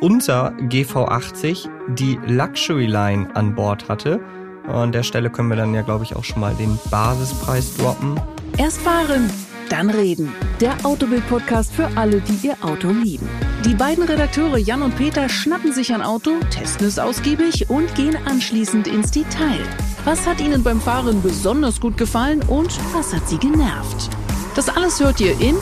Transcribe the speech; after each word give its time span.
unser 0.00 0.52
GV80 0.68 1.68
die 1.88 2.18
Luxury 2.26 2.86
Line 2.86 3.28
an 3.34 3.54
Bord 3.54 3.88
hatte. 3.88 4.20
An 4.66 4.92
der 4.92 5.02
Stelle 5.02 5.30
können 5.30 5.48
wir 5.48 5.56
dann 5.56 5.74
ja, 5.74 5.82
glaube 5.82 6.04
ich, 6.04 6.14
auch 6.16 6.24
schon 6.24 6.40
mal 6.40 6.54
den 6.54 6.78
Basispreis 6.90 7.76
droppen. 7.76 8.20
Erst 8.56 8.80
fahren, 8.80 9.30
dann 9.68 9.90
reden. 9.90 10.32
Der 10.60 10.74
Autobild-Podcast 10.84 11.72
für 11.72 11.88
alle, 11.96 12.20
die 12.20 12.46
ihr 12.46 12.56
Auto 12.62 12.88
lieben. 12.88 13.28
Die 13.64 13.74
beiden 13.74 14.04
Redakteure 14.04 14.58
Jan 14.58 14.82
und 14.82 14.96
Peter 14.96 15.28
schnappen 15.28 15.72
sich 15.72 15.92
ein 15.92 16.02
Auto, 16.02 16.32
testen 16.50 16.86
es 16.86 16.98
ausgiebig 16.98 17.68
und 17.68 17.94
gehen 17.94 18.16
anschließend 18.26 18.86
ins 18.86 19.10
Detail. 19.10 19.60
Was 20.04 20.26
hat 20.26 20.40
ihnen 20.40 20.62
beim 20.62 20.80
Fahren 20.80 21.22
besonders 21.22 21.80
gut 21.80 21.96
gefallen 21.96 22.42
und 22.48 22.78
was 22.94 23.14
hat 23.14 23.28
sie 23.28 23.38
genervt? 23.38 24.10
Das 24.56 24.68
alles 24.68 25.00
hört 25.00 25.20
ihr 25.20 25.38
in 25.40 25.56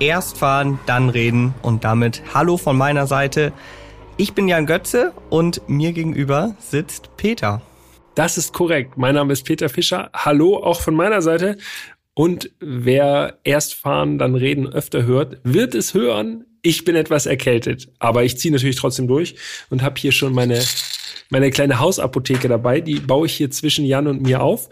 Erst 0.00 0.38
fahren, 0.38 0.78
dann 0.86 1.08
reden 1.08 1.54
und 1.60 1.82
damit 1.82 2.22
Hallo 2.32 2.56
von 2.56 2.76
meiner 2.76 3.08
Seite. 3.08 3.52
Ich 4.16 4.32
bin 4.32 4.46
Jan 4.46 4.64
Götze 4.64 5.12
und 5.28 5.68
mir 5.68 5.90
gegenüber 5.90 6.54
sitzt 6.60 7.16
Peter. 7.16 7.62
Das 8.14 8.38
ist 8.38 8.52
korrekt. 8.52 8.96
Mein 8.96 9.16
Name 9.16 9.32
ist 9.32 9.42
Peter 9.42 9.68
Fischer. 9.68 10.10
Hallo 10.14 10.56
auch 10.56 10.82
von 10.82 10.94
meiner 10.94 11.20
Seite. 11.20 11.58
Und 12.14 12.52
wer 12.60 13.40
erst 13.42 13.74
fahren, 13.74 14.18
dann 14.18 14.36
reden 14.36 14.68
öfter 14.68 15.02
hört, 15.02 15.40
wird 15.42 15.74
es 15.74 15.94
hören. 15.94 16.44
Ich 16.62 16.84
bin 16.84 16.94
etwas 16.94 17.26
erkältet, 17.26 17.88
aber 17.98 18.22
ich 18.22 18.38
ziehe 18.38 18.54
natürlich 18.54 18.76
trotzdem 18.76 19.08
durch 19.08 19.34
und 19.68 19.82
habe 19.82 20.00
hier 20.00 20.12
schon 20.12 20.32
meine, 20.32 20.62
meine 21.28 21.50
kleine 21.50 21.80
Hausapotheke 21.80 22.46
dabei. 22.46 22.80
Die 22.80 23.00
baue 23.00 23.26
ich 23.26 23.34
hier 23.34 23.50
zwischen 23.50 23.84
Jan 23.84 24.06
und 24.06 24.22
mir 24.22 24.42
auf. 24.42 24.68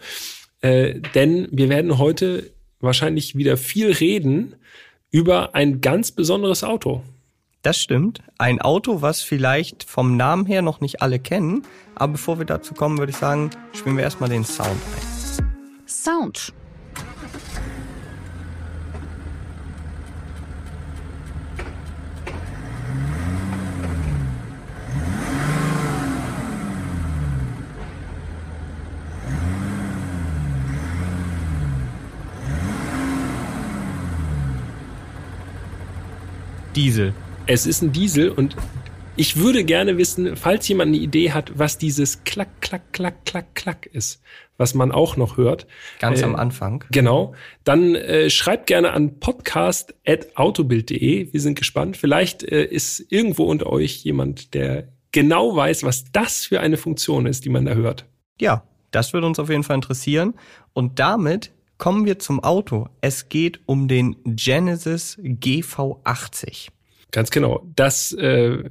Äh, 0.61 1.01
denn 1.15 1.49
wir 1.51 1.67
werden 1.67 1.97
heute 1.97 2.49
wahrscheinlich 2.79 3.35
wieder 3.35 3.57
viel 3.57 3.91
reden 3.91 4.55
über 5.11 5.55
ein 5.55 5.81
ganz 5.81 6.11
besonderes 6.11 6.63
Auto. 6.63 7.03
Das 7.61 7.77
stimmt. 7.77 8.21
Ein 8.37 8.61
Auto, 8.61 9.01
was 9.01 9.21
vielleicht 9.21 9.83
vom 9.83 10.15
Namen 10.15 10.45
her 10.45 10.61
noch 10.61 10.79
nicht 10.79 11.01
alle 11.01 11.19
kennen. 11.19 11.63
Aber 11.95 12.13
bevor 12.13 12.37
wir 12.37 12.45
dazu 12.45 12.73
kommen, 12.73 12.97
würde 12.97 13.11
ich 13.11 13.17
sagen, 13.17 13.49
spielen 13.73 13.97
wir 13.97 14.03
erstmal 14.03 14.29
den 14.29 14.45
Sound 14.45 14.69
ein. 14.69 15.87
Sound. 15.87 16.53
Diesel. 36.77 37.13
Es 37.47 37.65
ist 37.65 37.81
ein 37.81 37.91
Diesel 37.91 38.29
und 38.29 38.55
ich 39.15 39.37
würde 39.37 39.63
gerne 39.63 39.97
wissen, 39.97 40.35
falls 40.35 40.67
jemand 40.67 40.89
eine 40.89 40.97
Idee 40.97 41.31
hat, 41.31 41.57
was 41.57 41.79
dieses 41.79 42.23
Klack, 42.23 42.61
Klack, 42.61 42.93
Klack, 42.93 43.25
Klack, 43.25 43.55
Klack 43.55 43.87
ist, 43.87 44.21
was 44.57 44.75
man 44.75 44.91
auch 44.91 45.17
noch 45.17 45.37
hört. 45.37 45.65
Ganz 45.97 46.21
äh, 46.21 46.25
am 46.25 46.35
Anfang. 46.35 46.83
Genau. 46.91 47.33
Dann 47.63 47.95
äh, 47.95 48.29
schreibt 48.29 48.67
gerne 48.67 48.93
an 48.93 49.19
podcast.autobild.de. 49.19 51.33
Wir 51.33 51.41
sind 51.41 51.57
gespannt. 51.57 51.97
Vielleicht 51.97 52.43
äh, 52.43 52.63
ist 52.63 53.03
irgendwo 53.09 53.45
unter 53.45 53.71
euch 53.71 54.03
jemand, 54.03 54.53
der 54.53 54.89
genau 55.11 55.55
weiß, 55.55 55.81
was 55.81 56.11
das 56.11 56.45
für 56.45 56.59
eine 56.59 56.77
Funktion 56.77 57.25
ist, 57.25 57.43
die 57.43 57.49
man 57.49 57.65
da 57.65 57.73
hört. 57.73 58.05
Ja, 58.39 58.65
das 58.91 59.13
würde 59.13 59.25
uns 59.25 59.39
auf 59.39 59.49
jeden 59.49 59.63
Fall 59.63 59.77
interessieren. 59.77 60.35
Und 60.73 60.99
damit 60.99 61.53
kommen 61.77 62.05
wir 62.05 62.19
zum 62.19 62.43
Auto. 62.43 62.89
Es 63.01 63.29
geht 63.29 63.59
um 63.65 63.87
den 63.87 64.15
Genesis 64.23 65.17
GV80. 65.19 66.69
Ganz 67.11 67.31
genau. 67.31 67.65
Das 67.75 68.11
äh, 68.13 68.69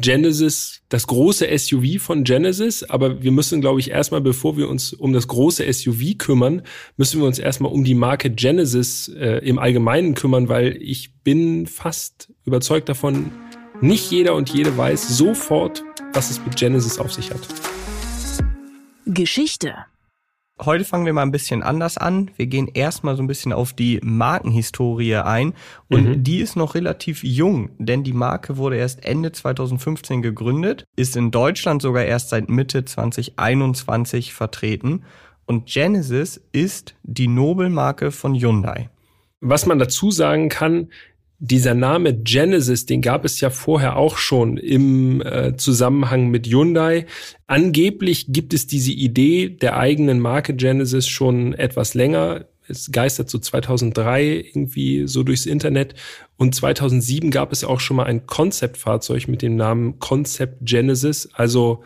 Genesis, 0.00 0.82
das 0.88 1.06
große 1.06 1.46
SUV 1.58 2.00
von 2.00 2.24
Genesis, 2.24 2.82
aber 2.84 3.22
wir 3.22 3.32
müssen, 3.32 3.60
glaube 3.60 3.80
ich, 3.80 3.90
erstmal, 3.90 4.20
bevor 4.20 4.56
wir 4.56 4.68
uns 4.68 4.92
um 4.92 5.12
das 5.12 5.28
große 5.28 5.70
SUV 5.70 6.16
kümmern, 6.16 6.62
müssen 6.96 7.20
wir 7.20 7.26
uns 7.26 7.38
erstmal 7.38 7.72
um 7.72 7.84
die 7.84 7.94
Marke 7.94 8.30
Genesis 8.30 9.08
äh, 9.08 9.38
im 9.38 9.58
Allgemeinen 9.58 10.14
kümmern, 10.14 10.48
weil 10.48 10.78
ich 10.80 11.12
bin 11.22 11.66
fast 11.66 12.32
überzeugt 12.44 12.88
davon, 12.88 13.30
nicht 13.80 14.10
jeder 14.10 14.34
und 14.34 14.50
jede 14.50 14.76
weiß 14.76 15.16
sofort, 15.16 15.82
was 16.12 16.30
es 16.30 16.40
mit 16.44 16.56
Genesis 16.56 16.98
auf 16.98 17.12
sich 17.12 17.30
hat. 17.30 17.46
Geschichte 19.06 19.74
Heute 20.62 20.84
fangen 20.84 21.06
wir 21.06 21.14
mal 21.14 21.22
ein 21.22 21.30
bisschen 21.30 21.62
anders 21.62 21.96
an. 21.96 22.30
Wir 22.36 22.46
gehen 22.46 22.68
erstmal 22.68 23.16
so 23.16 23.22
ein 23.22 23.26
bisschen 23.26 23.54
auf 23.54 23.72
die 23.72 23.98
Markenhistorie 24.02 25.16
ein. 25.16 25.54
Und 25.88 26.04
mhm. 26.04 26.22
die 26.22 26.40
ist 26.40 26.54
noch 26.54 26.74
relativ 26.74 27.24
jung, 27.24 27.70
denn 27.78 28.04
die 28.04 28.12
Marke 28.12 28.58
wurde 28.58 28.76
erst 28.76 29.04
Ende 29.06 29.32
2015 29.32 30.20
gegründet, 30.20 30.84
ist 30.96 31.16
in 31.16 31.30
Deutschland 31.30 31.80
sogar 31.80 32.04
erst 32.04 32.28
seit 32.28 32.50
Mitte 32.50 32.84
2021 32.84 34.34
vertreten. 34.34 35.04
Und 35.46 35.64
Genesis 35.66 36.42
ist 36.52 36.94
die 37.04 37.28
Nobelmarke 37.28 38.10
von 38.10 38.34
Hyundai. 38.34 38.90
Was 39.40 39.64
man 39.64 39.78
dazu 39.78 40.10
sagen 40.10 40.50
kann, 40.50 40.90
dieser 41.40 41.74
Name 41.74 42.14
Genesis, 42.14 42.84
den 42.84 43.00
gab 43.00 43.24
es 43.24 43.40
ja 43.40 43.48
vorher 43.48 43.96
auch 43.96 44.18
schon 44.18 44.58
im 44.58 45.22
äh, 45.22 45.56
Zusammenhang 45.56 46.28
mit 46.28 46.46
Hyundai. 46.46 47.06
Angeblich 47.46 48.26
gibt 48.28 48.52
es 48.52 48.66
diese 48.66 48.92
Idee 48.92 49.48
der 49.48 49.78
eigenen 49.78 50.20
Marke 50.20 50.54
Genesis 50.54 51.08
schon 51.08 51.54
etwas 51.54 51.94
länger. 51.94 52.44
Es 52.68 52.92
geistert 52.92 53.30
so 53.30 53.38
2003 53.38 54.50
irgendwie 54.52 55.08
so 55.08 55.22
durchs 55.22 55.46
Internet. 55.46 55.94
Und 56.36 56.54
2007 56.54 57.30
gab 57.30 57.52
es 57.52 57.64
auch 57.64 57.80
schon 57.80 57.96
mal 57.96 58.04
ein 58.04 58.26
Konzeptfahrzeug 58.26 59.26
mit 59.26 59.40
dem 59.40 59.56
Namen 59.56 59.98
Concept 59.98 60.58
Genesis. 60.60 61.30
Also 61.32 61.82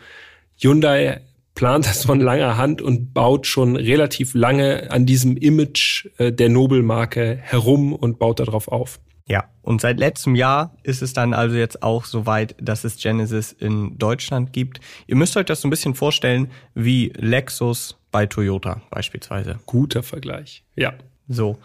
Hyundai 0.57 1.21
plant 1.55 1.85
das 1.85 2.03
von 2.03 2.19
langer 2.19 2.57
Hand 2.57 2.81
und 2.81 3.13
baut 3.13 3.47
schon 3.47 3.77
relativ 3.77 4.33
lange 4.33 4.91
an 4.91 5.05
diesem 5.05 5.37
Image 5.37 6.09
äh, 6.17 6.33
der 6.33 6.49
Nobelmarke 6.49 7.37
herum 7.41 7.93
und 7.93 8.19
baut 8.19 8.41
darauf 8.41 8.67
auf. 8.67 8.99
Ja, 9.27 9.45
und 9.63 9.81
seit 9.81 9.99
letztem 9.99 10.35
Jahr 10.35 10.77
ist 10.83 11.01
es 11.01 11.13
dann 11.13 11.33
also 11.33 11.55
jetzt 11.55 11.81
auch 11.81 12.05
soweit, 12.05 12.55
dass 12.59 12.83
es 12.83 12.97
Genesis 12.97 13.51
in 13.51 13.97
Deutschland 13.97 14.53
gibt. 14.53 14.79
Ihr 15.07 15.15
müsst 15.15 15.35
euch 15.35 15.45
das 15.45 15.61
so 15.61 15.67
ein 15.67 15.71
bisschen 15.71 15.95
vorstellen 15.95 16.51
wie 16.75 17.11
Lexus 17.15 17.97
bei 18.11 18.27
Toyota 18.27 18.81
beispielsweise. 18.91 19.59
Guter 19.65 20.03
Vergleich. 20.03 20.63
Ja. 20.75 20.93
So. 21.27 21.57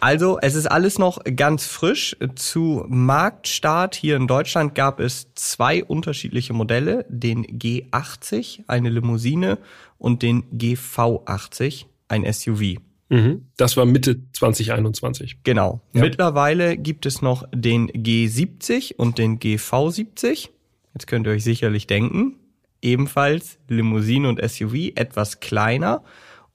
Also, 0.00 0.38
es 0.40 0.54
ist 0.54 0.66
alles 0.66 0.98
noch 0.98 1.18
ganz 1.34 1.66
frisch. 1.66 2.16
Zu 2.36 2.84
Marktstart 2.88 3.96
hier 3.96 4.14
in 4.14 4.28
Deutschland 4.28 4.76
gab 4.76 5.00
es 5.00 5.34
zwei 5.34 5.82
unterschiedliche 5.82 6.52
Modelle, 6.52 7.04
den 7.08 7.44
G80, 7.44 8.64
eine 8.68 8.90
Limousine, 8.90 9.58
und 9.96 10.22
den 10.22 10.44
GV80, 10.52 11.86
ein 12.06 12.32
SUV. 12.32 12.76
Mhm. 13.08 13.46
Das 13.56 13.76
war 13.76 13.86
Mitte 13.86 14.20
2021. 14.32 15.38
Genau. 15.44 15.80
Ja. 15.92 16.02
Mittlerweile 16.02 16.76
gibt 16.76 17.06
es 17.06 17.22
noch 17.22 17.44
den 17.54 17.90
G70 17.90 18.96
und 18.96 19.18
den 19.18 19.38
GV70. 19.38 20.50
Jetzt 20.94 21.06
könnt 21.06 21.26
ihr 21.26 21.32
euch 21.32 21.44
sicherlich 21.44 21.86
denken. 21.86 22.36
Ebenfalls 22.82 23.58
Limousine 23.68 24.28
und 24.28 24.40
SUV, 24.42 24.92
etwas 24.94 25.40
kleiner. 25.40 26.02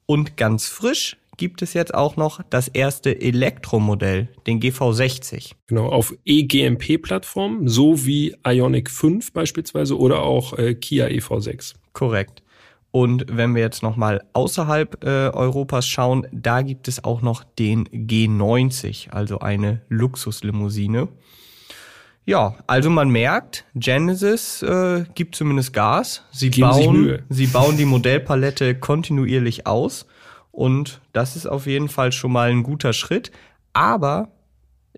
Und 0.06 0.36
ganz 0.36 0.66
frisch 0.66 1.16
gibt 1.36 1.62
es 1.62 1.74
jetzt 1.74 1.94
auch 1.94 2.16
noch 2.16 2.40
das 2.50 2.68
erste 2.68 3.20
Elektromodell, 3.20 4.28
den 4.46 4.60
GV60. 4.60 5.52
Genau, 5.66 5.88
auf 5.88 6.14
eGMP-Plattformen, 6.24 7.68
so 7.68 8.04
wie 8.04 8.36
Ionic 8.46 8.90
5 8.90 9.32
beispielsweise 9.32 9.98
oder 9.98 10.22
auch 10.22 10.56
äh, 10.58 10.74
Kia 10.74 11.06
EV6. 11.06 11.74
Korrekt. 11.92 12.43
Und 12.94 13.24
wenn 13.28 13.56
wir 13.56 13.62
jetzt 13.62 13.82
nochmal 13.82 14.22
außerhalb 14.34 15.02
äh, 15.02 15.08
Europas 15.30 15.84
schauen, 15.84 16.28
da 16.30 16.62
gibt 16.62 16.86
es 16.86 17.02
auch 17.02 17.22
noch 17.22 17.42
den 17.42 17.88
G90, 17.88 19.10
also 19.10 19.40
eine 19.40 19.80
Luxuslimousine. 19.88 21.08
Ja, 22.24 22.54
also 22.68 22.90
man 22.90 23.08
merkt, 23.08 23.64
Genesis 23.74 24.62
äh, 24.62 25.06
gibt 25.16 25.34
zumindest 25.34 25.72
Gas. 25.72 26.22
Sie 26.30 26.50
bauen, 26.50 27.18
sie 27.28 27.48
bauen 27.48 27.76
die 27.76 27.84
Modellpalette 27.84 28.76
kontinuierlich 28.76 29.66
aus 29.66 30.06
und 30.52 31.00
das 31.12 31.34
ist 31.34 31.48
auf 31.48 31.66
jeden 31.66 31.88
Fall 31.88 32.12
schon 32.12 32.30
mal 32.30 32.48
ein 32.48 32.62
guter 32.62 32.92
Schritt. 32.92 33.32
Aber 33.72 34.28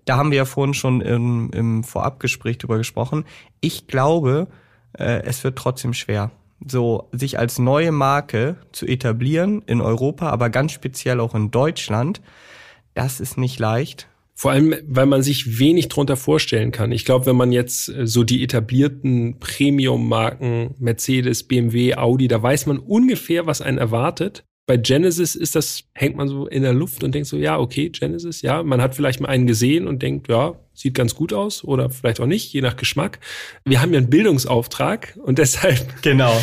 da 0.05 0.19
haben 0.19 0.31
wir 0.31 0.37
ja 0.37 0.45
vorhin 0.45 0.75
schon 0.75 1.01
im, 1.01 1.51
im 1.55 1.83
Vorabgespräch 1.83 2.59
drüber 2.59 2.77
gesprochen. 2.77 3.25
Ich 3.63 3.87
glaube, 3.87 4.49
äh, 4.99 5.23
es 5.23 5.45
wird 5.45 5.57
trotzdem 5.57 5.95
schwer 5.95 6.31
so 6.65 7.09
sich 7.13 7.39
als 7.39 7.59
neue 7.59 7.93
Marke 7.93 8.57
zu 8.73 8.87
etablieren 8.87 9.63
in 9.67 9.81
Europa, 9.81 10.31
aber 10.31 10.51
ganz 10.51 10.73
speziell 10.73 11.21
auch 11.21 11.35
in 11.35 11.51
Deutschland, 11.51 12.21
das 12.95 13.21
ist 13.21 13.39
nicht 13.39 13.59
leicht. 13.59 14.09
Vor 14.39 14.51
allem, 14.51 14.75
weil 14.87 15.07
man 15.07 15.23
sich 15.23 15.59
wenig 15.59 15.89
drunter 15.89 16.17
vorstellen 16.19 16.71
kann. 16.71 16.93
Ich 16.93 17.07
glaube, 17.07 17.25
wenn 17.25 17.37
man 17.37 17.53
jetzt 17.53 17.89
äh, 17.89 18.07
so 18.07 18.23
die 18.23 18.43
etablierten 18.45 19.39
Premium-Marken 19.39 20.75
Mercedes, 20.79 21.45
BMW, 21.45 21.95
Audi, 21.95 22.29
da 22.29 22.43
weiß 22.43 22.67
man 22.67 22.79
ungefähr, 22.79 23.47
was 23.47 23.63
einen 23.63 23.79
erwartet. 23.79 24.45
Bei 24.67 24.77
Genesis 24.77 25.37
ist 25.37 25.55
das, 25.55 25.85
hängt 25.95 26.17
man 26.17 26.27
so 26.27 26.47
in 26.47 26.63
der 26.63 26.73
Luft 26.73 27.05
und 27.05 27.15
denkt 27.15 27.29
so, 27.29 27.37
ja, 27.37 27.57
okay, 27.57 27.89
Genesis, 27.89 28.43
ja. 28.43 28.65
Man 28.65 28.83
hat 28.83 28.97
vielleicht 28.97 29.21
mal 29.21 29.29
einen 29.29 29.47
gesehen 29.47 29.87
und 29.87 30.03
denkt, 30.03 30.29
ja, 30.29 30.57
sieht 30.75 30.95
ganz 30.95 31.15
gut 31.15 31.33
aus 31.33 31.63
oder 31.63 31.89
vielleicht 31.89 32.21
auch 32.21 32.27
nicht, 32.27 32.53
je 32.53 32.63
nach 32.63 32.77
Geschmack. 32.77 33.21
Wir 33.65 33.81
haben 33.81 33.93
ja 33.93 33.99
einen 33.99 34.11
Bildungsauftrag 34.11 35.17
und 35.23 35.39
deshalb. 35.39 36.03
Genau. 36.03 36.37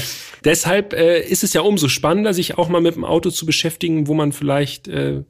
Deshalb 0.46 0.94
äh, 0.94 1.22
ist 1.22 1.44
es 1.44 1.54
ja 1.54 1.62
umso 1.62 1.90
spannender, 1.90 2.34
sich 2.34 2.58
auch 2.58 2.70
mal 2.70 2.82
mit 2.82 2.96
dem 2.96 3.06
Auto 3.06 3.30
zu 3.30 3.46
beschäftigen, 3.46 4.08
wo 4.08 4.14
man 4.14 4.32
vielleicht 4.32 4.88
äh, 4.88 5.24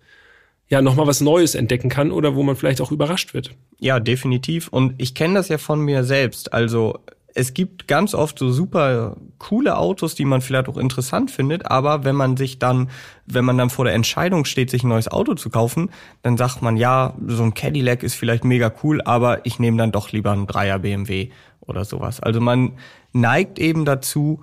ja 0.70 0.82
nochmal 0.82 1.08
was 1.08 1.22
Neues 1.22 1.56
entdecken 1.56 1.90
kann 1.90 2.12
oder 2.12 2.36
wo 2.36 2.44
man 2.44 2.56
vielleicht 2.56 2.82
auch 2.82 2.92
überrascht 2.92 3.34
wird. 3.34 3.52
Ja, 3.80 4.00
definitiv. 4.00 4.68
Und 4.68 4.94
ich 4.98 5.16
kenne 5.16 5.34
das 5.34 5.50
ja 5.50 5.58
von 5.58 5.82
mir 5.82 6.04
selbst. 6.04 6.54
Also 6.54 7.00
es 7.36 7.54
gibt 7.54 7.88
ganz 7.88 8.14
oft 8.14 8.38
so 8.38 8.52
super 8.52 9.18
coole 9.40 9.78
Autos, 9.78 10.16
die 10.16 10.26
man 10.26 10.42
vielleicht 10.42 10.70
auch 10.70 10.78
interessant 10.78 11.32
findet, 11.32 11.70
aber 11.70 12.04
wenn 12.04 12.16
man 12.16 12.38
sich 12.38 12.60
dann, 12.60 12.90
wenn 13.26 13.46
man 13.46 13.58
dann 13.58 13.70
vor 13.70 13.86
der 13.86 13.94
Entscheidung 13.94 14.46
steht, 14.46 14.70
sich 14.70 14.84
ein 14.84 14.90
neues 14.90 15.08
Auto 15.08 15.34
zu 15.34 15.50
kaufen, 15.50 15.90
dann 16.22 16.38
sagt 16.38 16.62
man, 16.62 16.78
ja, 16.78 17.16
so 17.28 17.44
ein 17.44 17.54
Cadillac 17.54 18.04
ist 18.04 18.16
vielleicht 18.16 18.44
mega 18.46 18.72
cool, 18.84 19.02
aber 19.02 19.46
ich 19.46 19.60
nehme 19.60 19.78
dann 19.78 19.92
doch 19.92 20.12
lieber 20.12 20.32
einen 20.32 20.48
Dreier 20.48 20.80
BMW 20.80 21.30
oder 21.62 21.86
sowas. 21.86 22.20
Also 22.20 22.40
man 22.40 22.74
neigt 23.14 23.60
eben 23.60 23.86
dazu, 23.86 24.42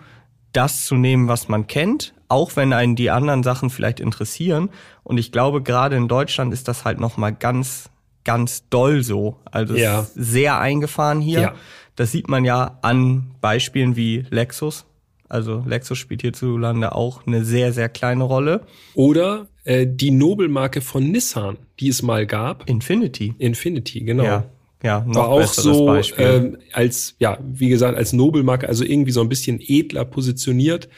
das 0.53 0.85
zu 0.85 0.97
nehmen, 0.97 1.29
was 1.29 1.49
man 1.49 1.67
kennt, 1.67 2.15
auch 2.29 2.57
wenn 2.57 2.73
einen 2.73 2.97
die 2.97 3.11
anderen 3.11 3.43
Sachen 3.43 3.71
vielleicht 3.71 4.01
interessieren. 4.01 4.71
Und 5.05 5.19
ich 5.19 5.33
glaube, 5.33 5.63
gerade 5.63 5.97
in 5.97 6.09
Deutschland 6.09 6.53
ist 6.53 6.67
das 6.69 6.85
halt 6.85 6.99
nochmal 6.99 7.33
ganz, 7.33 7.91
ganz 8.25 8.69
doll 8.69 9.03
so. 9.03 9.37
Also 9.51 9.75
Ja. 9.75 10.07
sehr 10.15 10.59
eingefahren 10.59 11.21
hier. 11.21 11.41
Ja. 11.41 11.55
Das 12.00 12.12
sieht 12.12 12.31
man 12.31 12.47
ja 12.47 12.79
an 12.81 13.32
Beispielen 13.43 13.94
wie 13.94 14.25
Lexus. 14.31 14.87
Also 15.29 15.62
Lexus 15.67 15.99
spielt 15.99 16.23
hierzulande 16.23 16.94
auch 16.94 17.26
eine 17.26 17.44
sehr, 17.44 17.75
sehr 17.75 17.91
kleine 17.91 18.25
Rolle. 18.25 18.62
Oder 18.94 19.49
äh, 19.64 19.87
die 19.87 20.11
Nobelmarke 20.11 20.81
von 20.81 21.11
Nissan, 21.11 21.58
die 21.79 21.91
es 21.91 22.00
mal 22.00 22.26
gab. 22.26 22.67
Infinity. 22.70 23.35
Infinity, 23.37 24.00
genau. 24.00 24.25
Ja, 24.25 24.47
ja, 24.82 25.05
noch 25.06 25.14
War 25.14 25.29
auch 25.29 25.52
so 25.52 25.85
Beispiel. 25.85 26.25
ähm, 26.25 26.58
als, 26.73 27.17
ja, 27.19 27.37
wie 27.43 27.69
gesagt, 27.69 27.99
als 27.99 28.14
Nobelmarke, 28.14 28.67
also 28.67 28.82
irgendwie 28.82 29.12
so 29.12 29.20
ein 29.20 29.29
bisschen 29.29 29.61
edler 29.61 30.06
positioniert 30.06 30.88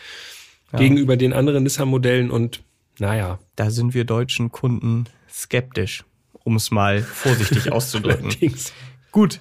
gegenüber 0.73 1.17
den 1.17 1.33
anderen 1.33 1.65
Nissan-Modellen 1.65 2.31
und 2.31 2.63
naja. 3.01 3.41
da 3.57 3.71
sind 3.71 3.93
wir 3.93 4.05
deutschen 4.05 4.53
Kunden 4.53 5.07
skeptisch, 5.29 6.05
um 6.45 6.55
es 6.55 6.71
mal 6.71 7.03
vorsichtig 7.03 7.73
auszudrücken. 7.73 8.33
Gut, 9.11 9.41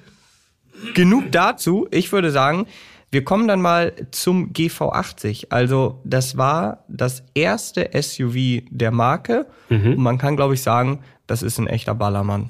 genug 0.94 1.32
dazu. 1.32 1.88
Ich 1.92 2.12
würde 2.12 2.32
sagen, 2.32 2.68
wir 3.12 3.24
kommen 3.24 3.48
dann 3.48 3.62
mal 3.62 3.94
zum 4.12 4.54
GV80. 4.54 5.48
Also 5.50 6.00
das 6.06 6.38
war 6.38 6.86
das 6.88 7.24
erste 7.34 7.90
SUV 7.94 8.64
der 8.70 8.92
Marke. 8.92 9.48
Und 9.70 9.98
man 9.98 10.18
kann, 10.18 10.38
glaube 10.38 10.54
ich, 10.54 10.62
sagen, 10.62 11.00
das 11.28 11.44
ist 11.44 11.58
ein 11.58 11.68
echter 11.68 11.94
Ballermann. 11.94 12.50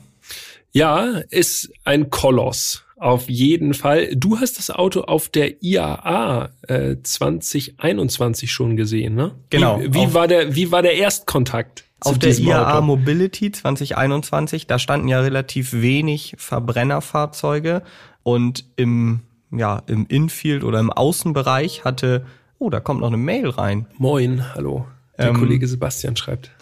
Ja, 0.71 1.21
ist 1.29 1.71
ein 1.83 2.09
Koloss. 2.09 2.85
Auf 2.97 3.29
jeden 3.29 3.73
Fall. 3.73 4.09
Du 4.15 4.39
hast 4.39 4.59
das 4.59 4.69
Auto 4.69 5.01
auf 5.01 5.27
der 5.27 5.63
IAA 5.63 6.49
äh, 6.67 6.97
2021 7.01 8.51
schon 8.51 8.77
gesehen, 8.77 9.15
ne? 9.15 9.31
Genau, 9.49 9.79
Wie, 9.79 9.93
wie 9.93 10.13
war 10.13 10.27
der, 10.27 10.55
wie 10.55 10.71
war 10.71 10.83
der 10.83 10.93
Erstkontakt 10.93 11.85
zu 11.99 12.11
Auf 12.11 12.19
der 12.19 12.37
IAA 12.37 12.77
Auto? 12.77 12.85
Mobility 12.85 13.51
2021, 13.51 14.67
da 14.67 14.77
standen 14.77 15.07
ja 15.07 15.19
relativ 15.19 15.73
wenig 15.73 16.35
Verbrennerfahrzeuge 16.37 17.81
und 18.23 18.65
im, 18.75 19.21
ja, 19.51 19.81
im 19.87 20.05
Infield 20.07 20.63
oder 20.63 20.79
im 20.79 20.91
Außenbereich 20.91 21.83
hatte, 21.85 22.25
oh, 22.59 22.69
da 22.69 22.79
kommt 22.79 23.01
noch 23.01 23.07
eine 23.07 23.17
Mail 23.17 23.49
rein. 23.49 23.87
Moin, 23.97 24.43
hallo. 24.55 24.85
Der 25.17 25.29
Ähm, 25.29 25.37
Kollege 25.39 25.67
Sebastian 25.67 26.15
schreibt. 26.15 26.51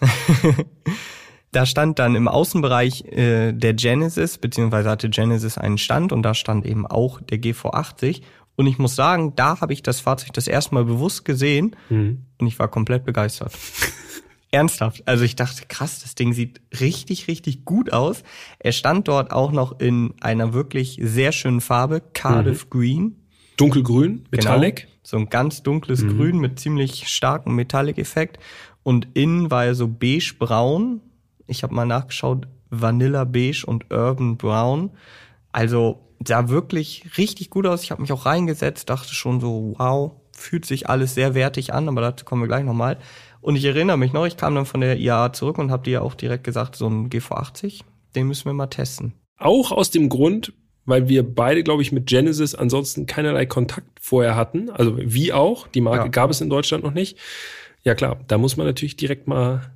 Da 1.52 1.66
stand 1.66 1.98
dann 1.98 2.14
im 2.14 2.28
Außenbereich 2.28 3.06
äh, 3.06 3.52
der 3.52 3.74
Genesis, 3.74 4.38
beziehungsweise 4.38 4.88
hatte 4.88 5.10
Genesis 5.10 5.58
einen 5.58 5.78
Stand 5.78 6.12
und 6.12 6.22
da 6.22 6.32
stand 6.32 6.64
eben 6.64 6.86
auch 6.86 7.20
der 7.20 7.38
GV80. 7.38 8.22
Und 8.54 8.68
ich 8.68 8.78
muss 8.78 8.94
sagen, 8.94 9.32
da 9.34 9.60
habe 9.60 9.72
ich 9.72 9.82
das 9.82 9.98
Fahrzeug 9.98 10.32
das 10.34 10.46
erste 10.46 10.74
Mal 10.76 10.84
bewusst 10.84 11.24
gesehen 11.24 11.74
Mhm. 11.88 12.26
und 12.38 12.46
ich 12.46 12.56
war 12.60 12.68
komplett 12.68 13.04
begeistert. 13.04 13.52
Ernsthaft. 14.52 15.06
Also 15.06 15.24
ich 15.24 15.36
dachte, 15.36 15.66
krass, 15.68 16.00
das 16.00 16.14
Ding 16.14 16.32
sieht 16.32 16.60
richtig, 16.80 17.28
richtig 17.28 17.64
gut 17.64 17.92
aus. 17.92 18.22
Er 18.58 18.72
stand 18.72 19.06
dort 19.08 19.32
auch 19.32 19.52
noch 19.52 19.78
in 19.80 20.14
einer 20.20 20.52
wirklich 20.52 20.98
sehr 21.00 21.32
schönen 21.32 21.60
Farbe, 21.60 22.02
Cardiff 22.12 22.68
Green. 22.68 23.16
Dunkelgrün, 23.56 24.26
Metallic. 24.30 24.76
Genau. 24.76 24.90
So 25.02 25.16
ein 25.18 25.28
ganz 25.28 25.62
dunkles 25.62 26.06
Grün 26.06 26.38
mit 26.38 26.58
ziemlich 26.58 27.08
starkem 27.08 27.54
Metallic-Effekt. 27.54 28.38
Und 28.82 29.08
innen 29.14 29.50
war 29.50 29.66
er 29.66 29.74
so 29.74 29.86
beige-braun. 29.86 31.00
Ich 31.46 31.62
habe 31.62 31.74
mal 31.74 31.86
nachgeschaut, 31.86 32.48
Vanilla 32.70 33.24
Beige 33.24 33.64
und 33.66 33.92
Urban 33.92 34.36
Brown. 34.36 34.90
Also 35.52 36.00
sah 36.26 36.48
wirklich 36.48 37.18
richtig 37.18 37.50
gut 37.50 37.66
aus. 37.66 37.82
Ich 37.82 37.90
habe 37.90 38.02
mich 38.02 38.12
auch 38.12 38.26
reingesetzt, 38.26 38.88
dachte 38.88 39.14
schon 39.14 39.40
so, 39.40 39.74
wow, 39.78 40.12
fühlt 40.32 40.64
sich 40.64 40.88
alles 40.88 41.14
sehr 41.14 41.34
wertig 41.34 41.72
an, 41.74 41.88
aber 41.88 42.00
dazu 42.00 42.24
kommen 42.24 42.42
wir 42.42 42.48
gleich 42.48 42.64
nochmal. 42.64 42.98
Und 43.40 43.56
ich 43.56 43.64
erinnere 43.64 43.96
mich 43.96 44.12
noch, 44.12 44.26
ich 44.26 44.36
kam 44.36 44.54
dann 44.54 44.66
von 44.66 44.80
der 44.80 44.98
IAA 44.98 45.32
zurück 45.32 45.58
und 45.58 45.70
habe 45.70 45.82
dir 45.84 46.02
auch 46.02 46.14
direkt 46.14 46.44
gesagt, 46.44 46.76
so 46.76 46.86
ein 46.88 47.08
GV80, 47.10 47.80
den 48.14 48.26
müssen 48.26 48.44
wir 48.46 48.52
mal 48.52 48.66
testen. 48.66 49.14
Auch 49.38 49.72
aus 49.72 49.90
dem 49.90 50.08
Grund, 50.10 50.52
weil 50.84 51.08
wir 51.08 51.22
beide, 51.22 51.62
glaube 51.62 51.80
ich, 51.82 51.92
mit 51.92 52.06
Genesis 52.06 52.54
ansonsten 52.54 53.06
keinerlei 53.06 53.46
Kontakt 53.46 53.88
vorher 54.00 54.36
hatten. 54.36 54.68
Also 54.70 54.96
wie 54.98 55.32
auch. 55.32 55.66
Die 55.68 55.80
Marke 55.80 56.04
Ja. 56.04 56.08
gab 56.08 56.30
es 56.30 56.40
in 56.40 56.50
Deutschland 56.50 56.84
noch 56.84 56.92
nicht. 56.92 57.16
Ja 57.82 57.94
klar, 57.94 58.18
da 58.28 58.36
muss 58.36 58.56
man 58.58 58.66
natürlich 58.66 58.96
direkt 58.96 59.26
mal 59.26 59.70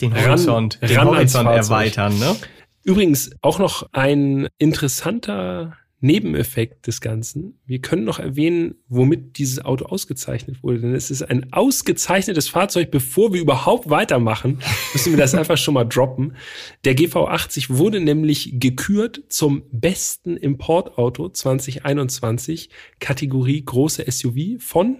Den 0.00 0.12
Ran- 0.12 0.26
Horizont, 0.28 0.78
den 0.82 0.96
ran 0.96 1.08
Horizont 1.08 1.48
erweitern, 1.48 2.16
ne? 2.18 2.36
Übrigens 2.84 3.30
auch 3.42 3.58
noch 3.58 3.88
ein 3.92 4.46
interessanter 4.58 5.76
Nebeneffekt 6.04 6.86
des 6.86 7.00
Ganzen. 7.00 7.58
Wir 7.64 7.80
können 7.80 8.04
noch 8.04 8.18
erwähnen, 8.18 8.74
womit 8.88 9.38
dieses 9.38 9.64
Auto 9.64 9.86
ausgezeichnet 9.86 10.62
wurde. 10.62 10.80
Denn 10.80 10.94
es 10.94 11.10
ist 11.10 11.22
ein 11.22 11.50
ausgezeichnetes 11.54 12.50
Fahrzeug. 12.50 12.90
Bevor 12.90 13.32
wir 13.32 13.40
überhaupt 13.40 13.88
weitermachen, 13.88 14.60
müssen 14.92 15.14
wir 15.14 15.16
das 15.16 15.34
einfach 15.34 15.56
schon 15.56 15.72
mal 15.72 15.84
droppen. 15.84 16.36
Der 16.84 16.94
GV80 16.94 17.70
wurde 17.70 18.00
nämlich 18.00 18.60
gekürt 18.60 19.22
zum 19.30 19.62
besten 19.72 20.36
Importauto 20.36 21.30
2021, 21.30 22.68
Kategorie 23.00 23.64
große 23.64 24.04
SUV 24.06 24.62
von 24.62 24.98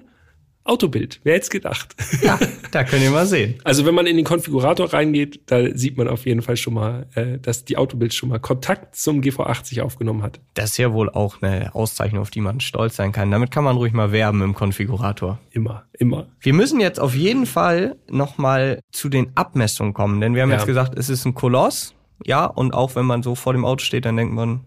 Autobild. 0.66 1.20
Wer 1.24 1.34
hätte 1.34 1.42
es 1.44 1.50
gedacht? 1.50 1.94
Ja, 2.22 2.38
da 2.70 2.84
könnt 2.84 3.02
ihr 3.02 3.10
mal 3.10 3.26
sehen. 3.26 3.56
Also 3.64 3.84
wenn 3.84 3.94
man 3.94 4.06
in 4.06 4.16
den 4.16 4.24
Konfigurator 4.24 4.92
reingeht, 4.94 5.42
da 5.46 5.76
sieht 5.76 5.98
man 5.98 6.08
auf 6.08 6.24
jeden 6.24 6.40
Fall 6.40 6.56
schon 6.56 6.72
mal, 6.74 7.06
äh, 7.14 7.38
dass 7.38 7.66
die 7.66 7.76
Autobild 7.76 8.14
schon 8.14 8.30
mal 8.30 8.38
Kontakt 8.38 8.96
zum 8.96 9.20
GV80 9.20 9.82
aufgenommen 9.82 10.22
hat. 10.22 10.40
Das 10.54 10.70
ist 10.70 10.76
ja 10.78 10.92
wohl 10.94 11.10
auch 11.10 11.42
eine 11.42 11.74
Auszeichnung, 11.74 12.22
auf 12.22 12.30
die 12.30 12.40
man 12.40 12.60
stolz 12.60 12.96
sein 12.96 13.12
kann. 13.12 13.30
Damit 13.30 13.50
kann 13.50 13.62
man 13.64 13.76
ruhig 13.76 13.92
mal 13.92 14.10
werben 14.10 14.40
im 14.40 14.54
Konfigurator. 14.54 15.38
Immer, 15.50 15.84
immer. 15.98 16.28
Wir 16.40 16.54
müssen 16.54 16.80
jetzt 16.80 16.98
auf 16.98 17.14
jeden 17.14 17.44
Fall 17.44 17.96
nochmal 18.08 18.80
zu 18.90 19.10
den 19.10 19.32
Abmessungen 19.36 19.92
kommen, 19.92 20.20
denn 20.22 20.34
wir 20.34 20.42
haben 20.42 20.50
Ja. 20.50 20.56
jetzt 20.56 20.66
gesagt, 20.66 20.98
es 20.98 21.10
ist 21.10 21.26
ein 21.26 21.34
Koloss, 21.34 21.94
ja, 22.24 22.46
und 22.46 22.72
auch 22.72 22.96
wenn 22.96 23.04
man 23.04 23.22
so 23.22 23.34
vor 23.34 23.52
dem 23.52 23.66
Auto 23.66 23.84
steht, 23.84 24.06
dann 24.06 24.16
denkt 24.16 24.32
man, 24.34 24.60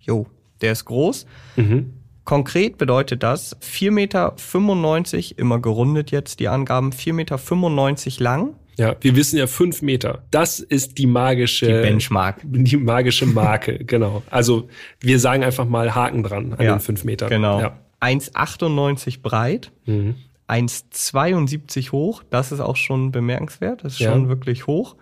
jo, 0.00 0.26
der 0.62 0.72
ist 0.72 0.84
groß. 0.84 1.26
Mhm. 1.56 1.92
Konkret 2.24 2.78
bedeutet 2.78 3.22
das 3.22 3.56
4,95 3.60 3.90
Meter, 3.90 5.38
immer 5.38 5.58
gerundet 5.60 6.10
jetzt 6.10 6.38
die 6.40 6.48
Angaben, 6.48 6.90
4,95 6.92 7.12
Meter 7.12 8.22
lang, 8.24 8.54
Ja, 8.76 8.94
wir 9.00 9.16
wissen 9.16 9.38
ja 9.38 9.46
fünf 9.46 9.82
Meter. 9.82 10.22
Das 10.30 10.60
ist 10.60 10.98
die 10.98 11.06
magische, 11.06 11.66
die 11.66 11.72
Benchmark. 11.72 12.36
die 12.44 12.76
magische 12.76 13.26
Marke, 13.26 13.78
genau. 13.84 14.22
Also 14.30 14.68
wir 15.00 15.18
sagen 15.18 15.42
einfach 15.44 15.66
mal 15.66 15.94
Haken 15.94 16.22
dran 16.22 16.52
an 16.54 16.64
Ja, 16.64 16.74
den 16.76 16.80
fünf 16.80 17.04
Metern. 17.04 17.28
Genau. 17.28 17.60
Ja. 17.60 17.78
1,98 18.00 19.20
breit, 19.22 19.70
Mhm. 19.86 20.14
1,72 20.48 21.92
hoch, 21.92 22.22
das 22.30 22.52
ist 22.52 22.60
auch 22.60 22.76
schon 22.76 23.10
bemerkenswert, 23.12 23.84
das 23.84 23.94
ist 23.94 23.98
Ja. 24.00 24.12
schon 24.12 24.28
wirklich 24.28 24.66
hoch. 24.66 24.96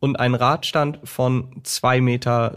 Und 0.00 0.16
ein 0.20 0.34
Radstand 0.34 0.98
von 1.04 1.62
2,96 1.62 2.00
Meter. 2.00 2.52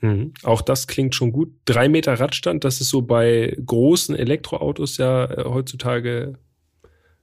Mhm. 0.00 0.32
Auch 0.42 0.62
das 0.62 0.86
klingt 0.86 1.14
schon 1.14 1.32
gut. 1.32 1.52
Drei 1.64 1.88
Meter 1.88 2.14
Radstand, 2.14 2.64
das 2.64 2.80
ist 2.80 2.88
so 2.88 3.02
bei 3.02 3.56
großen 3.64 4.16
Elektroautos 4.16 4.96
ja 4.96 5.24
äh, 5.24 5.44
heutzutage 5.44 6.38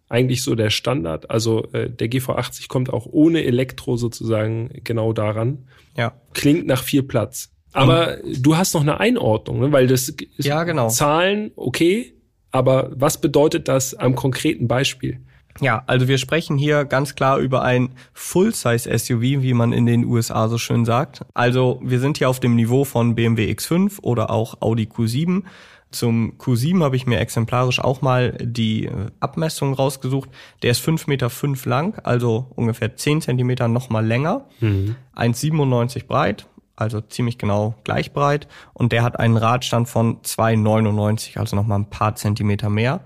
eigentlich 0.10 0.44
so 0.44 0.56
der 0.56 0.70
Standard. 0.70 1.30
Also 1.30 1.66
äh, 1.74 1.90
der 1.90 2.10
GV80 2.10 2.68
kommt 2.68 2.92
auch 2.92 3.06
ohne 3.06 3.44
Elektro 3.44 3.98
sozusagen 3.98 4.70
genau 4.84 5.12
daran. 5.14 5.68
Ja. 5.98 6.14
Klingt 6.34 6.68
nach 6.68 6.84
viel 6.84 7.04
Platz. 7.04 7.52
Aber 7.74 8.18
du 8.24 8.58
hast 8.58 8.74
noch 8.74 8.82
eine 8.82 9.00
Einordnung, 9.00 9.60
ne? 9.60 9.72
weil 9.72 9.88
das 9.88 10.10
ist 10.10 10.24
Ja, 10.38 10.64
genau. 10.64 10.88
Zahlen, 10.88 11.52
okay, 11.56 12.14
aber 12.52 12.92
was 12.96 13.20
bedeutet 13.20 13.68
das 13.68 13.94
am 13.94 14.16
konkreten 14.16 14.68
Beispiel? 14.68 15.20
Ja, 15.62 15.84
also 15.88 16.08
wir 16.08 16.18
sprechen 16.18 16.58
hier 16.58 16.86
ganz 16.86 17.16
klar 17.16 17.38
über 17.40 17.62
ein 17.64 17.90
Full-Size-SUV, 18.14 19.22
wie 19.22 19.54
man 19.54 19.74
in 19.74 19.86
den 19.86 20.06
USA 20.06 20.48
so 20.48 20.58
schön 20.58 20.86
sagt. 20.86 21.26
Also 21.34 21.80
wir 21.84 22.00
sind 22.00 22.18
hier 22.18 22.30
auf 22.30 22.40
dem 22.40 22.56
Niveau 22.56 22.84
von 22.84 23.16
BMW 23.16 23.52
X5 23.52 24.02
oder 24.02 24.30
auch 24.30 24.62
Audi 24.62 24.86
Q7. 24.86 25.44
Zum 25.90 26.34
Q7 26.38 26.84
habe 26.84 26.98
ich 26.98 27.08
mir 27.08 27.20
exemplarisch 27.20 27.80
auch 27.80 28.02
mal 28.02 28.38
die 28.42 28.86
äh, 28.86 28.92
Abmessung 29.22 29.74
rausgesucht. 29.74 30.30
Der 30.62 30.72
ist 30.72 30.86
5,5 30.86 31.04
Meter 31.08 31.30
fünf 31.30 31.66
lang, 31.66 31.98
also 32.04 32.48
ungefähr 32.56 32.96
10 32.96 33.22
Zentimeter 33.22 33.68
noch 33.70 33.90
mal 33.90 34.06
länger, 34.06 34.46
mhm. 34.60 34.96
1,97 35.16 36.06
breit, 36.06 36.48
also 36.76 37.00
ziemlich 37.00 37.38
genau 37.38 37.74
gleich 37.86 38.12
breit. 38.12 38.50
Und 38.74 38.92
der 38.92 39.04
hat 39.04 39.18
einen 39.18 39.38
Radstand 39.38 39.88
von 39.88 40.22
2,99, 40.24 41.40
also 41.40 41.56
noch 41.56 41.66
mal 41.66 41.78
ein 41.78 41.90
paar 41.90 42.16
Zentimeter 42.16 42.70
mehr. 42.70 43.02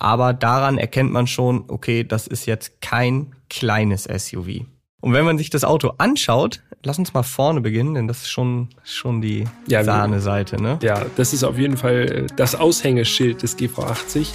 Aber 0.00 0.32
daran 0.32 0.78
erkennt 0.78 1.12
man 1.12 1.26
schon, 1.26 1.64
okay, 1.68 2.04
das 2.04 2.26
ist 2.26 2.46
jetzt 2.46 2.80
kein 2.80 3.36
kleines 3.50 4.04
SUV. 4.04 4.64
Und 5.02 5.12
wenn 5.12 5.26
man 5.26 5.36
sich 5.36 5.50
das 5.50 5.62
Auto 5.62 5.92
anschaut, 5.98 6.62
lass 6.82 6.98
uns 6.98 7.12
mal 7.12 7.22
vorne 7.22 7.60
beginnen, 7.60 7.94
denn 7.94 8.08
das 8.08 8.22
ist 8.22 8.30
schon, 8.30 8.70
schon 8.82 9.20
die 9.20 9.44
ja, 9.66 9.84
Sahne-Seite, 9.84 10.60
ne? 10.60 10.78
Ja, 10.82 11.04
das 11.16 11.34
ist 11.34 11.44
auf 11.44 11.58
jeden 11.58 11.76
Fall 11.76 12.26
das 12.36 12.54
Aushängeschild 12.54 13.42
des 13.42 13.58
GV80. 13.58 14.28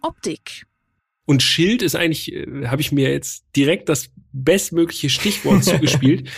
Optik. 0.00 0.66
Und 1.26 1.42
Schild 1.42 1.82
ist 1.82 1.94
eigentlich, 1.94 2.32
äh, 2.32 2.66
habe 2.66 2.80
ich 2.80 2.92
mir 2.92 3.10
jetzt 3.10 3.44
direkt 3.54 3.90
das 3.90 4.08
bestmögliche 4.32 5.10
Stichwort 5.10 5.64
zugespielt. 5.64 6.30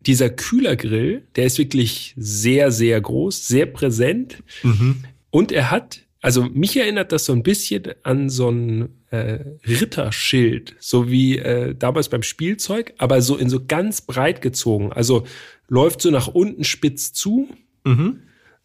Dieser 0.00 0.28
Kühlergrill, 0.28 1.26
der 1.34 1.46
ist 1.46 1.56
wirklich 1.56 2.14
sehr, 2.18 2.70
sehr 2.70 3.00
groß, 3.00 3.48
sehr 3.48 3.64
präsent. 3.64 4.42
Mhm. 4.62 5.04
Und 5.30 5.50
er 5.50 5.70
hat 5.70 6.07
also 6.20 6.42
mich 6.42 6.76
erinnert 6.76 7.12
das 7.12 7.24
so 7.24 7.32
ein 7.32 7.42
bisschen 7.42 7.94
an 8.02 8.28
so 8.28 8.50
ein 8.50 8.88
äh, 9.10 9.38
Ritterschild, 9.66 10.74
so 10.80 11.08
wie 11.10 11.38
äh, 11.38 11.74
damals 11.74 12.08
beim 12.08 12.22
Spielzeug, 12.22 12.94
aber 12.98 13.22
so 13.22 13.36
in 13.36 13.48
so 13.48 13.64
ganz 13.64 14.00
breit 14.00 14.42
gezogen. 14.42 14.92
Also 14.92 15.24
läuft 15.68 16.02
so 16.02 16.10
nach 16.10 16.28
unten 16.28 16.64
spitz 16.64 17.12
zu 17.12 17.48
mhm. 17.84 18.22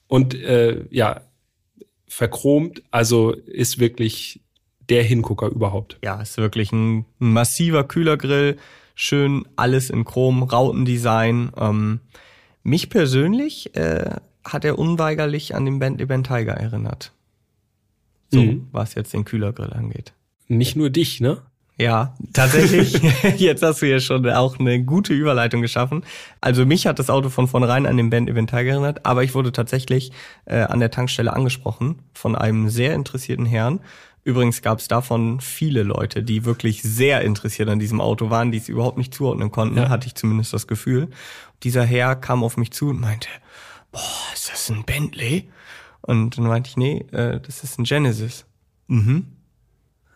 und 0.07 0.33
äh, 0.33 0.85
ja, 0.89 1.21
verchromt, 2.07 2.83
also 2.91 3.31
ist 3.31 3.79
wirklich 3.79 4.41
der 4.89 5.03
Hingucker 5.03 5.47
überhaupt. 5.47 5.97
Ja, 6.03 6.21
ist 6.21 6.37
wirklich 6.37 6.71
ein, 6.71 7.05
ein 7.19 7.33
massiver 7.33 7.83
Kühlergrill, 7.83 8.57
schön 8.95 9.47
alles 9.55 9.89
in 9.89 10.05
Chrom, 10.05 10.43
Rautendesign. 10.43 11.51
Ähm, 11.57 11.99
mich 12.63 12.89
persönlich 12.89 13.75
äh, 13.75 14.15
hat 14.43 14.65
er 14.65 14.77
unweigerlich 14.77 15.55
an 15.55 15.65
den 15.65 15.79
Bentley 15.79 16.05
Bentayga 16.05 16.53
erinnert. 16.53 17.12
So, 18.33 18.41
mhm. 18.41 18.67
was 18.71 18.95
jetzt 18.95 19.13
den 19.13 19.25
Kühlergrill 19.25 19.71
angeht. 19.73 20.13
Nicht 20.47 20.75
nur 20.75 20.89
dich, 20.89 21.21
ne? 21.21 21.41
Ja, 21.79 22.13
tatsächlich. 22.33 23.01
Jetzt 23.37 23.63
hast 23.63 23.81
du 23.81 23.87
ja 23.87 23.99
schon 23.99 24.29
auch 24.29 24.59
eine 24.59 24.83
gute 24.83 25.13
Überleitung 25.13 25.61
geschaffen. 25.61 26.03
Also 26.39 26.65
mich 26.67 26.85
hat 26.85 26.99
das 26.99 27.09
Auto 27.09 27.29
von 27.29 27.47
vornherein 27.47 27.87
an 27.87 27.97
den 27.97 28.11
Band 28.11 28.29
Event 28.29 28.53
erinnert, 28.53 29.05
aber 29.05 29.23
ich 29.23 29.33
wurde 29.33 29.51
tatsächlich 29.51 30.11
äh, 30.45 30.59
an 30.59 30.79
der 30.79 30.91
Tankstelle 30.91 31.33
angesprochen 31.33 31.95
von 32.13 32.35
einem 32.35 32.69
sehr 32.69 32.93
interessierten 32.93 33.47
Herrn. 33.47 33.79
Übrigens 34.23 34.61
gab 34.61 34.79
es 34.79 34.87
davon 34.87 35.41
viele 35.41 35.83
Leute, 35.83 36.23
die 36.23 36.45
wirklich 36.45 36.81
sehr 36.83 37.21
interessiert 37.21 37.69
an 37.69 37.79
diesem 37.79 37.99
Auto 37.99 38.29
waren, 38.29 38.51
die 38.51 38.59
es 38.59 38.69
überhaupt 38.69 38.97
nicht 38.97 39.13
zuordnen 39.13 39.51
konnten, 39.51 39.77
ja. 39.77 39.89
hatte 39.89 40.07
ich 40.07 40.15
zumindest 40.15 40.53
das 40.53 40.67
Gefühl. 40.67 41.09
Dieser 41.63 41.83
Herr 41.83 42.15
kam 42.15 42.43
auf 42.43 42.55
mich 42.55 42.71
zu 42.71 42.89
und 42.89 43.01
meinte, 43.01 43.27
boah, 43.91 43.99
ist 44.33 44.51
das 44.51 44.69
ein 44.69 44.83
Bentley? 44.85 45.49
Und 46.05 46.37
dann 46.37 46.45
meinte 46.45 46.69
ich, 46.69 46.77
nee, 46.77 47.05
äh, 47.11 47.39
das 47.39 47.63
ist 47.63 47.79
ein 47.79 47.85
Genesis. 47.85 48.45
Mhm. 48.87 49.27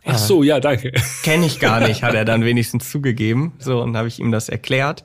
Ach 0.05 0.17
so, 0.17 0.43
ja, 0.43 0.59
danke. 0.59 0.91
Kenne 1.23 1.45
ich 1.45 1.59
gar 1.59 1.79
nicht, 1.79 2.03
hat 2.03 2.13
er 2.13 2.25
dann 2.25 2.43
wenigstens 2.43 2.89
zugegeben. 2.89 3.53
So, 3.59 3.81
und 3.81 3.97
habe 3.97 4.07
ich 4.07 4.19
ihm 4.19 4.31
das 4.31 4.49
erklärt. 4.49 5.03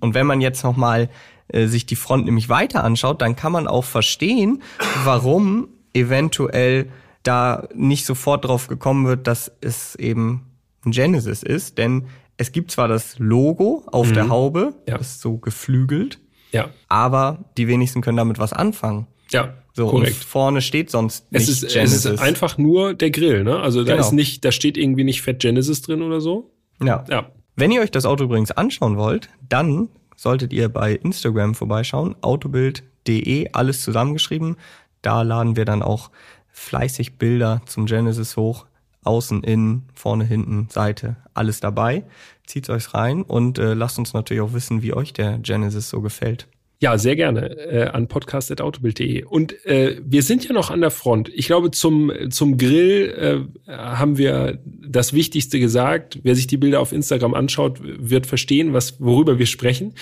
Und 0.00 0.14
wenn 0.14 0.26
man 0.26 0.40
jetzt 0.40 0.62
nochmal 0.62 1.08
äh, 1.48 1.66
sich 1.66 1.86
die 1.86 1.96
Front 1.96 2.26
nämlich 2.26 2.48
weiter 2.48 2.84
anschaut, 2.84 3.22
dann 3.22 3.36
kann 3.36 3.52
man 3.52 3.66
auch 3.66 3.84
verstehen, 3.84 4.62
warum 5.04 5.68
eventuell 5.92 6.90
da 7.22 7.68
nicht 7.74 8.06
sofort 8.06 8.44
drauf 8.44 8.68
gekommen 8.68 9.06
wird, 9.06 9.26
dass 9.26 9.50
es 9.60 9.94
eben 9.96 10.50
ein 10.84 10.92
Genesis 10.92 11.42
ist. 11.42 11.78
Denn 11.78 12.06
es 12.36 12.52
gibt 12.52 12.70
zwar 12.70 12.88
das 12.88 13.18
Logo 13.18 13.84
auf 13.86 14.10
mhm. 14.10 14.14
der 14.14 14.28
Haube, 14.28 14.74
ja. 14.88 14.98
das 14.98 15.12
ist 15.12 15.20
so 15.20 15.38
geflügelt, 15.38 16.18
ja. 16.52 16.68
aber 16.88 17.44
die 17.56 17.68
wenigsten 17.68 18.02
können 18.02 18.16
damit 18.16 18.38
was 18.38 18.52
anfangen. 18.52 19.06
Ja. 19.30 19.54
So, 19.76 19.88
Korrekt. 19.88 20.18
Und 20.18 20.24
vorne 20.24 20.62
steht 20.62 20.90
sonst 20.90 21.30
nicht 21.32 21.42
es 21.42 21.48
ist, 21.48 21.72
Genesis. 21.72 22.04
Es 22.04 22.12
ist 22.12 22.20
einfach 22.20 22.58
nur 22.58 22.94
der 22.94 23.10
Grill, 23.10 23.42
ne? 23.42 23.58
Also 23.58 23.82
da 23.82 23.94
genau. 23.94 24.06
ist 24.06 24.12
nicht, 24.12 24.44
da 24.44 24.52
steht 24.52 24.76
irgendwie 24.76 25.02
nicht 25.02 25.20
Fett 25.20 25.40
Genesis 25.40 25.82
drin 25.82 26.00
oder 26.00 26.20
so. 26.20 26.52
Ja. 26.80 27.04
ja. 27.10 27.28
Wenn 27.56 27.72
ihr 27.72 27.80
euch 27.80 27.90
das 27.90 28.06
Auto 28.06 28.24
übrigens 28.24 28.52
anschauen 28.52 28.96
wollt, 28.96 29.28
dann 29.48 29.88
solltet 30.16 30.52
ihr 30.52 30.68
bei 30.68 30.94
Instagram 30.94 31.56
vorbeischauen, 31.56 32.14
autobild.de, 32.20 33.50
alles 33.52 33.82
zusammengeschrieben. 33.82 34.56
Da 35.02 35.22
laden 35.22 35.56
wir 35.56 35.64
dann 35.64 35.82
auch 35.82 36.10
fleißig 36.52 37.18
Bilder 37.18 37.60
zum 37.66 37.86
Genesis 37.86 38.36
hoch. 38.36 38.66
Außen, 39.02 39.42
innen, 39.42 39.88
vorne, 39.92 40.24
hinten, 40.24 40.68
Seite, 40.70 41.16
alles 41.34 41.60
dabei. 41.60 42.04
Zieht 42.46 42.70
euch 42.70 42.94
rein 42.94 43.22
und 43.22 43.58
äh, 43.58 43.74
lasst 43.74 43.98
uns 43.98 44.14
natürlich 44.14 44.40
auch 44.40 44.54
wissen, 44.54 44.82
wie 44.82 44.94
euch 44.94 45.12
der 45.12 45.38
Genesis 45.38 45.90
so 45.90 46.00
gefällt. 46.00 46.46
Ja, 46.84 46.98
sehr 46.98 47.16
gerne 47.16 47.56
äh, 47.56 47.86
an 47.86 48.08
podcast.autobild.de. 48.08 49.24
Und 49.24 49.64
äh, 49.64 50.02
wir 50.04 50.22
sind 50.22 50.44
ja 50.44 50.52
noch 50.52 50.70
an 50.70 50.82
der 50.82 50.90
Front. 50.90 51.30
Ich 51.32 51.46
glaube, 51.46 51.70
zum, 51.70 52.12
zum 52.28 52.58
Grill 52.58 53.48
äh, 53.66 53.72
haben 53.72 54.18
wir 54.18 54.58
das 54.86 55.14
Wichtigste 55.14 55.58
gesagt. 55.58 56.18
Wer 56.24 56.34
sich 56.34 56.46
die 56.46 56.58
Bilder 56.58 56.80
auf 56.80 56.92
Instagram 56.92 57.32
anschaut, 57.32 57.78
wird 57.82 58.26
verstehen, 58.26 58.74
was, 58.74 59.00
worüber 59.00 59.38
wir 59.38 59.46
sprechen. 59.46 59.94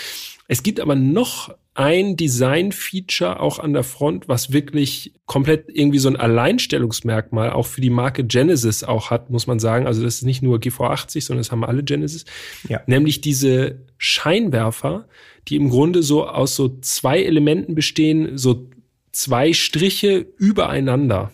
Es 0.49 0.65
gibt 0.65 0.81
aber 0.81 0.97
noch 0.97 1.55
ein 1.75 2.17
Design-Feature 2.17 3.39
auch 3.39 3.61
an 3.61 3.75
der 3.75 3.85
Front, 3.85 4.27
was 4.27 4.53
wirklich 4.53 5.15
komplett 5.25 5.67
irgendwie 5.69 6.01
so 6.01 6.09
ein 6.09 6.17
Alleinstellungsmerkmal 6.17 7.51
auch 7.51 7.67
für 7.67 7.81
die 7.81 7.91
Marke 7.91 8.25
Genesis 8.25 8.83
auch 8.83 9.11
hat, 9.13 9.31
muss 9.31 9.47
man 9.47 9.61
sagen. 9.61 9.87
Also 9.87 10.03
das 10.03 10.17
ist 10.17 10.25
nicht 10.25 10.43
nur 10.43 10.59
GV80, 10.59 11.23
sondern 11.23 11.43
das 11.43 11.53
haben 11.53 11.65
alle 11.65 11.85
Genesis. 11.85 12.25
Ja. 12.69 12.81
Nämlich 12.87 13.21
diese 13.21 13.79
Scheinwerfer, 13.99 15.07
die 15.49 15.57
im 15.57 15.71
Grunde 15.71 16.03
so 16.03 16.27
aus 16.27 16.57
so 16.57 16.79
zwei 16.81 17.23
Elementen 17.23 17.75
bestehen, 17.75 18.39
so 18.39 18.67
zwei 19.13 19.53
Striche 19.53 20.27
übereinander. 20.39 21.31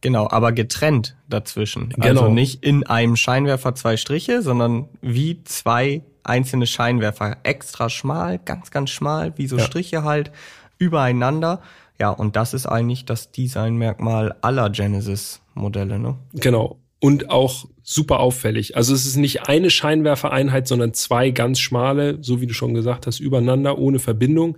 Genau, 0.00 0.28
aber 0.28 0.52
getrennt 0.52 1.16
dazwischen. 1.28 1.94
Also 1.96 2.08
genau. 2.08 2.20
Also 2.22 2.32
nicht 2.32 2.64
in 2.64 2.84
einem 2.84 3.16
Scheinwerfer 3.16 3.74
zwei 3.74 3.96
Striche, 3.96 4.42
sondern 4.42 4.88
wie 5.00 5.44
zwei 5.44 6.02
einzelne 6.24 6.66
Scheinwerfer. 6.66 7.38
Extra 7.44 7.88
schmal, 7.88 8.38
ganz, 8.38 8.70
ganz 8.70 8.90
schmal, 8.90 9.32
wie 9.38 9.46
so 9.46 9.56
ja. 9.56 9.64
Striche 9.64 10.02
halt, 10.02 10.32
übereinander. 10.78 11.62
Ja, 12.00 12.10
und 12.10 12.34
das 12.34 12.52
ist 12.52 12.66
eigentlich 12.66 13.04
das 13.04 13.30
Designmerkmal 13.30 14.34
aller 14.40 14.70
Genesis-Modelle, 14.70 16.00
ne? 16.00 16.16
Genau. 16.32 16.78
Und 17.04 17.30
auch 17.30 17.66
super 17.82 18.20
auffällig. 18.20 18.76
Also 18.76 18.94
es 18.94 19.06
ist 19.06 19.16
nicht 19.16 19.48
eine 19.48 19.70
Scheinwerfereinheit, 19.70 20.68
sondern 20.68 20.94
zwei 20.94 21.30
ganz 21.30 21.58
schmale, 21.58 22.22
so 22.22 22.40
wie 22.40 22.46
du 22.46 22.54
schon 22.54 22.74
gesagt 22.74 23.08
hast, 23.08 23.18
übereinander, 23.18 23.76
ohne 23.76 23.98
Verbindung. 23.98 24.56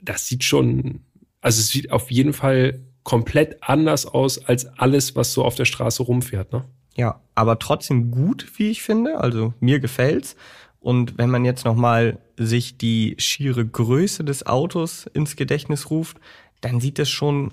Das 0.00 0.26
sieht 0.26 0.44
schon, 0.44 1.00
also 1.42 1.60
es 1.60 1.68
sieht 1.68 1.92
auf 1.92 2.10
jeden 2.10 2.32
Fall 2.32 2.80
komplett 3.02 3.62
anders 3.62 4.06
aus 4.06 4.42
als 4.42 4.64
alles, 4.78 5.14
was 5.14 5.34
so 5.34 5.44
auf 5.44 5.54
der 5.54 5.66
Straße 5.66 6.02
rumfährt, 6.02 6.54
ne? 6.54 6.64
Ja, 6.96 7.20
aber 7.34 7.58
trotzdem 7.58 8.10
gut, 8.10 8.50
wie 8.56 8.70
ich 8.70 8.82
finde. 8.82 9.20
Also 9.20 9.52
mir 9.60 9.78
gefällt's. 9.78 10.36
Und 10.80 11.18
wenn 11.18 11.28
man 11.28 11.44
jetzt 11.44 11.66
nochmal 11.66 12.18
sich 12.38 12.78
die 12.78 13.14
schiere 13.18 13.66
Größe 13.66 14.24
des 14.24 14.46
Autos 14.46 15.06
ins 15.12 15.36
Gedächtnis 15.36 15.90
ruft, 15.90 16.16
dann 16.62 16.80
sieht 16.80 16.98
es 16.98 17.10
schon 17.10 17.52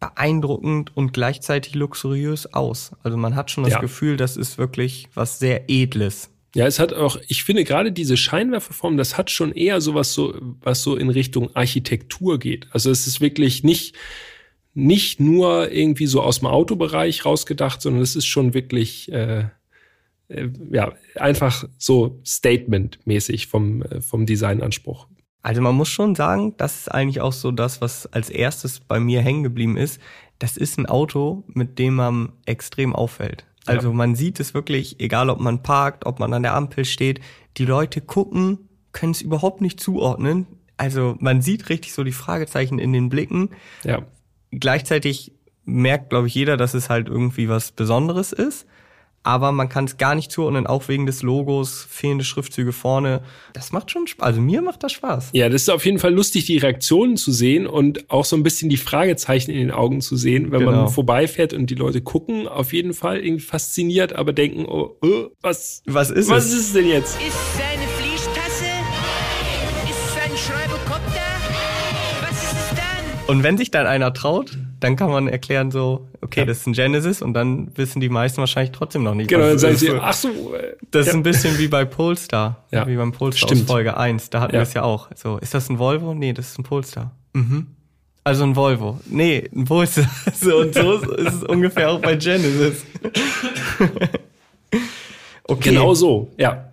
beeindruckend 0.00 0.96
und 0.96 1.12
gleichzeitig 1.12 1.74
luxuriös 1.74 2.52
aus. 2.52 2.92
Also 3.02 3.16
man 3.16 3.36
hat 3.36 3.50
schon 3.50 3.64
das 3.64 3.74
ja. 3.74 3.80
Gefühl, 3.80 4.16
das 4.16 4.36
ist 4.36 4.58
wirklich 4.58 5.08
was 5.14 5.38
sehr 5.38 5.68
Edles. 5.68 6.30
Ja, 6.54 6.66
es 6.66 6.80
hat 6.80 6.92
auch, 6.92 7.16
ich 7.28 7.44
finde 7.44 7.62
gerade 7.62 7.92
diese 7.92 8.16
Scheinwerferform, 8.16 8.96
das 8.96 9.16
hat 9.16 9.30
schon 9.30 9.52
eher 9.52 9.80
sowas 9.80 10.14
so, 10.14 10.34
was 10.62 10.82
so 10.82 10.96
in 10.96 11.08
Richtung 11.08 11.54
Architektur 11.54 12.40
geht. 12.40 12.66
Also 12.72 12.90
es 12.90 13.06
ist 13.06 13.20
wirklich 13.20 13.62
nicht, 13.62 13.94
nicht 14.74 15.20
nur 15.20 15.70
irgendwie 15.70 16.06
so 16.06 16.22
aus 16.22 16.40
dem 16.40 16.48
Autobereich 16.48 17.24
rausgedacht, 17.24 17.80
sondern 17.80 18.02
es 18.02 18.16
ist 18.16 18.26
schon 18.26 18.52
wirklich, 18.52 19.12
äh, 19.12 19.44
äh, 20.28 20.48
ja, 20.72 20.92
einfach 21.14 21.68
so 21.78 22.20
Statement-mäßig 22.26 23.46
vom, 23.46 23.82
äh, 23.82 24.00
vom 24.00 24.26
Designanspruch. 24.26 25.06
Also 25.42 25.62
man 25.62 25.74
muss 25.74 25.88
schon 25.88 26.14
sagen, 26.14 26.54
das 26.58 26.80
ist 26.80 26.88
eigentlich 26.88 27.20
auch 27.20 27.32
so 27.32 27.50
das, 27.50 27.80
was 27.80 28.06
als 28.06 28.28
erstes 28.28 28.80
bei 28.80 29.00
mir 29.00 29.22
hängen 29.22 29.42
geblieben 29.42 29.76
ist. 29.76 30.00
Das 30.38 30.56
ist 30.56 30.78
ein 30.78 30.86
Auto, 30.86 31.44
mit 31.48 31.78
dem 31.78 31.94
man 31.94 32.32
extrem 32.44 32.94
auffällt. 32.94 33.46
Also 33.66 33.88
ja. 33.88 33.94
man 33.94 34.14
sieht 34.14 34.40
es 34.40 34.54
wirklich, 34.54 35.00
egal 35.00 35.30
ob 35.30 35.40
man 35.40 35.62
parkt, 35.62 36.06
ob 36.06 36.18
man 36.18 36.32
an 36.32 36.42
der 36.42 36.54
Ampel 36.54 36.84
steht, 36.84 37.20
die 37.56 37.64
Leute 37.64 38.00
gucken, 38.00 38.68
können 38.92 39.12
es 39.12 39.22
überhaupt 39.22 39.60
nicht 39.60 39.80
zuordnen. 39.80 40.46
Also 40.76 41.16
man 41.20 41.42
sieht 41.42 41.68
richtig 41.68 41.92
so 41.92 42.04
die 42.04 42.12
Fragezeichen 42.12 42.78
in 42.78 42.92
den 42.92 43.08
Blicken. 43.08 43.50
Ja. 43.84 44.02
Gleichzeitig 44.50 45.32
merkt, 45.64 46.10
glaube 46.10 46.26
ich, 46.26 46.34
jeder, 46.34 46.56
dass 46.56 46.74
es 46.74 46.88
halt 46.88 47.08
irgendwie 47.08 47.48
was 47.48 47.72
Besonderes 47.72 48.32
ist. 48.32 48.66
Aber 49.22 49.52
man 49.52 49.68
kann 49.68 49.84
es 49.84 49.98
gar 49.98 50.14
nicht 50.14 50.32
zuordnen, 50.32 50.66
auch 50.66 50.88
wegen 50.88 51.04
des 51.04 51.22
Logos, 51.22 51.86
fehlende 51.90 52.24
Schriftzüge 52.24 52.72
vorne. 52.72 53.20
Das 53.52 53.70
macht 53.70 53.90
schon 53.90 54.06
Spaß. 54.06 54.26
Also 54.26 54.40
mir 54.40 54.62
macht 54.62 54.82
das 54.82 54.92
Spaß. 54.92 55.30
Ja, 55.32 55.48
das 55.50 55.62
ist 55.62 55.68
auf 55.68 55.84
jeden 55.84 55.98
Fall 55.98 56.14
lustig, 56.14 56.46
die 56.46 56.56
Reaktionen 56.56 57.18
zu 57.18 57.30
sehen 57.30 57.66
und 57.66 58.10
auch 58.10 58.24
so 58.24 58.34
ein 58.36 58.42
bisschen 58.42 58.70
die 58.70 58.78
Fragezeichen 58.78 59.50
in 59.50 59.58
den 59.58 59.70
Augen 59.70 60.00
zu 60.00 60.16
sehen, 60.16 60.50
wenn 60.52 60.60
genau. 60.60 60.72
man 60.72 60.88
vorbeifährt 60.88 61.52
und 61.52 61.68
die 61.68 61.74
Leute 61.74 62.00
gucken. 62.00 62.48
Auf 62.48 62.72
jeden 62.72 62.94
Fall 62.94 63.18
irgendwie 63.18 63.44
fasziniert, 63.44 64.14
aber 64.14 64.32
denken, 64.32 64.64
oh, 64.64 64.96
oh 65.02 65.28
was, 65.42 65.82
was 65.84 66.10
ist 66.10 66.30
was 66.30 66.46
es? 66.46 66.52
ist 66.52 66.60
es 66.60 66.72
denn 66.72 66.88
jetzt? 66.88 67.20
Ist 67.20 67.36
seine 67.56 67.86
Fließtasse? 67.98 68.64
Ist 69.84 70.14
sein 70.14 70.36
Schreibekopter? 70.36 71.20
Was 72.22 72.42
ist 72.42 72.52
es 72.52 72.70
dann? 72.70 73.36
Und 73.36 73.42
wenn 73.42 73.58
sich 73.58 73.70
dann 73.70 73.86
einer 73.86 74.14
traut, 74.14 74.56
dann 74.80 74.96
kann 74.96 75.10
man 75.10 75.28
erklären 75.28 75.70
so, 75.70 76.08
okay, 76.22 76.40
ja. 76.40 76.46
das 76.46 76.60
ist 76.60 76.66
ein 76.66 76.72
Genesis 76.72 77.22
und 77.22 77.34
dann 77.34 77.70
wissen 77.76 78.00
die 78.00 78.08
meisten 78.08 78.38
wahrscheinlich 78.38 78.72
trotzdem 78.72 79.02
noch 79.02 79.14
nicht. 79.14 79.28
Genau, 79.28 79.46
dann 79.46 79.58
sagen 79.58 79.76
sie, 79.76 79.90
ach 79.90 80.14
so. 80.14 80.54
Äh, 80.54 80.76
das 80.90 81.06
ja. 81.06 81.12
ist 81.12 81.16
ein 81.16 81.22
bisschen 81.22 81.58
wie 81.58 81.68
bei 81.68 81.84
Polestar, 81.84 82.64
ja. 82.72 82.86
wie 82.86 82.96
beim 82.96 83.12
Polestar 83.12 83.48
Stimmt. 83.48 83.62
aus 83.62 83.68
Folge 83.68 83.96
1, 83.96 84.30
da 84.30 84.40
hatten 84.40 84.54
wir 84.54 84.62
es 84.62 84.74
ja 84.74 84.82
auch. 84.82 85.10
So, 85.14 85.38
ist 85.38 85.54
das 85.54 85.68
ein 85.68 85.78
Volvo? 85.78 86.14
Nee, 86.14 86.32
das 86.32 86.50
ist 86.50 86.58
ein 86.58 86.64
Polestar. 86.64 87.14
Mhm. 87.34 87.68
Also 88.24 88.44
ein 88.44 88.56
Volvo. 88.56 89.00
Nee, 89.06 89.48
ein 89.54 89.64
Polestar. 89.64 90.10
So 90.34 90.58
und 90.58 90.74
so 90.74 90.94
ist 90.94 91.34
es 91.34 91.44
ungefähr 91.44 91.90
auch 91.90 92.00
bei 92.00 92.16
Genesis. 92.16 92.84
okay. 95.44 95.70
Genau 95.70 95.94
so, 95.94 96.30
ja. 96.38 96.72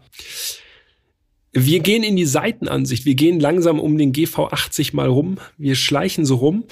Wir 1.51 1.79
gehen 1.79 2.03
in 2.03 2.15
die 2.15 2.25
Seitenansicht. 2.25 3.05
Wir 3.05 3.15
gehen 3.15 3.39
langsam 3.39 3.79
um 3.79 3.97
den 3.97 4.13
GV80 4.13 4.95
mal 4.95 5.07
rum. 5.07 5.37
Wir 5.57 5.75
schleichen 5.75 6.25
so 6.25 6.35
rum 6.35 6.65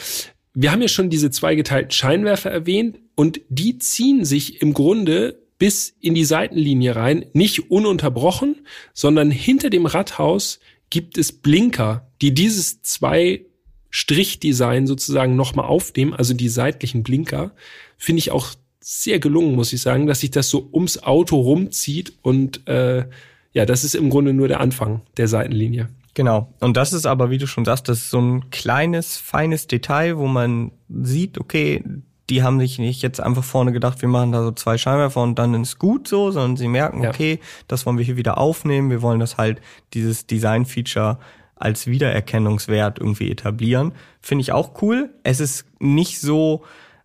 wir 0.55 0.71
haben 0.71 0.81
ja 0.81 0.87
schon 0.87 1.09
diese 1.09 1.29
zweigeteilten 1.29 1.91
Scheinwerfer 1.91 2.49
erwähnt 2.49 2.97
und 3.15 3.41
die 3.49 3.77
ziehen 3.77 4.25
sich 4.25 4.61
im 4.61 4.73
Grunde 4.73 5.41
bis 5.57 5.95
in 6.01 6.15
die 6.15 6.25
Seitenlinie 6.25 6.95
rein, 6.95 7.25
nicht 7.33 7.71
ununterbrochen, 7.71 8.65
sondern 8.93 9.31
hinter 9.31 9.69
dem 9.69 9.85
Radhaus 9.85 10.59
gibt 10.89 11.17
es 11.17 11.31
Blinker, 11.31 12.09
die 12.21 12.33
dieses 12.33 12.81
zwei 12.81 13.45
Strichdesign 13.89 14.87
sozusagen 14.87 15.35
nochmal 15.35 15.65
aufnehmen, 15.65 16.13
also 16.13 16.33
die 16.33 16.49
seitlichen 16.49 17.03
Blinker, 17.03 17.53
finde 17.97 18.19
ich 18.19 18.31
auch 18.31 18.55
sehr 18.81 19.19
gelungen, 19.19 19.55
muss 19.55 19.73
ich 19.73 19.81
sagen, 19.81 20.05
dass 20.05 20.19
sich 20.19 20.31
das 20.31 20.49
so 20.49 20.69
ums 20.73 21.01
Auto 21.01 21.39
rumzieht 21.39 22.13
und 22.21 22.67
äh, 22.67 23.05
ja, 23.53 23.65
das 23.65 23.83
ist 23.83 23.95
im 23.95 24.09
Grunde 24.09 24.33
nur 24.33 24.47
der 24.47 24.59
Anfang 24.59 25.01
der 25.17 25.27
Seitenlinie. 25.27 25.89
Genau. 26.15 26.53
Und 26.61 26.77
das 26.77 26.93
ist 26.93 27.05
aber, 27.05 27.29
wie 27.29 27.37
du 27.37 27.45
schon 27.45 27.65
sagst, 27.65 27.87
das 27.87 27.99
ist 27.99 28.09
so 28.09 28.19
ein 28.19 28.49
kleines, 28.49 29.17
feines 29.17 29.67
Detail, 29.67 30.17
wo 30.17 30.27
man 30.27 30.71
sieht, 30.89 31.37
okay, 31.37 31.83
die 32.29 32.41
haben 32.41 32.59
sich 32.59 32.79
nicht 32.79 33.03
jetzt 33.03 33.21
einfach 33.21 33.43
vorne 33.43 33.71
gedacht, 33.71 34.01
wir 34.01 34.09
machen 34.09 34.31
da 34.31 34.41
so 34.41 34.51
zwei 34.51 34.77
Scheinwerfer 34.77 35.21
und 35.21 35.37
dann 35.37 35.61
ist 35.61 35.77
gut 35.77 36.07
so, 36.07 36.31
sondern 36.31 36.57
sie 36.57 36.69
merken, 36.69 37.03
ja. 37.03 37.09
okay, 37.09 37.39
das 37.67 37.85
wollen 37.85 37.97
wir 37.97 38.05
hier 38.05 38.17
wieder 38.17 38.37
aufnehmen, 38.37 38.89
wir 38.89 39.01
wollen 39.01 39.19
das 39.19 39.37
halt, 39.37 39.61
dieses 39.93 40.25
Design-Feature 40.25 41.19
als 41.55 41.85
Wiedererkennungswert 41.85 42.99
irgendwie 42.99 43.29
etablieren. 43.29 43.93
Finde 44.21 44.41
ich 44.41 44.53
auch 44.53 44.81
cool. 44.81 45.13
Es 45.23 45.39
ist 45.39 45.65
nicht 45.79 46.19
so 46.19 46.63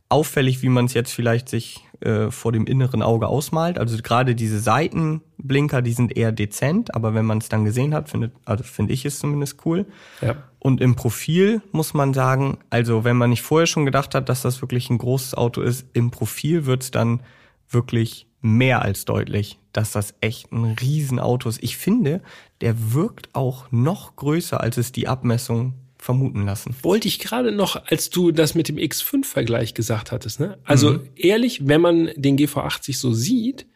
auffällig, 0.09 0.63
wie 0.63 0.69
man 0.69 0.87
es 0.87 0.95
jetzt 0.95 1.13
vielleicht 1.13 1.49
sich 1.49 1.85
äh, 2.01 2.31
vor 2.31 2.53
dem 2.53 2.67
inneren 2.67 3.03
Auge 3.03 3.29
ausmalt. 3.29 3.79
Also 3.79 3.97
gerade 4.03 4.35
diese 4.35 4.59
Seitenblinker, 4.59 5.83
die 5.83 5.93
sind 5.93 6.17
eher 6.17 6.33
dezent, 6.33 6.95
aber 6.95 7.15
wenn 7.15 7.27
man 7.27 7.39
es 7.39 7.49
dann 7.49 7.65
gesehen 7.65 7.95
hat, 7.95 8.09
findet, 8.09 8.33
also 8.45 8.65
finde 8.65 8.93
ich 8.93 9.05
es 9.05 9.19
zumindest 9.19 9.65
cool. 9.65 9.87
Ja. 10.21 10.37
Und 10.59 10.81
im 10.81 10.97
Profil 10.97 11.63
muss 11.73 11.95
man 11.95 12.15
sagen, 12.15 12.59
also 12.71 13.05
wenn 13.05 13.17
man 13.17 13.31
nicht 13.31 13.43
vorher 13.43 13.67
schon 13.67 13.85
gedacht 13.85 14.15
hat, 14.15 14.29
dass 14.29 14.43
das 14.43 14.63
wirklich 14.63 14.91
ein 14.91 14.99
großes 14.99 15.35
Auto 15.35 15.61
ist, 15.61 15.87
im 15.93 16.11
Profil 16.11 16.67
wird 16.67 16.83
es 16.83 16.91
dann 16.91 17.23
wirklich 17.69 18.27
mehr 18.41 18.83
als 18.83 19.05
deutlich, 19.05 19.59
dass 19.73 19.93
das 19.93 20.15
echt 20.21 20.53
ein 20.53 20.77
Riesenauto 20.81 21.49
ist. 21.49 21.63
Ich 21.63 21.77
finde, 21.77 22.23
der 22.61 22.95
wirkt 22.95 23.35
auch 23.35 23.71
noch 23.71 24.17
größer, 24.17 24.61
als 24.61 24.77
es 24.77 24.93
die 24.93 25.09
Abmessung 25.09 25.75
vermuten 26.01 26.47
lassen. 26.47 26.75
Wollte 26.83 27.09
ich 27.09 27.19
gerade 27.19 27.53
noch, 27.53 27.87
als 27.87 28.11
du 28.11 28.33
das 28.33 28.55
mit 28.55 28.69
dem 28.69 28.77
X5-Vergleich 28.77 29.75
gesagt 29.75 30.13
hattest. 30.13 30.41
Ne? 30.41 30.59
Also 30.65 30.93
mhm. 30.93 31.09
ehrlich, 31.17 31.67
wenn 31.67 31.81
man 31.81 32.11
den 32.17 32.39
GV80 32.39 32.97
so 32.97 33.13
sieht, 33.13 33.67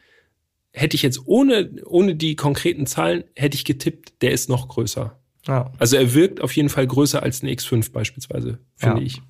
hätte 0.72 0.96
ich 0.96 1.02
jetzt 1.02 1.22
ohne, 1.26 1.70
ohne 1.84 2.14
die 2.14 2.34
konkreten 2.36 2.86
Zahlen, 2.86 3.24
hätte 3.36 3.56
ich 3.56 3.64
getippt, 3.64 4.22
der 4.22 4.32
ist 4.32 4.48
noch 4.48 4.68
größer. 4.68 5.18
Ja. 5.46 5.72
Also 5.78 5.96
er 5.96 6.14
wirkt 6.14 6.40
auf 6.40 6.54
jeden 6.56 6.68
Fall 6.68 6.86
größer 6.86 7.22
als 7.22 7.42
ein 7.42 7.48
X5 7.48 7.92
beispielsweise, 7.92 8.58
finde 8.76 9.00
ja. 9.00 9.06
ich. 9.06 9.22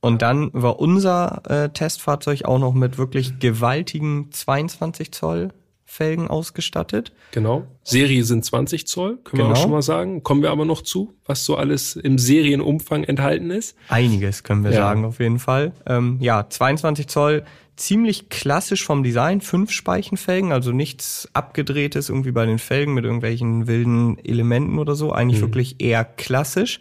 Und 0.00 0.20
dann 0.20 0.50
war 0.52 0.80
unser 0.80 1.42
äh, 1.48 1.70
Testfahrzeug 1.70 2.44
auch 2.44 2.58
noch 2.58 2.74
mit 2.74 2.98
wirklich 2.98 3.38
gewaltigen 3.38 4.30
22 4.30 5.12
Zoll 5.12 5.52
Felgen 5.84 6.28
ausgestattet. 6.28 7.12
Genau. 7.32 7.66
Serie 7.82 8.24
sind 8.24 8.44
20 8.44 8.86
Zoll, 8.86 9.18
können 9.18 9.42
genau. 9.42 9.44
wir 9.44 9.44
auch 9.44 9.48
genau. 9.48 9.62
schon 9.62 9.70
mal 9.70 9.82
sagen. 9.82 10.22
Kommen 10.22 10.42
wir 10.42 10.50
aber 10.50 10.64
noch 10.64 10.82
zu, 10.82 11.14
was 11.26 11.44
so 11.44 11.56
alles 11.56 11.96
im 11.96 12.18
Serienumfang 12.18 13.04
enthalten 13.04 13.50
ist. 13.50 13.76
Einiges 13.88 14.42
können 14.42 14.64
wir 14.64 14.72
ja. 14.72 14.78
sagen, 14.78 15.04
auf 15.04 15.20
jeden 15.20 15.38
Fall. 15.38 15.72
Ähm, 15.86 16.18
ja, 16.20 16.48
22 16.48 17.06
Zoll, 17.08 17.44
ziemlich 17.76 18.28
klassisch 18.28 18.84
vom 18.84 19.02
Design, 19.02 19.40
fünf 19.40 19.70
Speichenfelgen, 19.70 20.52
also 20.52 20.72
nichts 20.72 21.28
abgedrehtes 21.32 22.08
irgendwie 22.08 22.32
bei 22.32 22.46
den 22.46 22.58
Felgen 22.58 22.94
mit 22.94 23.04
irgendwelchen 23.04 23.66
wilden 23.66 24.18
Elementen 24.24 24.78
oder 24.78 24.94
so. 24.94 25.12
Eigentlich 25.12 25.40
mhm. 25.40 25.46
wirklich 25.46 25.80
eher 25.80 26.04
klassisch. 26.04 26.80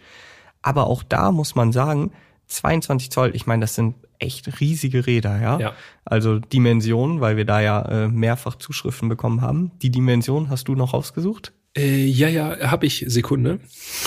Aber 0.61 0.87
auch 0.87 1.03
da 1.03 1.31
muss 1.31 1.55
man 1.55 1.71
sagen, 1.71 2.11
22 2.47 3.11
Zoll, 3.11 3.31
ich 3.35 3.47
meine, 3.47 3.61
das 3.61 3.75
sind 3.75 3.95
echt 4.23 4.59
riesige 4.59 5.05
Räder, 5.05 5.41
ja. 5.41 5.59
ja. 5.59 5.73
Also 6.05 6.39
Dimensionen, 6.39 7.21
weil 7.21 7.37
wir 7.37 7.45
da 7.45 7.61
ja 7.61 7.81
äh, 7.83 8.07
mehrfach 8.07 8.55
Zuschriften 8.55 9.09
bekommen 9.09 9.41
haben. 9.41 9.71
Die 9.81 9.91
Dimension 9.91 10.49
hast 10.49 10.67
du 10.67 10.75
noch 10.75 10.93
rausgesucht? 10.93 11.53
Äh, 11.75 12.05
ja, 12.05 12.27
ja, 12.27 12.71
habe 12.71 12.85
ich. 12.85 13.03
Sekunde. 13.07 13.59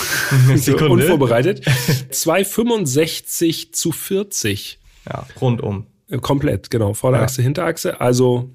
Sekunde. 0.55 1.05
Unvorbereitet. 1.05 1.64
265 2.11 3.74
zu 3.74 3.92
40. 3.92 4.79
Ja, 5.09 5.26
rundum. 5.40 5.87
Äh, 6.09 6.18
komplett, 6.18 6.70
genau. 6.70 6.94
Vorderachse, 6.94 7.40
ja. 7.42 7.44
Hinterachse. 7.44 8.00
Also, 8.00 8.50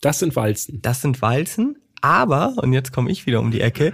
das 0.00 0.18
sind 0.18 0.34
Walzen. 0.36 0.80
Das 0.82 1.00
sind 1.00 1.22
Walzen. 1.22 1.76
Aber, 2.02 2.54
und 2.56 2.72
jetzt 2.72 2.92
komme 2.92 3.10
ich 3.10 3.26
wieder 3.26 3.40
um 3.40 3.50
die 3.50 3.60
Ecke, 3.60 3.92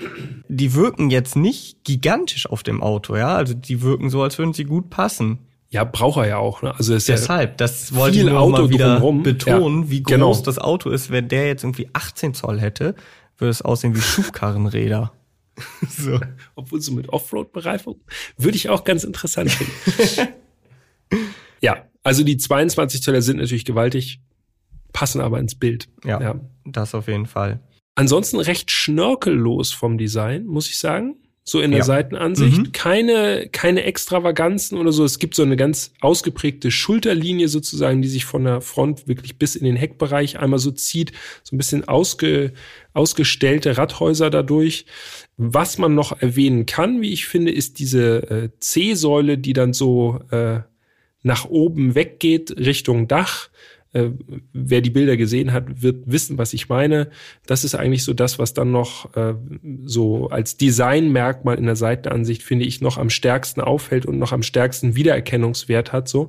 die 0.49 0.75
wirken 0.75 1.11
jetzt 1.11 1.35
nicht 1.35 1.83
gigantisch 1.85 2.49
auf 2.49 2.63
dem 2.63 2.83
Auto, 2.83 3.17
ja. 3.17 3.35
Also 3.35 3.53
die 3.55 3.83
wirken 3.83 4.11
so, 4.11 4.23
als 4.23 4.39
würden 4.39 4.53
sie 4.53 4.65
gut 4.65 4.91
passen. 4.91 5.39
Ja, 5.69 5.85
braucht 5.85 6.19
er 6.19 6.29
ja 6.29 6.39
auch. 6.39 6.63
Ne? 6.63 6.75
Also 6.75 6.95
ist 6.95 7.09
Deshalb, 7.09 7.51
ja 7.51 7.57
das 7.57 7.95
wollte 7.95 8.19
ich 8.19 8.25
nur 8.25 8.39
Auto 8.39 8.63
mal 8.63 8.71
wieder 8.71 8.95
drumherum. 8.95 9.23
betonen, 9.23 9.83
ja, 9.85 9.91
wie 9.91 10.03
groß 10.03 10.13
genau. 10.13 10.37
das 10.37 10.59
Auto 10.59 10.91
ist. 10.91 11.11
Wenn 11.11 11.29
der 11.29 11.47
jetzt 11.47 11.65
irgendwie 11.65 11.89
18 11.93 12.35
Zoll 12.35 12.61
hätte, 12.61 12.95
würde 13.39 13.51
es 13.51 13.63
aussehen 13.63 13.95
wie 13.95 14.01
Schubkarrenräder. 14.01 15.13
so. 15.89 16.21
Obwohl 16.55 16.81
so 16.81 16.93
mit 16.93 17.09
Offroad-Bereifung 17.09 18.01
würde 18.37 18.57
ich 18.57 18.69
auch 18.69 18.85
ganz 18.85 19.05
interessant 19.05 19.51
finden. 19.51 20.35
ja, 21.61 21.85
also 22.03 22.23
die 22.23 22.37
22 22.37 23.03
Zöller 23.03 23.23
sind 23.23 23.39
natürlich 23.39 23.65
gewaltig, 23.65 24.21
passen 24.93 25.21
aber 25.21 25.41
ins 25.41 25.55
Bild. 25.55 25.89
Ja, 26.05 26.21
ja, 26.21 26.41
das 26.65 26.95
auf 26.95 27.09
jeden 27.09 27.27
Fall. 27.27 27.61
Ansonsten 27.97 28.39
recht 28.39 28.71
schnörkellos 28.71 29.73
vom 29.73 29.99
Design, 29.99 30.45
muss 30.45 30.69
ich 30.69 30.79
sagen 30.79 31.17
so 31.49 31.61
in 31.61 31.71
der 31.71 31.79
ja. 31.79 31.85
Seitenansicht. 31.85 32.59
Mhm. 32.59 32.73
Keine, 32.73 33.49
keine 33.53 33.85
Extravaganzen 33.85 34.79
oder 34.79 34.91
so. 34.91 35.05
Es 35.05 35.21
gibt 35.21 35.37
so 35.37 35.45
eine 35.45 35.57
ganz 35.57 35.93
ausgeprägte 36.01 36.73
Schulterlinie 36.73 37.47
sozusagen, 37.47 38.03
die 38.03 38.09
sich 38.09 38.25
von 38.25 38.43
der 38.43 38.61
Front 38.61 39.07
wirklich 39.07 39.39
bis 39.39 39.55
in 39.55 39.65
den 39.65 39.77
Heckbereich 39.77 40.41
einmal 40.41 40.59
so 40.59 40.73
zieht. 40.73 41.13
So 41.45 41.55
ein 41.55 41.59
bisschen 41.59 41.87
ausge, 41.87 42.53
ausgestellte 42.95 43.79
Radhäuser 43.79 44.29
dadurch. 44.29 44.87
Was 45.37 45.79
man 45.79 45.95
noch 45.95 46.21
erwähnen 46.21 46.67
kann, 46.67 47.01
wie 47.01 47.13
ich 47.13 47.27
finde, 47.27 47.53
ist 47.53 47.79
diese 47.79 48.29
äh, 48.29 48.49
C-Säule, 48.59 49.39
die 49.39 49.53
dann 49.53 49.73
so 49.73 50.19
äh, 50.33 50.61
nach 51.23 51.45
oben 51.45 51.95
weggeht 51.95 52.57
Richtung 52.57 53.07
Dach 53.07 53.51
äh, 53.97 54.11
wer 54.53 54.83
die 54.83 54.91
Bilder 54.91 55.17
gesehen 55.17 55.53
hat, 55.53 55.83
wird 55.83 56.03
wissen, 56.05 56.37
was 56.37 56.53
ich 56.53 56.69
meine. 56.69 57.09
Das 57.47 57.65
ist 57.65 57.75
eigentlich 57.75 58.05
so 58.05 58.13
das, 58.13 58.39
was 58.39 58.53
dann 58.53 58.71
noch 58.71 59.15
äh, 59.17 59.35
so 59.85 60.29
als 60.29 60.59
Designmerkmal 60.59 61.57
in 61.57 61.65
der 61.65 61.77
Seitenansicht, 61.77 62.43
finde 62.43 62.67
ich, 62.67 62.83
noch 62.83 62.99
am 62.99 63.09
stärksten 63.09 63.63
auffällt 63.63 64.05
und 64.05 64.19
noch 64.19 64.33
am 64.33 64.43
stärksten 64.43 64.97
Wiedererkennungswert 64.97 65.93
hat. 65.93 66.09
So. 66.09 66.29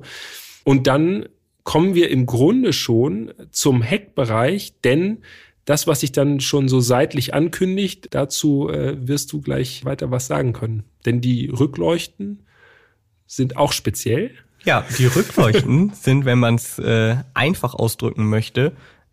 Und 0.64 0.86
dann 0.86 1.26
kommen 1.62 1.94
wir 1.94 2.10
im 2.10 2.24
Grunde 2.24 2.72
schon 2.72 3.34
zum 3.50 3.82
Heckbereich, 3.82 4.80
denn 4.82 5.18
das, 5.66 5.86
was 5.86 6.00
sich 6.00 6.12
dann 6.12 6.40
schon 6.40 6.66
so 6.66 6.80
seitlich 6.80 7.34
ankündigt, 7.34 8.08
dazu 8.12 8.70
äh, 8.70 8.96
wirst 9.06 9.30
du 9.34 9.42
gleich 9.42 9.84
weiter 9.84 10.10
was 10.10 10.26
sagen 10.26 10.54
können. 10.54 10.84
Denn 11.04 11.20
die 11.20 11.50
Rückleuchten 11.50 12.44
sind 13.26 13.58
auch 13.58 13.72
speziell. 13.72 14.30
Ja, 14.64 14.84
die 14.98 15.06
Rückleuchten 15.06 15.92
sind, 15.94 16.24
wenn 16.24 16.38
man 16.38 16.56
es 16.56 16.78
äh, 16.78 17.16
einfach 17.34 17.74
ausdrücken 17.74 18.28
möchte, 18.28 18.72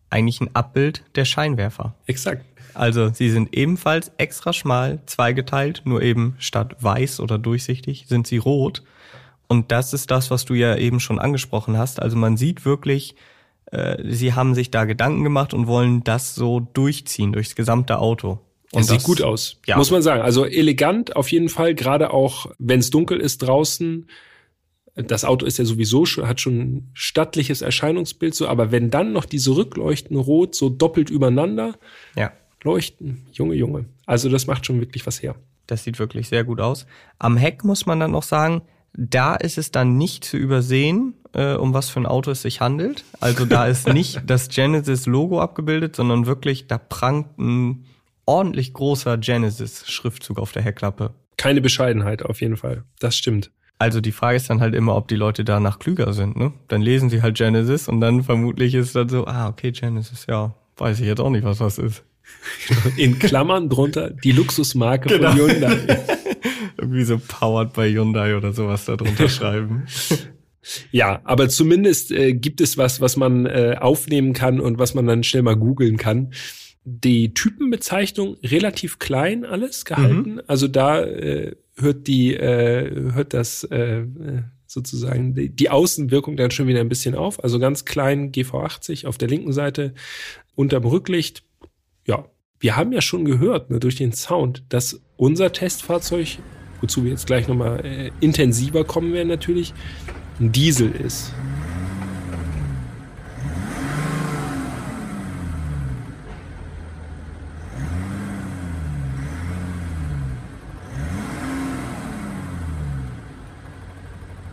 eigentlich 0.10 0.42
ein 0.42 0.56
Abbild 0.56 1.04
der 1.16 1.26
Scheinwerfer. 1.26 1.96
Exakt. 2.08 2.46
Also 2.74 3.10
sie 3.10 3.30
sind 3.30 3.56
ebenfalls 3.56 4.12
extra 4.18 4.52
schmal, 4.52 5.00
zweigeteilt, 5.06 5.84
nur 5.86 6.02
eben 6.02 6.36
statt 6.40 6.76
weiß 6.80 7.22
oder 7.22 7.38
durchsichtig 7.38 8.06
sind 8.08 8.28
sie 8.28 8.38
rot. 8.38 8.84
Und 9.48 9.72
das 9.72 9.94
ist 9.94 10.12
das, 10.12 10.32
was 10.32 10.46
du 10.46 10.56
ja 10.56 10.76
eben 10.76 11.00
schon 11.00 11.20
angesprochen 11.20 11.78
hast. 11.78 12.02
Also 12.02 12.18
man 12.18 12.36
sieht 12.36 12.66
wirklich 12.66 13.16
äh, 13.72 13.98
sie 14.08 14.34
haben 14.34 14.56
sich 14.56 14.72
da 14.72 14.86
Gedanken 14.86 15.24
gemacht 15.24 15.54
und 15.54 15.68
wollen 15.68 16.04
das 16.04 16.36
so 16.36 16.60
durchziehen 16.60 17.34
durchs 17.34 17.56
gesamte 17.56 18.00
Auto. 18.00 18.40
Und 18.72 18.82
Das 18.82 18.88
sieht 18.88 19.04
gut 19.04 19.22
aus, 19.22 19.58
ja. 19.66 19.78
muss 19.78 19.92
man 19.92 20.02
sagen. 20.02 20.22
Also 20.22 20.46
elegant 20.46 21.16
auf 21.16 21.32
jeden 21.32 21.50
Fall, 21.50 21.76
gerade 21.76 22.12
auch, 22.12 22.48
wenn 22.58 22.80
es 22.80 22.90
dunkel 22.90 23.20
ist 23.20 23.40
draußen. 23.40 24.08
Das 24.96 25.26
Auto 25.26 25.46
ist 25.46 25.58
ja 25.58 25.66
sowieso 25.66 26.06
schon, 26.06 26.28
hat 26.28 26.40
schon 26.40 26.58
ein 26.60 26.90
stattliches 26.94 27.62
Erscheinungsbild 27.62 28.34
so, 28.34 28.48
aber 28.48 28.72
wenn 28.72 28.90
dann 28.90 29.12
noch 29.12 29.26
diese 29.26 29.56
Rückleuchten 29.56 30.16
rot 30.16 30.56
so 30.56 30.70
doppelt 30.70 31.10
übereinander 31.10 31.76
Ja, 32.16 32.32
leuchten, 32.64 33.26
Junge, 33.34 33.56
Junge. 33.56 33.86
Also 34.06 34.30
das 34.30 34.48
macht 34.48 34.66
schon 34.66 34.80
wirklich 34.80 35.06
was 35.06 35.22
her. 35.22 35.36
das 35.68 35.84
sieht 35.84 36.00
wirklich 36.00 36.30
sehr 36.30 36.44
gut 36.44 36.62
aus. 36.62 36.86
Am 37.20 37.38
Heck 37.38 37.64
muss 37.64 37.86
man 37.86 38.00
dann 38.00 38.12
noch 38.12 38.24
sagen, 38.24 38.62
da 38.94 39.36
ist 39.36 39.58
es 39.58 39.72
dann 39.72 39.98
nicht 39.98 40.24
zu 40.24 40.38
übersehen, 40.38 41.16
äh, 41.34 41.56
um 41.56 41.74
was 41.74 41.90
für 41.90 42.00
ein 42.00 42.06
Auto 42.06 42.32
es 42.32 42.44
sich 42.44 42.62
handelt. 42.62 43.04
Also 43.20 43.46
da 43.46 43.66
ist 43.68 43.88
nicht 43.94 44.22
das 44.26 44.48
Genesis-Logo 44.48 45.42
abgebildet, 45.42 45.96
sondern 45.96 46.26
wirklich, 46.26 46.68
da 46.68 46.78
prangt 46.78 47.38
ein 47.38 47.86
ordentlich 48.26 48.74
großer 48.74 49.18
Genesis-Schriftzug 49.18 50.40
auf 50.40 50.54
der 50.54 50.62
Heckklappe. 50.64 51.14
Keine 51.38 51.62
Bescheidenheit 51.62 52.24
auf 52.24 52.40
jeden 52.42 52.56
Fall. 52.58 52.84
Das 53.00 53.18
stimmt. 53.18 53.52
Also 53.78 54.00
die 54.02 54.12
Frage 54.14 54.38
ist 54.38 54.50
dann 54.50 54.62
halt 54.62 54.74
immer, 54.74 54.96
ob 54.96 55.08
die 55.10 55.16
Leute 55.18 55.44
danach 55.44 55.80
klüger 55.80 56.14
sind, 56.14 56.38
ne? 56.38 56.54
Dann 56.70 56.82
lesen 56.82 57.10
sie 57.10 57.22
halt 57.22 57.36
Genesis 57.38 57.88
und 57.90 58.00
dann 58.00 58.24
vermutlich 58.24 58.74
ist 58.74 58.96
dann 58.96 59.10
so, 59.10 59.26
ah, 59.28 59.50
okay, 59.50 59.72
Genesis, 59.72 60.26
ja, 60.30 60.56
weiß 60.78 61.00
ich 61.02 61.06
jetzt 61.08 61.20
auch 61.20 61.30
nicht, 61.30 61.44
was 61.44 61.58
das 61.58 61.78
ist. 61.78 62.04
In 62.98 63.20
Klammern 63.20 63.70
drunter 63.70 64.10
die 64.10 64.32
Luxusmarke 64.32 65.10
Genau. 65.10 65.32
von 65.32 65.40
Hyundai. 65.40 66.00
Irgendwie 66.78 67.04
so 67.04 67.20
powered 67.20 67.74
by 67.74 67.92
Hyundai 67.92 68.36
oder 68.36 68.54
sowas 68.54 68.86
da 68.86 68.96
drunter 68.96 69.30
schreiben. 69.30 69.86
Ja, 70.90 71.22
aber 71.26 71.48
zumindest 71.48 72.12
äh, 72.12 72.34
gibt 72.34 72.60
es 72.60 72.76
was, 72.76 73.00
was 73.00 73.18
man 73.18 73.46
äh, 73.46 73.76
aufnehmen 73.80 74.34
kann 74.34 74.60
und 74.60 74.80
was 74.80 74.96
man 74.96 75.06
dann 75.06 75.22
schnell 75.24 75.44
mal 75.44 75.56
googeln 75.56 75.98
kann. 75.98 76.34
Die 76.84 77.36
Typenbezeichnung 77.36 78.38
relativ 78.44 78.98
klein 78.98 79.46
alles 79.46 79.86
gehalten. 79.86 80.40
Also 80.48 80.68
da 80.68 81.02
äh, 81.04 81.56
hört 81.76 82.08
die 82.08 82.34
äh, 82.34 83.14
hört 83.14 83.34
das 83.34 83.64
äh, 83.66 84.06
sozusagen 84.68 85.36
die, 85.36 85.50
die 85.50 85.70
Außenwirkung 85.70 86.38
dann 86.38 86.52
schon 86.52 86.68
wieder 86.68 86.82
ein 86.82 86.90
bisschen 86.90 87.16
auf. 87.16 87.44
Also 87.44 87.60
ganz 87.60 87.86
klein 87.86 88.32
GV80 88.32 89.08
auf 89.08 89.18
der 89.18 89.28
linken 89.28 89.54
Seite 89.54 89.94
unterm 90.56 90.86
Rücklicht. 90.86 91.44
Ja, 92.08 92.26
wir 92.60 92.76
haben 92.76 92.92
ja 92.92 93.02
schon 93.02 93.26
gehört 93.26 93.70
ne, 93.70 93.80
durch 93.80 93.96
den 93.96 94.14
Sound, 94.14 94.64
dass 94.70 95.02
unser 95.18 95.52
Testfahrzeug, 95.52 96.40
wozu 96.82 97.04
wir 97.04 97.12
jetzt 97.12 97.28
gleich 97.28 97.48
nochmal 97.48 97.86
äh, 97.86 98.12
intensiver 98.22 98.84
kommen 98.84 99.14
werden 99.14 99.28
natürlich, 99.28 99.74
ein 100.40 100.52
Diesel 100.52 100.92
ist. 100.92 101.32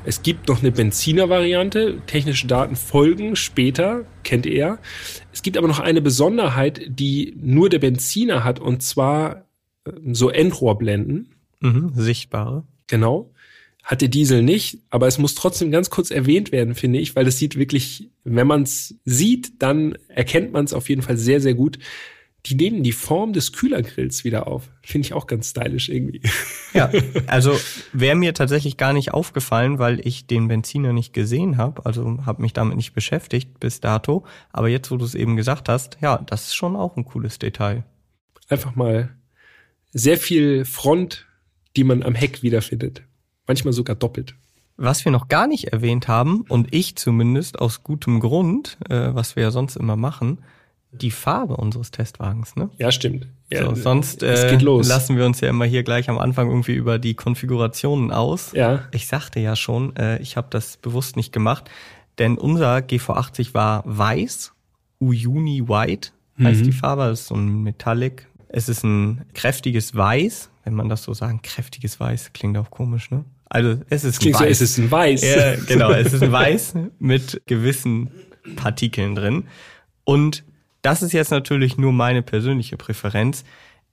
Es 0.04 0.22
gibt 0.22 0.48
noch 0.48 0.60
eine 0.60 0.72
Benziner-Variante. 0.72 2.02
Technische 2.06 2.46
Daten 2.48 2.74
folgen 2.74 3.36
später, 3.36 4.04
kennt 4.24 4.46
ihr. 4.46 4.78
Es 5.32 5.42
gibt 5.42 5.56
aber 5.56 5.68
noch 5.68 5.78
eine 5.78 6.02
Besonderheit, 6.02 6.82
die 6.88 7.36
nur 7.40 7.68
der 7.68 7.78
Benziner 7.78 8.42
hat, 8.42 8.58
und 8.58 8.82
zwar 8.82 9.46
äh, 9.84 9.92
so 10.12 10.28
Endrohrblenden. 10.28 11.34
Mhm, 11.60 11.92
sichtbare. 11.94 12.64
Genau. 12.88 13.32
Hat 13.84 14.00
der 14.00 14.08
Diesel 14.08 14.42
nicht, 14.42 14.78
aber 14.90 15.06
es 15.06 15.18
muss 15.18 15.34
trotzdem 15.34 15.70
ganz 15.70 15.90
kurz 15.90 16.10
erwähnt 16.10 16.52
werden, 16.52 16.74
finde 16.74 16.98
ich, 16.98 17.16
weil 17.16 17.24
das 17.24 17.38
sieht 17.38 17.56
wirklich, 17.56 18.10
wenn 18.24 18.46
man 18.46 18.62
es 18.62 18.96
sieht, 19.04 19.62
dann 19.62 19.96
erkennt 20.08 20.52
man 20.52 20.64
es 20.64 20.72
auf 20.72 20.88
jeden 20.88 21.02
Fall 21.02 21.16
sehr, 21.16 21.40
sehr 21.40 21.54
gut. 21.54 21.78
Die 22.46 22.56
nehmen 22.56 22.82
die 22.82 22.92
Form 22.92 23.32
des 23.32 23.52
Kühlergrills 23.52 24.24
wieder 24.24 24.48
auf. 24.48 24.68
Finde 24.82 25.06
ich 25.06 25.14
auch 25.14 25.28
ganz 25.28 25.50
stylisch 25.50 25.88
irgendwie. 25.88 26.22
Ja, 26.74 26.90
also 27.28 27.56
wäre 27.92 28.16
mir 28.16 28.34
tatsächlich 28.34 28.76
gar 28.76 28.92
nicht 28.92 29.14
aufgefallen, 29.14 29.78
weil 29.78 30.04
ich 30.06 30.26
den 30.26 30.48
Benziner 30.48 30.92
nicht 30.92 31.12
gesehen 31.12 31.56
habe, 31.56 31.86
also 31.86 32.26
habe 32.26 32.42
mich 32.42 32.52
damit 32.52 32.76
nicht 32.76 32.94
beschäftigt 32.94 33.60
bis 33.60 33.80
dato. 33.80 34.24
Aber 34.52 34.68
jetzt, 34.68 34.90
wo 34.90 34.96
du 34.96 35.04
es 35.04 35.14
eben 35.14 35.36
gesagt 35.36 35.68
hast, 35.68 35.98
ja, 36.00 36.18
das 36.18 36.48
ist 36.48 36.54
schon 36.54 36.74
auch 36.74 36.96
ein 36.96 37.04
cooles 37.04 37.38
Detail. 37.38 37.84
Einfach 38.48 38.74
mal 38.74 39.14
sehr 39.92 40.18
viel 40.18 40.64
Front, 40.64 41.26
die 41.76 41.84
man 41.84 42.02
am 42.02 42.14
Heck 42.14 42.42
wiederfindet. 42.42 43.02
Manchmal 43.46 43.72
sogar 43.72 43.96
doppelt. 43.96 44.34
Was 44.76 45.04
wir 45.04 45.12
noch 45.12 45.28
gar 45.28 45.46
nicht 45.46 45.72
erwähnt 45.72 46.08
haben, 46.08 46.42
und 46.48 46.74
ich 46.74 46.96
zumindest 46.96 47.60
aus 47.60 47.84
gutem 47.84 48.20
Grund, 48.20 48.78
äh, 48.88 49.14
was 49.14 49.36
wir 49.36 49.44
ja 49.44 49.50
sonst 49.50 49.76
immer 49.76 49.96
machen, 49.96 50.38
die 50.92 51.10
Farbe 51.10 51.56
unseres 51.56 51.90
Testwagens, 51.90 52.54
ne? 52.54 52.68
Ja, 52.78 52.92
stimmt. 52.92 53.26
Ja, 53.50 53.64
so, 53.66 53.74
sonst 53.74 54.22
äh, 54.22 54.48
geht 54.50 54.62
los. 54.62 54.86
lassen 54.88 55.16
wir 55.16 55.24
uns 55.26 55.40
ja 55.40 55.48
immer 55.48 55.64
hier 55.64 55.82
gleich 55.82 56.08
am 56.10 56.18
Anfang 56.18 56.48
irgendwie 56.48 56.74
über 56.74 56.98
die 56.98 57.14
Konfigurationen 57.14 58.10
aus. 58.12 58.52
Ja. 58.52 58.84
Ich 58.92 59.06
sagte 59.06 59.40
ja 59.40 59.56
schon, 59.56 59.96
äh, 59.96 60.18
ich 60.20 60.36
habe 60.36 60.48
das 60.50 60.76
bewusst 60.76 61.16
nicht 61.16 61.32
gemacht, 61.32 61.70
denn 62.18 62.36
unser 62.38 62.76
GV80 62.78 63.54
war 63.54 63.82
weiß, 63.86 64.52
Uyuni 65.00 65.66
White 65.68 66.10
heißt 66.42 66.60
Mhm. 66.60 66.64
die 66.64 66.72
Farbe, 66.72 67.02
das 67.04 67.20
ist 67.22 67.26
so 67.28 67.34
ein 67.34 67.62
Metallic. 67.62 68.26
Es 68.48 68.68
ist 68.68 68.84
ein 68.84 69.24
kräftiges 69.34 69.94
Weiß, 69.96 70.50
wenn 70.64 70.74
man 70.74 70.88
das 70.88 71.02
so 71.04 71.14
sagen, 71.14 71.40
kräftiges 71.42 71.98
Weiß 72.00 72.32
klingt 72.34 72.56
auch 72.58 72.70
komisch, 72.70 73.10
ne? 73.10 73.24
Also 73.48 73.76
es 73.90 74.04
ist 74.04 74.20
Klingt 74.20 74.36
ein 74.36 74.38
so, 74.40 74.44
Weiß. 74.44 74.60
es 74.60 74.70
ist 74.70 74.78
ein 74.78 74.90
Weiß. 74.90 75.22
Ja, 75.22 75.56
genau, 75.66 75.90
es 75.92 76.12
ist 76.12 76.22
ein 76.22 76.32
Weiß 76.32 76.74
mit 76.98 77.42
gewissen 77.46 78.10
Partikeln 78.56 79.14
drin. 79.14 79.44
Und 80.04 80.44
das 80.82 81.02
ist 81.02 81.12
jetzt 81.12 81.30
natürlich 81.30 81.78
nur 81.78 81.92
meine 81.92 82.22
persönliche 82.22 82.76
Präferenz. 82.76 83.44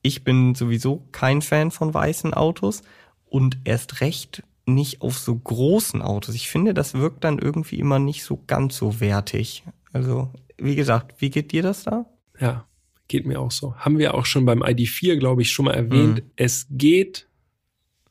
Ich 0.02 0.24
bin 0.24 0.56
sowieso 0.56 1.08
kein 1.12 1.42
Fan 1.42 1.72
von 1.72 1.94
weißen 1.94 2.34
Autos 2.34 2.82
und 3.26 3.60
erst 3.64 4.02
recht 4.02 4.44
nicht 4.66 5.02
auf 5.02 5.18
so 5.18 5.36
großen 5.36 6.02
Autos. 6.02 6.36
Ich 6.36 6.50
finde, 6.50 6.74
das 6.74 6.94
wirkt 6.94 7.24
dann 7.24 7.40
irgendwie 7.40 7.80
immer 7.80 8.00
nicht 8.00 8.24
so 8.24 8.42
ganz 8.48 8.78
so 8.78 9.00
wertig. 9.00 9.64
Also, 9.92 10.30
wie 10.58 10.76
gesagt, 10.76 11.22
wie 11.22 11.30
geht 11.30 11.52
dir 11.52 11.64
das 11.64 11.84
da? 11.84 12.06
Ja, 12.40 12.66
geht 13.08 13.26
mir 13.26 13.40
auch 13.40 13.52
so. 13.52 13.76
Haben 13.76 13.98
wir 13.98 14.14
auch 14.14 14.26
schon 14.26 14.46
beim 14.46 14.64
ID4, 14.64 15.18
glaube 15.18 15.42
ich, 15.42 15.52
schon 15.52 15.66
mal 15.66 15.74
erwähnt. 15.74 16.24
Mhm. 16.24 16.32
Es 16.36 16.68
geht, 16.70 17.28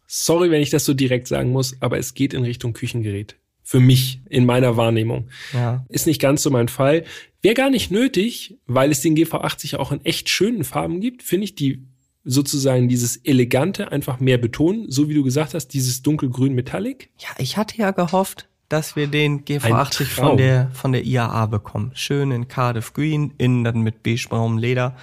sorry, 0.06 0.50
wenn 0.50 0.62
ich 0.62 0.70
das 0.70 0.84
so 0.84 0.94
direkt 0.94 1.28
sagen 1.28 1.50
muss, 1.50 1.80
aber 1.80 1.98
es 1.98 2.14
geht 2.14 2.34
in 2.34 2.42
Richtung 2.42 2.72
Küchengerät. 2.72 3.36
Für 3.70 3.80
mich, 3.80 4.22
in 4.30 4.46
meiner 4.46 4.78
Wahrnehmung. 4.78 5.28
Ja. 5.52 5.84
Ist 5.90 6.06
nicht 6.06 6.22
ganz 6.22 6.42
so 6.42 6.48
mein 6.48 6.68
Fall. 6.68 7.04
Wäre 7.42 7.54
gar 7.54 7.68
nicht 7.68 7.90
nötig, 7.90 8.56
weil 8.66 8.90
es 8.90 9.02
den 9.02 9.14
GV80 9.14 9.76
auch 9.76 9.92
in 9.92 10.02
echt 10.06 10.30
schönen 10.30 10.64
Farben 10.64 11.00
gibt, 11.00 11.22
finde 11.22 11.44
ich 11.44 11.54
die 11.54 11.86
sozusagen 12.24 12.88
dieses 12.88 13.18
Elegante 13.18 13.92
einfach 13.92 14.20
mehr 14.20 14.38
betonen, 14.38 14.90
so 14.90 15.10
wie 15.10 15.14
du 15.14 15.22
gesagt 15.22 15.52
hast, 15.52 15.68
dieses 15.68 16.00
dunkelgrün 16.00 16.54
Metallic. 16.54 17.10
Ja, 17.18 17.28
ich 17.36 17.58
hatte 17.58 17.76
ja 17.76 17.90
gehofft, 17.90 18.48
dass 18.70 18.96
wir 18.96 19.06
den 19.06 19.44
GV80 19.44 20.14
Traum. 20.14 20.28
von 20.28 20.36
der, 20.38 20.70
von 20.72 20.92
der 20.92 21.04
IAA 21.04 21.44
bekommen. 21.44 21.90
Schön 21.92 22.30
in 22.30 22.48
Cardiff 22.48 22.94
Green, 22.94 23.34
innen 23.36 23.64
dann 23.64 23.82
mit 23.82 24.02
beigebraunem 24.02 24.56
Leder. 24.56 24.96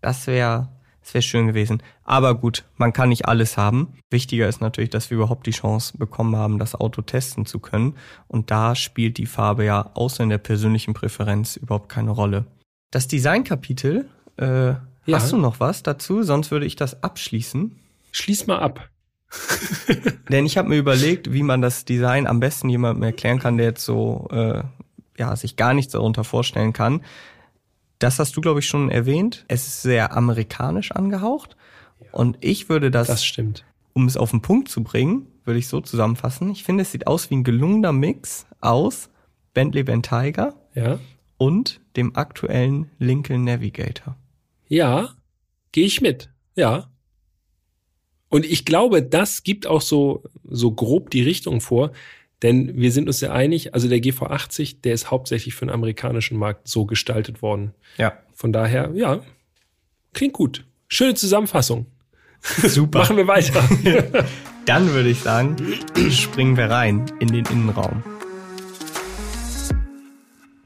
Das 0.00 0.28
wäre, 0.28 0.68
das 1.02 1.14
wäre 1.14 1.22
schön 1.22 1.46
gewesen. 1.48 1.82
Aber 2.04 2.34
gut, 2.34 2.64
man 2.76 2.92
kann 2.92 3.08
nicht 3.08 3.26
alles 3.26 3.56
haben. 3.56 3.94
Wichtiger 4.10 4.48
ist 4.48 4.60
natürlich, 4.60 4.90
dass 4.90 5.10
wir 5.10 5.16
überhaupt 5.16 5.46
die 5.46 5.50
Chance 5.52 5.98
bekommen 5.98 6.36
haben, 6.36 6.58
das 6.58 6.74
Auto 6.74 7.02
testen 7.02 7.44
zu 7.44 7.58
können. 7.58 7.96
Und 8.28 8.50
da 8.50 8.74
spielt 8.74 9.18
die 9.18 9.26
Farbe 9.26 9.64
ja 9.64 9.90
außer 9.94 10.22
in 10.22 10.30
der 10.30 10.38
persönlichen 10.38 10.94
Präferenz 10.94 11.56
überhaupt 11.56 11.88
keine 11.88 12.12
Rolle. 12.12 12.46
Das 12.90 13.08
Designkapitel, 13.08 14.08
äh, 14.38 14.46
Ja. 14.46 14.78
hast 15.10 15.32
du 15.32 15.36
noch 15.38 15.58
was 15.60 15.82
dazu? 15.82 16.22
Sonst 16.22 16.50
würde 16.50 16.66
ich 16.66 16.76
das 16.76 17.02
abschließen. 17.02 17.76
Schließ 18.12 18.46
mal 18.46 18.60
ab. 18.60 18.88
Denn 20.28 20.46
ich 20.46 20.56
habe 20.56 20.68
mir 20.68 20.76
überlegt, 20.76 21.32
wie 21.32 21.42
man 21.42 21.62
das 21.62 21.84
Design 21.84 22.26
am 22.26 22.38
besten 22.40 22.68
jemandem 22.68 23.02
erklären 23.02 23.38
kann, 23.38 23.56
der 23.56 23.66
jetzt 23.66 23.84
so 23.84 24.28
äh, 24.30 24.62
ja 25.18 25.34
sich 25.36 25.56
gar 25.56 25.74
nichts 25.74 25.92
darunter 25.92 26.24
vorstellen 26.24 26.72
kann. 26.72 27.02
Das 28.02 28.18
hast 28.18 28.36
du, 28.36 28.40
glaube 28.40 28.60
ich, 28.60 28.66
schon 28.66 28.90
erwähnt. 28.90 29.44
Es 29.48 29.66
ist 29.66 29.82
sehr 29.82 30.16
amerikanisch 30.16 30.92
angehaucht. 30.92 31.56
Und 32.10 32.36
ich 32.40 32.68
würde 32.68 32.90
das, 32.90 33.06
Das 33.06 33.24
stimmt. 33.24 33.64
um 33.92 34.06
es 34.06 34.16
auf 34.16 34.30
den 34.30 34.42
Punkt 34.42 34.68
zu 34.68 34.82
bringen, 34.82 35.26
würde 35.44 35.58
ich 35.58 35.68
so 35.68 35.80
zusammenfassen. 35.80 36.50
Ich 36.50 36.64
finde, 36.64 36.82
es 36.82 36.92
sieht 36.92 37.06
aus 37.06 37.30
wie 37.30 37.36
ein 37.36 37.44
gelungener 37.44 37.92
Mix 37.92 38.46
aus 38.60 39.08
Bentley 39.54 39.82
Bentayga 39.84 40.54
Ja. 40.74 40.98
und 41.38 41.80
dem 41.96 42.16
aktuellen 42.16 42.90
Lincoln 42.98 43.44
Navigator. 43.44 44.16
Ja, 44.68 45.10
gehe 45.72 45.86
ich 45.86 46.00
mit. 46.00 46.30
Ja. 46.56 46.90
Und 48.28 48.46
ich 48.46 48.64
glaube, 48.64 49.02
das 49.02 49.42
gibt 49.42 49.66
auch 49.66 49.82
so, 49.82 50.24
so 50.44 50.72
grob 50.72 51.10
die 51.10 51.22
Richtung 51.22 51.60
vor, 51.60 51.92
denn 52.42 52.76
wir 52.76 52.90
sind 52.90 53.06
uns 53.06 53.20
ja 53.20 53.32
einig, 53.32 53.74
also 53.74 53.88
der 53.88 53.98
GV80, 53.98 54.82
der 54.82 54.94
ist 54.94 55.10
hauptsächlich 55.10 55.54
für 55.54 55.66
den 55.66 55.70
amerikanischen 55.70 56.36
Markt 56.36 56.66
so 56.66 56.86
gestaltet 56.86 57.40
worden. 57.40 57.72
Ja, 57.98 58.18
Von 58.34 58.52
daher, 58.52 58.90
ja, 58.94 59.20
klingt 60.12 60.32
gut. 60.34 60.64
Schöne 60.88 61.14
Zusammenfassung. 61.14 61.86
super. 62.42 62.98
Machen 63.00 63.16
wir 63.16 63.28
weiter. 63.28 63.62
Dann 64.66 64.92
würde 64.92 65.08
ich 65.08 65.20
sagen, 65.20 65.56
springen 66.10 66.56
wir 66.56 66.70
rein 66.70 67.06
in 67.20 67.28
den 67.28 67.44
Innenraum. 67.46 68.02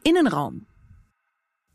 Innenraum. 0.05 0.67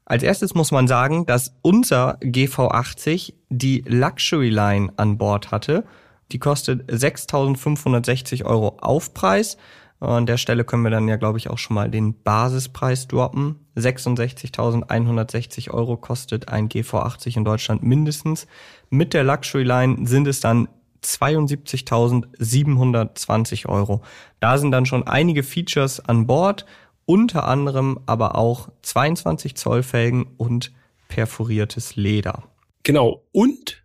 Als 0.06 0.24
erstes 0.24 0.54
muss 0.54 0.72
man 0.72 0.88
sagen, 0.88 1.26
dass 1.26 1.56
unser 1.62 2.18
GV80 2.20 3.34
die 3.50 3.84
Luxury 3.88 4.50
Line 4.50 4.92
an 4.98 5.18
Bord 5.18 5.52
hatte. 5.52 5.86
Die 6.32 6.40
kostet 6.40 6.90
6.560 6.92 8.46
Euro 8.46 8.78
Aufpreis. 8.82 9.58
An 10.02 10.26
der 10.26 10.38
Stelle 10.38 10.64
können 10.64 10.84
wir 10.84 10.90
dann 10.90 11.08
ja, 11.08 11.18
glaube 11.18 11.38
ich, 11.38 11.52
auch 11.52 11.60
schon 11.60 11.76
mal 11.76 11.88
den 11.90 12.20
Basispreis 12.24 13.08
droppen. 13.08 13.68
66.160 13.78 15.70
Euro 15.70 15.96
kostet 15.96 16.50
ein 16.50 16.70
GV80 16.70 17.38
in 17.38 17.46
Deutschland 17.46 17.84
mindestens. 17.84 18.48
Mit 18.90 19.14
der 19.14 19.24
Luxury 19.24 19.62
Line 19.62 20.08
sind 20.08 20.28
es 20.28 20.40
dann 20.40 20.68
72.720 21.04 23.70
Euro. 23.70 24.02
Da 24.40 24.58
sind 24.58 24.72
dann 24.72 24.88
schon 24.88 25.06
einige 25.06 25.44
Features 25.44 26.00
an 26.00 26.26
Bord, 26.26 26.66
unter 27.06 27.48
anderem 27.48 28.00
aber 28.08 28.34
auch 28.36 28.70
22 28.82 29.56
Zoll 29.56 29.84
Felgen 29.84 30.26
und 30.38 30.72
perforiertes 31.10 31.96
Leder. 31.96 32.46
Genau. 32.82 33.22
Und 33.32 33.84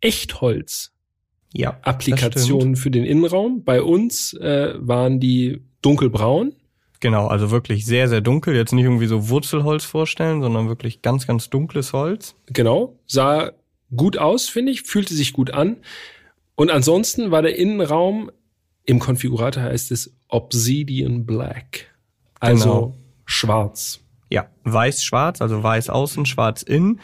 Echtholz. 0.00 0.94
Ja, 1.52 1.78
Applikationen 1.82 2.76
für 2.76 2.90
den 2.90 3.04
Innenraum. 3.04 3.64
Bei 3.64 3.82
uns 3.82 4.34
äh, 4.34 4.74
waren 4.78 5.18
die 5.20 5.62
dunkelbraun. 5.82 6.54
Genau, 7.00 7.26
also 7.28 7.50
wirklich 7.50 7.86
sehr, 7.86 8.08
sehr 8.08 8.20
dunkel. 8.20 8.54
Jetzt 8.54 8.72
nicht 8.72 8.84
irgendwie 8.84 9.06
so 9.06 9.28
Wurzelholz 9.28 9.84
vorstellen, 9.84 10.42
sondern 10.42 10.68
wirklich 10.68 11.00
ganz, 11.00 11.26
ganz 11.26 11.48
dunkles 11.48 11.92
Holz. 11.92 12.34
Genau. 12.46 12.98
Sah 13.06 13.52
gut 13.94 14.18
aus, 14.18 14.48
finde 14.48 14.72
ich. 14.72 14.82
Fühlte 14.82 15.14
sich 15.14 15.32
gut 15.32 15.52
an. 15.52 15.76
Und 16.56 16.70
ansonsten 16.70 17.30
war 17.30 17.40
der 17.42 17.56
Innenraum 17.56 18.30
im 18.84 18.98
Konfigurator 18.98 19.62
heißt 19.62 19.92
es 19.92 20.16
Obsidian 20.28 21.26
Black. 21.26 21.94
Also 22.40 22.64
Genau. 22.64 22.96
schwarz. 23.26 24.00
Ja, 24.30 24.48
weiß-schwarz, 24.64 25.40
also 25.42 25.62
weiß 25.62 25.90
außen, 25.90 26.24
schwarz 26.26 26.62
innen. 26.62 27.00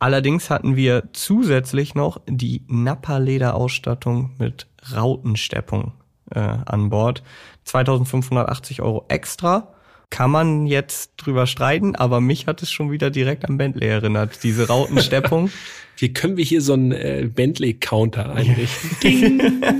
Allerdings 0.00 0.48
hatten 0.48 0.76
wir 0.76 1.10
zusätzlich 1.12 1.94
noch 1.94 2.22
die 2.26 2.64
Nappa-Leder-Ausstattung 2.68 4.30
mit 4.38 4.66
Rautensteppung 4.96 5.92
äh, 6.34 6.38
an 6.38 6.88
Bord. 6.88 7.22
2580 7.64 8.80
Euro 8.80 9.04
extra. 9.08 9.74
Kann 10.08 10.30
man 10.30 10.66
jetzt 10.66 11.12
drüber 11.18 11.46
streiten, 11.46 11.96
aber 11.96 12.20
mich 12.22 12.46
hat 12.46 12.62
es 12.62 12.70
schon 12.70 12.90
wieder 12.90 13.10
direkt 13.10 13.44
an 13.44 13.58
Bentley 13.58 13.86
erinnert, 13.88 14.42
diese 14.42 14.68
Rautensteppung. 14.68 15.50
Wie 15.98 16.12
können 16.14 16.38
wir 16.38 16.44
hier 16.44 16.62
so 16.62 16.72
einen 16.72 16.92
äh, 16.92 17.28
Bentley-Counter 17.32 18.34
einrichten? 18.34 19.62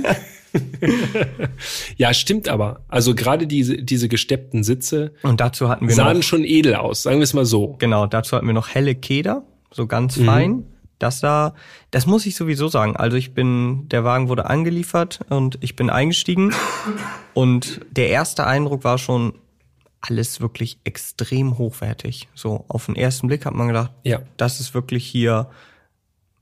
Ja, 1.95 2.13
stimmt 2.13 2.49
aber. 2.49 2.83
Also 2.89 3.15
gerade 3.15 3.47
diese, 3.47 3.77
diese 3.77 4.09
gesteppten 4.09 4.63
Sitze 4.63 5.13
Und 5.23 5.39
dazu 5.39 5.69
hatten 5.69 5.87
wir 5.87 5.95
sahen 5.95 6.17
noch, 6.17 6.23
schon 6.23 6.43
edel 6.43 6.75
aus, 6.75 7.03
sagen 7.03 7.19
wir 7.19 7.23
es 7.23 7.33
mal 7.33 7.45
so. 7.45 7.75
genau, 7.79 8.05
dazu 8.05 8.35
hatten 8.35 8.47
wir 8.47 8.53
noch 8.53 8.67
helle 8.69 8.95
Keder, 8.95 9.43
so 9.71 9.87
ganz 9.87 10.17
fein. 10.21 10.65
Das 10.99 11.19
da, 11.19 11.55
das 11.89 12.05
muss 12.05 12.27
ich 12.27 12.35
sowieso 12.35 12.67
sagen. 12.67 12.95
Also 12.95 13.17
ich 13.17 13.33
bin, 13.33 13.89
der 13.89 14.03
Wagen 14.03 14.29
wurde 14.29 14.45
angeliefert 14.47 15.19
und 15.29 15.57
ich 15.61 15.75
bin 15.75 15.89
eingestiegen 15.89 16.53
und 17.33 17.81
der 17.89 18.09
erste 18.09 18.45
Eindruck 18.45 18.83
war 18.83 18.99
schon 18.99 19.33
alles 19.99 20.41
wirklich 20.41 20.79
extrem 20.83 21.57
hochwertig. 21.57 22.27
So 22.35 22.65
auf 22.67 22.85
den 22.85 22.95
ersten 22.95 23.27
Blick 23.27 23.45
hat 23.47 23.53
man 23.55 23.67
gedacht, 23.67 23.91
Ja. 24.03 24.19
das 24.37 24.59
ist 24.59 24.73
wirklich 24.75 25.05
hier 25.07 25.49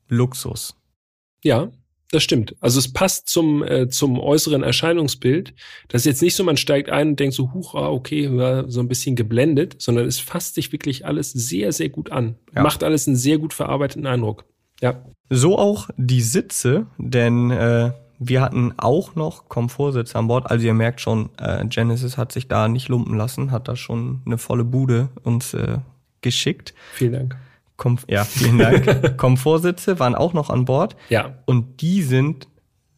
Luxus. 0.09 0.75
Ja, 1.43 1.69
das 2.11 2.23
stimmt. 2.23 2.55
Also 2.59 2.79
es 2.79 2.91
passt 2.91 3.29
zum, 3.29 3.63
äh, 3.63 3.87
zum 3.87 4.19
äußeren 4.19 4.63
Erscheinungsbild. 4.63 5.53
Das 5.89 6.01
ist 6.01 6.05
jetzt 6.05 6.21
nicht 6.21 6.35
so, 6.35 6.43
man 6.43 6.57
steigt 6.57 6.89
ein 6.89 7.09
und 7.09 7.19
denkt 7.19 7.35
so, 7.35 7.53
huch, 7.53 7.75
ah, 7.75 7.89
okay, 7.89 8.35
war 8.35 8.69
so 8.69 8.79
ein 8.79 8.87
bisschen 8.87 9.15
geblendet, 9.15 9.75
sondern 9.79 10.07
es 10.07 10.19
fasst 10.19 10.55
sich 10.55 10.71
wirklich 10.71 11.05
alles 11.05 11.31
sehr, 11.31 11.71
sehr 11.71 11.89
gut 11.89 12.11
an. 12.11 12.35
Ja. 12.55 12.63
Macht 12.63 12.83
alles 12.83 13.07
einen 13.07 13.15
sehr 13.15 13.37
gut 13.37 13.53
verarbeiteten 13.53 14.07
Eindruck. 14.07 14.45
Ja. 14.81 15.03
So 15.29 15.59
auch 15.59 15.89
die 15.97 16.21
Sitze, 16.21 16.87
denn 16.97 17.51
äh, 17.51 17.91
wir 18.17 18.41
hatten 18.41 18.73
auch 18.77 19.15
noch 19.15 19.47
Komfortsitze 19.47 20.17
an 20.17 20.27
Bord. 20.27 20.49
Also 20.49 20.65
ihr 20.65 20.73
merkt 20.73 21.01
schon, 21.01 21.29
äh, 21.37 21.63
Genesis 21.67 22.17
hat 22.17 22.31
sich 22.31 22.47
da 22.47 22.67
nicht 22.67 22.89
lumpen 22.89 23.15
lassen, 23.15 23.51
hat 23.51 23.67
da 23.67 23.75
schon 23.75 24.21
eine 24.25 24.39
volle 24.39 24.63
Bude 24.63 25.09
uns 25.23 25.53
äh, 25.53 25.77
geschickt. 26.21 26.73
Vielen 26.93 27.13
Dank. 27.13 27.37
Kom 27.79 27.97
ja, 28.07 28.25
vielen 28.25 28.59
Dank. 28.59 29.17
Komfortsitze 29.17 29.99
waren 29.99 30.13
auch 30.13 30.33
noch 30.33 30.49
an 30.51 30.65
Bord 30.65 30.95
Ja. 31.09 31.39
und 31.45 31.81
die 31.81 32.03
sind 32.03 32.47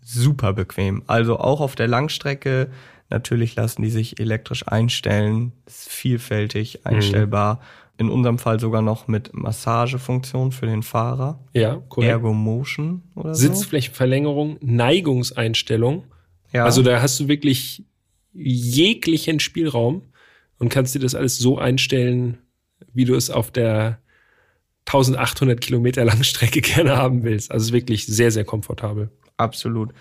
super 0.02 0.52
bequem. 0.54 1.04
Also 1.08 1.40
auch 1.40 1.62
auf 1.62 1.76
der 1.76 1.88
Langstrecke. 1.88 2.70
Natürlich 3.10 3.56
lassen 3.56 3.84
die 3.84 3.90
sich 3.92 4.20
elektrisch 4.20 4.68
einstellen, 4.68 5.52
ist 5.66 5.88
vielfältig 5.90 6.86
einstellbar. 6.86 7.60
In 7.98 8.10
unserem 8.10 8.40
Fall 8.40 8.60
sogar 8.60 8.82
noch 8.82 9.08
mit 9.08 9.32
Massagefunktion 9.34 10.52
für 10.52 10.66
den 10.66 10.82
Fahrer. 10.82 11.40
Ja, 11.54 11.76
korrekt. 11.88 12.10
Ergo 12.10 12.34
Motion 12.34 13.04
oder 13.16 13.36
so. 13.36 13.42
Sitzflächenverlängerung, 13.48 14.58
Neigungseinstellung. 14.62 16.06
Ja. 16.52 16.66
Also 16.66 16.82
da 16.82 17.02
hast 17.02 17.20
du 17.20 17.28
wirklich 17.28 17.84
jeglichen 18.34 19.40
Spielraum 19.40 20.02
und 20.58 20.70
kannst 20.70 20.96
dir 20.96 21.00
das 21.00 21.14
alles 21.14 21.38
so 21.38 21.60
einstellen, 21.60 22.40
wie 22.94 23.06
du 23.06 23.14
es 23.14 23.30
auf 23.30 23.52
der 23.52 24.00
1800 24.88 25.62
Kilometer 25.62 26.04
langen 26.06 26.24
Strecke 26.24 26.62
gerne 26.62 26.98
haben 26.98 27.24
willst. 27.24 27.52
Also 27.52 27.64
es 27.64 27.68
ist 27.70 27.74
wirklich 27.74 28.06
sehr, 28.06 28.32
sehr 28.32 28.46
komfortabel. 28.46 29.10
Absolut. 29.38 29.92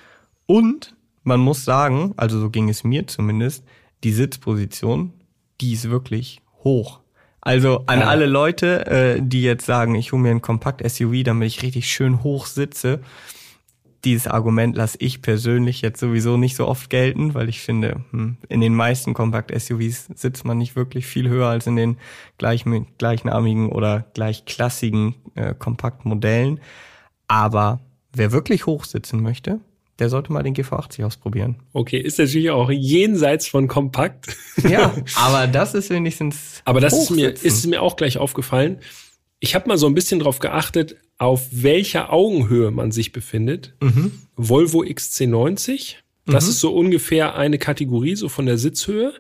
Und 0.47 0.95
man 1.23 1.41
muss 1.41 1.65
sagen, 1.65 2.15
also 2.17 2.41
so 2.41 2.51
ging 2.51 2.69
es 2.69 2.83
mir 2.85 3.07
zumindest, 3.07 3.65
die 4.05 4.13
Sitzposition, 4.13 5.13
die 5.61 5.73
ist 5.75 5.91
wirklich 5.91 6.41
hoch. 6.65 7.01
Also 7.43 7.85
an 7.87 8.01
Ja. 8.01 8.07
alle 8.09 8.27
Leute, 8.27 8.87
äh, 8.87 9.21
die 9.23 9.43
jetzt 9.43 9.65
sagen, 9.65 9.95
ich 9.95 10.13
hole 10.13 10.23
mir 10.23 10.31
ein 10.31 10.43
Kompakt-SUV, 10.43 11.23
damit 11.25 11.49
ich 11.49 11.63
richtig 11.63 11.89
schön 11.89 12.23
hoch 12.23 12.47
sitze. 12.47 13.01
Dieses 14.05 14.27
Argument 14.27 14.77
lasse 14.77 14.97
ich 15.01 15.21
persönlich 15.21 15.83
jetzt 15.83 16.01
sowieso 16.01 16.37
nicht 16.37 16.57
so 16.57 16.67
oft 16.67 16.89
gelten, 16.89 17.35
weil 17.35 17.49
ich 17.49 17.61
finde, 17.61 18.05
hm, 18.13 18.39
in 18.49 18.61
den 18.61 18.75
meisten 18.75 19.13
Kompakt-SUVs 19.13 20.09
sitzt 20.15 20.45
man 20.45 20.57
nicht 20.57 20.75
wirklich 20.75 21.07
viel 21.07 21.29
höher 21.29 21.49
als 21.49 21.67
in 21.67 21.77
den 21.77 21.99
gleich, 22.39 22.65
gleichnamigen 22.99 23.71
oder 23.71 24.07
gleichklassigen 24.15 25.17
äh, 25.35 25.55
Kompaktmodellen. 25.55 26.61
Aber 27.29 27.81
wer 28.13 28.33
wirklich 28.33 28.67
hoch 28.67 28.85
sitzen 28.85 29.23
möchte, 29.23 29.61
der 30.01 30.09
sollte 30.09 30.33
mal 30.33 30.43
den 30.43 30.55
GV80 30.55 31.05
ausprobieren. 31.05 31.57
Okay, 31.75 31.99
ist 31.99 32.19
natürlich 32.19 32.51
auch 32.51 32.71
jenseits 32.71 33.47
von 33.47 33.69
kompakt. 33.69 34.35
Ja, 34.69 34.95
aber 35.15 35.47
das 35.47 35.75
ist 35.75 35.91
wenigstens. 35.91 36.63
Aber 36.65 36.81
das 36.81 36.95
ist 36.95 37.11
mir, 37.11 37.31
ist 37.31 37.67
mir 37.67 37.83
auch 37.83 37.97
gleich 37.97 38.17
aufgefallen. 38.17 38.81
Ich 39.41 39.55
habe 39.55 39.69
mal 39.69 39.77
so 39.77 39.87
ein 39.87 39.95
bisschen 39.95 40.19
drauf 40.19 40.39
geachtet, 40.39 40.97
auf 41.21 41.49
welcher 41.53 42.13
Augenhöhe 42.13 42.71
man 42.71 42.93
sich 42.93 43.13
befindet. 43.13 43.75
Mhm. 43.81 44.23
Volvo 44.37 44.83
XC90. 44.83 45.97
Das 46.25 46.49
ist 46.49 46.61
so 46.61 46.73
ungefähr 46.75 47.35
eine 47.35 47.59
Kategorie, 47.59 48.17
so 48.17 48.29
von 48.29 48.47
der 48.47 48.57
Sitzhöhe. 48.57 49.13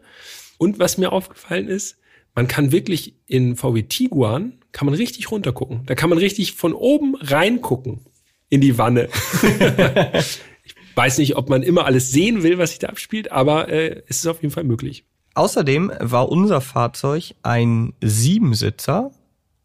Und 0.57 0.79
was 0.79 0.97
mir 0.97 1.13
aufgefallen 1.13 1.69
ist, 1.69 1.99
man 2.35 2.49
kann 2.49 2.73
wirklich 2.73 3.17
in 3.27 3.55
VW 3.55 3.83
Tiguan, 3.83 4.55
kann 4.73 4.87
man 4.87 4.95
richtig 4.95 5.31
runtergucken. 5.31 5.83
Da 5.87 5.95
kann 5.95 6.09
man 6.09 6.19
richtig 6.19 6.53
von 6.53 6.73
oben 6.73 7.17
reingucken 7.17 8.01
in 8.49 8.63
die 8.63 8.79
Wanne. 8.79 9.11
ich 10.65 10.75
weiß 10.95 11.19
nicht, 11.19 11.37
ob 11.37 11.51
man 11.51 11.63
immer 11.63 11.85
alles 11.85 12.13
sehen 12.13 12.43
will, 12.43 12.57
was 12.57 12.71
sich 12.71 12.79
da 12.79 12.89
abspielt, 12.89 13.31
aber 13.31 13.69
äh, 13.69 14.03
es 14.07 14.19
ist 14.19 14.27
auf 14.27 14.41
jeden 14.41 14.55
Fall 14.55 14.65
möglich. 14.65 15.05
Außerdem 15.35 15.93
war 16.01 16.31
unser 16.31 16.63
Fahrzeug 16.63 17.35
ein 17.43 17.93
Siebensitzer. 18.01 19.11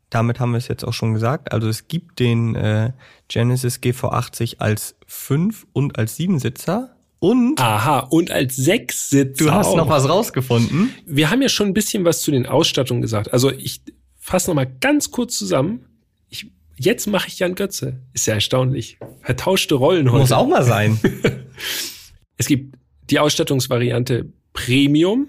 Damit 0.10 0.40
haben 0.40 0.52
wir 0.52 0.58
es 0.58 0.68
jetzt 0.68 0.84
auch 0.84 0.94
schon 0.94 1.14
gesagt. 1.14 1.52
Also 1.52 1.68
es 1.68 1.88
gibt 1.88 2.20
den 2.20 2.56
äh, 2.56 2.92
Genesis 3.28 3.78
GV80 3.82 4.60
als 4.60 4.96
fünf 5.08 5.66
und 5.74 5.98
als 5.98 6.16
Siebensitzer. 6.16 6.96
Und 7.20 7.60
Aha, 7.60 8.00
und 8.00 8.30
als 8.30 8.56
Sechssitzer 8.56 9.46
du 9.46 9.52
hast 9.52 9.68
auch. 9.68 9.78
noch 9.78 9.90
was 9.90 10.08
rausgefunden. 10.08 10.94
Wir 11.06 11.32
haben 11.32 11.42
ja 11.42 11.50
schon 11.50 11.68
ein 11.68 11.74
bisschen 11.74 12.06
was 12.06 12.22
zu 12.22 12.32
den 12.32 12.46
Ausstattungen 12.46 13.02
gesagt. 13.02 13.34
Also 13.34 13.52
ich 13.52 13.82
fasse 14.20 14.50
noch 14.50 14.56
mal 14.56 14.68
ganz 14.80 15.12
kurz 15.12 15.38
zusammen. 15.38 15.86
Ich, 16.30 16.52
jetzt 16.78 17.08
mache 17.08 17.28
ich 17.28 17.40
Jan 17.40 17.56
Götze. 17.56 18.02
Ist 18.14 18.28
ja 18.28 18.36
erstaunlich. 18.36 19.00
Vertauschte 19.22 19.76
Rollen 19.76 20.12
heute. 20.12 20.22
Muss 20.22 20.32
auch 20.32 20.48
mal 20.48 20.64
sein. 20.64 21.00
Es 22.38 22.48
gibt 22.48 22.76
die 23.10 23.20
Ausstattungsvariante 23.20 24.26
Premium, 24.54 25.28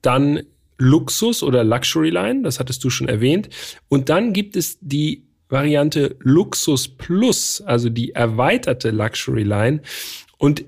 dann 0.00 0.42
Luxus 0.82 1.44
oder 1.44 1.62
Luxury 1.62 2.10
Line, 2.10 2.42
das 2.42 2.58
hattest 2.58 2.82
du 2.82 2.90
schon 2.90 3.08
erwähnt. 3.08 3.48
Und 3.88 4.08
dann 4.08 4.32
gibt 4.32 4.56
es 4.56 4.78
die 4.80 5.28
Variante 5.48 6.16
Luxus 6.20 6.88
Plus, 6.88 7.60
also 7.60 7.88
die 7.88 8.12
erweiterte 8.12 8.90
Luxury 8.90 9.44
Line. 9.44 9.82
Und 10.38 10.64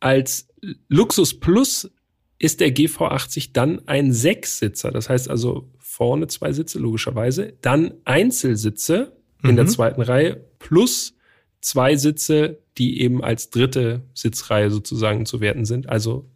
als 0.00 0.48
Luxus 0.88 1.38
Plus 1.38 1.90
ist 2.38 2.60
der 2.60 2.74
GV80 2.74 3.50
dann 3.52 3.86
ein 3.86 4.12
Sechssitzer. 4.12 4.90
Das 4.90 5.08
heißt 5.08 5.30
also 5.30 5.70
vorne 5.78 6.26
zwei 6.26 6.52
Sitze 6.52 6.80
logischerweise, 6.80 7.52
dann 7.60 7.94
Einzelsitze 8.04 9.12
in 9.44 9.56
der 9.56 9.66
zweiten 9.66 10.02
Reihe 10.02 10.44
plus 10.58 11.14
zwei 11.60 11.96
Sitze, 11.96 12.58
die 12.78 13.00
eben 13.00 13.22
als 13.22 13.50
dritte 13.50 14.02
Sitzreihe 14.14 14.70
sozusagen 14.70 15.26
zu 15.26 15.40
werten 15.40 15.64
sind. 15.64 15.88
Also 15.88 16.28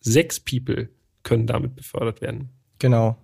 sechs 0.00 0.38
People 0.38 0.88
können 1.28 1.46
damit 1.46 1.76
befördert 1.76 2.22
werden. 2.22 2.48
Genau. 2.78 3.16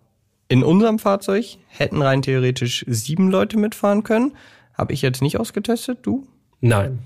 In 0.49 0.62
unserem 0.62 0.99
Fahrzeug 0.99 1.57
hätten 1.69 2.03
rein 2.03 2.21
theoretisch 2.21 2.85
sieben 2.87 3.31
Leute 3.31 3.57
mitfahren 3.57 4.03
können. 4.03 4.37
Habe 4.75 4.93
ich 4.93 5.01
jetzt 5.01 5.23
nicht 5.23 5.40
ausgetestet, 5.40 6.01
du? 6.03 6.27
Nein. 6.61 6.99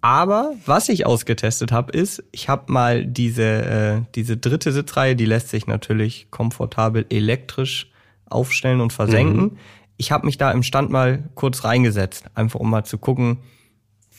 Aber 0.00 0.54
was 0.66 0.88
ich 0.88 1.06
ausgetestet 1.06 1.70
habe, 1.70 1.92
ist, 1.92 2.22
ich 2.32 2.48
habe 2.48 2.70
mal 2.72 3.06
diese, 3.06 3.42
äh, 3.42 4.00
diese 4.16 4.36
dritte 4.36 4.72
Sitzreihe, 4.72 5.14
die 5.14 5.24
lässt 5.24 5.50
sich 5.50 5.66
natürlich 5.66 6.26
komfortabel 6.30 7.06
elektrisch 7.08 7.90
aufstellen 8.26 8.80
und 8.80 8.92
versenken. 8.92 9.42
Mhm. 9.42 9.58
Ich 9.96 10.10
habe 10.10 10.26
mich 10.26 10.36
da 10.36 10.50
im 10.50 10.64
Stand 10.64 10.90
mal 10.90 11.30
kurz 11.36 11.62
reingesetzt, 11.64 12.24
einfach 12.34 12.58
um 12.58 12.68
mal 12.68 12.84
zu 12.84 12.98
gucken. 12.98 13.38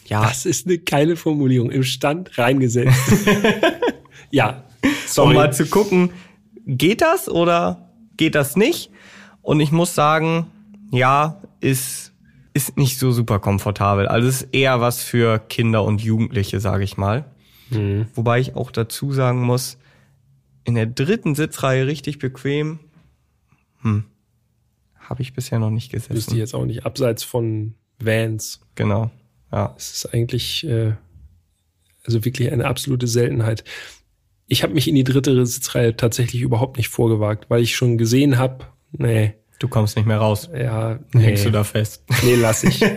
Ja, 0.06 0.24
Das 0.24 0.46
ist 0.46 0.66
eine 0.66 0.78
geile 0.78 1.18
Formulierung. 1.18 1.72
Im 1.72 1.84
Stand 1.84 2.38
reingesetzt. 2.38 3.28
ja. 4.32 4.65
Um 4.86 4.92
Sorry. 5.08 5.36
mal 5.36 5.54
zu 5.54 5.66
gucken, 5.66 6.12
geht 6.66 7.02
das 7.02 7.30
oder 7.30 7.90
geht 8.18 8.36
das 8.36 8.56
nicht? 8.56 8.92
Und 9.42 9.60
ich 9.60 9.72
muss 9.72 9.94
sagen, 9.96 10.48
ja, 10.92 11.42
ist, 11.60 12.14
ist 12.54 12.78
nicht 12.78 12.98
so 12.98 13.12
super 13.12 13.40
komfortabel. 13.40 14.08
Also 14.08 14.28
ist 14.28 14.50
eher 14.54 14.82
was 14.82 15.04
für 15.04 15.40
Kinder 15.40 15.84
und 15.84 16.02
Jugendliche, 16.02 16.60
sage 16.60 16.84
ich 16.84 16.98
mal. 16.98 17.26
Mhm. 17.70 18.08
Wobei 18.14 18.40
ich 18.40 18.56
auch 18.56 18.72
dazu 18.72 19.12
sagen 19.12 19.42
muss, 19.42 19.78
in 20.64 20.76
der 20.76 20.88
dritten 20.88 21.36
Sitzreihe 21.36 21.86
richtig 21.86 22.20
bequem, 22.20 22.80
hm, 23.82 24.06
habe 24.98 25.22
ich 25.22 25.34
bisher 25.34 25.60
noch 25.60 25.70
nicht 25.70 25.94
Wüsste 25.94 26.14
ich 26.14 26.16
gesessen. 26.16 26.38
jetzt 26.38 26.56
auch 26.56 26.66
nicht. 26.66 26.86
Abseits 26.86 27.24
von 27.24 27.76
Vans. 28.00 28.62
Genau, 28.74 29.12
ja. 29.52 29.74
Es 29.78 29.94
ist 29.94 30.14
eigentlich 30.14 30.66
äh, 30.66 30.94
also 32.04 32.26
wirklich 32.26 32.52
eine 32.52 32.66
absolute 32.66 33.08
Seltenheit. 33.08 33.64
Ich 34.48 34.64
habe 34.64 34.74
mich 34.74 34.88
in 34.88 34.96
die 34.96 35.04
dritte 35.04 35.46
Sitzreihe 35.46 35.96
tatsächlich 35.98 36.42
überhaupt 36.42 36.78
nicht 36.78 36.90
vorgewagt, 36.90 37.50
weil 37.50 37.62
ich 37.62 37.76
schon 37.76 37.98
gesehen 37.98 38.38
habe, 38.38 38.66
nee, 38.92 39.34
Du 39.60 39.70
kommst 39.70 39.96
nicht 39.96 40.06
mehr 40.06 40.18
raus. 40.18 40.50
ja, 40.54 41.00
Nee. 41.14 41.24
Hängst 41.24 41.46
du 41.46 41.50
da 41.50 41.64
fest. 41.64 42.04
nee, 42.24 42.36
lass 42.36 42.64
ich. 42.64 42.82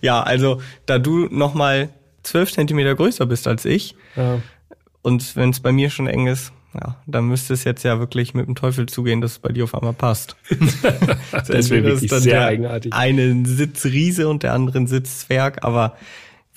Ja, 0.00 0.22
also 0.22 0.60
da 0.86 1.00
du 1.00 1.26
nochmal 1.26 1.88
zwölf 2.22 2.52
Zentimeter 2.52 2.94
größer 2.94 3.26
bist 3.26 3.48
als 3.48 3.64
ich 3.64 3.96
ja. 4.14 4.40
und 5.02 5.34
wenn 5.34 5.50
es 5.50 5.58
bei 5.58 5.72
mir 5.72 5.90
schon 5.90 6.06
eng 6.06 6.28
ist, 6.28 6.52
ja, 6.72 7.02
dann 7.08 7.26
müsste 7.26 7.52
es 7.54 7.64
jetzt 7.64 7.82
ja 7.82 7.98
wirklich 7.98 8.32
mit 8.32 8.46
dem 8.46 8.54
Teufel 8.54 8.86
zugehen, 8.86 9.20
dass 9.20 9.32
es 9.32 9.38
bei 9.40 9.48
dir 9.48 9.64
auf 9.64 9.74
einmal 9.74 9.94
passt. 9.94 10.36
Das 11.32 11.70
wäre 11.70 11.82
wirklich 11.82 12.10
dann 12.10 12.20
sehr 12.20 12.44
eigenartig. 12.46 12.92
Eine 12.92 13.44
Sitzriese 13.44 14.28
und 14.28 14.44
der 14.44 14.52
andere 14.52 14.78
ein 14.78 14.86
Sitzzwerg, 14.86 15.64
aber 15.64 15.96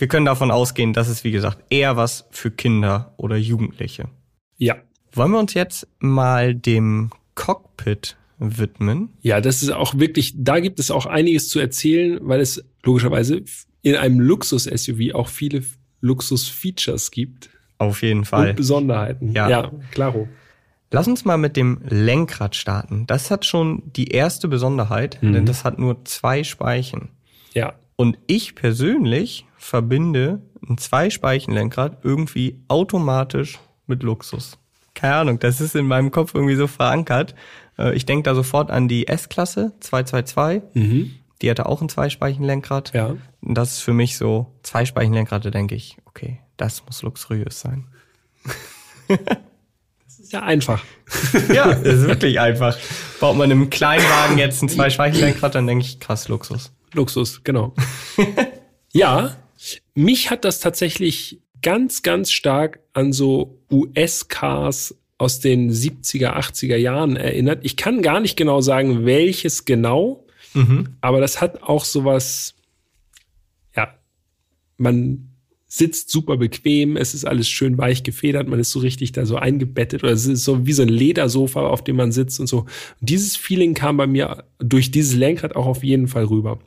wir 0.01 0.07
können 0.07 0.25
davon 0.25 0.51
ausgehen, 0.51 0.91
dass 0.93 1.07
es 1.07 1.23
wie 1.23 1.31
gesagt 1.31 1.63
eher 1.69 1.95
was 1.95 2.27
für 2.31 2.51
Kinder 2.51 3.13
oder 3.17 3.37
Jugendliche. 3.37 4.09
Ja. 4.57 4.75
Wollen 5.13 5.31
wir 5.31 5.39
uns 5.39 5.53
jetzt 5.53 5.87
mal 5.99 6.53
dem 6.55 7.11
Cockpit 7.35 8.17
widmen? 8.39 9.09
Ja, 9.21 9.39
das 9.41 9.61
ist 9.61 9.69
auch 9.71 9.97
wirklich, 9.97 10.33
da 10.37 10.59
gibt 10.59 10.79
es 10.79 10.89
auch 10.91 11.05
einiges 11.05 11.49
zu 11.49 11.59
erzählen, 11.59 12.19
weil 12.21 12.39
es 12.41 12.63
logischerweise 12.83 13.43
in 13.83 13.95
einem 13.95 14.19
Luxus-SUV 14.19 15.13
auch 15.13 15.27
viele 15.29 15.63
Luxus-Features 16.01 17.11
gibt 17.11 17.49
Auf 17.77 18.01
jeden 18.01 18.25
Fall. 18.25 18.49
und 18.49 18.55
Besonderheiten. 18.55 19.31
Ja. 19.33 19.49
ja 19.49 19.71
klaro. 19.91 20.27
Lass 20.91 21.07
uns 21.07 21.23
mal 21.25 21.37
mit 21.37 21.55
dem 21.55 21.79
Lenkrad 21.87 22.55
starten. 22.55 23.07
Das 23.07 23.31
hat 23.31 23.45
schon 23.45 23.83
die 23.95 24.09
erste 24.09 24.47
Besonderheit, 24.47 25.19
Mhm. 25.21 25.33
denn 25.33 25.45
das 25.45 25.63
hat 25.63 25.79
nur 25.79 26.03
zwei 26.05 26.43
Speichen. 26.43 27.09
Ja. 27.53 27.73
Und 28.01 28.17
ich 28.25 28.55
persönlich 28.55 29.45
verbinde 29.57 30.41
ein 30.67 30.79
Zwei-Speichen-Lenkrad 30.79 31.99
irgendwie 32.03 32.59
automatisch 32.67 33.59
mit 33.85 34.01
Luxus. 34.01 34.57
Keine 34.95 35.15
Ahnung, 35.17 35.37
das 35.37 35.61
ist 35.61 35.75
in 35.75 35.85
meinem 35.85 36.09
Kopf 36.09 36.33
irgendwie 36.33 36.55
so 36.55 36.65
verankert. 36.65 37.35
Äh, 37.77 37.93
Ich 37.95 38.07
denke 38.07 38.23
da 38.23 38.33
sofort 38.33 38.71
an 38.71 38.87
die 38.87 39.07
S-Klasse 39.07 39.73
222. 39.81 40.63
Mhm. 40.73 41.11
Die 41.43 41.49
hatte 41.51 41.67
auch 41.67 41.79
ein 41.79 41.89
Zwei-Speichen-Lenkrad. 41.89 42.91
Ja. 42.95 43.15
Und 43.41 43.53
das 43.55 43.73
ist 43.73 43.81
für 43.81 43.93
mich 43.93 44.17
so, 44.17 44.47
Zwei-Speichen-Lenkrad, 44.63 45.45
da 45.45 45.51
denke 45.51 45.75
ich, 45.75 45.97
okay, 46.05 46.39
das 46.57 46.83
muss 46.87 47.03
luxuriös 47.03 47.59
sein. 47.59 47.85
Das 49.07 50.19
ist 50.19 50.33
ja 50.33 50.41
einfach. 50.41 50.83
Ja, 51.53 51.67
das 51.73 51.99
ist 51.99 52.07
wirklich 52.07 52.39
einfach. 52.39 52.77
Baut 53.19 53.37
man 53.37 53.51
im 53.51 53.69
Kleinwagen 53.69 54.37
jetzt 54.39 54.63
ein 54.63 54.69
Zwei-Speichen-Lenkrad, 54.69 55.53
dann 55.53 55.67
denke 55.67 55.85
ich, 55.85 55.99
krass 55.99 56.27
Luxus. 56.29 56.71
Luxus, 56.93 57.43
genau. 57.43 57.73
ja, 58.93 59.37
mich 59.93 60.29
hat 60.29 60.45
das 60.45 60.59
tatsächlich 60.59 61.41
ganz, 61.61 62.01
ganz 62.01 62.31
stark 62.31 62.79
an 62.93 63.13
so 63.13 63.59
US-Cars 63.71 64.95
aus 65.17 65.39
den 65.39 65.71
70er, 65.71 66.35
80er 66.35 66.77
Jahren 66.77 67.15
erinnert. 67.15 67.59
Ich 67.63 67.77
kann 67.77 68.01
gar 68.01 68.19
nicht 68.19 68.35
genau 68.35 68.61
sagen, 68.61 69.05
welches 69.05 69.65
genau, 69.65 70.25
aber 70.99 71.21
das 71.21 71.39
hat 71.39 71.63
auch 71.63 71.85
sowas, 71.85 72.55
ja, 73.75 73.93
man 74.77 75.29
sitzt 75.67 76.09
super 76.09 76.35
bequem, 76.35 76.97
es 76.97 77.13
ist 77.13 77.23
alles 77.23 77.47
schön 77.47 77.77
weich 77.77 78.03
gefedert, 78.03 78.49
man 78.49 78.59
ist 78.59 78.71
so 78.71 78.79
richtig 78.79 79.13
da 79.13 79.25
so 79.25 79.37
eingebettet 79.37 80.03
oder 80.03 80.11
es 80.11 80.25
ist 80.25 80.43
so 80.43 80.65
wie 80.65 80.73
so 80.73 80.81
ein 80.81 80.89
Ledersofa, 80.89 81.61
auf 81.61 81.83
dem 81.83 81.95
man 81.95 82.11
sitzt 82.11 82.41
und 82.41 82.47
so. 82.47 82.59
Und 82.59 82.67
dieses 82.99 83.37
Feeling 83.37 83.73
kam 83.73 83.95
bei 83.95 84.07
mir 84.07 84.43
durch 84.59 84.91
dieses 84.91 85.15
Lenkrad 85.15 85.55
auch 85.55 85.67
auf 85.67 85.83
jeden 85.83 86.09
Fall 86.09 86.25
rüber. 86.25 86.59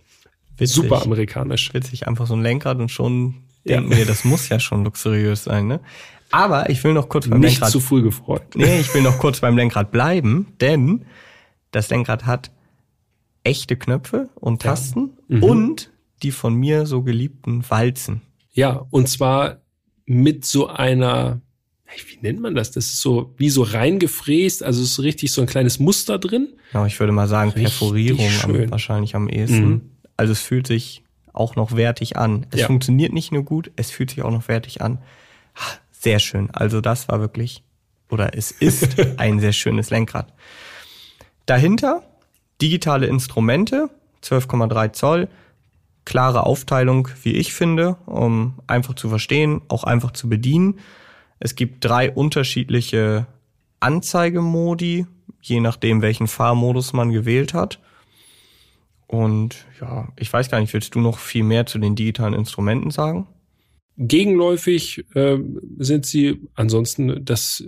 Witzig. 0.56 0.74
Super 0.76 1.02
amerikanisch. 1.02 1.72
Witzig, 1.74 2.06
einfach 2.06 2.26
so 2.26 2.34
ein 2.34 2.42
Lenkrad 2.42 2.78
und 2.78 2.90
schon 2.90 3.34
Ja. 3.64 3.76
denken 3.80 3.96
wir, 3.96 4.06
das 4.06 4.24
muss 4.24 4.48
ja 4.48 4.60
schon 4.60 4.84
luxuriös 4.84 5.44
sein, 5.44 5.66
ne? 5.66 5.80
Aber 6.30 6.68
ich 6.70 6.82
will 6.84 6.92
noch 6.94 7.08
kurz 7.08 7.28
beim 7.28 7.40
Nicht 7.40 7.52
Lenkrad. 7.54 7.70
zu 7.70 7.80
früh 7.80 8.02
gefreut. 8.02 8.42
nee, 8.56 8.80
ich 8.80 8.92
will 8.94 9.02
noch 9.02 9.18
kurz 9.18 9.40
beim 9.40 9.56
Lenkrad 9.56 9.90
bleiben, 9.92 10.48
denn 10.60 11.04
das 11.70 11.90
Lenkrad 11.90 12.26
hat 12.26 12.50
echte 13.44 13.76
Knöpfe 13.76 14.28
und 14.36 14.62
Tasten 14.62 15.10
Mhm. 15.28 15.42
und 15.42 15.90
die 16.22 16.30
von 16.30 16.54
mir 16.54 16.86
so 16.86 17.02
geliebten 17.02 17.64
Walzen. 17.68 18.22
Ja, 18.52 18.84
und 18.90 19.08
zwar 19.08 19.60
mit 20.06 20.44
so 20.44 20.68
einer, 20.68 21.40
wie 22.08 22.18
nennt 22.22 22.40
man 22.40 22.54
das? 22.54 22.70
Das 22.70 22.86
ist 22.86 23.00
so 23.00 23.34
wie 23.36 23.50
so 23.50 23.62
reingefräst, 23.62 24.62
also 24.62 24.82
es 24.82 24.92
ist 24.92 25.00
richtig 25.00 25.32
so 25.32 25.40
ein 25.40 25.46
kleines 25.46 25.78
Muster 25.78 26.18
drin. 26.18 26.54
Ja, 26.72 26.86
ich 26.86 26.98
würde 27.00 27.12
mal 27.12 27.28
sagen, 27.28 27.50
Richtig 27.50 27.64
Perforierung 27.78 28.28
am, 28.42 28.70
wahrscheinlich 28.70 29.14
am 29.14 29.28
ehesten. 29.28 29.68
Mhm. 29.68 29.80
Also 30.16 30.33
es 30.33 30.40
fühlt 30.40 30.66
sich 30.66 31.03
auch 31.33 31.57
noch 31.57 31.74
wertig 31.77 32.16
an. 32.16 32.46
Es 32.50 32.61
Ja. 32.61 32.66
funktioniert 32.66 33.12
nicht 33.12 33.33
nur 33.33 33.42
gut, 33.42 33.70
es 33.77 33.90
fühlt 33.90 34.11
sich 34.11 34.22
auch 34.22 34.31
noch 34.31 34.48
wertig 34.48 34.83
an. 34.83 34.98
Sehr 35.90 36.18
schön. 36.18 36.50
Also 36.53 36.81
das 36.81 37.09
war 37.09 37.20
wirklich, 37.20 37.62
oder 38.11 38.37
es 38.37 38.50
ist 38.50 38.96
ein 39.18 39.40
sehr 39.40 39.53
schönes 39.53 39.90
Lenkrad. 39.90 40.33
Dahinter 41.46 42.03
digitale 42.62 43.07
Instrumente, 43.07 43.90
12,3 44.22 44.92
Zoll, 44.92 45.29
klare 46.05 46.44
Aufteilung, 46.46 47.09
wie 47.22 47.33
ich 47.33 47.53
finde, 47.53 47.96
um 48.07 48.55
einfach 48.66 48.94
zu 48.94 49.09
verstehen, 49.09 49.61
auch 49.68 49.85
einfach 49.85 50.12
zu 50.12 50.29
bedienen. 50.29 50.79
Es 51.40 51.57
gibt 51.57 51.85
drei 51.85 52.11
unterschiedliche 52.11 53.27
Anzeigemodi, 53.81 55.07
je 55.40 55.61
nachdem, 55.61 56.00
welchen 56.03 56.27
Fahrmodus 56.27 56.92
man 56.92 57.11
gewählt 57.11 57.55
hat. 57.55 57.81
Und 59.14 59.64
ja, 59.81 60.09
ich 60.18 60.33
weiß 60.33 60.50
gar 60.50 60.61
nicht, 60.61 60.72
willst 60.72 60.94
du 60.96 61.00
noch 61.00 61.18
viel 61.18 61.44
mehr 61.44 61.66
zu 61.66 61.79
den 61.79 61.94
digitalen 61.94 62.35
Instrumenten 62.35 62.90
sagen? 62.90 63.29
Gegenläufig 63.96 65.05
äh, 65.14 65.38
sind 65.79 66.05
sie 66.05 66.40
ansonsten 66.55 67.24
das 67.24 67.64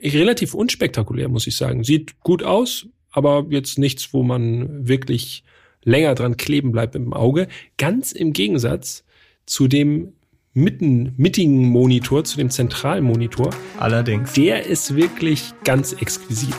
relativ 0.00 0.54
unspektakulär, 0.54 1.28
muss 1.28 1.48
ich 1.48 1.56
sagen. 1.56 1.82
Sieht 1.82 2.20
gut 2.20 2.44
aus, 2.44 2.86
aber 3.10 3.46
jetzt 3.50 3.76
nichts, 3.78 4.12
wo 4.12 4.22
man 4.22 4.86
wirklich 4.86 5.42
länger 5.82 6.14
dran 6.14 6.36
kleben 6.36 6.70
bleibt 6.70 6.94
im 6.94 7.12
Auge. 7.12 7.48
Ganz 7.76 8.12
im 8.12 8.32
Gegensatz 8.32 9.04
zu 9.46 9.66
dem 9.66 10.12
mitten, 10.54 11.12
mittigen 11.16 11.68
Monitor, 11.68 12.22
zu 12.22 12.36
dem 12.36 12.50
Zentralmonitor. 12.50 13.50
Allerdings. 13.78 14.34
Der 14.34 14.64
ist 14.64 14.94
wirklich 14.94 15.52
ganz 15.64 15.92
exquisit. 15.92 16.54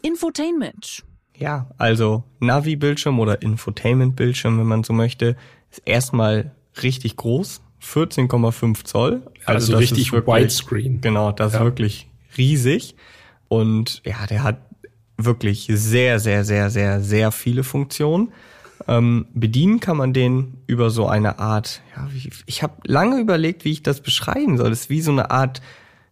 Infotainment. 0.00 1.04
Ja, 1.38 1.68
also 1.78 2.24
Navi-Bildschirm 2.40 3.18
oder 3.20 3.40
Infotainment-Bildschirm, 3.42 4.58
wenn 4.58 4.66
man 4.66 4.82
so 4.84 4.92
möchte, 4.92 5.36
ist 5.70 5.82
erstmal 5.84 6.52
richtig 6.82 7.16
groß, 7.16 7.60
14,5 7.80 8.84
Zoll. 8.84 9.22
Also 9.44 9.72
das 9.72 9.80
richtig 9.80 10.12
wirklich- 10.12 10.34
Widescreen. 10.34 11.00
Genau, 11.00 11.30
das 11.32 11.52
Ja. 11.52 11.60
ist 11.60 11.64
wirklich 11.64 12.08
riesig. 12.36 12.96
Und 13.48 14.02
ja, 14.04 14.26
der 14.26 14.42
hat 14.42 14.58
wirklich 15.16 15.68
sehr, 15.72 16.18
sehr, 16.20 16.44
sehr, 16.44 16.70
sehr, 16.70 17.00
sehr 17.00 17.32
viele 17.32 17.62
Funktionen. 17.64 18.32
Ähm, 18.86 19.26
bedienen 19.34 19.80
kann 19.80 19.96
man 19.96 20.12
den 20.12 20.58
über 20.66 20.90
so 20.90 21.06
eine 21.06 21.38
Art, 21.38 21.82
ja, 21.96 22.08
wie, 22.12 22.30
ich 22.46 22.62
habe 22.62 22.74
lange 22.84 23.20
überlegt, 23.20 23.64
wie 23.64 23.72
ich 23.72 23.82
das 23.82 24.00
beschreiben 24.00 24.56
soll. 24.56 24.70
Das 24.70 24.82
ist 24.82 24.90
wie 24.90 25.00
so 25.02 25.10
eine 25.12 25.30
Art, 25.30 25.60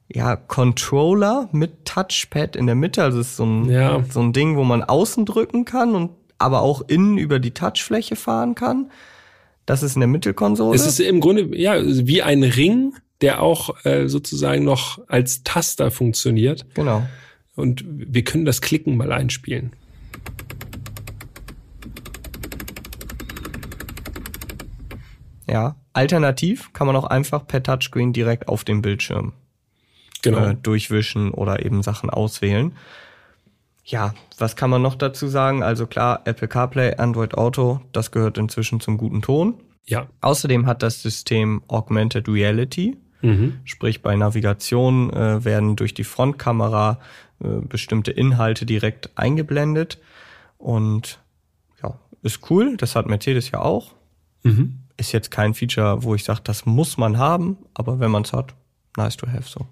ja, 0.09 0.37
Controller 0.37 1.49
mit 1.53 1.85
Touchpad 1.85 2.57
in 2.57 2.67
der 2.67 2.75
Mitte. 2.77 3.03
Also 3.03 3.21
es 3.21 3.29
ist 3.31 3.37
so 3.37 3.45
ein, 3.45 3.69
Ja. 3.71 4.03
so 4.09 4.21
ein 4.21 4.33
Ding, 4.33 4.57
wo 4.57 4.65
man 4.65 4.83
außen 4.83 5.25
drücken 5.27 5.65
kann 5.65 5.95
und 5.95 6.11
aber 6.39 6.61
auch 6.63 6.83
innen 6.87 7.19
über 7.19 7.39
die 7.39 7.53
Touchfläche 7.53 8.15
fahren 8.17 8.55
kann. 8.55 8.91
Das 9.65 9.83
ist 9.83 9.97
in 9.97 10.01
der 10.01 10.09
Mittelkonsole. 10.09 10.77
Es 10.77 10.87
ist 10.87 11.01
im 11.01 11.21
Grunde 11.21 11.57
ja 11.59 11.75
wie 11.83 12.23
ein 12.23 12.43
Ring, 12.45 12.95
der 13.21 13.43
auch 13.43 13.85
äh, 13.85 14.07
sozusagen 14.09 14.63
noch 14.65 15.01
als 15.09 15.43
Taster 15.45 15.91
funktioniert. 15.91 16.67
genau. 16.75 17.03
Und 17.57 17.85
wir 17.89 18.23
können 18.23 18.45
das 18.45 18.61
Klicken 18.61 18.99
mal 18.99 19.11
einspielen. 19.13 19.73
Ja. 25.49 25.77
Alternativ 25.93 26.73
kann 26.75 26.87
man 26.87 26.97
auch 26.97 27.05
einfach 27.05 27.47
per 27.47 27.63
Touchscreen 27.63 28.13
direkt 28.13 28.49
auf 28.49 28.65
dem 28.65 28.83
Bildschirm 28.83 29.33
Genau. 30.31 30.47
äh, 30.47 30.55
durchwischen 30.55 31.31
oder 31.33 31.65
eben 31.65 31.83
Sachen 31.83 32.11
auswählen. 32.11 32.73
Ja, 33.85 34.15
was 34.39 34.57
kann 34.57 34.71
man 34.71 34.83
noch 34.83 34.97
dazu 34.97 35.29
sagen? 35.29 35.63
Also 35.63 35.87
klar, 35.87 36.23
Apple 36.25 36.49
CarPlay, 36.49 36.97
Android 36.97 37.35
Auto, 37.35 37.81
das 37.93 38.11
gehört 38.11 38.37
inzwischen 38.37 38.81
zum 38.81 38.99
guten 38.99 39.23
Ton. 39.23 39.55
Ja. 39.87 40.09
Außerdem 40.21 40.67
hat 40.67 40.83
das 40.83 41.03
System 41.03 41.63
Augmented 41.69 42.29
Reality, 42.29 42.97
Mhm. 43.23 43.61
sprich 43.65 44.03
bei 44.03 44.15
Navigation 44.15 45.11
äh, 45.13 45.43
werden 45.45 45.75
durch 45.77 45.95
die 45.95 46.05
Frontkamera 46.05 46.99
äh, 47.43 47.47
bestimmte 47.67 48.11
Inhalte 48.11 48.67
direkt 48.67 49.11
eingeblendet 49.17 49.99
und 50.59 51.19
ja, 51.83 51.99
ist 52.23 52.51
cool, 52.51 52.77
das 52.77 52.95
hat 52.95 53.07
Mercedes 53.07 53.51
ja 53.53 53.61
auch. 53.61 53.95
Mhm. 54.43 54.81
Ist 54.99 55.13
jetzt 55.13 55.31
kein 55.31 55.55
Feature, 55.55 56.03
wo 56.03 56.15
ich 56.15 56.25
sage, 56.25 56.41
das 56.45 56.67
muss 56.67 56.99
man 56.99 57.17
haben, 57.19 57.57
aber 57.75 58.01
wenn 58.01 58.11
man 58.11 58.23
es 58.23 58.33
hat, 58.33 58.55
nice 58.97 59.17
to 59.17 59.27
have 59.29 59.45
so. 59.49 59.67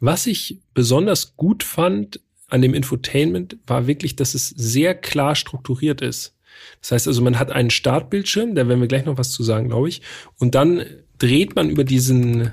Was 0.00 0.26
ich 0.26 0.60
besonders 0.74 1.36
gut 1.36 1.62
fand 1.62 2.20
an 2.48 2.62
dem 2.62 2.74
Infotainment 2.74 3.58
war 3.66 3.86
wirklich, 3.86 4.16
dass 4.16 4.34
es 4.34 4.48
sehr 4.50 4.94
klar 4.94 5.34
strukturiert 5.34 6.00
ist. 6.00 6.34
Das 6.80 6.92
heißt 6.92 7.08
also, 7.08 7.22
man 7.22 7.38
hat 7.38 7.50
einen 7.50 7.70
Startbildschirm, 7.70 8.54
da 8.54 8.68
werden 8.68 8.80
wir 8.80 8.88
gleich 8.88 9.04
noch 9.04 9.18
was 9.18 9.32
zu 9.32 9.42
sagen, 9.42 9.68
glaube 9.68 9.88
ich. 9.88 10.02
Und 10.38 10.54
dann 10.54 10.84
dreht 11.18 11.56
man 11.56 11.70
über 11.70 11.84
diesen 11.84 12.52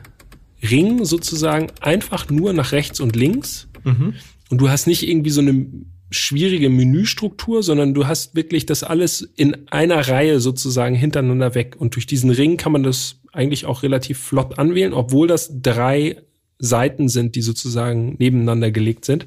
Ring 0.61 1.05
sozusagen 1.05 1.67
einfach 1.81 2.29
nur 2.29 2.53
nach 2.53 2.71
rechts 2.71 2.99
und 2.99 3.15
links. 3.15 3.67
Und 4.49 4.57
du 4.59 4.69
hast 4.69 4.87
nicht 4.87 5.07
irgendwie 5.07 5.29
so 5.29 5.41
eine 5.41 5.67
schwierige 6.09 6.69
Menüstruktur, 6.69 7.63
sondern 7.63 7.93
du 7.93 8.07
hast 8.07 8.35
wirklich 8.35 8.65
das 8.65 8.83
alles 8.83 9.21
in 9.35 9.67
einer 9.69 10.07
Reihe 10.07 10.39
sozusagen 10.39 10.95
hintereinander 10.95 11.55
weg. 11.55 11.75
Und 11.77 11.95
durch 11.95 12.05
diesen 12.05 12.29
Ring 12.29 12.57
kann 12.57 12.71
man 12.71 12.83
das 12.83 13.19
eigentlich 13.31 13.65
auch 13.65 13.83
relativ 13.83 14.19
flott 14.19 14.59
anwählen, 14.59 14.93
obwohl 14.93 15.27
das 15.27 15.51
drei 15.61 16.21
Seiten 16.59 17.09
sind, 17.09 17.35
die 17.35 17.41
sozusagen 17.41 18.15
nebeneinander 18.19 18.71
gelegt 18.71 19.05
sind. 19.05 19.25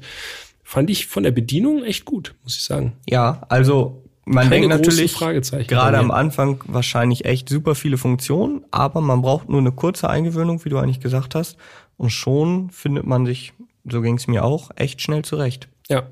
Fand 0.63 0.89
ich 0.89 1.07
von 1.07 1.23
der 1.23 1.31
Bedienung 1.31 1.83
echt 1.83 2.05
gut, 2.05 2.35
muss 2.43 2.57
ich 2.57 2.63
sagen. 2.63 2.93
Ja, 3.07 3.45
also 3.49 4.03
man 4.27 4.49
Keine 4.49 4.67
denkt 4.67 4.69
natürlich 4.69 5.15
gerade 5.15 5.97
am. 5.97 6.11
Anfang 6.11 6.61
wahrscheinlich 6.67 7.23
echt 7.23 7.47
super 7.47 7.75
viele 7.75 7.97
Funktionen, 7.97 8.65
aber 8.71 8.99
man 8.99 9.21
braucht 9.21 9.47
nur 9.47 9.59
eine 9.59 9.71
kurze 9.71 10.09
Eingewöhnung, 10.09 10.65
wie 10.65 10.69
du 10.69 10.77
eigentlich 10.77 10.99
gesagt 10.99 11.33
hast, 11.33 11.55
und 11.95 12.09
schon 12.09 12.69
findet 12.69 13.05
man 13.05 13.25
sich, 13.25 13.53
so 13.89 14.01
ging 14.01 14.17
es 14.17 14.27
mir 14.27 14.43
auch, 14.43 14.69
echt 14.75 15.01
schnell 15.01 15.23
zurecht. 15.23 15.69
Ja. 15.87 16.11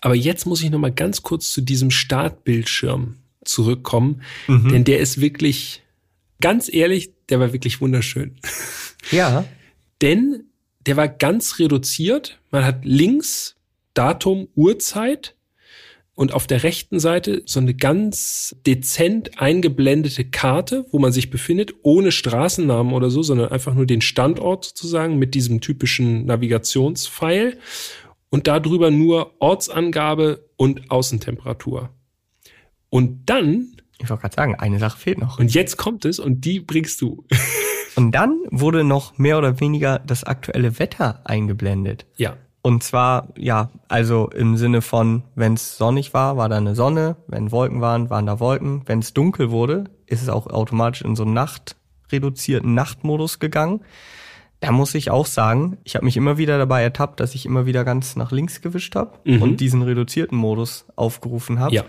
Aber 0.00 0.14
jetzt 0.14 0.46
muss 0.46 0.62
ich 0.62 0.70
noch 0.70 0.78
mal 0.78 0.92
ganz 0.92 1.20
kurz 1.22 1.50
zu 1.50 1.60
diesem 1.60 1.90
Startbildschirm 1.90 3.16
zurückkommen, 3.44 4.22
denn 4.48 4.84
der 4.84 5.00
ist 5.00 5.20
wirklich, 5.20 5.82
ganz 6.40 6.72
ehrlich, 6.72 7.10
der 7.28 7.38
war 7.38 7.52
wirklich 7.52 7.82
wunderschön. 7.82 8.36
Ja, 9.10 9.44
Denn 10.02 10.44
der 10.86 10.96
war 10.96 11.08
ganz 11.08 11.58
reduziert. 11.58 12.40
Man 12.50 12.64
hat 12.64 12.84
links 12.84 13.56
Datum, 13.94 14.48
Uhrzeit 14.54 15.34
und 16.14 16.32
auf 16.32 16.46
der 16.46 16.62
rechten 16.62 16.98
Seite 16.98 17.42
so 17.46 17.60
eine 17.60 17.74
ganz 17.74 18.56
dezent 18.66 19.40
eingeblendete 19.40 20.24
Karte, 20.24 20.84
wo 20.90 20.98
man 20.98 21.12
sich 21.12 21.30
befindet, 21.30 21.74
ohne 21.82 22.10
Straßennamen 22.10 22.92
oder 22.92 23.10
so, 23.10 23.22
sondern 23.22 23.50
einfach 23.50 23.74
nur 23.74 23.86
den 23.86 24.00
Standort 24.00 24.64
sozusagen 24.64 25.18
mit 25.18 25.34
diesem 25.34 25.60
typischen 25.60 26.26
Navigationspfeil 26.26 27.58
und 28.30 28.46
darüber 28.46 28.90
nur 28.90 29.34
Ortsangabe 29.40 30.48
und 30.56 30.90
Außentemperatur. 30.90 31.90
Und 32.90 33.30
dann, 33.30 33.76
ich 33.98 34.08
wollte 34.08 34.22
gerade 34.22 34.34
sagen, 34.34 34.54
eine 34.56 34.78
Sache 34.78 34.98
fehlt 34.98 35.18
noch. 35.18 35.38
und 35.38 35.54
jetzt 35.54 35.76
kommt 35.76 36.04
es 36.04 36.18
und 36.18 36.44
die 36.44 36.60
bringst 36.60 37.00
du. 37.00 37.26
Und 37.98 38.12
dann 38.12 38.38
wurde 38.50 38.84
noch 38.84 39.18
mehr 39.18 39.36
oder 39.38 39.60
weniger 39.60 39.98
das 39.98 40.24
aktuelle 40.24 40.78
Wetter 40.78 41.20
eingeblendet. 41.24 42.06
ja. 42.16 42.34
Und 42.60 42.82
zwar, 42.82 43.28
ja, 43.38 43.70
also 43.86 44.28
im 44.30 44.56
Sinne 44.56 44.82
von, 44.82 45.22
wenn 45.36 45.54
es 45.54 45.78
sonnig 45.78 46.12
war, 46.12 46.36
war 46.36 46.48
da 46.48 46.56
eine 46.56 46.74
Sonne, 46.74 47.16
wenn 47.28 47.50
Wolken 47.52 47.80
waren, 47.80 48.10
waren 48.10 48.26
da 48.26 48.40
Wolken. 48.40 48.82
Wenn 48.84 48.98
es 48.98 49.14
dunkel 49.14 49.50
wurde, 49.52 49.84
ist 50.06 50.22
es 50.22 50.28
auch 50.28 50.48
automatisch 50.48 51.00
in 51.02 51.14
so 51.16 51.22
einen 51.22 51.34
nachtreduzierten 51.34 52.74
Nachtmodus 52.74 53.38
gegangen. 53.38 53.80
Da 54.60 54.72
muss 54.72 54.94
ich 54.96 55.10
auch 55.10 55.24
sagen, 55.26 55.78
ich 55.84 55.94
habe 55.94 56.04
mich 56.04 56.16
immer 56.16 56.36
wieder 56.36 56.58
dabei 56.58 56.82
ertappt, 56.82 57.20
dass 57.20 57.34
ich 57.36 57.46
immer 57.46 57.64
wieder 57.64 57.84
ganz 57.84 58.16
nach 58.16 58.32
links 58.32 58.60
gewischt 58.60 58.96
habe 58.96 59.12
Mhm. 59.24 59.40
und 59.40 59.60
diesen 59.60 59.82
reduzierten 59.82 60.36
Modus 60.36 60.84
aufgerufen 60.96 61.60
habe. 61.60 61.74
Ja. 61.74 61.84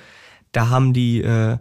Da 0.51 0.70
haben 0.70 0.93
die 0.93 1.22
äh, 1.24 1.57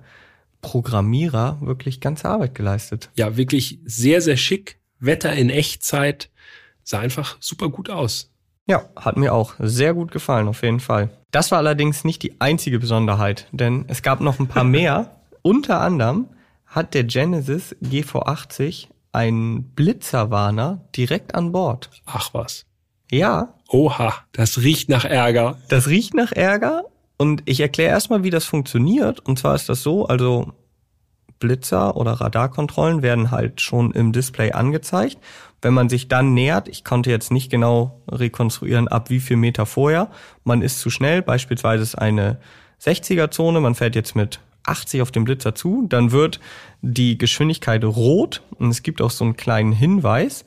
Programmierer 0.60 1.58
wirklich 1.60 2.00
ganze 2.00 2.28
Arbeit 2.28 2.54
geleistet. 2.54 3.10
ja, 3.14 3.36
wirklich 3.36 3.78
sehr, 3.84 4.20
sehr 4.20 4.36
schick. 4.36 4.78
Wetter 5.00 5.32
in 5.32 5.48
Echtzeit. 5.50 6.30
Sah 6.82 6.98
einfach 7.00 7.36
super 7.40 7.68
gut 7.68 7.88
aus. 7.90 8.32
Ja, 8.66 8.84
hat 8.96 9.16
mir 9.16 9.32
auch 9.32 9.54
sehr 9.58 9.94
gut 9.94 10.10
gefallen, 10.10 10.48
auf 10.48 10.62
jeden 10.62 10.80
Fall. 10.80 11.08
Das 11.30 11.50
war 11.50 11.58
allerdings 11.58 12.04
nicht 12.04 12.22
die 12.22 12.40
einzige 12.40 12.78
Besonderheit, 12.78 13.46
denn 13.52 13.84
es 13.88 14.02
gab 14.02 14.20
noch 14.20 14.38
ein 14.38 14.48
paar 14.48 14.64
mehr. 14.78 15.20
Unter 15.42 15.80
anderem 15.80 16.26
hat 16.66 16.94
der 16.94 17.04
Genesis 17.04 17.76
GV80 17.82 18.88
einen 19.12 19.62
Blitzerwarner 19.74 20.84
direkt 20.96 21.34
an 21.34 21.52
Bord. 21.52 21.90
Ach 22.06 22.34
was. 22.34 22.66
Ja, 23.10 23.54
Oha, 23.70 24.14
das 24.32 24.58
riecht 24.58 24.88
nach 24.88 25.04
Ärger. 25.04 25.58
das 25.68 25.88
riecht 25.88 26.12
nach 26.14 26.32
Ärger 26.32 26.84
und 27.18 27.42
ich 27.46 27.60
erkläre 27.60 27.90
erstmal, 27.90 28.22
wie 28.22 28.30
das 28.30 28.44
funktioniert. 28.44 29.20
Und 29.20 29.38
zwar 29.38 29.54
ist 29.56 29.68
das 29.68 29.82
so, 29.82 30.06
also 30.06 30.52
Blitzer 31.40 31.96
oder 31.96 32.12
Radarkontrollen 32.12 33.02
werden 33.02 33.30
halt 33.30 33.60
schon 33.60 33.92
im 33.92 34.12
Display 34.12 34.52
angezeigt. 34.52 35.18
Wenn 35.60 35.74
man 35.74 35.88
sich 35.88 36.08
dann 36.08 36.34
nähert, 36.34 36.68
ich 36.68 36.84
konnte 36.84 37.10
jetzt 37.10 37.32
nicht 37.32 37.50
genau 37.50 38.00
rekonstruieren, 38.08 38.86
ab 38.88 39.10
wie 39.10 39.20
viel 39.20 39.36
Meter 39.36 39.66
vorher, 39.66 40.10
man 40.44 40.62
ist 40.62 40.80
zu 40.80 40.90
schnell, 40.90 41.20
beispielsweise 41.22 41.82
ist 41.82 41.96
eine 41.96 42.38
60er-Zone, 42.80 43.60
man 43.60 43.74
fährt 43.74 43.96
jetzt 43.96 44.14
mit 44.14 44.38
80 44.64 45.02
auf 45.02 45.10
den 45.10 45.24
Blitzer 45.24 45.54
zu, 45.54 45.86
dann 45.88 46.12
wird 46.12 46.38
die 46.82 47.18
Geschwindigkeit 47.18 47.84
rot 47.84 48.42
und 48.58 48.70
es 48.70 48.82
gibt 48.84 49.02
auch 49.02 49.10
so 49.10 49.24
einen 49.24 49.36
kleinen 49.36 49.72
Hinweis, 49.72 50.44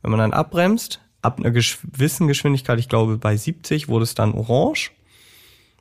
wenn 0.00 0.10
man 0.10 0.20
dann 0.20 0.32
abbremst, 0.32 1.00
ab 1.20 1.38
einer 1.38 1.50
gewissen 1.50 2.28
Geschwindigkeit, 2.28 2.78
ich 2.78 2.88
glaube 2.88 3.18
bei 3.18 3.36
70, 3.36 3.88
wurde 3.88 4.04
es 4.04 4.14
dann 4.14 4.32
orange, 4.32 4.92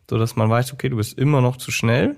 so 0.10 0.18
dass 0.18 0.36
man 0.36 0.50
weiß, 0.50 0.74
okay, 0.74 0.90
du 0.90 0.98
bist 0.98 1.18
immer 1.18 1.42
noch 1.42 1.58
zu 1.58 1.72
schnell. 1.72 2.16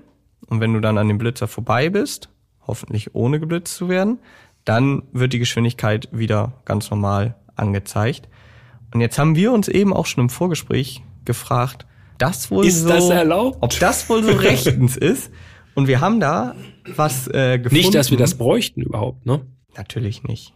Und 0.47 0.61
wenn 0.61 0.73
du 0.73 0.79
dann 0.79 0.97
an 0.97 1.07
dem 1.07 1.17
Blitzer 1.17 1.47
vorbei 1.47 1.89
bist, 1.89 2.29
hoffentlich 2.65 3.15
ohne 3.15 3.39
geblitzt 3.39 3.75
zu 3.75 3.89
werden, 3.89 4.19
dann 4.65 5.03
wird 5.13 5.33
die 5.33 5.39
Geschwindigkeit 5.39 6.09
wieder 6.11 6.53
ganz 6.65 6.91
normal 6.91 7.35
angezeigt. 7.55 8.27
Und 8.93 9.01
jetzt 9.01 9.17
haben 9.17 9.35
wir 9.35 9.51
uns 9.51 9.67
eben 9.67 9.93
auch 9.93 10.05
schon 10.05 10.23
im 10.23 10.29
Vorgespräch 10.29 11.03
gefragt, 11.25 11.85
das 12.17 12.49
wohl 12.51 12.65
Ist 12.65 12.81
so, 12.81 12.89
das 12.89 13.09
erlaubt? 13.09 13.57
ob 13.61 13.77
das 13.79 14.09
wohl 14.09 14.23
so 14.23 14.31
rechtens 14.31 14.97
ist. 14.97 15.31
Und 15.75 15.87
wir 15.87 16.01
haben 16.01 16.19
da 16.19 16.55
was 16.95 17.27
äh, 17.27 17.59
gefunden. 17.59 17.75
Nicht, 17.75 17.95
dass 17.95 18.09
wir 18.09 18.17
das 18.17 18.35
bräuchten 18.35 18.81
überhaupt, 18.81 19.25
ne? 19.25 19.41
Natürlich 19.75 20.23
nicht. 20.23 20.53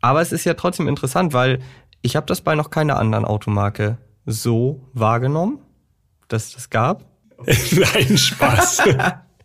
Aber 0.00 0.20
es 0.20 0.32
ist 0.32 0.44
ja 0.44 0.54
trotzdem 0.54 0.88
interessant, 0.88 1.32
weil 1.32 1.60
ich 2.02 2.16
habe 2.16 2.26
das 2.26 2.40
bei 2.40 2.56
noch 2.56 2.70
keiner 2.70 2.98
anderen 2.98 3.24
Automarke 3.24 3.98
so 4.26 4.88
wahrgenommen, 4.92 5.60
dass 6.32 6.46
es 6.46 6.54
das 6.54 6.70
gab. 6.70 7.04
Nein, 7.46 8.16
Spaß. 8.16 8.82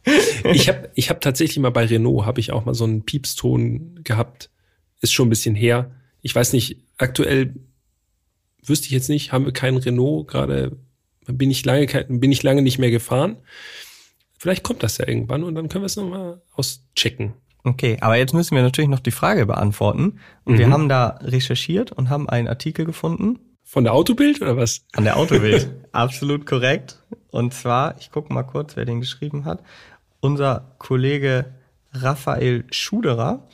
ich 0.53 0.69
habe 0.69 0.89
ich 0.95 1.09
hab 1.09 1.21
tatsächlich 1.21 1.59
mal 1.59 1.71
bei 1.71 1.85
Renault, 1.85 2.25
habe 2.25 2.39
ich 2.39 2.51
auch 2.51 2.65
mal 2.65 2.73
so 2.73 2.83
einen 2.83 3.03
Piepston 3.03 4.03
gehabt. 4.03 4.49
Ist 5.01 5.13
schon 5.13 5.27
ein 5.27 5.31
bisschen 5.31 5.55
her. 5.55 5.91
Ich 6.21 6.33
weiß 6.33 6.53
nicht, 6.53 6.83
aktuell 6.97 7.53
wüsste 8.63 8.87
ich 8.87 8.91
jetzt 8.91 9.09
nicht, 9.09 9.31
haben 9.31 9.45
wir 9.45 9.53
keinen 9.53 9.77
Renault 9.77 10.27
gerade, 10.27 10.77
bin 11.25 11.51
ich 11.51 11.65
lange, 11.65 11.87
bin 12.09 12.31
ich 12.31 12.43
lange 12.43 12.61
nicht 12.61 12.79
mehr 12.79 12.91
gefahren. 12.91 13.37
Vielleicht 14.37 14.63
kommt 14.63 14.83
das 14.83 14.97
ja 14.97 15.07
irgendwann 15.07 15.43
und 15.43 15.55
dann 15.55 15.69
können 15.69 15.83
wir 15.83 15.87
es 15.87 15.95
nochmal 15.95 16.41
auschecken. 16.53 17.33
Okay, 17.63 17.97
aber 18.01 18.15
jetzt 18.15 18.33
müssen 18.33 18.55
wir 18.55 18.61
natürlich 18.61 18.89
noch 18.89 18.99
die 18.99 19.11
Frage 19.11 19.45
beantworten. 19.45 20.19
Und 20.45 20.57
wir 20.57 20.69
haben 20.69 20.87
da 20.87 21.19
recherchiert 21.21 21.91
und 21.91 22.09
haben 22.09 22.29
einen 22.29 22.47
Artikel 22.47 22.85
gefunden 22.85 23.39
Von 23.69 23.83
der 23.83 23.93
Autobild 23.93 24.41
oder 24.41 24.55
was? 24.55 24.85
an 24.93 25.03
der 25.03 25.17
Autobild. 25.17 25.69
Absolut 25.91 26.45
korrekt. 26.45 27.03
Und 27.31 27.53
zwar, 27.53 27.97
ich 27.99 28.11
gucke 28.11 28.33
mal 28.33 28.43
kurz, 28.43 28.77
wer 28.77 28.85
den 28.85 29.01
geschrieben 29.01 29.43
hat. 29.43 29.61
Unser 30.21 30.73
Kollege 30.77 31.53
Raphael 31.91 32.63
Schuderer. 32.71 33.45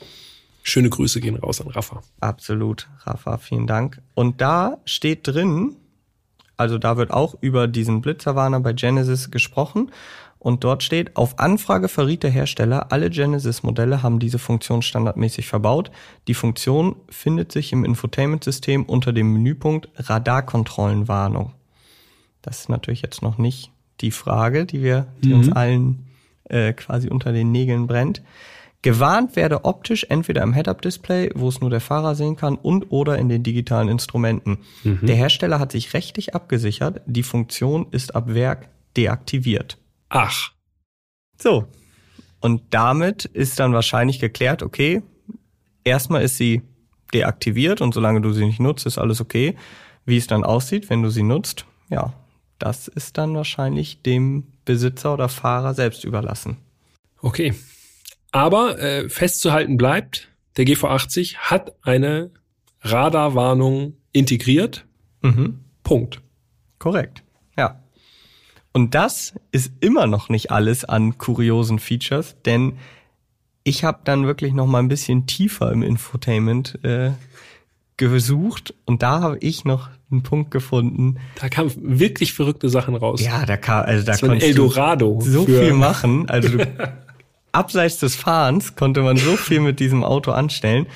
Schöne 0.62 0.92
Grüße 0.92 1.20
gehen 1.20 1.36
raus 1.36 1.62
an 1.62 1.68
Rafa. 1.68 2.04
Absolut, 2.20 2.88
Rafa, 3.00 3.40
vielen 3.40 3.66
Dank. 3.66 4.04
Und 4.14 4.40
da 4.40 4.78
steht 4.86 5.28
drin, 5.28 5.78
also 6.58 6.78
da 6.78 6.96
wird 6.96 7.10
auch 7.10 7.34
über 7.42 7.68
diesen 7.68 8.02
Blitzerwarner 8.02 8.60
bei 8.60 8.74
Genesis 8.74 9.32
gesprochen. 9.32 9.92
Und 10.44 10.66
dort 10.66 10.84
steht, 10.84 11.16
auf 11.16 11.40
Anfrage 11.40 11.88
verriet 11.88 12.22
der 12.22 12.30
Hersteller, 12.30 12.92
alle 12.92 13.10
Genesis-Modelle 13.10 14.04
haben 14.04 14.20
diese 14.20 14.40
Funktion 14.40 14.82
standardmäßig 14.82 15.48
verbaut. 15.48 15.90
Die 16.28 16.34
Funktion 16.34 16.98
findet 17.10 17.54
sich 17.54 17.72
im 17.72 17.86
Infotainment-System 17.86 18.84
unter 18.84 19.14
dem 19.14 19.32
Menüpunkt 19.32 19.88
Radarkontrollenwarnung. 19.96 21.54
Das 22.42 22.60
ist 22.60 22.70
natürlich 22.70 23.02
jetzt 23.02 23.22
noch 23.22 23.38
nicht 23.38 23.72
die 24.02 24.12
Frage, 24.12 24.66
die 24.66 24.84
wir, 24.84 25.08
die 25.24 25.34
uns 25.34 25.50
allen 25.50 26.08
äh, 26.50 26.74
quasi 26.74 27.08
unter 27.08 27.32
den 27.32 27.54
Nägeln 27.54 27.88
brennt. 27.88 28.22
Gewarnt 28.82 29.38
werde 29.38 29.64
optisch 29.64 30.08
entweder 30.10 30.44
im 30.44 30.52
Head-Up-Display, 30.52 31.32
wo 31.36 31.48
es 31.48 31.62
nur 31.62 31.70
der 31.70 31.80
Fahrer 31.80 32.16
sehen 32.16 32.36
kann, 32.36 32.56
und 32.56 32.92
oder 32.92 33.18
in 33.18 33.30
den 33.30 33.44
digitalen 33.44 33.88
Instrumenten. 33.88 34.58
Der 34.84 35.16
Hersteller 35.16 35.60
hat 35.60 35.72
sich 35.72 35.94
rechtlich 35.94 36.36
abgesichert, 36.36 37.00
die 37.06 37.24
Funktion 37.24 37.88
ist 37.92 38.14
ab 38.14 38.34
Werk 38.34 38.68
deaktiviert. 38.98 39.78
Ach, 40.16 40.52
So. 41.42 41.66
Und 42.40 42.62
damit 42.70 43.26
ist 43.26 43.60
dann 43.60 43.74
wahrscheinlich 43.74 44.20
geklärt, 44.20 44.62
okay, 44.62 45.02
erstmal 45.84 46.22
ist 46.22 46.38
sie 46.38 46.62
deaktiviert 47.14 47.82
und 47.82 47.94
solange 47.94 48.22
du 48.22 48.32
sie 48.32 48.46
nicht 48.46 48.60
nutzt, 48.60 48.86
ist 48.86 49.00
alles 49.00 49.22
okay. 49.22 49.56
Wie 50.06 50.18
es 50.18 50.28
dann 50.28 50.44
aussieht, 50.44 50.90
wenn 50.90 51.02
du 51.02 51.10
sie 51.10 51.24
nutzt, 51.24 51.66
ja, 51.90 52.14
das 52.60 52.88
ist 52.88 53.18
dann 53.18 53.34
wahrscheinlich 53.36 54.02
dem 54.04 54.44
Besitzer 54.66 55.14
oder 55.14 55.30
Fahrer 55.30 55.74
selbst 55.74 56.04
überlassen. 56.04 56.58
okay. 57.22 57.54
Aber 58.32 58.80
äh, 58.80 59.10
festzuhalten 59.10 59.78
bleibt, 59.78 60.30
der 60.58 60.66
GV80 60.66 61.38
hat 61.38 61.74
eine 61.84 62.32
Radarwarnung 62.82 63.98
integriert. 64.12 64.86
Mhm. 65.22 65.60
Punkt. 65.84 66.22
Korrekt. 66.80 67.23
Und 68.74 68.96
das 68.96 69.36
ist 69.52 69.72
immer 69.80 70.08
noch 70.08 70.30
nicht 70.30 70.52
alles 70.52 70.84
an 70.84 71.18
kuriosen 71.18 71.80
Features, 71.80 72.36
denn 72.44 72.74
ich 73.64 73.84
habe 73.84 74.00
dann 74.04 74.26
wirklich 74.26 74.54
noch 74.54 74.66
mal 74.66 74.80
ein 74.80 74.88
bisschen 74.88 75.26
tiefer 75.28 75.72
im 75.72 75.84
Infotainment 75.84 76.84
äh, 76.84 77.12
gesucht 77.98 78.74
und 78.86 79.04
da 79.04 79.22
habe 79.22 79.38
ich 79.40 79.64
noch 79.64 79.90
einen 80.12 80.24
Punkt 80.24 80.52
gefunden. 80.52 81.18
Da 81.40 81.50
kamen 81.50 81.72
wirklich 81.78 82.34
verrückte 82.34 82.70
Sachen 82.70 82.96
raus. 82.96 83.22
Ja, 83.22 83.46
da 83.46 83.58
kam, 83.58 83.86
also 83.86 84.06
da 84.06 84.18
du 84.18 84.32
Eldorado. 84.32 85.20
so 85.22 85.46
viel 85.46 85.74
machen. 85.74 86.28
Also 86.28 86.58
du, 86.58 86.68
abseits 87.52 88.00
des 88.00 88.16
Fahrens 88.16 88.76
konnte 88.76 89.02
man 89.02 89.18
so 89.18 89.38
viel 89.38 89.60
mit 89.60 89.80
diesem 89.80 90.04
Auto 90.04 90.32
anstellen. 90.32 90.88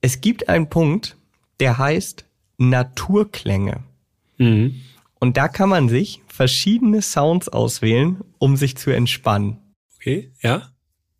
Es 0.00 0.20
gibt 0.20 0.48
einen 0.48 0.68
Punkt, 0.68 1.16
der 1.60 1.78
heißt 1.78 2.24
Naturklänge. 2.58 3.80
Mhm. 4.38 4.80
Und 5.22 5.36
da 5.36 5.46
kann 5.46 5.68
man 5.68 5.88
sich 5.88 6.20
verschiedene 6.26 7.00
Sounds 7.00 7.48
auswählen, 7.48 8.16
um 8.38 8.56
sich 8.56 8.76
zu 8.76 8.90
entspannen. 8.90 9.56
Okay, 9.94 10.32
ja. 10.42 10.62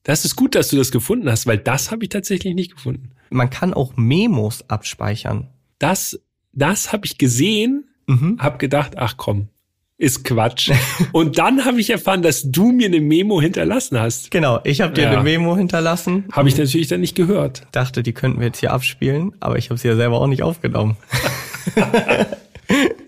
Das 0.02 0.24
ist 0.24 0.34
gut, 0.34 0.56
dass 0.56 0.70
du 0.70 0.76
das 0.76 0.90
gefunden 0.90 1.30
hast, 1.30 1.46
weil 1.46 1.58
das 1.58 1.92
habe 1.92 2.02
ich 2.02 2.08
tatsächlich 2.08 2.56
nicht 2.56 2.72
gefunden. 2.74 3.12
Man 3.30 3.48
kann 3.48 3.72
auch 3.72 3.92
Memos 3.96 4.68
abspeichern. 4.68 5.50
Das, 5.78 6.18
das 6.52 6.92
habe 6.92 7.06
ich 7.06 7.16
gesehen, 7.16 7.84
Mhm. 8.08 8.38
habe 8.40 8.58
gedacht, 8.58 8.94
ach 8.98 9.16
komm, 9.16 9.50
ist 9.98 10.24
Quatsch. 10.24 10.72
Und 11.12 11.38
dann 11.38 11.64
habe 11.64 11.80
ich 11.80 11.88
erfahren, 11.90 12.22
dass 12.22 12.42
du 12.42 12.72
mir 12.72 12.86
eine 12.88 13.00
Memo 13.00 13.40
hinterlassen 13.40 14.00
hast. 14.00 14.32
Genau, 14.32 14.58
ich 14.64 14.80
habe 14.80 14.94
dir 14.94 15.02
Ja. 15.04 15.10
eine 15.12 15.22
Memo 15.22 15.56
hinterlassen. 15.56 16.24
Habe 16.32 16.48
ich 16.48 16.58
natürlich 16.58 16.88
dann 16.88 17.02
nicht 17.02 17.14
gehört. 17.14 17.68
Dachte, 17.70 18.02
die 18.02 18.12
könnten 18.12 18.40
wir 18.40 18.48
jetzt 18.48 18.58
hier 18.58 18.72
abspielen, 18.72 19.36
aber 19.38 19.58
ich 19.58 19.70
habe 19.70 19.78
sie 19.78 19.86
ja 19.86 19.94
selber 19.94 20.20
auch 20.20 20.26
nicht 20.26 20.42
aufgenommen. 20.42 20.96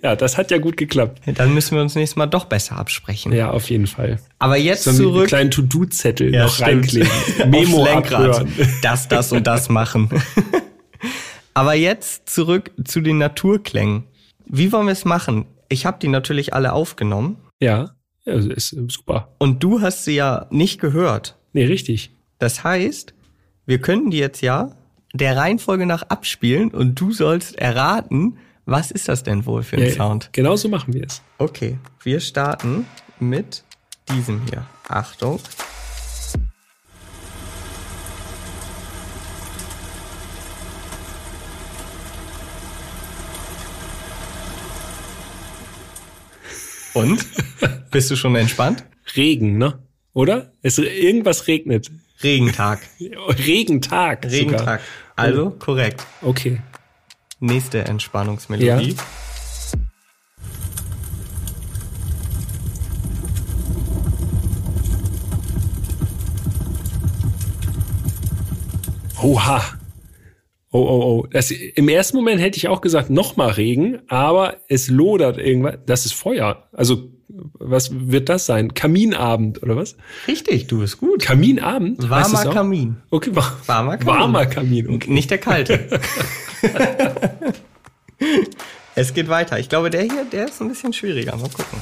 Ja, 0.03 0.17
das 0.17 0.37
hat 0.37 0.51
ja 0.51 0.59
gut 0.59 0.77
geklappt. 0.77 1.23
Dann 1.37 1.55
müssen 1.55 1.75
wir 1.77 1.83
uns 1.83 1.95
nächstes 1.95 2.17
Mal 2.17 2.27
doch 2.27 2.45
besser 2.45 2.77
absprechen. 2.77 3.33
Ja, 3.33 3.51
auf 3.51 3.71
jeden 3.71 3.87
Fall. 3.87 4.19
Aber 4.39 4.57
jetzt 4.57 4.85
Sollen 4.85 4.99
wir 4.99 5.05
einen 5.07 5.15
zurück. 5.15 5.29
kleinen 5.29 5.51
To-Do-Zettel 5.51 6.35
Ja, 6.35 6.45
noch 6.45 6.55
stimmt. 6.55 6.69
reinkleben. 6.69 7.11
Memo 7.51 7.85
Lenkrad. 7.85 8.47
Das, 8.83 9.09
das 9.09 9.33
und 9.33 9.47
das 9.47 9.69
machen. 9.69 10.09
Aber 11.55 11.75
jetzt 11.75 12.29
zurück 12.29 12.73
zu 12.85 13.01
den 13.01 13.19
Naturklängen. 13.19 14.05
Wie 14.47 14.73
wollen 14.73 14.87
wir 14.87 14.93
es 14.93 15.05
machen? 15.05 15.47
Ich 15.69 15.87
habe 15.87 15.99
die 16.01 16.09
natürlich 16.09 16.53
alle 16.53 16.73
aufgenommen 16.73 17.37
Ja, 17.61 17.95
ja 18.25 18.33
ist 18.35 18.73
äh, 18.73 18.87
super. 18.89 19.29
und 19.39 19.63
du 19.63 19.81
hast 19.81 20.05
sie 20.05 20.15
ja 20.17 20.47
nicht 20.51 20.81
gehört. 20.81 21.37
Nee, 21.53 21.65
richtig. 21.67 22.11
Das 22.39 22.65
heißt, 22.65 23.15
wir 23.67 23.79
könnten 23.81 24.11
die 24.11 24.19
jetzt 24.19 24.43
ja 24.43 24.73
der 25.15 25.37
Reihenfolge 25.37 25.87
nach 25.87 26.03
abspielen 26.03 26.71
und 26.71 26.97
du 27.01 27.13
sollst 27.13 27.57
erraten, 27.57 28.37
was 28.67 28.91
ist 28.91 29.09
das 29.09 29.23
denn 29.23 29.45
wohl 29.47 29.63
für 29.63 29.77
ein 29.77 29.85
Ja, 29.85 29.91
Sound? 29.91 30.31
Genau 30.33 30.57
so 30.57 30.69
machen 30.69 30.95
wir 30.95 31.05
es. 31.05 31.23
Okay, 31.39 31.79
wir 32.03 32.21
starten 32.21 32.87
mit 33.21 33.63
diesem 34.11 34.43
hier. 34.49 34.67
Achtung. 34.89 35.41
Und? 46.95 47.27
Bist 47.91 48.11
du 48.11 48.17
schon 48.17 48.37
entspannt? 48.37 48.85
Regen, 49.17 49.59
ne? 49.59 49.79
Oder? 50.13 50.53
Es, 50.63 50.79
irgendwas 50.79 51.49
regnet. 51.49 51.91
Regentag. 52.23 52.81
Regentag. 53.01 54.25
Regentag. 54.31 54.81
Also 55.17 55.51
korrekt. 55.51 56.01
Sogar. 56.21 56.31
Okay. 56.31 56.63
Nächste 57.41 57.85
Entspannungsmelodie. 57.85 58.91
Ja. 58.91 59.03
Oha. 69.23 69.63
Oh, 70.71 70.79
oh, 70.79 71.03
oh. 71.21 71.27
Das, 71.31 71.51
Im 71.51 71.89
ersten 71.89 72.17
Moment 72.17 72.43
hätte 72.43 72.59
ich 72.59 72.69
auch 72.69 72.81
gesagt, 72.81 73.09
nochmal 73.09 73.51
Regen, 73.53 74.03
aber 74.09 74.59
es 74.69 74.89
lodert 74.89 75.39
irgendwas. 75.39 75.79
Das 75.87 76.05
ist 76.05 76.13
Feuer. 76.13 76.69
Also, 76.73 77.14
was 77.55 77.91
wird 77.93 78.29
das 78.29 78.47
sein? 78.47 78.75
Kaminabend 78.75 79.63
oder 79.63 79.77
was? 79.77 79.97
Richtig, 80.29 80.67
du 80.67 80.81
bist 80.81 80.99
gut. 80.99 81.23
Kaminabend? 81.23 82.09
Warmer? 82.09 82.45
Kamin. 82.53 82.97
Okay, 83.11 83.31
wa 83.35 83.45
Warmer 83.67 83.97
Kamin. 83.99 84.07
Warmer 84.07 84.47
Kamin. 84.47 84.91
Okay. 84.91 85.11
Nicht 85.11 85.31
der 85.31 85.39
kalte. 85.39 86.01
es 88.95 89.15
geht 89.15 89.29
weiter. 89.29 89.59
Ich 89.59 89.69
glaube, 89.69 89.91
der 89.91 90.03
hier, 90.03 90.25
der 90.31 90.47
ist 90.47 90.61
ein 90.61 90.69
bisschen 90.69 90.93
schwieriger. 90.93 91.37
Mal 91.37 91.51
gucken. 91.51 91.81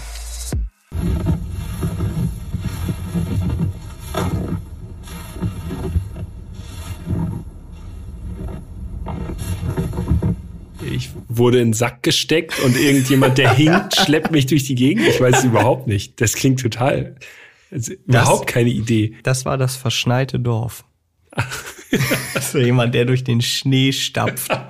Ich 10.85 11.11
wurde 11.39 11.59
in 11.61 11.69
den 11.69 11.73
Sack 11.75 12.03
gesteckt 12.03 12.59
und 12.61 12.77
irgendjemand, 12.77 13.39
der 13.39 13.53
hinkt, 13.57 13.97
schleppt 13.97 14.31
mich 14.31 14.47
durch 14.47 14.65
die 14.65 14.75
Gegend. 14.75 15.07
Ich 15.09 15.21
weiß 15.21 15.39
es 15.39 15.45
überhaupt 15.45 15.87
nicht. 15.87 16.21
Das 16.21 16.35
klingt 16.35 16.61
total. 16.61 17.17
Also 17.71 17.93
überhaupt 18.07 18.47
keine 18.47 18.71
Idee. 18.71 19.15
Das 19.23 19.45
war 19.45 19.57
das 19.59 19.77
verschneite 19.77 20.39
Dorf. 20.39 20.85
so 22.41 22.59
jemand, 22.59 22.95
der 22.95 23.07
durch 23.07 23.25
den 23.25 23.41
Schnee 23.41 23.93
stapft. 23.93 24.51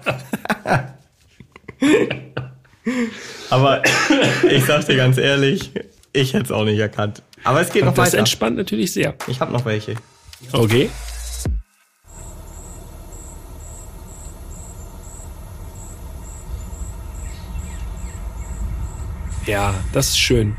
Aber 3.51 3.83
ich 4.51 4.65
sag 4.65 4.87
dir 4.87 4.97
ganz 4.97 5.19
ehrlich, 5.19 5.71
ich 6.13 6.33
hätte 6.33 6.45
es 6.47 6.53
auch 6.53 6.65
nicht 6.65 6.79
erkannt. 6.79 7.23
Aber 7.45 7.61
es 7.61 7.73
geht 7.73 7.85
noch 7.85 7.95
Das 7.95 8.09
weiter. 8.09 8.19
entspannt 8.19 8.57
natürlich 8.57 8.93
sehr. 8.93 9.15
Ich 9.27 9.41
habe 9.41 9.53
noch 9.53 9.65
welche. 9.65 9.97
Okay. 10.53 10.89
Ja, 19.47 19.75
das 19.93 20.11
ist 20.11 20.19
schön. 20.19 20.57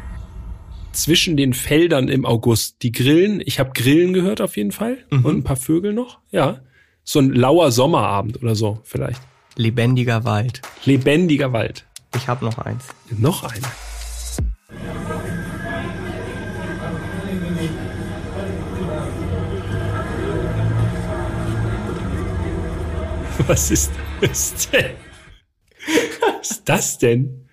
Zwischen 0.92 1.38
den 1.38 1.54
Feldern 1.54 2.10
im 2.10 2.26
August. 2.26 2.84
Die 2.84 2.92
Grillen, 2.92 3.42
ich 3.44 3.60
habe 3.60 3.72
Grillen 3.74 4.14
gehört 4.14 4.42
auf 4.42 4.58
jeden 4.58 4.72
Fall. 4.72 4.98
Und 5.10 5.26
ein 5.26 5.44
paar 5.44 5.56
Vögel 5.56 5.94
noch. 5.94 6.20
Ja. 6.32 6.62
So 7.04 7.20
ein 7.20 7.32
lauer 7.32 7.72
Sommerabend 7.72 8.44
oder 8.44 8.56
so 8.56 8.82
vielleicht. 8.84 9.22
Lebendiger 9.56 10.26
Wald. 10.26 10.62
Lebendiger 10.84 11.54
Wald. 11.54 11.86
Ich 12.16 12.28
habe 12.28 12.44
noch 12.46 12.58
eins. 12.58 12.86
Noch 13.10 13.44
einer. 13.44 13.72
Was 23.48 23.72
ist 23.72 23.92
das 24.22 24.70
denn? 24.70 24.92
Was 26.40 26.52
ist 26.52 26.64
das 26.66 26.98
denn? 26.98 27.48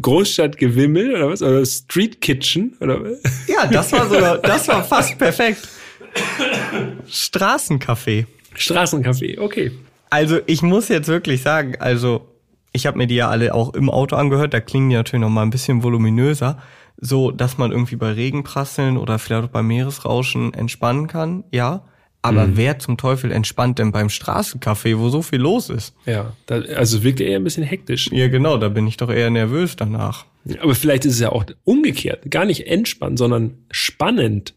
Großstadtgewimmel 0.00 1.14
oder 1.14 1.30
was? 1.30 1.42
Oder 1.42 1.64
Street 1.64 2.20
Kitchen 2.20 2.76
oder 2.80 3.02
was? 3.02 3.20
Ja, 3.48 3.66
das 3.66 3.92
war 3.92 4.08
sogar, 4.08 4.38
das 4.38 4.68
war 4.68 4.84
fast 4.84 5.18
perfekt. 5.18 5.68
Straßencafé. 7.08 8.26
Straßencafé, 8.56 9.38
okay. 9.38 9.72
Also 10.10 10.40
ich 10.46 10.62
muss 10.62 10.88
jetzt 10.88 11.08
wirklich 11.08 11.42
sagen, 11.42 11.76
also 11.78 12.26
ich 12.72 12.86
habe 12.86 12.98
mir 12.98 13.06
die 13.06 13.16
ja 13.16 13.28
alle 13.28 13.54
auch 13.54 13.74
im 13.74 13.90
Auto 13.90 14.16
angehört, 14.16 14.54
da 14.54 14.60
klingen 14.60 14.90
die 14.90 14.96
natürlich 14.96 15.22
noch 15.22 15.30
mal 15.30 15.42
ein 15.42 15.50
bisschen 15.50 15.82
voluminöser, 15.82 16.58
so 16.96 17.30
dass 17.30 17.58
man 17.58 17.72
irgendwie 17.72 17.96
bei 17.96 18.12
Regenprasseln 18.12 18.96
oder 18.96 19.18
vielleicht 19.18 19.44
auch 19.44 19.48
beim 19.48 19.66
Meeresrauschen 19.68 20.54
entspannen 20.54 21.06
kann, 21.06 21.44
ja. 21.50 21.84
Aber 22.22 22.46
Mhm. 22.46 22.56
wer 22.56 22.78
zum 22.78 22.98
Teufel 22.98 23.32
entspannt 23.32 23.78
denn 23.78 23.92
beim 23.92 24.08
Straßencafé, 24.08 24.98
wo 24.98 25.08
so 25.08 25.22
viel 25.22 25.38
los 25.40 25.70
ist? 25.70 25.94
Ja, 26.04 26.34
da, 26.46 26.56
also 26.76 27.02
wirkt 27.02 27.20
eher 27.20 27.36
ein 27.36 27.44
bisschen 27.44 27.64
hektisch. 27.64 28.10
Ja, 28.12 28.28
genau, 28.28 28.58
da 28.58 28.68
bin 28.68 28.86
ich 28.86 28.98
doch 28.98 29.10
eher 29.10 29.30
nervös 29.30 29.74
danach. 29.76 30.26
Aber 30.60 30.74
vielleicht 30.74 31.06
ist 31.06 31.14
es 31.14 31.20
ja 31.20 31.30
auch 31.32 31.44
umgekehrt, 31.64 32.30
gar 32.30 32.44
nicht 32.44 32.66
entspannt, 32.66 33.18
sondern 33.18 33.54
spannend, 33.70 34.54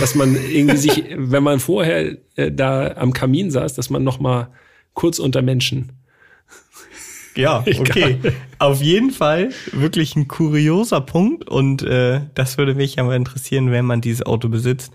dass 0.00 0.14
man 0.14 0.34
irgendwie 0.50 0.76
sich, 0.78 1.04
wenn 1.14 1.42
man 1.42 1.60
vorher 1.60 2.16
äh, 2.36 2.50
da 2.50 2.92
am 2.96 3.12
Kamin 3.12 3.50
saß, 3.50 3.74
dass 3.74 3.90
man 3.90 4.02
noch 4.04 4.18
mal 4.18 4.48
kurz 4.94 5.18
unter 5.18 5.42
Menschen. 5.42 5.92
Ja, 7.34 7.64
okay. 7.78 8.18
Auf 8.58 8.82
jeden 8.82 9.10
Fall 9.10 9.52
wirklich 9.72 10.16
ein 10.16 10.28
kurioser 10.28 11.00
Punkt 11.00 11.48
und 11.48 11.82
äh, 11.82 12.20
das 12.34 12.58
würde 12.58 12.74
mich 12.74 12.96
ja 12.96 13.04
mal 13.04 13.16
interessieren, 13.16 13.70
wenn 13.70 13.86
man 13.86 14.02
dieses 14.02 14.26
Auto 14.26 14.50
besitzt, 14.50 14.92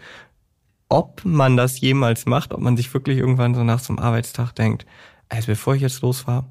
ob 0.89 1.25
man 1.25 1.57
das 1.57 1.79
jemals 1.81 2.25
macht, 2.25 2.53
ob 2.53 2.61
man 2.61 2.77
sich 2.77 2.93
wirklich 2.93 3.17
irgendwann 3.17 3.55
so 3.55 3.63
nach 3.63 3.87
einem 3.89 3.99
Arbeitstag 3.99 4.53
denkt, 4.53 4.85
also 5.29 5.47
bevor 5.47 5.75
ich 5.75 5.81
jetzt 5.81 6.01
losfahre, 6.01 6.45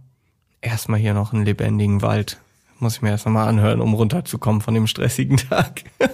erstmal 0.61 1.01
hier 1.01 1.15
noch 1.15 1.33
einen 1.33 1.45
lebendigen 1.45 2.03
Wald. 2.03 2.39
Muss 2.79 2.97
ich 2.97 3.03
mir 3.03 3.11
erst 3.11 3.25
noch 3.25 3.33
mal 3.33 3.47
anhören, 3.47 3.81
um 3.81 3.95
runterzukommen 3.95 4.61
von 4.61 4.75
dem 4.75 4.87
stressigen 4.87 5.39
Tag. 5.39 5.85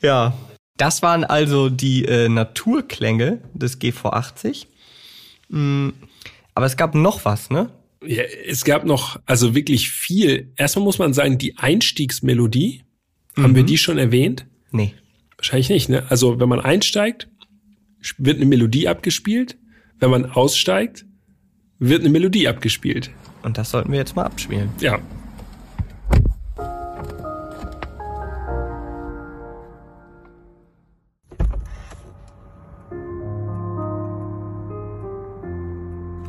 ja, 0.00 0.34
das 0.76 1.02
waren 1.02 1.24
also 1.24 1.68
die 1.68 2.04
äh, 2.04 2.28
Naturklänge 2.28 3.40
des 3.54 3.80
GV80. 3.80 4.66
Mm, 5.48 5.88
Aber 6.54 6.66
es 6.66 6.76
gab 6.76 6.94
noch 6.94 7.24
was, 7.24 7.50
ne? 7.50 7.70
Ja, 8.02 8.22
es 8.22 8.64
gab 8.64 8.84
noch 8.84 9.20
also 9.26 9.54
wirklich 9.54 9.90
viel. 9.90 10.52
Erstmal 10.56 10.84
muss 10.84 10.98
man 10.98 11.12
sagen, 11.12 11.38
die 11.38 11.58
Einstiegsmelodie, 11.58 12.84
haben 13.36 13.54
wir 13.54 13.62
die 13.62 13.78
schon 13.78 13.98
erwähnt? 13.98 14.46
Nee. 14.70 14.94
Wahrscheinlich 15.36 15.70
nicht, 15.70 15.88
ne? 15.88 16.04
Also 16.10 16.38
wenn 16.40 16.48
man 16.48 16.60
einsteigt, 16.60 17.28
wird 18.18 18.36
eine 18.36 18.46
Melodie 18.46 18.88
abgespielt. 18.88 19.56
Wenn 19.98 20.10
man 20.10 20.26
aussteigt, 20.26 21.04
wird 21.78 22.00
eine 22.00 22.10
Melodie 22.10 22.48
abgespielt. 22.48 23.10
Und 23.42 23.58
das 23.58 23.70
sollten 23.70 23.90
wir 23.92 23.98
jetzt 23.98 24.16
mal 24.16 24.24
abspielen. 24.24 24.70
Ja. 24.80 24.98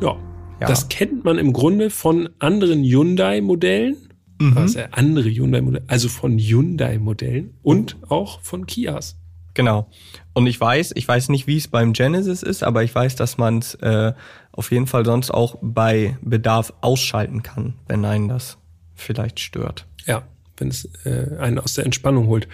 Ja. 0.00 0.16
Ja. 0.60 0.66
Das 0.68 0.88
kennt 0.88 1.24
man 1.24 1.38
im 1.38 1.52
Grunde 1.52 1.90
von 1.90 2.30
anderen 2.38 2.82
Hyundai-Modellen. 2.82 4.11
Also 4.56 4.80
andere 4.90 5.28
Hyundai-Modelle, 5.28 5.84
also 5.86 6.08
von 6.08 6.38
Hyundai-Modellen 6.38 7.54
und 7.62 7.96
auch 8.08 8.40
von 8.40 8.66
Kias. 8.66 9.16
Genau. 9.54 9.88
Und 10.32 10.46
ich 10.46 10.58
weiß, 10.58 10.92
ich 10.94 11.06
weiß 11.06 11.28
nicht, 11.28 11.46
wie 11.46 11.58
es 11.58 11.68
beim 11.68 11.92
Genesis 11.92 12.42
ist, 12.42 12.62
aber 12.62 12.82
ich 12.84 12.94
weiß, 12.94 13.16
dass 13.16 13.36
man 13.36 13.58
es 13.58 13.74
äh, 13.76 14.12
auf 14.50 14.70
jeden 14.70 14.86
Fall 14.86 15.04
sonst 15.04 15.30
auch 15.30 15.56
bei 15.60 16.16
Bedarf 16.22 16.72
ausschalten 16.80 17.42
kann, 17.42 17.74
wenn 17.86 18.04
einen 18.04 18.28
das 18.28 18.56
vielleicht 18.94 19.40
stört. 19.40 19.86
Ja, 20.06 20.22
wenn 20.56 20.68
es 20.68 20.88
äh, 21.04 21.36
einen 21.38 21.58
aus 21.58 21.74
der 21.74 21.84
Entspannung 21.84 22.28
holt. 22.28 22.48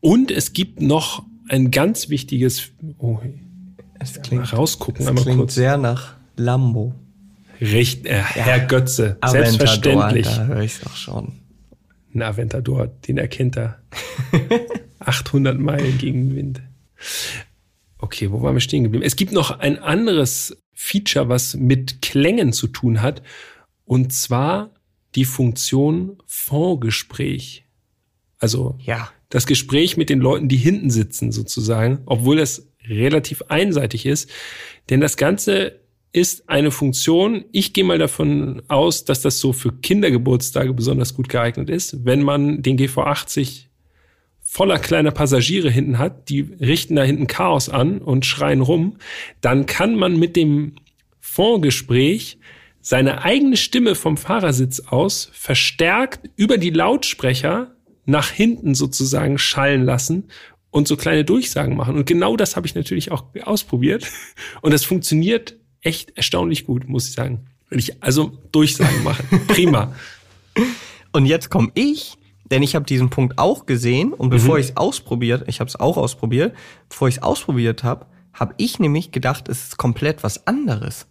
Und 0.00 0.30
es 0.30 0.52
gibt 0.52 0.80
noch 0.80 1.22
ein 1.48 1.70
ganz 1.70 2.08
wichtiges, 2.08 2.70
oh, 2.98 3.18
Es 3.98 4.20
klingt, 4.22 4.52
rausgucken, 4.52 5.02
es 5.02 5.08
einmal 5.08 5.24
klingt 5.24 5.38
kurz. 5.38 5.54
sehr 5.54 5.76
nach 5.76 6.14
Lambo. 6.36 6.94
Recht, 7.62 8.06
äh, 8.06 8.14
Herr 8.14 8.60
Götze, 8.66 9.16
Aventador, 9.20 9.30
selbstverständlich. 9.30 10.26
Da 10.26 10.46
höre 10.46 10.62
ich 10.62 10.80
doch 10.80 10.96
schon. 10.96 11.32
Ein 12.12 12.22
Aventador, 12.22 12.88
den 12.88 13.18
erkennt 13.18 13.56
er. 13.56 13.80
800 14.98 15.58
Meilen 15.58 15.96
gegen 15.98 16.28
den 16.30 16.36
Wind. 16.36 16.62
Okay, 17.98 18.30
wo 18.32 18.42
waren 18.42 18.54
wir 18.54 18.60
stehen 18.60 18.82
geblieben? 18.82 19.04
Es 19.04 19.14
gibt 19.16 19.32
noch 19.32 19.58
ein 19.60 19.78
anderes 19.78 20.56
Feature, 20.74 21.28
was 21.28 21.54
mit 21.54 22.02
Klängen 22.02 22.52
zu 22.52 22.66
tun 22.66 23.00
hat, 23.00 23.22
und 23.84 24.12
zwar 24.12 24.70
die 25.14 25.24
Funktion 25.24 26.18
Fondgespräch. 26.26 27.64
Also 28.38 28.76
Ja. 28.80 29.10
das 29.28 29.46
Gespräch 29.46 29.96
mit 29.96 30.10
den 30.10 30.18
Leuten, 30.18 30.48
die 30.48 30.56
hinten 30.56 30.90
sitzen 30.90 31.30
sozusagen, 31.30 32.00
obwohl 32.06 32.36
das 32.38 32.66
relativ 32.88 33.42
einseitig 33.48 34.04
ist. 34.06 34.28
Denn 34.90 35.00
das 35.00 35.16
Ganze 35.16 35.81
ist 36.12 36.48
eine 36.48 36.70
Funktion, 36.70 37.44
ich 37.52 37.72
gehe 37.72 37.84
mal 37.84 37.98
davon 37.98 38.62
aus, 38.68 39.04
dass 39.04 39.22
das 39.22 39.38
so 39.38 39.52
für 39.52 39.72
Kindergeburtstage 39.72 40.72
besonders 40.74 41.14
gut 41.14 41.28
geeignet 41.28 41.70
ist, 41.70 42.04
wenn 42.04 42.22
man 42.22 42.62
den 42.62 42.78
GV80 42.78 43.66
voller 44.40 44.78
kleiner 44.78 45.12
Passagiere 45.12 45.70
hinten 45.70 45.98
hat, 45.98 46.28
die 46.28 46.42
richten 46.60 46.96
da 46.96 47.02
hinten 47.02 47.26
Chaos 47.26 47.70
an 47.70 47.98
und 47.98 48.26
schreien 48.26 48.60
rum, 48.60 48.98
dann 49.40 49.64
kann 49.64 49.96
man 49.96 50.18
mit 50.18 50.36
dem 50.36 50.74
Fondgespräch 51.20 52.38
seine 52.82 53.22
eigene 53.22 53.56
Stimme 53.56 53.94
vom 53.94 54.18
Fahrersitz 54.18 54.80
aus 54.80 55.30
verstärkt 55.32 56.28
über 56.36 56.58
die 56.58 56.70
Lautsprecher 56.70 57.74
nach 58.04 58.28
hinten 58.28 58.74
sozusagen 58.74 59.38
schallen 59.38 59.84
lassen 59.84 60.24
und 60.70 60.88
so 60.88 60.96
kleine 60.96 61.24
Durchsagen 61.24 61.76
machen. 61.76 61.96
Und 61.96 62.06
genau 62.06 62.36
das 62.36 62.56
habe 62.56 62.66
ich 62.66 62.74
natürlich 62.74 63.12
auch 63.12 63.24
ausprobiert. 63.44 64.10
Und 64.62 64.72
das 64.74 64.84
funktioniert 64.84 65.56
echt 65.82 66.16
erstaunlich 66.16 66.64
gut, 66.64 66.88
muss 66.88 67.08
ich 67.08 67.14
sagen. 67.14 67.46
Wenn 67.68 67.78
ich 67.78 68.02
also 68.02 68.32
Durchsagen 68.52 69.02
mache. 69.02 69.22
Prima. 69.48 69.94
Und 71.12 71.26
jetzt 71.26 71.50
komme 71.50 71.70
ich, 71.74 72.16
denn 72.50 72.62
ich 72.62 72.74
habe 72.74 72.84
diesen 72.84 73.10
Punkt 73.10 73.38
auch 73.38 73.66
gesehen 73.66 74.12
und 74.12 74.30
bevor 74.30 74.58
ich 74.58 74.66
es 74.66 74.76
ausprobiert, 74.76 75.44
ich 75.46 75.60
habe 75.60 75.68
es 75.68 75.78
auch 75.78 75.96
ausprobiert, 75.96 76.54
bevor 76.88 77.08
ich 77.08 77.16
es 77.16 77.22
ausprobiert 77.22 77.82
habe, 77.82 78.06
habe 78.32 78.54
ich 78.56 78.78
nämlich 78.78 79.10
gedacht, 79.10 79.48
es 79.48 79.64
ist 79.64 79.76
komplett 79.76 80.22
was 80.22 80.46
anderes. 80.46 81.06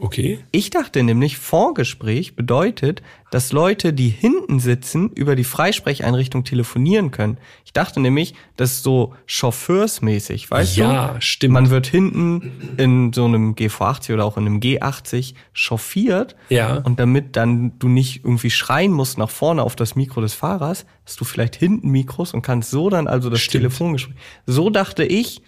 Okay. 0.00 0.38
Ich 0.52 0.70
dachte 0.70 1.02
nämlich, 1.02 1.38
Vorgespräch 1.38 2.36
bedeutet, 2.36 3.02
dass 3.30 3.52
Leute, 3.52 3.92
die 3.92 4.08
hinten 4.08 4.60
sitzen, 4.60 5.10
über 5.10 5.36
die 5.36 5.44
Freisprecheinrichtung 5.44 6.44
telefonieren 6.44 7.10
können. 7.10 7.38
Ich 7.64 7.72
dachte 7.72 8.00
nämlich, 8.00 8.34
das 8.56 8.72
ist 8.72 8.82
so 8.84 9.14
chauffeursmäßig, 9.26 10.50
weißt 10.50 10.76
du? 10.76 10.82
Ja, 10.82 11.16
stimmt. 11.20 11.54
Man 11.54 11.70
wird 11.70 11.86
hinten 11.86 12.74
in 12.76 13.12
so 13.12 13.24
einem 13.24 13.54
G80 13.54 14.14
oder 14.14 14.24
auch 14.24 14.36
in 14.36 14.46
einem 14.46 14.60
G80 14.60 15.34
chauffiert. 15.52 16.36
Ja. 16.48 16.76
Und 16.78 17.00
damit 17.00 17.36
dann 17.36 17.78
du 17.78 17.88
nicht 17.88 18.24
irgendwie 18.24 18.50
schreien 18.50 18.92
musst 18.92 19.18
nach 19.18 19.30
vorne 19.30 19.62
auf 19.62 19.76
das 19.76 19.96
Mikro 19.96 20.20
des 20.20 20.34
Fahrers, 20.34 20.86
hast 21.04 21.20
du 21.20 21.24
vielleicht 21.24 21.56
hinten 21.56 21.90
Mikros 21.90 22.32
und 22.32 22.42
kannst 22.42 22.70
so 22.70 22.88
dann 22.88 23.06
also 23.06 23.30
das 23.30 23.40
Stimmt. 23.40 23.62
Telefongespräch. 23.62 24.16
So 24.46 24.70
dachte 24.70 25.04
ich, 25.04 25.42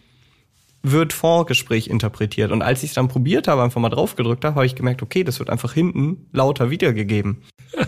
wird 0.83 1.12
Vorgespräch 1.12 1.89
interpretiert. 1.89 2.53
Und 2.53 2.62
als 2.62 2.83
ich 2.83 2.91
es 2.91 2.95
dann 2.95 3.09
probiert 3.09 3.49
habe, 3.49 3.62
einfach 3.62 3.81
mal 3.81 3.89
drauf 3.91 4.16
gedrückt 4.16 4.45
habe, 4.45 4.55
habe 4.57 4.66
ich 4.66 4.74
gemerkt, 4.74 5.03
okay, 5.03 5.24
das 5.24 5.39
wird 5.39 5.51
einfach 5.51 5.72
hinten 5.74 6.28
lauter 6.33 6.70
wiedergegeben. 6.70 7.43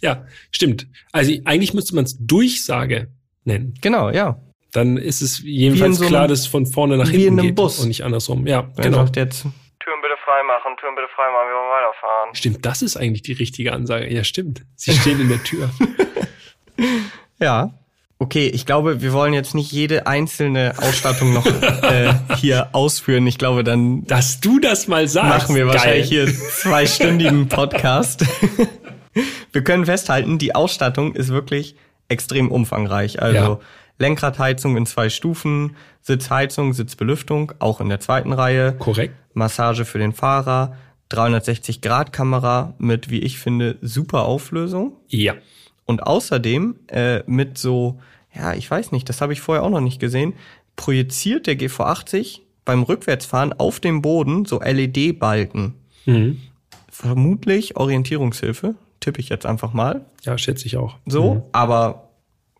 Ja, 0.00 0.26
stimmt. 0.50 0.88
Also 1.12 1.32
eigentlich 1.44 1.74
müsste 1.74 1.94
man 1.94 2.02
es 2.02 2.16
Durchsage 2.18 3.12
nennen. 3.44 3.74
Genau, 3.82 4.10
ja. 4.10 4.36
Dann 4.72 4.96
ist 4.96 5.22
es 5.22 5.38
jedenfalls 5.44 5.98
so 5.98 6.06
klar, 6.06 6.22
einem- 6.22 6.30
dass 6.30 6.40
es 6.40 6.46
von 6.48 6.66
vorne 6.66 6.96
nach 6.96 7.08
wie 7.10 7.14
in 7.14 7.20
hinten 7.20 7.38
einem 7.38 7.48
geht 7.50 7.54
Bus. 7.54 7.78
und 7.78 7.86
nicht 7.86 8.02
andersrum. 8.02 8.44
Ja, 8.48 8.68
Er 8.76 8.82
genau. 8.82 8.96
sagt 9.04 9.14
jetzt, 9.14 9.42
Türen 9.42 10.00
bitte 10.02 10.16
freimachen, 10.24 10.76
Türen 10.80 10.96
bitte 10.96 11.06
freimachen, 11.14 11.46
wir 11.46 11.54
wollen 11.54 11.70
weiterfahren. 11.70 12.34
Stimmt, 12.34 12.66
das 12.66 12.82
ist 12.82 12.96
eigentlich 12.96 13.22
die 13.22 13.32
richtige 13.34 13.72
Ansage. 13.72 14.12
Ja, 14.12 14.24
stimmt. 14.24 14.62
Sie 14.74 14.92
stehen 14.92 15.20
in 15.20 15.28
der 15.28 15.42
Tür. 15.44 15.70
Ja. 17.38 17.72
Okay, 18.22 18.46
ich 18.46 18.66
glaube, 18.66 19.02
wir 19.02 19.12
wollen 19.12 19.32
jetzt 19.34 19.52
nicht 19.52 19.72
jede 19.72 20.06
einzelne 20.06 20.74
Ausstattung 20.78 21.32
noch 21.32 21.44
äh, 21.44 22.14
hier 22.36 22.68
ausführen. 22.70 23.26
Ich 23.26 23.36
glaube, 23.36 23.64
dann 23.64 24.04
Dass 24.06 24.38
du 24.38 24.60
das 24.60 24.86
mal 24.86 25.08
sagst. 25.08 25.28
machen 25.48 25.56
wir 25.56 25.66
wahrscheinlich 25.66 26.08
Geil. 26.08 26.28
hier 26.28 26.32
zweistündigen 26.32 27.48
Podcast. 27.48 28.24
wir 29.52 29.64
können 29.64 29.86
festhalten, 29.86 30.38
die 30.38 30.54
Ausstattung 30.54 31.16
ist 31.16 31.30
wirklich 31.30 31.74
extrem 32.06 32.52
umfangreich. 32.52 33.20
Also 33.20 33.34
Ja. 33.36 33.58
Lenkradheizung 33.98 34.76
in 34.76 34.86
zwei 34.86 35.10
Stufen, 35.10 35.74
Sitzheizung, 36.00 36.74
Sitzbelüftung, 36.74 37.52
auch 37.58 37.80
in 37.80 37.88
der 37.88 37.98
zweiten 37.98 38.32
Reihe. 38.32 38.74
Korrekt. 38.78 39.16
Massage 39.34 39.84
für 39.84 39.98
den 39.98 40.12
Fahrer, 40.12 40.76
360-Grad-Kamera 41.10 42.74
mit, 42.78 43.10
wie 43.10 43.18
ich 43.18 43.38
finde, 43.40 43.78
super 43.82 44.26
Auflösung. 44.26 44.92
Ja. 45.08 45.34
Und 45.86 46.04
außerdem 46.04 46.76
äh, 46.86 47.22
mit 47.26 47.58
so, 47.58 47.98
ja, 48.34 48.54
ich 48.54 48.70
weiß 48.70 48.92
nicht, 48.92 49.08
das 49.08 49.20
habe 49.20 49.32
ich 49.32 49.40
vorher 49.40 49.62
auch 49.62 49.70
noch 49.70 49.80
nicht 49.80 50.00
gesehen, 50.00 50.34
projiziert 50.76 51.46
der 51.46 51.58
GV80 51.58 52.40
beim 52.64 52.82
Rückwärtsfahren 52.82 53.52
auf 53.52 53.80
dem 53.80 54.02
Boden 54.02 54.44
so 54.44 54.60
LED-Balken. 54.60 55.74
Mhm. 56.06 56.40
Vermutlich 56.88 57.76
Orientierungshilfe, 57.76 58.74
tippe 59.00 59.20
ich 59.20 59.28
jetzt 59.28 59.46
einfach 59.46 59.72
mal. 59.72 60.04
Ja, 60.22 60.38
schätze 60.38 60.66
ich 60.66 60.76
auch. 60.76 60.96
So, 61.06 61.48
aber 61.52 62.08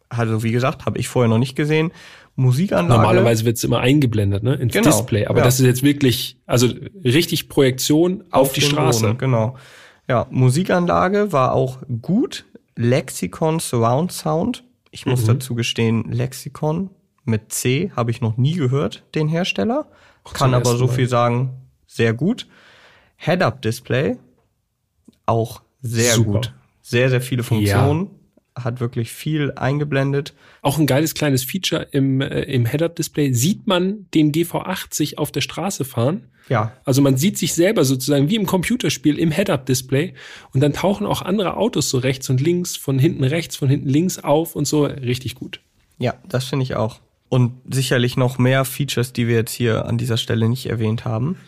also 0.08 0.42
wie 0.42 0.52
gesagt, 0.52 0.84
habe 0.84 0.98
ich 0.98 1.08
vorher 1.08 1.28
noch 1.28 1.38
nicht 1.38 1.56
gesehen. 1.56 1.92
Musikanlage. 2.34 3.00
Normalerweise 3.00 3.44
wird 3.44 3.58
es 3.58 3.64
immer 3.64 3.80
eingeblendet, 3.80 4.42
ne? 4.42 4.54
Ins 4.54 4.72
Genau, 4.72 4.86
Display. 4.86 5.26
Aber 5.26 5.38
ja. 5.38 5.44
das 5.44 5.60
ist 5.60 5.66
jetzt 5.66 5.82
wirklich, 5.82 6.36
also 6.46 6.68
richtig 7.04 7.48
Projektion 7.48 8.24
auf, 8.30 8.52
die 8.52 8.60
den 8.60 8.70
Straße. 8.70 9.06
Boden, 9.06 9.18
genau. 9.18 9.56
Ja, 10.08 10.26
Musikanlage 10.30 11.32
war 11.32 11.52
auch 11.52 11.78
gut. 12.00 12.44
Lexicon 12.74 13.60
Surround 13.60 14.12
Sound. 14.12 14.64
Ich 14.93 15.07
muss 15.07 15.22
Mhm. 15.22 15.26
dazu 15.26 15.55
gestehen, 15.57 16.05
Lexicon 16.12 16.90
mit 17.24 17.53
C 17.53 17.90
habe 17.97 18.11
ich 18.12 18.20
noch 18.20 18.36
nie 18.36 18.53
gehört, 18.55 19.05
den 19.14 19.26
Hersteller. 19.26 19.86
Kann 20.24 20.51
zum 20.51 20.55
aber 20.55 20.76
so 20.76 20.86
viel 20.86 21.09
sagen, 21.09 21.51
sehr 21.86 22.12
gut. 22.14 22.47
Head-Up-Display, 23.16 24.18
auch 25.26 25.62
sehr 25.80 26.14
Super. 26.14 26.30
gut. 26.32 26.55
Sehr, 26.82 27.11
sehr 27.11 27.20
viele 27.20 27.43
Funktionen. 27.43 28.11
Hat 28.55 28.80
wirklich 28.80 29.11
viel 29.12 29.53
eingeblendet. 29.53 30.34
Auch 30.61 30.78
ein 30.78 30.86
geiles 30.86 31.14
kleines 31.14 31.44
Feature 31.44 31.88
im, 31.90 32.20
äh, 32.20 32.42
im 32.42 32.66
Head-Up-Display. 32.66 33.32
Sieht 33.32 33.66
man 33.66 34.07
den 34.14 34.32
GV80 34.32 35.16
auf 35.16 35.32
der 35.32 35.40
Straße 35.40 35.84
fahren? 35.84 36.28
Ja, 36.48 36.72
Also 36.84 37.03
man 37.03 37.16
sieht 37.16 37.38
sich 37.38 37.55
selber 37.55 37.84
sozusagen 37.84 38.28
wie 38.28 38.34
im 38.36 38.46
Computerspiel 38.46 39.18
im 39.18 39.30
Head-Up-Display 39.30 40.14
und 40.53 40.61
dann 40.61 40.72
tauchen 40.72 41.07
auch 41.07 41.22
andere 41.22 41.57
Autos 41.57 41.88
so 41.88 41.98
rechts 41.98 42.28
und 42.30 42.40
links, 42.40 42.76
von 42.76 42.98
hinten 42.98 43.24
rechts, 43.24 43.57
von 43.57 43.68
hinten 43.68 43.88
links 43.88 44.18
auf 44.18 44.57
und 44.57 44.66
so. 44.66 44.84
Richtig 44.84 45.34
gut. 45.34 45.61
Ja, 45.98 46.14
das 46.28 46.44
finde 46.44 46.64
ich 46.64 46.74
auch. 46.74 47.00
Und 47.28 47.53
sicherlich 47.70 48.16
noch 48.16 48.38
mehr 48.38 48.64
Features, 48.64 49.12
die 49.12 49.28
wir 49.28 49.36
jetzt 49.36 49.53
hier 49.53 49.86
an 49.86 49.96
dieser 49.96 50.16
Stelle 50.16 50.48
nicht 50.48 50.66
erwähnt 50.66 51.05
haben. 51.05 51.38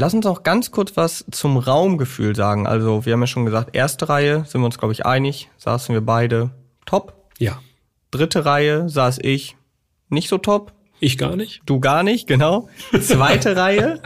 Lass 0.00 0.14
uns 0.14 0.24
auch 0.24 0.44
ganz 0.44 0.70
kurz 0.70 0.96
was 0.96 1.26
zum 1.30 1.58
Raumgefühl 1.58 2.34
sagen. 2.34 2.66
Also, 2.66 3.04
wir 3.04 3.12
haben 3.12 3.20
ja 3.20 3.26
schon 3.26 3.44
gesagt, 3.44 3.76
erste 3.76 4.08
Reihe 4.08 4.46
sind 4.46 4.62
wir 4.62 4.64
uns, 4.64 4.78
glaube 4.78 4.94
ich, 4.94 5.04
einig. 5.04 5.50
Saßen 5.58 5.92
wir 5.92 6.00
beide 6.00 6.52
top. 6.86 7.28
Ja. 7.36 7.60
Dritte 8.10 8.46
Reihe 8.46 8.88
saß 8.88 9.18
ich 9.20 9.58
nicht 10.08 10.30
so 10.30 10.38
top. 10.38 10.72
Ich 11.00 11.18
gar 11.18 11.36
nicht. 11.36 11.60
Du 11.66 11.80
gar 11.80 12.02
nicht, 12.02 12.26
genau. 12.26 12.70
Zweite 12.98 13.56
Reihe, 13.56 14.00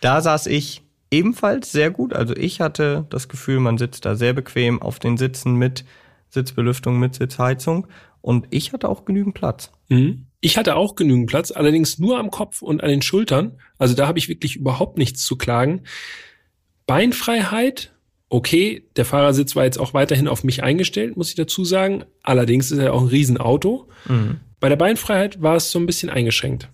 da 0.00 0.20
saß 0.20 0.46
ich 0.46 0.84
ebenfalls 1.10 1.72
sehr 1.72 1.90
gut. 1.90 2.12
Also 2.12 2.36
ich 2.36 2.60
hatte 2.60 3.06
das 3.10 3.28
Gefühl, 3.28 3.58
man 3.58 3.78
sitzt 3.78 4.04
da 4.04 4.14
sehr 4.14 4.34
bequem 4.34 4.80
auf 4.80 5.00
den 5.00 5.16
Sitzen 5.16 5.56
mit 5.56 5.84
Sitzbelüftung, 6.32 6.98
mit 6.98 7.14
Sitzheizung. 7.14 7.86
Und 8.20 8.46
ich 8.50 8.72
hatte 8.72 8.88
auch 8.88 9.04
genügend 9.04 9.34
Platz. 9.34 9.72
Mhm. 9.88 10.26
Ich 10.40 10.56
hatte 10.56 10.76
auch 10.76 10.94
genügend 10.94 11.28
Platz, 11.28 11.50
allerdings 11.50 11.98
nur 11.98 12.18
am 12.18 12.30
Kopf 12.30 12.62
und 12.62 12.82
an 12.82 12.88
den 12.88 13.02
Schultern. 13.02 13.58
Also 13.78 13.94
da 13.94 14.06
habe 14.06 14.18
ich 14.18 14.28
wirklich 14.28 14.56
überhaupt 14.56 14.98
nichts 14.98 15.24
zu 15.24 15.36
klagen. 15.36 15.82
Beinfreiheit, 16.86 17.92
okay, 18.28 18.88
der 18.96 19.04
Fahrersitz 19.04 19.54
war 19.54 19.64
jetzt 19.64 19.78
auch 19.78 19.94
weiterhin 19.94 20.26
auf 20.26 20.42
mich 20.42 20.62
eingestellt, 20.62 21.16
muss 21.16 21.28
ich 21.28 21.36
dazu 21.36 21.64
sagen. 21.64 22.04
Allerdings 22.22 22.70
ist 22.70 22.78
er 22.78 22.92
auch 22.92 23.02
ein 23.02 23.08
Riesenauto. 23.08 23.88
Bei 24.58 24.68
der 24.68 24.76
Beinfreiheit 24.76 25.42
war 25.42 25.56
es 25.56 25.70
so 25.70 25.78
ein 25.78 25.86
bisschen 25.86 26.10
eingeschränkt. 26.10 26.68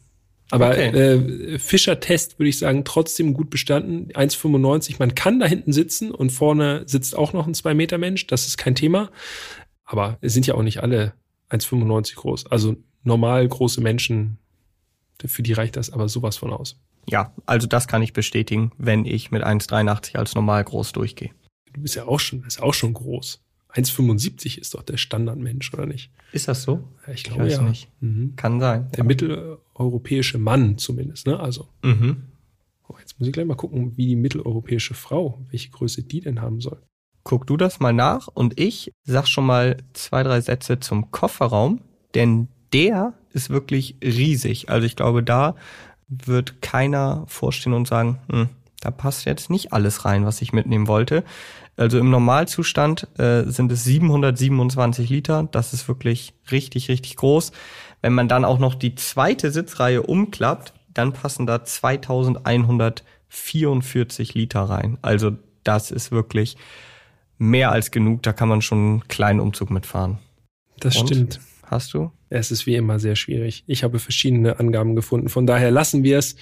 Aber 0.50 0.70
Okay. 0.70 0.88
äh, 0.88 1.58
Fischer-Test 1.58 2.38
würde 2.38 2.48
ich 2.48 2.58
sagen, 2.58 2.84
trotzdem 2.84 3.34
gut 3.34 3.50
bestanden. 3.50 4.10
1,95. 4.12 4.96
Man 4.98 5.14
kann 5.14 5.38
da 5.40 5.46
hinten 5.46 5.72
sitzen 5.72 6.10
und 6.10 6.30
vorne 6.30 6.84
sitzt 6.86 7.16
auch 7.16 7.32
noch 7.32 7.46
ein 7.46 7.54
2-Meter-Mensch. 7.54 8.26
Das 8.28 8.46
ist 8.46 8.56
kein 8.56 8.74
Thema. 8.74 9.10
Aber 9.84 10.18
es 10.20 10.32
sind 10.34 10.46
ja 10.46 10.54
auch 10.54 10.62
nicht 10.62 10.82
alle 10.82 11.12
1,95 11.50 12.14
groß. 12.16 12.46
Also 12.46 12.76
normal 13.04 13.46
große 13.46 13.80
Menschen, 13.80 14.38
für 15.24 15.42
die 15.42 15.52
reicht 15.52 15.76
das 15.76 15.90
aber 15.90 16.08
sowas 16.08 16.36
von 16.38 16.52
aus. 16.52 16.78
Ja, 17.10 17.32
also 17.46 17.66
das 17.66 17.88
kann 17.88 18.02
ich 18.02 18.12
bestätigen, 18.12 18.72
wenn 18.78 19.04
ich 19.06 19.30
mit 19.30 19.42
1,83 19.42 20.16
als 20.16 20.34
normal 20.34 20.62
groß 20.64 20.92
durchgehe. 20.92 21.30
Du 21.72 21.80
bist 21.82 21.94
ja 21.94 22.06
auch 22.06 22.20
schon, 22.20 22.44
ist 22.44 22.60
auch 22.62 22.74
schon 22.74 22.92
groß. 22.94 23.42
1,75 23.74 24.58
ist 24.58 24.74
doch 24.74 24.82
der 24.82 24.96
Standardmensch, 24.96 25.72
oder 25.74 25.86
nicht? 25.86 26.10
Ist 26.32 26.48
das 26.48 26.62
so? 26.62 26.88
Ja, 27.06 27.12
ich 27.12 27.20
Ich 27.20 27.24
glaube 27.24 27.44
weiß 27.44 27.52
ja. 27.54 27.62
nicht. 27.62 27.88
Mhm. 28.00 28.34
Kann 28.36 28.60
sein. 28.60 28.90
Der 28.96 29.04
mitteleuropäische 29.78 30.38
Mann 30.38 30.78
zumindest, 30.78 31.26
ne? 31.26 31.38
Also, 31.38 31.68
Mhm. 31.82 32.24
oh, 32.88 32.94
jetzt 33.00 33.18
muss 33.18 33.28
ich 33.28 33.32
gleich 33.32 33.46
mal 33.46 33.54
gucken, 33.54 33.96
wie 33.96 34.06
die 34.06 34.16
mitteleuropäische 34.16 34.94
Frau, 34.94 35.40
welche 35.50 35.70
Größe 35.70 36.02
die 36.02 36.20
denn 36.20 36.40
haben 36.40 36.60
soll. 36.60 36.80
Guck 37.24 37.46
du 37.46 37.56
das 37.56 37.80
mal 37.80 37.92
nach 37.92 38.28
und 38.28 38.58
ich 38.58 38.92
sag 39.04 39.26
schon 39.26 39.44
mal 39.46 39.76
zwei, 39.92 40.22
drei 40.22 40.40
Sätze 40.40 40.80
zum 40.80 41.10
Kofferraum, 41.10 41.80
denn 42.14 42.48
der 42.72 43.14
ist 43.32 43.50
wirklich 43.50 43.96
riesig. 44.02 44.70
Also 44.70 44.86
ich 44.86 44.96
glaube, 44.96 45.22
da 45.22 45.54
wird 46.08 46.62
keiner 46.62 47.24
vorstehen 47.26 47.74
und 47.74 47.86
sagen, 47.86 48.18
hm, 48.30 48.48
da 48.80 48.90
passt 48.90 49.26
jetzt 49.26 49.50
nicht 49.50 49.72
alles 49.72 50.04
rein, 50.04 50.24
was 50.24 50.40
ich 50.40 50.52
mitnehmen 50.52 50.86
wollte. 50.86 51.24
Also 51.76 51.98
im 51.98 52.10
Normalzustand 52.10 53.08
äh, 53.18 53.44
sind 53.44 53.70
es 53.72 53.84
727 53.84 55.10
Liter. 55.10 55.48
Das 55.50 55.72
ist 55.72 55.86
wirklich 55.88 56.32
richtig, 56.50 56.88
richtig 56.88 57.16
groß. 57.16 57.52
Wenn 58.02 58.14
man 58.14 58.28
dann 58.28 58.44
auch 58.44 58.58
noch 58.58 58.74
die 58.74 58.94
zweite 58.94 59.50
Sitzreihe 59.50 60.02
umklappt, 60.02 60.74
dann 60.94 61.12
passen 61.12 61.46
da 61.46 61.64
2144 61.64 64.34
Liter 64.34 64.62
rein. 64.62 64.98
Also 65.02 65.32
das 65.64 65.90
ist 65.90 66.12
wirklich 66.12 66.56
mehr 67.38 67.72
als 67.72 67.90
genug. 67.90 68.22
Da 68.22 68.32
kann 68.32 68.48
man 68.48 68.62
schon 68.62 68.78
einen 68.78 69.08
kleinen 69.08 69.40
Umzug 69.40 69.70
mitfahren. 69.70 70.18
Das 70.80 70.96
Und? 70.96 71.08
stimmt. 71.08 71.40
Hast 71.64 71.92
du? 71.92 72.12
Es 72.30 72.50
ist 72.50 72.66
wie 72.66 72.76
immer 72.76 72.98
sehr 72.98 73.16
schwierig. 73.16 73.64
Ich 73.66 73.84
habe 73.84 73.98
verschiedene 73.98 74.58
Angaben 74.58 74.96
gefunden. 74.96 75.28
Von 75.28 75.46
daher 75.46 75.70
lassen 75.70 76.02
wir 76.02 76.18
es, 76.18 76.36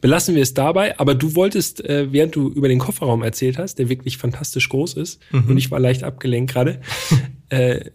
belassen 0.00 0.34
wir 0.34 0.42
es 0.42 0.54
dabei. 0.54 0.98
Aber 0.98 1.14
du 1.14 1.34
wolltest, 1.34 1.84
äh, 1.84 2.12
während 2.12 2.34
du 2.34 2.50
über 2.50 2.68
den 2.68 2.80
Kofferraum 2.80 3.22
erzählt 3.22 3.58
hast, 3.58 3.78
der 3.78 3.88
wirklich 3.88 4.18
fantastisch 4.18 4.68
groß 4.68 4.94
ist, 4.94 5.20
und 5.32 5.56
ich 5.56 5.70
war 5.70 5.78
leicht 5.78 6.02
abgelenkt 6.02 6.52
gerade, 6.52 6.80
äh, 7.50 7.90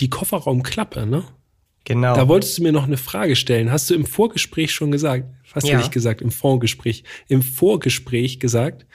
die 0.00 0.10
Kofferraumklappe, 0.10 1.06
ne? 1.06 1.24
Genau. 1.84 2.14
Da 2.14 2.28
wolltest 2.28 2.58
du 2.58 2.62
mir 2.62 2.72
noch 2.72 2.84
eine 2.84 2.96
Frage 2.96 3.36
stellen. 3.36 3.72
Hast 3.72 3.88
du 3.90 3.94
im 3.94 4.04
Vorgespräch 4.06 4.72
schon 4.72 4.90
gesagt? 4.90 5.24
Fast 5.44 5.66
Ja. 5.66 5.78
nicht 5.78 5.92
gesagt, 5.92 6.20
im 6.22 6.30
Vorgespräch. 6.30 7.04
Im 7.28 7.42
Vorgespräch 7.42 8.38
gesagt. 8.38 8.86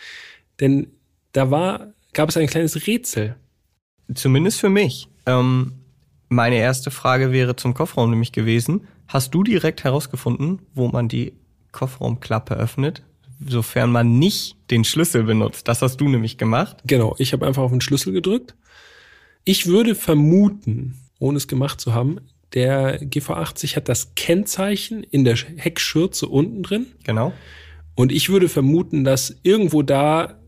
Denn 0.60 0.88
da 1.32 1.52
war, 1.52 1.94
gab 2.14 2.30
es 2.30 2.38
ein 2.38 2.48
kleines 2.48 2.88
Rätsel. 2.88 3.36
Zumindest 4.14 4.60
für 4.60 4.70
mich. 4.70 5.08
Ähm, 5.26 5.74
meine 6.30 6.56
erste 6.58 6.92
Frage 6.92 7.32
wäre 7.32 7.56
zum 7.56 7.74
Kofferraum 7.74 8.10
nämlich 8.10 8.32
gewesen. 8.32 8.88
Hast 9.08 9.34
du 9.34 9.44
direkt 9.44 9.84
herausgefunden, 9.84 10.62
wo 10.74 10.88
man 10.88 11.08
die 11.08 11.34
Kofferraumklappe 11.72 12.56
öffnet, 12.56 13.04
sofern 13.46 13.92
man 13.92 14.18
nicht 14.18 14.56
den 14.72 14.84
Schlüssel 14.84 15.24
benutzt? 15.24 15.68
Das 15.68 15.82
hast 15.82 15.98
du 15.98 16.08
nämlich 16.08 16.38
gemacht. 16.38 16.78
Genau, 16.86 17.16
ich 17.18 17.34
habe 17.34 17.46
einfach 17.46 17.64
auf 17.64 17.72
den 17.72 17.82
Schlüssel 17.82 18.14
gedrückt. 18.14 18.56
Ich 19.44 19.68
würde 19.68 19.94
vermuten, 19.96 20.96
ohne 21.20 21.38
es 21.38 21.48
gemacht 21.48 21.80
zu 21.82 21.94
haben, 21.94 22.20
der 22.56 23.02
GV80 23.02 23.76
hat 23.76 23.90
das 23.90 24.16
Kennzeichen 24.16 25.04
in 25.04 25.24
der 25.24 25.36
Heckschürze 25.36 26.28
unten 26.28 26.64
drin. 26.64 26.88
Genau. 27.04 27.34
Und 27.96 28.12
ich 28.12 28.30
würde 28.30 28.50
vermuten, 28.50 29.04
dass 29.04 29.38
irgendwo 29.44 29.82
da 29.82 30.40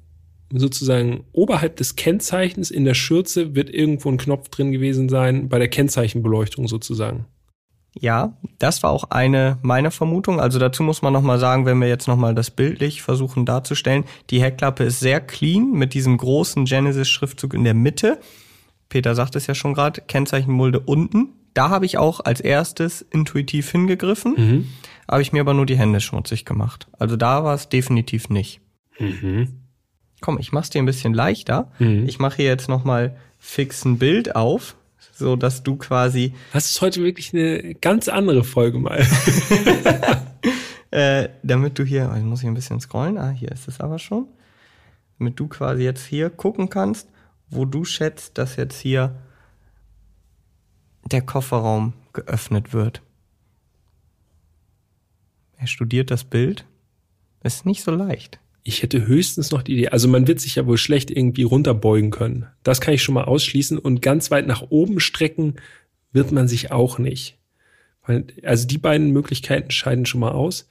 sozusagen 0.51 1.25
oberhalb 1.33 1.75
des 1.75 1.95
Kennzeichens 1.95 2.71
in 2.71 2.85
der 2.85 2.93
Schürze 2.93 3.55
wird 3.55 3.69
irgendwo 3.69 4.09
ein 4.09 4.17
Knopf 4.17 4.49
drin 4.49 4.71
gewesen 4.71 5.09
sein, 5.09 5.49
bei 5.49 5.59
der 5.59 5.67
Kennzeichenbeleuchtung 5.67 6.67
sozusagen. 6.67 7.25
Ja, 7.99 8.37
das 8.59 8.83
war 8.83 8.91
auch 8.91 9.05
eine 9.09 9.57
meiner 9.61 9.91
Vermutungen. 9.91 10.39
Also 10.39 10.59
dazu 10.59 10.83
muss 10.83 11.01
man 11.01 11.13
nochmal 11.13 11.39
sagen, 11.39 11.65
wenn 11.65 11.79
wir 11.79 11.87
jetzt 11.87 12.07
nochmal 12.07 12.35
das 12.35 12.51
bildlich 12.51 13.01
versuchen 13.01 13.45
darzustellen, 13.45 14.05
die 14.29 14.41
Heckklappe 14.41 14.83
ist 14.83 14.99
sehr 14.99 15.19
clean 15.19 15.71
mit 15.71 15.93
diesem 15.93 16.17
großen 16.17 16.65
Genesis-Schriftzug 16.65 17.53
in 17.53 17.63
der 17.63 17.73
Mitte. 17.73 18.19
Peter 18.89 19.15
sagt 19.15 19.35
es 19.35 19.47
ja 19.47 19.55
schon 19.55 19.73
gerade, 19.73 20.01
Kennzeichenmulde 20.01 20.79
unten. 20.79 21.33
Da 21.57 21.69
habe 21.69 21.85
ich 21.87 21.97
auch 21.97 22.19
als 22.19 22.39
erstes 22.39 23.01
intuitiv 23.01 23.71
hingegriffen, 23.71 24.33
Mhm. 24.37 24.67
habe 25.09 25.21
ich 25.23 25.33
mir 25.33 25.41
aber 25.41 25.53
nur 25.55 25.65
die 25.65 25.77
Hände 25.77 25.99
schmutzig 26.01 26.45
gemacht. 26.45 26.87
Also 26.99 27.15
da 27.15 27.43
war 27.43 27.55
es 27.55 27.67
definitiv 27.69 28.29
nicht. 28.29 28.61
Komm, 30.21 30.39
ich 30.39 30.51
mach's 30.51 30.69
dir 30.69 30.79
ein 30.81 30.85
bisschen 30.85 31.13
leichter. 31.15 31.71
Mhm. 31.79 32.05
Ich 32.07 32.19
mache 32.19 32.37
hier 32.37 32.45
jetzt 32.45 32.69
nochmal 32.69 33.17
fix 33.39 33.85
ein 33.85 33.97
Bild 33.97 34.35
auf, 34.35 34.75
so 35.13 35.35
dass 35.35 35.63
du 35.63 35.77
quasi 35.77 36.33
Das 36.53 36.69
ist 36.69 36.81
heute 36.81 37.03
wirklich 37.03 37.33
eine 37.33 37.73
ganz 37.75 38.07
andere 38.07 38.43
Folge 38.43 38.77
mal. 38.79 39.05
Äh, 40.89 41.29
damit 41.43 41.77
du 41.77 41.83
hier, 41.83 42.09
jetzt 42.15 42.23
muss 42.23 42.41
ich 42.41 42.47
ein 42.47 42.53
bisschen 42.53 42.79
scrollen, 42.79 43.17
ah, 43.17 43.29
hier 43.29 43.51
ist 43.51 43.67
es 43.67 43.81
aber 43.81 43.99
schon, 43.99 44.25
damit 45.19 45.37
du 45.37 45.47
quasi 45.47 45.83
jetzt 45.83 46.05
hier 46.05 46.29
gucken 46.29 46.69
kannst, 46.69 47.09
wo 47.49 47.65
du 47.65 47.83
schätzt, 47.83 48.37
dass 48.37 48.55
jetzt 48.55 48.79
hier 48.79 49.13
der 51.11 51.21
Kofferraum 51.21 51.93
geöffnet 52.13 52.73
wird. 52.73 53.01
Er 55.57 55.67
studiert 55.67 56.11
das 56.11 56.23
Bild. 56.23 56.65
Das 57.41 57.55
ist 57.55 57.65
nicht 57.65 57.83
so 57.83 57.91
leicht. 57.91 58.39
Ich 58.63 58.83
hätte 58.83 59.07
höchstens 59.07 59.51
noch 59.51 59.61
die 59.61 59.73
Idee, 59.73 59.89
also 59.89 60.09
man 60.09 60.27
wird 60.27 60.41
sich 60.41 60.55
ja 60.55 60.65
wohl 60.65 60.77
schlecht 60.77 61.09
irgendwie 61.09 61.43
runterbeugen 61.43 62.11
können. 62.11 62.47
Das 62.63 62.81
kann 62.81 62.93
ich 62.93 63.01
schon 63.01 63.15
mal 63.15 63.23
ausschließen 63.23 63.77
und 63.77 64.01
ganz 64.01 64.29
weit 64.29 64.45
nach 64.45 64.61
oben 64.69 64.99
strecken 64.99 65.55
wird 66.11 66.31
man 66.33 66.47
sich 66.47 66.71
auch 66.71 66.97
nicht. 66.99 67.37
Also 68.43 68.67
die 68.67 68.77
beiden 68.77 69.11
Möglichkeiten 69.11 69.71
scheiden 69.71 70.05
schon 70.05 70.19
mal 70.19 70.31
aus. 70.31 70.69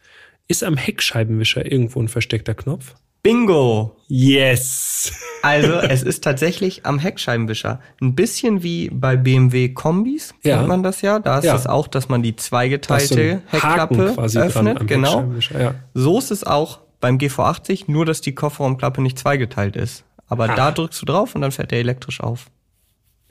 Ist 0.48 0.62
am 0.62 0.76
Heckscheibenwischer 0.76 1.70
irgendwo 1.70 2.00
ein 2.00 2.08
versteckter 2.08 2.54
Knopf? 2.54 2.94
Bingo! 3.26 3.96
Yes! 4.06 5.12
Also, 5.42 5.72
es 5.74 6.04
ist 6.04 6.22
tatsächlich 6.22 6.86
am 6.86 7.00
Heckscheibenwischer. 7.00 7.80
Ein 8.00 8.14
bisschen 8.14 8.62
wie 8.62 8.88
bei 8.90 9.16
BMW 9.16 9.70
Kombis, 9.70 10.32
Ja. 10.44 10.58
kennt 10.58 10.68
man 10.68 10.84
das 10.84 11.02
ja. 11.02 11.18
Da 11.18 11.38
ist 11.40 11.44
Ja. 11.44 11.56
es 11.56 11.66
auch, 11.66 11.88
dass 11.88 12.08
man 12.08 12.22
die 12.22 12.30
so 12.30 12.36
zweigeteilte 12.36 13.42
Haken 13.50 13.98
Heckklappe 13.98 14.38
öffnet. 14.40 14.86
genau. 14.86 15.24
Ja. 15.58 15.74
So 15.92 16.18
ist 16.20 16.30
es 16.30 16.44
auch 16.44 16.78
beim 17.00 17.18
GV80, 17.18 17.84
nur 17.90 18.06
dass 18.06 18.20
die 18.20 18.32
Kofferraumklappe 18.34 19.02
nicht 19.02 19.18
zweigeteilt 19.18 19.74
ist. 19.74 20.04
Aber 20.28 20.48
Ah. 20.50 20.54
da 20.54 20.70
drückst 20.70 21.02
du 21.02 21.06
drauf 21.06 21.34
und 21.34 21.40
dann 21.40 21.50
fährt 21.50 21.72
der 21.72 21.80
elektrisch 21.80 22.20
auf. 22.20 22.46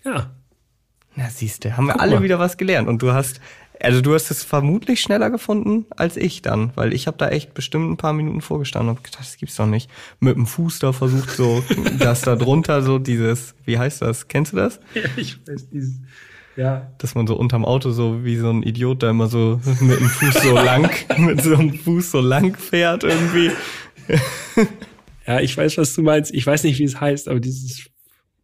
ja. 0.04 0.30
Na, 1.18 1.30
siehste, 1.30 1.78
haben 1.78 1.86
wir 1.86 1.94
Guck 1.94 2.02
alle 2.02 2.16
mal. 2.18 2.24
wieder 2.24 2.40
was 2.40 2.58
gelernt. 2.58 2.90
Und 2.90 3.02
du 3.02 3.14
hast, 3.14 3.40
also 3.82 4.02
du 4.02 4.14
hast 4.14 4.32
es 4.32 4.44
vermutlich 4.44 5.02
schneller 5.02 5.30
gefunden 5.30 5.86
als 5.96 6.18
ich 6.18 6.42
dann, 6.42 6.72
weil 6.76 6.94
ich 6.94 7.08
habe 7.08 7.18
da 7.18 7.30
echt 7.30 7.54
bestimmt 7.54 7.92
ein 7.92 7.98
paar 7.98 8.14
Minuten 8.14 8.42
vorgestanden 8.42 8.90
und 8.96 9.04
gedacht, 9.04 9.22
das 9.22 9.38
gibt's 9.38 9.56
doch 9.56 9.66
nicht. 9.66 9.90
Mit 10.20 10.36
dem 10.36 10.46
Fuß 10.46 10.80
da 10.80 10.94
versucht 10.94 11.32
so, 11.32 11.64
dass 12.00 12.22
da 12.22 12.36
drunter 12.36 12.82
so 12.82 13.00
dieses, 13.00 13.56
wie 13.66 13.78
heißt 13.78 14.02
das? 14.02 14.28
Kennst 14.28 14.54
du 14.54 14.58
das? 14.58 14.80
Ja, 14.94 15.04
ich 15.16 15.40
weiß 15.48 15.70
dieses. 15.70 16.00
Ja. 16.56 16.90
Dass 17.00 17.16
man 17.16 17.28
so 17.28 17.36
unterm 17.36 17.66
Auto 17.66 17.92
so 17.92 18.24
wie 18.24 18.38
so 18.38 18.50
ein 18.50 18.64
Idiot 18.64 19.04
da 19.04 19.10
immer 19.10 19.28
so 19.28 19.60
mit 19.82 20.00
dem 20.00 20.08
Fuß 20.08 20.44
so 20.44 20.54
lang, 20.54 20.90
mit 21.18 21.42
so 21.42 21.56
einem 21.56 21.74
Fuß 21.74 22.12
so 22.12 22.22
lang 22.22 22.56
fährt 22.56 23.04
irgendwie. 23.04 23.52
Ja, 25.28 25.40
ich 25.42 25.58
weiß, 25.58 25.78
was 25.78 25.94
du 25.96 26.02
meinst. 26.02 26.34
Ich 26.34 26.46
weiß 26.46 26.64
nicht, 26.64 26.80
wie 26.80 26.84
es 26.84 27.02
heißt, 27.02 27.28
aber 27.28 27.40
dieses 27.40 27.90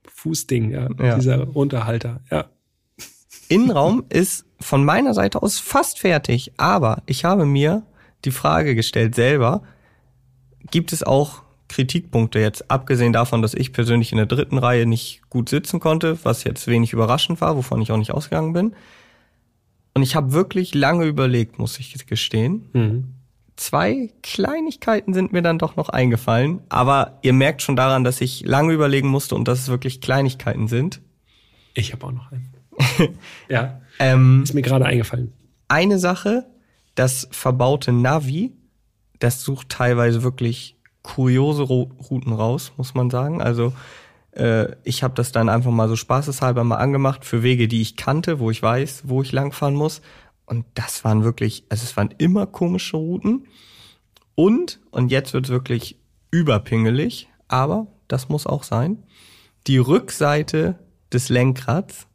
Fußding, 0.07 0.71
ja. 0.71 0.89
Ja. 0.99 1.15
Dieser 1.15 1.55
Unterhalter, 1.55 2.21
ja. 2.29 2.49
Innenraum 3.51 4.05
ist 4.09 4.45
von 4.61 4.85
meiner 4.85 5.13
Seite 5.13 5.43
aus 5.43 5.59
fast 5.59 5.99
fertig, 5.99 6.53
aber 6.55 7.03
ich 7.05 7.25
habe 7.25 7.45
mir 7.45 7.83
die 8.23 8.31
Frage 8.31 8.75
gestellt 8.75 9.13
selber, 9.13 9.61
gibt 10.69 10.93
es 10.93 11.03
auch 11.03 11.41
Kritikpunkte 11.67 12.39
jetzt, 12.39 12.71
abgesehen 12.71 13.11
davon, 13.11 13.41
dass 13.41 13.53
ich 13.53 13.73
persönlich 13.73 14.11
in 14.11 14.17
der 14.17 14.25
dritten 14.25 14.57
Reihe 14.57 14.85
nicht 14.85 15.21
gut 15.29 15.49
sitzen 15.49 15.79
konnte, 15.79 16.17
was 16.23 16.43
jetzt 16.45 16.67
wenig 16.67 16.93
überraschend 16.93 17.41
war, 17.41 17.57
wovon 17.57 17.81
ich 17.81 17.91
auch 17.91 17.97
nicht 17.97 18.11
ausgegangen 18.11 18.53
bin. 18.53 18.73
Und 19.93 20.03
ich 20.03 20.15
habe 20.15 20.31
wirklich 20.31 20.73
lange 20.73 21.05
überlegt, 21.05 21.59
muss 21.59 21.77
ich 21.77 22.05
gestehen. 22.05 22.69
Mhm. 22.71 23.13
Zwei 23.57 24.09
Kleinigkeiten 24.23 25.13
sind 25.13 25.33
mir 25.33 25.41
dann 25.41 25.59
doch 25.59 25.75
noch 25.75 25.89
eingefallen, 25.89 26.61
aber 26.69 27.19
ihr 27.21 27.33
merkt 27.33 27.61
schon 27.61 27.75
daran, 27.75 28.05
dass 28.05 28.21
ich 28.21 28.45
lange 28.45 28.73
überlegen 28.73 29.09
musste 29.09 29.35
und 29.35 29.47
dass 29.47 29.59
es 29.59 29.67
wirklich 29.67 29.99
Kleinigkeiten 29.99 30.69
sind. 30.69 31.01
Ich 31.73 31.91
habe 31.91 32.05
auch 32.05 32.11
noch 32.11 32.31
einen. 32.31 32.60
Ja, 33.49 33.77
Ähm, 33.99 34.41
ist 34.43 34.53
mir 34.55 34.61
gerade 34.63 34.85
eingefallen. 34.85 35.31
eine 35.67 35.99
Sache, 35.99 36.47
das 36.95 37.27
verbaute 37.31 37.91
Navi, 37.91 38.51
das 39.19 39.43
sucht 39.43 39.69
teilweise 39.69 40.23
wirklich 40.23 40.75
kuriose 41.03 41.61
Ro- 41.63 41.91
Routen 42.09 42.33
raus, 42.33 42.71
muss 42.77 42.95
man 42.95 43.11
sagen. 43.11 43.41
Also 43.43 43.73
äh, 44.31 44.69
ich 44.83 45.03
habe 45.03 45.13
das 45.13 45.31
dann 45.31 45.49
einfach 45.49 45.69
mal 45.71 45.87
so 45.87 45.95
spaßeshalber 45.95 46.63
mal 46.63 46.77
angemacht 46.77 47.25
für 47.25 47.43
Wege, 47.43 47.67
die 47.67 47.81
ich 47.81 47.95
kannte, 47.95 48.39
wo 48.39 48.49
ich 48.49 48.63
weiß, 48.63 49.03
wo 49.05 49.21
ich 49.21 49.31
langfahren 49.31 49.75
muss. 49.75 50.01
Und 50.47 50.65
das 50.73 51.03
waren 51.03 51.23
wirklich, 51.23 51.63
also 51.69 51.83
es 51.83 51.95
waren 51.95 52.13
immer 52.17 52.47
komische 52.47 52.97
Routen. 52.97 53.45
Und, 54.33 54.79
und 54.89 55.11
jetzt 55.11 55.33
wird's 55.33 55.49
wirklich 55.49 55.99
überpingelig, 56.31 57.29
aber 57.47 57.85
das 58.07 58.29
muss 58.29 58.47
auch 58.47 58.63
sein, 58.63 59.03
die 59.67 59.77
Rückseite 59.77 60.79
des 61.13 61.29
Lenkrads 61.29 62.07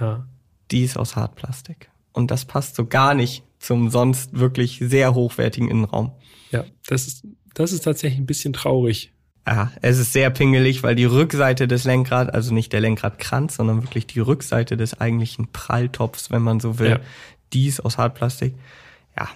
Ja. 0.00 0.26
die 0.70 0.82
ist 0.84 0.96
aus 0.96 1.16
Hartplastik. 1.16 1.90
Und 2.12 2.30
das 2.30 2.44
passt 2.44 2.76
so 2.76 2.86
gar 2.86 3.14
nicht 3.14 3.42
zum 3.58 3.90
sonst 3.90 4.38
wirklich 4.38 4.78
sehr 4.82 5.14
hochwertigen 5.14 5.68
Innenraum. 5.70 6.12
Ja, 6.50 6.64
das 6.86 7.06
ist, 7.06 7.24
das 7.54 7.72
ist 7.72 7.82
tatsächlich 7.84 8.18
ein 8.20 8.26
bisschen 8.26 8.52
traurig. 8.52 9.12
Ja, 9.46 9.72
es 9.82 9.98
ist 9.98 10.12
sehr 10.12 10.30
pingelig, 10.30 10.82
weil 10.82 10.94
die 10.94 11.04
Rückseite 11.04 11.66
des 11.66 11.84
Lenkrads, 11.84 12.30
also 12.30 12.54
nicht 12.54 12.72
der 12.72 12.80
Lenkradkranz, 12.80 13.56
sondern 13.56 13.82
wirklich 13.82 14.06
die 14.06 14.20
Rückseite 14.20 14.76
des 14.76 15.00
eigentlichen 15.00 15.48
Pralltopfs, 15.52 16.30
wenn 16.30 16.42
man 16.42 16.60
so 16.60 16.78
will, 16.78 16.90
Ja. 16.90 17.00
die 17.52 17.66
ist 17.66 17.80
aus 17.80 17.98
Hartplastik. 17.98 18.54
Ja, 19.18 19.28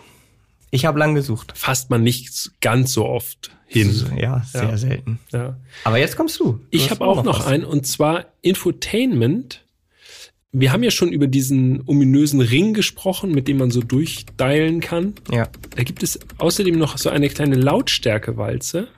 ich 0.70 0.84
habe 0.86 0.98
lang 0.98 1.14
gesucht. 1.14 1.52
Fasst 1.56 1.90
man 1.90 2.02
nicht 2.02 2.50
ganz 2.60 2.92
so 2.92 3.06
oft 3.06 3.50
hin. 3.66 3.92
Ja, 4.16 4.42
sehr 4.44 4.64
Ja. 4.70 4.76
selten. 4.76 5.18
Ja. 5.32 5.56
Aber 5.84 5.98
jetzt 5.98 6.16
kommst 6.16 6.38
du. 6.40 6.52
du 6.52 6.60
Ich 6.70 6.90
habe 6.90 7.04
auch 7.04 7.22
noch 7.24 7.40
was. 7.40 7.46
einen 7.46 7.64
und 7.64 7.86
zwar 7.86 8.26
Infotainment. 8.42 9.64
Wir 10.58 10.72
haben 10.72 10.82
ja 10.82 10.90
schon 10.90 11.12
über 11.12 11.26
diesen 11.26 11.82
ominösen 11.86 12.40
Ring 12.40 12.72
gesprochen, 12.72 13.30
mit 13.32 13.46
dem 13.46 13.58
man 13.58 13.70
so 13.70 13.82
durchdeilen 13.82 14.80
kann. 14.80 15.14
Ja. 15.30 15.48
Da 15.74 15.82
gibt 15.82 16.02
es 16.02 16.18
außerdem 16.38 16.78
noch 16.78 16.96
so 16.96 17.10
eine 17.10 17.28
kleine 17.28 17.56
Lautstärkewalze. 17.56 18.88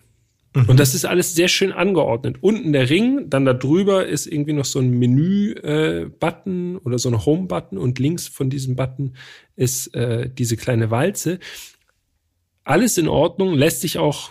Und 0.55 0.79
das 0.79 0.95
ist 0.95 1.05
alles 1.05 1.35
sehr 1.35 1.49
schön 1.49 1.73
angeordnet. 1.73 2.37
Unten 2.41 2.73
der 2.73 2.89
Ring, 2.89 3.29
dann 3.29 3.45
da 3.45 3.55
drüber 3.55 4.07
ist 4.07 4.27
irgendwie 4.27 4.53
noch 4.53 4.65
so 4.65 4.79
ein 4.79 4.91
Menü-Button 4.91 6.79
oder 6.79 6.99
so 6.99 7.11
ein 7.11 7.27
Home-Button 7.27 7.77
und 7.77 7.99
links 7.99 8.29
von 8.29 8.51
diesem 8.51 8.77
Button 8.77 9.15
ist 9.57 9.95
äh, 9.95 10.31
diese 10.33 10.57
kleine 10.57 10.91
Walze. 10.93 11.41
Alles 12.65 12.99
in 12.99 13.09
Ordnung, 13.09 13.55
lässt 13.55 13.81
sich 13.81 13.99
auch 13.99 14.31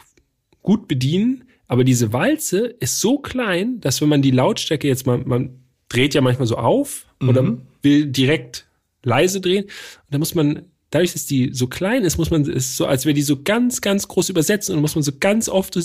gut 0.62 0.88
bedienen, 0.88 1.44
aber 1.68 1.84
diese 1.84 2.14
Walze 2.14 2.68
ist 2.80 3.02
so 3.02 3.20
klein, 3.20 3.80
dass 3.82 4.02
wenn 4.02 4.10
man 4.10 4.22
die 4.22 4.32
Lautstärke 4.32 4.88
jetzt 4.88 5.06
mal, 5.06 5.18
man 5.20 5.67
dreht 5.90 6.14
ja 6.14 6.22
manchmal 6.22 6.48
so 6.48 6.58
auf 6.58 7.06
oder 7.22 7.58
will 7.82 8.06
direkt 8.08 8.68
leise 9.04 9.40
drehen, 9.42 9.64
und 9.66 9.72
dann 10.10 10.20
muss 10.20 10.36
man, 10.36 10.64
dadurch, 10.90 11.14
dass 11.14 11.26
die 11.26 11.52
so 11.54 11.68
klein 11.68 12.04
ist, 12.04 12.18
muss 12.18 12.30
man, 12.30 12.46
ist 12.46 12.78
so, 12.78 12.86
als 12.86 13.06
wäre 13.06 13.14
die 13.14 13.22
so 13.22 13.42
ganz, 13.42 13.82
ganz 13.82 14.08
groß 14.08 14.30
übersetzen 14.30 14.76
und 14.76 14.82
muss 14.82 14.96
man 14.96 15.04
so 15.04 15.12
ganz 15.20 15.50
oft 15.50 15.74
so 15.74 15.82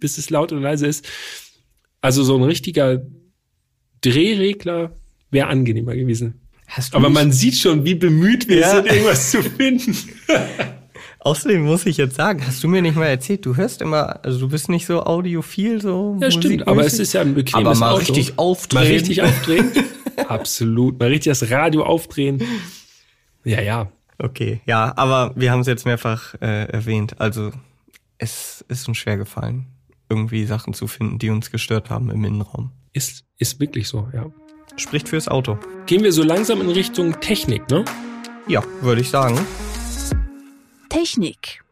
bis 0.00 0.18
es 0.18 0.30
laut 0.30 0.52
oder 0.52 0.60
leise 0.60 0.86
ist. 0.86 1.06
Also 2.00 2.22
so 2.22 2.36
ein 2.36 2.42
richtiger 2.42 3.02
Drehregler 4.02 4.96
wäre 5.30 5.48
angenehmer 5.48 5.94
gewesen. 5.96 6.40
Aber 6.92 7.08
man 7.08 7.32
sieht 7.32 7.56
schon, 7.56 7.84
wie 7.84 7.94
bemüht 7.94 8.46
wir 8.48 8.58
Ja. 8.58 8.76
sind, 8.76 8.86
irgendwas 8.86 9.30
zu 9.30 9.42
finden. 9.42 9.96
Außerdem 11.20 11.62
muss 11.62 11.84
ich 11.84 11.96
jetzt 11.96 12.14
sagen, 12.14 12.46
hast 12.46 12.62
du 12.62 12.68
mir 12.68 12.80
nicht 12.80 12.96
mal 12.96 13.06
erzählt, 13.06 13.44
du 13.44 13.56
hörst 13.56 13.82
immer, 13.82 14.24
also 14.24 14.38
du 14.38 14.48
bist 14.48 14.68
nicht 14.68 14.86
so 14.86 15.02
audiophil, 15.02 15.80
so 15.80 16.16
Ja, 16.20 16.30
stimmt, 16.30 16.68
aber 16.68 16.84
es 16.84 16.98
ist 16.98 17.12
ja 17.12 17.22
ein 17.22 17.34
bequemes 17.34 17.66
Aber 17.66 17.74
mal 17.74 17.90
Auto. 17.90 17.98
richtig 18.12 18.38
aufdrehen. 18.38 18.84
Mal 18.84 18.92
richtig 18.92 19.22
aufdrehen. 19.22 19.70
Absolut. 20.28 20.98
Mal 20.98 21.08
richtig 21.08 21.30
das 21.30 21.50
Radio 21.50 21.84
aufdrehen. 21.84 22.42
Ja, 23.44 23.60
ja. 23.60 23.88
Okay, 24.20 24.60
ja, 24.66 24.92
aber 24.96 25.32
wir 25.36 25.52
haben 25.52 25.60
es 25.60 25.68
jetzt 25.68 25.86
mehrfach 25.86 26.34
äh, 26.40 26.64
erwähnt. 26.64 27.20
Also 27.20 27.52
es 28.18 28.64
ist 28.68 28.88
uns 28.88 28.98
schwer 28.98 29.16
gefallen, 29.16 29.66
irgendwie 30.08 30.44
Sachen 30.44 30.74
zu 30.74 30.88
finden, 30.88 31.18
die 31.18 31.30
uns 31.30 31.50
gestört 31.50 31.88
haben 31.88 32.10
im 32.10 32.24
Innenraum. 32.24 32.72
Ist, 32.92 33.24
ist 33.38 33.60
wirklich 33.60 33.86
so, 33.86 34.08
ja. 34.12 34.26
Spricht 34.76 35.08
fürs 35.08 35.28
Auto. 35.28 35.58
Gehen 35.86 36.02
wir 36.02 36.12
so 36.12 36.22
langsam 36.22 36.60
in 36.60 36.70
Richtung 36.70 37.20
Technik, 37.20 37.68
ne? 37.70 37.84
Ja, 38.48 38.62
würde 38.80 39.00
ich 39.00 39.10
sagen. 39.10 39.38
Technik. 40.88 41.62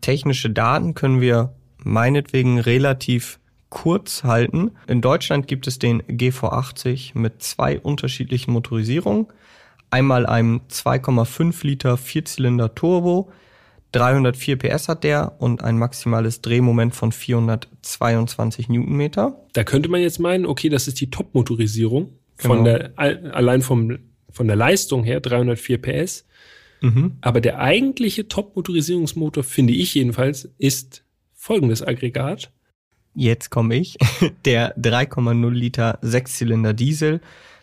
Technische 0.00 0.50
Daten 0.50 0.94
können 0.94 1.20
wir 1.20 1.54
meinetwegen 1.78 2.58
relativ 2.58 3.38
kurz 3.68 4.24
halten. 4.24 4.72
In 4.86 5.00
Deutschland 5.00 5.48
gibt 5.48 5.66
es 5.66 5.78
den 5.78 6.02
GV80 6.02 7.12
mit 7.18 7.42
zwei 7.42 7.78
unterschiedlichen 7.80 8.52
Motorisierungen. 8.52 9.26
Einmal 9.90 10.26
einem 10.26 10.62
2,5 10.70 11.66
Liter 11.66 11.96
Vierzylinder 11.96 12.74
Turbo, 12.74 13.30
304 13.92 14.56
PS 14.58 14.88
hat 14.88 15.04
der 15.04 15.36
und 15.38 15.62
ein 15.62 15.78
maximales 15.78 16.40
Drehmoment 16.42 16.94
von 16.94 17.12
422 17.12 18.68
Newtonmeter. 18.68 19.40
Da 19.52 19.64
könnte 19.64 19.88
man 19.88 20.00
jetzt 20.00 20.18
meinen, 20.18 20.44
okay, 20.44 20.68
das 20.68 20.88
ist 20.88 21.00
die 21.00 21.10
Top-Motorisierung. 21.10 22.10
Von 22.36 22.64
Genau. 22.64 22.78
der, 22.78 22.92
allein 22.96 23.62
vom, 23.62 23.98
von 24.30 24.46
der 24.46 24.56
Leistung 24.56 25.04
her 25.04 25.20
304 25.20 25.80
PS. 25.80 26.26
Mhm. 26.80 27.16
Aber 27.20 27.40
der 27.40 27.58
eigentliche 27.58 28.28
Top-Motorisierungsmotor, 28.28 29.44
finde 29.44 29.72
ich 29.72 29.94
jedenfalls, 29.94 30.50
ist 30.58 31.04
folgendes 31.32 31.86
Aggregat. 31.86 32.50
Jetzt 33.14 33.50
komme 33.50 33.76
ich. 33.76 33.96
Der 34.44 34.76
3,0 34.76 35.50
Liter 35.50 35.98
Sechszylinder 36.02 36.74
Diesel. 36.74 37.20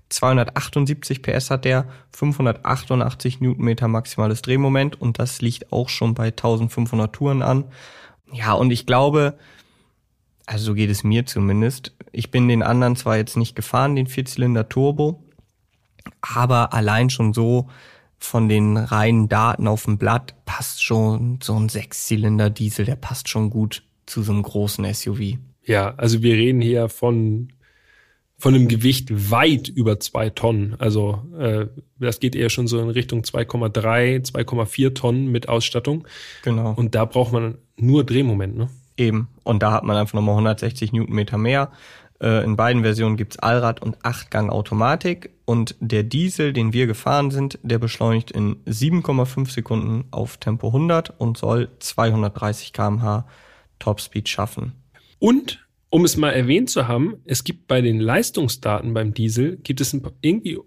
278 0.10 1.22
PS 1.22 1.50
hat 1.50 1.66
der, 1.66 1.88
588 2.12 3.42
Newtonmeter 3.42 3.88
maximales 3.88 4.44
Drehmoment 4.44 5.00
und 5.02 5.18
das 5.18 5.42
liegt 5.42 5.72
auch 5.72 5.90
schon 5.90 6.14
bei 6.14 6.28
1500 6.28 7.14
Touren 7.14 7.42
an. 7.42 7.66
Ja, 8.32 8.54
und 8.54 8.72
ich 8.72 8.86
glaube, 8.86 9.38
also 10.46 10.66
so 10.66 10.74
geht 10.76 10.90
es 10.90 11.04
mir 11.04 11.26
zumindest. 11.26 11.96
Ich 12.12 12.32
bin 12.32 12.48
den 12.48 12.64
anderen 12.64 12.96
zwar 12.96 13.18
jetzt 13.18 13.38
nicht 13.38 13.56
gefahren, 13.56 13.96
den 13.96 14.08
Vierzylinder 14.08 14.70
Turbo, 14.70 15.24
aber 16.22 16.74
allein 16.74 17.10
schon 17.10 17.34
so 17.34 17.70
von 18.24 18.48
den 18.48 18.78
reinen 18.78 19.28
Daten 19.28 19.68
auf 19.68 19.84
dem 19.84 19.98
Blatt 19.98 20.34
passt 20.46 20.82
schon 20.82 21.40
so 21.44 21.56
ein 21.56 21.68
Sechszylinder 21.68 22.50
Diesel, 22.50 22.86
der 22.86 22.96
passt 22.96 23.28
schon 23.28 23.50
gut 23.50 23.84
zu 24.06 24.24
so 24.24 24.32
einem 24.32 24.44
großen 24.44 24.92
SUV. 24.94 25.38
Ja, 25.66 25.94
also 25.96 26.24
wir 26.24 26.36
reden 26.36 26.62
hier 26.62 26.88
von, 26.88 27.52
von 28.38 28.56
einem 28.56 28.70
Gewicht 28.70 29.32
weit 29.32 29.68
über 29.68 30.00
zwei 30.00 30.30
Tonnen. 30.30 30.76
Also 30.80 31.22
äh, 31.38 31.68
das 32.00 32.22
geht 32.22 32.36
eher 32.36 32.50
schon 32.50 32.68
so 32.68 32.80
in 32.80 32.90
Richtung 32.90 33.22
2,3, 33.22 34.32
2,4 34.32 34.94
Tonnen 34.94 35.28
mit 35.28 35.50
Ausstattung. 35.50 36.08
Genau. 36.44 36.74
Und 36.76 36.96
da 36.96 37.04
braucht 37.06 37.34
man 37.34 37.58
nur 37.76 38.06
Drehmoment, 38.06 38.56
ne? 38.58 38.70
Eben. 38.96 39.28
Und 39.44 39.64
da 39.64 39.72
hat 39.72 39.84
man 39.84 39.98
einfach 39.98 40.14
nochmal 40.14 40.36
160 40.36 40.94
Newtonmeter 40.94 41.38
mehr. 41.38 41.72
Äh, 42.24 42.44
In 42.46 42.56
beiden 42.56 42.84
Versionen 42.84 43.18
gibt's 43.18 43.38
Allrad 43.38 43.82
und 43.82 43.98
Achtgang 44.04 44.50
Automatik. 44.50 45.32
Und 45.46 45.76
der 45.82 46.04
Diesel, 46.04 46.54
den 46.54 46.72
wir 46.72 46.88
gefahren 46.88 47.30
sind, 47.32 47.60
der 47.64 47.80
beschleunigt 47.80 48.32
in 48.32 48.56
7,5 48.66 49.52
Sekunden 49.52 50.06
auf 50.12 50.38
Tempo 50.38 50.68
100 50.68 51.20
und 51.20 51.38
soll 51.38 51.70
230 51.80 52.72
kmh 52.72 53.28
Topspeed 53.80 54.30
schaffen. 54.30 54.72
Und 55.20 55.68
um 55.90 56.06
es 56.06 56.16
mal 56.16 56.32
erwähnt 56.32 56.70
zu 56.70 56.88
haben, 56.88 57.18
es 57.26 57.44
gibt 57.44 57.68
bei 57.68 57.82
den 57.82 58.00
Leistungsdaten 58.00 58.94
beim 58.94 59.14
Diesel, 59.14 59.58
gibt 59.58 59.82
es 59.82 59.96
irgendwie 60.22 60.58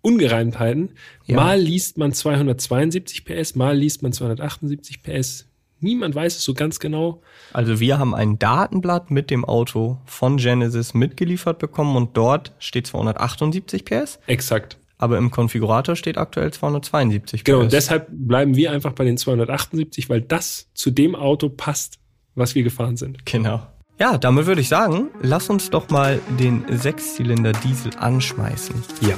Ungereimtheiten. 0.00 0.92
Ja. 1.26 1.36
Mal 1.36 1.60
liest 1.60 1.98
man 1.98 2.12
272 2.12 3.24
PS, 3.24 3.54
mal 3.54 3.76
liest 3.76 4.02
man 4.02 4.12
278 4.12 5.02
PS. 5.02 5.46
Niemand 5.80 6.14
weiß 6.14 6.36
es 6.36 6.44
so 6.44 6.54
ganz 6.54 6.80
genau. 6.80 7.22
Also 7.52 7.80
wir 7.80 7.98
haben 7.98 8.14
ein 8.14 8.38
Datenblatt 8.38 9.10
mit 9.10 9.30
dem 9.30 9.44
Auto 9.44 9.98
von 10.06 10.38
Genesis 10.38 10.94
mitgeliefert 10.94 11.58
bekommen 11.58 11.96
und 11.96 12.16
dort 12.16 12.52
steht 12.58 12.86
278 12.86 13.84
PS, 13.84 14.18
Exakt. 14.26 14.78
aber 14.98 15.18
im 15.18 15.30
Konfigurator 15.30 15.94
steht 15.94 16.16
aktuell 16.16 16.52
272 16.52 17.40
PS. 17.40 17.44
Genau, 17.44 17.60
und 17.60 17.72
deshalb 17.72 18.06
bleiben 18.10 18.56
wir 18.56 18.72
einfach 18.72 18.92
bei 18.92 19.04
den 19.04 19.18
278, 19.18 20.08
weil 20.08 20.22
das 20.22 20.70
zu 20.74 20.90
dem 20.90 21.14
Auto 21.14 21.50
passt, 21.50 21.98
was 22.34 22.54
wir 22.54 22.62
gefahren 22.62 22.96
sind. 22.96 23.26
Genau. 23.26 23.66
Ja, 23.98 24.18
damit 24.18 24.46
würde 24.46 24.60
ich 24.60 24.68
sagen, 24.68 25.08
lass 25.22 25.48
uns 25.48 25.70
doch 25.70 25.88
mal 25.88 26.20
den 26.38 26.64
Sechszylinder 26.68 27.52
Diesel 27.52 27.92
anschmeißen. 27.98 28.82
Ja. 29.00 29.14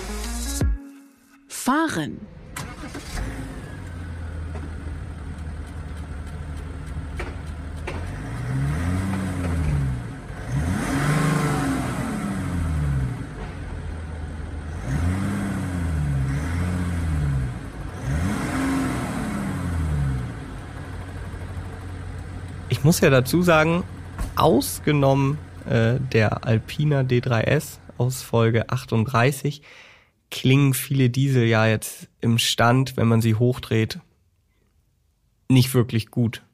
Fahren. 1.48 2.18
Ich 22.78 22.84
muss 22.84 23.00
ja 23.00 23.10
dazu 23.10 23.42
sagen, 23.42 23.82
ausgenommen 24.36 25.36
äh, 25.68 25.98
der 26.12 26.46
Alpina 26.46 27.00
D3S 27.00 27.78
aus 27.98 28.22
Folge 28.22 28.70
38, 28.70 29.62
klingen 30.30 30.74
viele 30.74 31.10
Diesel 31.10 31.48
ja 31.48 31.66
jetzt 31.66 32.08
im 32.20 32.38
Stand, 32.38 32.96
wenn 32.96 33.08
man 33.08 33.20
sie 33.20 33.34
hochdreht, 33.34 33.98
nicht 35.48 35.74
wirklich 35.74 36.12
gut. 36.12 36.44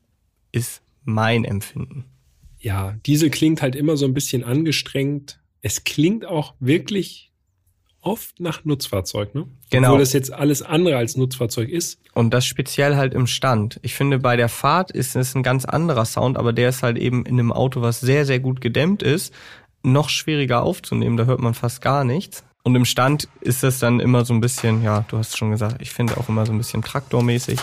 Ist 0.50 0.80
mein 1.04 1.44
Empfinden. 1.44 2.06
Ja, 2.58 2.96
Diesel 3.04 3.28
klingt 3.28 3.60
halt 3.60 3.76
immer 3.76 3.98
so 3.98 4.06
ein 4.06 4.14
bisschen 4.14 4.44
angestrengt. 4.44 5.40
Es 5.60 5.84
klingt 5.84 6.24
auch 6.24 6.54
wirklich 6.58 7.33
oft 8.04 8.38
nach 8.40 8.64
Nutzfahrzeug, 8.64 9.34
ne? 9.34 9.46
Genau. 9.70 9.88
Obwohl 9.88 10.00
das 10.00 10.12
jetzt 10.12 10.32
alles 10.32 10.62
andere 10.62 10.96
als 10.96 11.16
Nutzfahrzeug 11.16 11.68
ist. 11.68 11.98
Und 12.12 12.32
das 12.32 12.44
speziell 12.44 12.96
halt 12.96 13.14
im 13.14 13.26
Stand. 13.26 13.80
Ich 13.82 13.94
finde, 13.94 14.18
bei 14.18 14.36
der 14.36 14.48
Fahrt 14.48 14.90
ist 14.90 15.16
es 15.16 15.34
ein 15.34 15.42
ganz 15.42 15.64
anderer 15.64 16.04
Sound, 16.04 16.36
aber 16.36 16.52
der 16.52 16.68
ist 16.68 16.82
halt 16.82 16.98
eben 16.98 17.26
in 17.26 17.38
einem 17.38 17.52
Auto, 17.52 17.82
was 17.82 18.00
sehr, 18.00 18.26
sehr 18.26 18.40
gut 18.40 18.60
gedämmt 18.60 19.02
ist, 19.02 19.34
noch 19.82 20.08
schwieriger 20.08 20.62
aufzunehmen. 20.62 21.16
Da 21.16 21.24
hört 21.24 21.40
man 21.40 21.54
fast 21.54 21.80
gar 21.80 22.04
nichts. 22.04 22.44
Und 22.62 22.74
im 22.76 22.84
Stand 22.84 23.28
ist 23.40 23.62
das 23.62 23.78
dann 23.78 24.00
immer 24.00 24.24
so 24.24 24.32
ein 24.32 24.40
bisschen, 24.40 24.82
ja, 24.82 25.04
du 25.08 25.18
hast 25.18 25.36
schon 25.36 25.50
gesagt, 25.50 25.82
ich 25.82 25.90
finde 25.90 26.16
auch 26.16 26.28
immer 26.28 26.46
so 26.46 26.52
ein 26.52 26.58
bisschen 26.58 26.82
traktormäßig. 26.82 27.58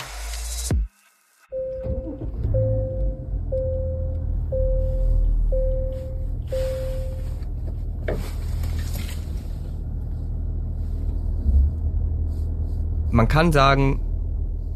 Man 13.12 13.28
kann 13.28 13.52
sagen, 13.52 14.00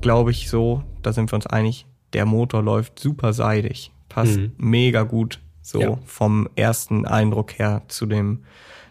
glaube 0.03 0.31
ich 0.31 0.51
so, 0.51 0.83
da 1.03 1.13
sind 1.13 1.33
wir 1.33 1.37
uns 1.37 1.47
einig, 1.47 1.87
der 2.13 2.27
Motor 2.27 2.63
läuft 2.63 2.99
super 2.99 3.33
seidig. 3.33 3.93
Passt 4.09 4.37
Mhm. 4.39 4.53
mega 4.59 5.03
gut 5.03 5.41
so 5.63 5.81
Ja. 5.81 5.99
vom 6.05 6.49
ersten 6.55 7.07
Eindruck 7.07 7.59
her 7.59 7.83
zu 7.89 8.07
dem, 8.07 8.45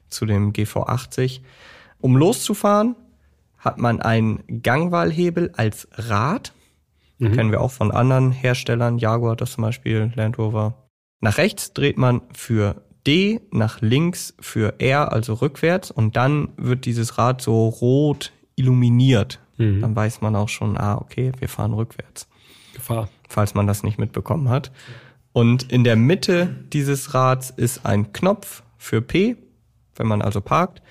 zu 0.09 0.25
dem 0.25 0.51
GV80. 0.51 1.41
Um 2.01 2.17
loszufahren, 2.17 2.95
hat 3.57 3.77
man 3.77 4.01
einen 4.01 4.43
Gangwahlhebel 4.63 5.51
als 5.55 5.87
Rad. 5.93 6.53
Kennen 7.19 7.51
wir 7.51 7.61
auch 7.61 7.71
von 7.71 7.91
anderen 7.91 8.31
Herstellern. 8.33 8.97
Jaguar 8.97 9.31
hat 9.31 9.41
das 9.41 9.53
zum 9.53 9.61
Beispiel, 9.61 10.11
Land 10.15 10.37
Rover. 10.37 10.89
Nach 11.21 11.37
rechts 11.37 11.71
dreht 11.71 11.97
man 11.97 12.21
für 12.33 12.81
D, 13.07 13.39
nach 13.51 13.79
links 13.81 14.35
für 14.41 14.79
R, 14.81 15.13
also 15.13 15.35
rückwärts. 15.35 15.91
Und 15.91 16.17
dann 16.17 16.49
wird 16.57 16.85
dieses 16.85 17.17
Rad 17.17 17.41
so 17.41 17.69
rot 17.69 18.33
illuminiert. 18.55 19.39
Mhm. 19.57 19.81
Dann 19.81 19.95
weiß 19.95 20.21
man 20.21 20.35
auch 20.35 20.49
schon, 20.49 20.77
ah, 20.77 20.97
okay, 20.97 21.31
wir 21.39 21.49
fahren 21.49 21.73
rückwärts 21.73 22.27
Gefahr. 22.73 23.09
falls 23.29 23.53
man 23.53 23.67
das 23.67 23.83
nicht 23.83 23.97
mitbekommen 23.97 24.49
hat. 24.49 24.71
Und 25.33 25.71
in 25.71 25.83
der 25.83 25.95
Mitte 25.95 26.55
dieses 26.71 27.13
Rads 27.13 27.49
ist 27.49 27.85
ein 27.85 28.13
Knopf 28.13 28.63
für 28.77 29.01
P, 29.01 29.35
wenn 29.95 30.07
man 30.07 30.21
also 30.21 30.41
parkt. 30.41 30.81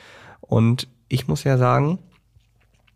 Und 0.41 0.89
ich 1.09 1.29
muss 1.29 1.45
ja 1.45 1.57
sagen, 1.57 1.99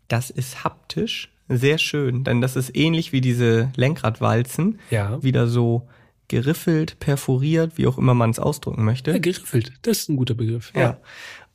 das 0.07 0.29
ist 0.29 0.63
haptisch 0.63 1.31
sehr 1.49 1.79
schön, 1.79 2.23
denn 2.23 2.41
das 2.41 2.55
ist 2.55 2.75
ähnlich 2.75 3.11
wie 3.11 3.21
diese 3.21 3.71
Lenkradwalzen. 3.75 4.79
Ja. 4.91 5.21
Wieder 5.23 5.47
so 5.47 5.87
geriffelt, 6.27 6.99
perforiert, 6.99 7.77
wie 7.77 7.87
auch 7.87 7.97
immer 7.97 8.13
man 8.13 8.29
es 8.29 8.37
ausdrücken 8.39 8.85
möchte. 8.85 9.11
Ja, 9.11 9.17
geriffelt. 9.17 9.73
Das 9.81 9.97
ist 9.97 10.09
ein 10.09 10.15
guter 10.15 10.35
Begriff. 10.35 10.71
Ja. 10.75 10.97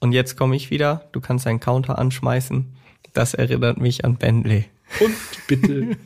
Und 0.00 0.12
jetzt 0.12 0.36
komme 0.36 0.56
ich 0.56 0.70
wieder. 0.70 1.08
Du 1.12 1.20
kannst 1.20 1.46
einen 1.46 1.60
Counter 1.60 1.98
anschmeißen. 1.98 2.74
Das 3.14 3.32
erinnert 3.32 3.78
mich 3.78 4.04
an 4.04 4.18
Bentley. 4.18 4.66
Und 5.00 5.14
bitte. 5.46 5.96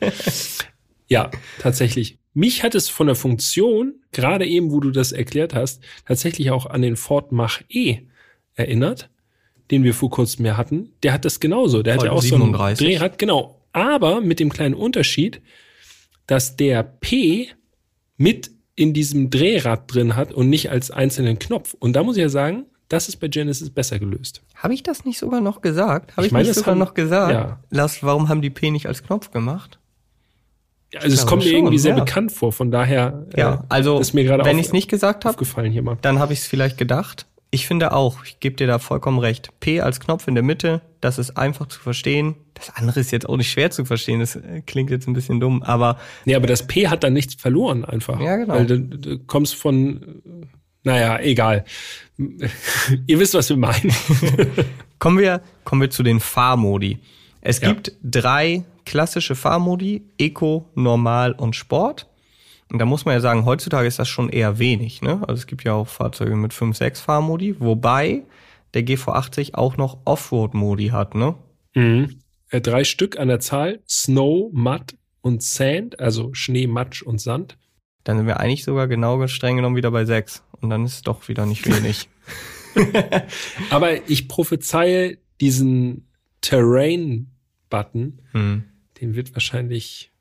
ja, 1.07 1.29
tatsächlich. 1.59 2.19
Mich 2.33 2.63
hat 2.63 2.75
es 2.75 2.87
von 2.87 3.07
der 3.07 3.15
Funktion, 3.15 3.95
gerade 4.11 4.45
eben, 4.45 4.71
wo 4.71 4.79
du 4.79 4.91
das 4.91 5.11
erklärt 5.11 5.53
hast, 5.53 5.83
tatsächlich 6.05 6.51
auch 6.51 6.67
an 6.67 6.81
den 6.81 6.95
Ford 6.95 7.31
Mach 7.31 7.61
E 7.67 8.03
erinnert, 8.53 9.09
den 9.71 9.83
wir 9.83 9.93
vor 9.93 10.09
kurzem 10.11 10.43
mehr 10.43 10.55
hatten. 10.55 10.93
Der 11.03 11.11
hat 11.11 11.25
das 11.25 11.39
genauso. 11.39 11.83
Der 11.83 11.95
hat 11.95 12.03
ja 12.03 12.11
auch 12.11 12.21
so 12.21 12.35
ein 12.35 12.41
37. 12.41 12.87
Drehrad, 12.87 13.17
genau. 13.17 13.65
Aber 13.73 14.21
mit 14.21 14.39
dem 14.39 14.51
kleinen 14.51 14.75
Unterschied, 14.75 15.41
dass 16.27 16.55
der 16.55 16.83
P 16.83 17.49
mit 18.17 18.51
in 18.75 18.93
diesem 18.93 19.29
Drehrad 19.29 19.93
drin 19.93 20.15
hat 20.15 20.31
und 20.31 20.49
nicht 20.49 20.69
als 20.69 20.91
einzelnen 20.91 21.39
Knopf. 21.39 21.75
Und 21.79 21.93
da 21.93 22.03
muss 22.03 22.17
ich 22.17 22.21
ja 22.21 22.29
sagen, 22.29 22.65
das 22.89 23.07
ist 23.07 23.17
bei 23.17 23.27
Genesis 23.27 23.69
besser 23.69 23.97
gelöst. 23.99 24.41
Habe 24.55 24.73
ich 24.73 24.83
das 24.83 25.05
nicht 25.05 25.17
sogar 25.19 25.41
noch 25.41 25.61
gesagt? 25.61 26.11
Habe 26.11 26.21
Ich 26.21 26.27
ich, 26.27 26.31
meine, 26.33 26.43
nicht 26.43 26.49
das 26.49 26.57
sogar 26.57 26.71
haben- 26.71 26.79
noch 26.79 26.93
gesagt? 26.93 27.31
ja. 27.33 27.59
Lars, 27.69 28.03
warum 28.03 28.27
haben 28.29 28.41
die 28.41 28.49
P 28.49 28.71
nicht 28.71 28.87
als 28.87 29.03
Knopf 29.03 29.31
gemacht? 29.31 29.79
Also 30.95 31.13
es 31.13 31.25
kommt 31.27 31.43
mir 31.43 31.51
irgendwie 31.51 31.77
sehr 31.77 31.95
ja. 31.95 32.03
bekannt 32.03 32.31
vor. 32.31 32.51
Von 32.51 32.71
daher 32.71 33.27
Ja, 33.35 33.53
äh, 33.53 33.57
also 33.69 33.99
ist 33.99 34.13
mir 34.13 34.23
gerade 34.23 34.43
wenn 34.43 34.57
ich 34.57 34.67
es 34.67 34.73
nicht 34.73 34.89
gesagt 34.89 35.23
habe, 35.23 35.37
dann 36.01 36.19
habe 36.19 36.33
ich 36.33 36.39
es 36.39 36.47
vielleicht 36.47 36.77
gedacht. 36.77 37.27
Ich 37.51 37.65
finde 37.67 37.93
auch, 37.93 38.23
ich 38.25 38.39
gebe 38.39 38.55
dir 38.55 38.67
da 38.67 38.77
vollkommen 38.79 39.17
recht. 39.19 39.49
P 39.59 39.81
als 39.81 39.99
Knopf 39.99 40.27
in 40.27 40.35
der 40.35 40.43
Mitte, 40.43 40.81
das 41.01 41.17
ist 41.17 41.35
einfach 41.37 41.67
zu 41.67 41.79
verstehen. 41.79 42.35
Das 42.53 42.71
andere 42.75 42.99
ist 42.99 43.11
jetzt 43.11 43.27
auch 43.27 43.37
nicht 43.37 43.49
schwer 43.51 43.71
zu 43.71 43.85
verstehen. 43.85 44.19
Das 44.19 44.35
äh, 44.35 44.61
klingt 44.65 44.89
jetzt 44.91 45.07
ein 45.07 45.13
bisschen 45.13 45.39
dumm, 45.39 45.63
aber 45.63 45.97
Nee, 46.25 46.35
aber 46.35 46.45
das 46.47 46.67
P 46.67 46.87
hat 46.89 47.03
dann 47.03 47.13
nichts 47.13 47.35
verloren 47.35 47.85
einfach. 47.85 48.19
Ja, 48.19 48.35
genau. 48.37 48.53
Weil 48.55 48.65
du, 48.67 48.79
du 48.81 49.19
kommst 49.19 49.55
von, 49.55 50.47
naja, 50.83 51.19
egal. 51.19 51.65
Ihr 53.07 53.19
wisst, 53.19 53.33
was 53.33 53.49
wir 53.49 53.57
meinen. 53.57 53.93
Kommen 54.99 55.17
wir, 55.19 55.41
kommen 55.63 55.81
wir 55.81 55.89
zu 55.89 56.03
den 56.03 56.19
Fahrmodi. 56.19 56.99
Es 57.41 57.61
Ja. 57.61 57.69
gibt 57.69 57.93
drei 58.03 58.65
klassische 58.85 59.33
Fahrmodi, 59.35 60.03
Eco, 60.17 60.65
Normal 60.75 61.31
und 61.31 61.55
Sport. 61.55 62.07
Und 62.69 62.79
da 62.79 62.85
muss 62.85 63.05
man 63.05 63.13
ja 63.13 63.21
sagen, 63.21 63.45
heutzutage 63.45 63.87
ist 63.87 63.97
das 63.97 64.09
schon 64.09 64.27
eher 64.29 64.59
wenig. 64.59 65.01
Ne? 65.01 65.21
Also 65.27 65.39
es 65.39 65.47
gibt 65.47 65.63
ja 65.63 65.73
auch 65.73 65.87
Fahrzeuge 65.87 66.35
mit 66.35 66.53
5, 66.53 66.75
6 66.75 66.99
Fahrmodi, 66.99 67.55
wobei 67.59 68.23
der 68.73 68.83
GV80 68.83 69.55
auch 69.55 69.77
noch 69.77 69.99
Offroad-Modi 70.05 70.89
hat. 70.89 71.15
Ne? 71.15 71.35
Äh, 71.75 72.61
Drei 72.61 72.83
Stück 72.83 73.17
an 73.17 73.29
der 73.29 73.39
Zahl. 73.39 73.79
Snow, 73.87 74.49
Mud 74.51 74.95
und 75.21 75.41
Sand, 75.43 75.99
also 75.99 76.33
Schnee, 76.33 76.67
Matsch 76.67 77.01
und 77.03 77.21
Sand. 77.21 77.57
Dann 78.03 78.17
sind 78.17 78.27
wir 78.27 78.39
eigentlich 78.39 78.63
sogar 78.63 78.87
genau 78.87 79.25
streng 79.27 79.57
genommen 79.57 79.75
wieder 79.75 79.91
bei 79.91 80.05
6. 80.05 80.43
Und 80.61 80.69
dann 80.69 80.85
ist 80.85 80.93
es 80.93 81.01
doch 81.01 81.27
wieder 81.27 81.45
nicht 81.45 81.65
wenig. 81.67 82.09
Aber 83.69 84.09
ich 84.09 84.27
prophezeie 84.27 85.17
diesen 85.41 86.07
Terrain-Button, 86.41 88.21
hm. 88.31 88.63
den 88.99 89.15
wird 89.15 89.33
wahrscheinlich 89.35 90.11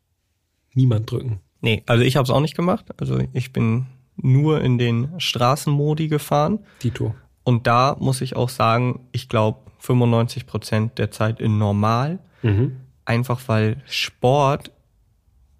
niemand 0.74 1.10
drücken. 1.10 1.40
Nee, 1.60 1.82
also 1.86 2.04
ich 2.04 2.16
habe 2.16 2.24
es 2.24 2.30
auch 2.30 2.40
nicht 2.40 2.56
gemacht. 2.56 2.86
Also 2.98 3.18
ich 3.32 3.52
bin 3.52 3.86
nur 4.16 4.60
in 4.60 4.78
den 4.78 5.18
Straßenmodi 5.18 6.08
gefahren. 6.08 6.60
Dito. 6.82 7.14
Und 7.44 7.66
da 7.66 7.96
muss 7.98 8.20
ich 8.20 8.36
auch 8.36 8.48
sagen, 8.48 9.08
ich 9.12 9.28
glaube 9.28 9.58
95 9.78 10.46
Prozent 10.46 10.98
der 10.98 11.10
Zeit 11.10 11.40
in 11.40 11.58
normal. 11.58 12.18
Mhm. 12.42 12.76
Einfach 13.04 13.40
weil 13.46 13.82
Sport 13.86 14.70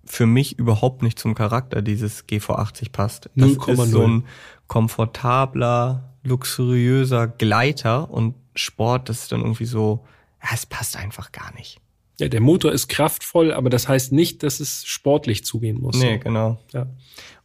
für 0.08 0.26
mich 0.26 0.58
überhaupt 0.58 1.02
nicht 1.02 1.18
zum 1.18 1.34
Charakter 1.34 1.82
dieses 1.82 2.26
GV80 2.26 2.92
passt. 2.92 3.30
Das 3.34 3.50
0,0. 3.50 3.72
ist 3.72 3.90
so 3.90 4.06
ein 4.06 4.24
komfortabler, 4.66 6.14
luxuriöser 6.24 7.28
Gleiter 7.28 8.10
und 8.10 8.34
Sport, 8.54 9.08
das 9.08 9.22
ist 9.22 9.32
dann 9.32 9.40
irgendwie 9.40 9.66
so, 9.66 10.04
ja, 10.42 10.50
es 10.52 10.66
passt 10.66 10.96
einfach 10.96 11.30
gar 11.32 11.54
nicht. 11.54 11.80
Ja, 12.18 12.28
der 12.28 12.40
Motor 12.40 12.72
ist 12.72 12.88
kraftvoll, 12.88 13.52
aber 13.52 13.70
das 13.70 13.86
heißt 13.86 14.12
nicht, 14.12 14.42
dass 14.42 14.58
es 14.58 14.84
sportlich 14.86 15.44
zugehen 15.44 15.80
muss. 15.80 15.96
Nee, 15.96 16.18
genau. 16.18 16.58
Ja. 16.72 16.86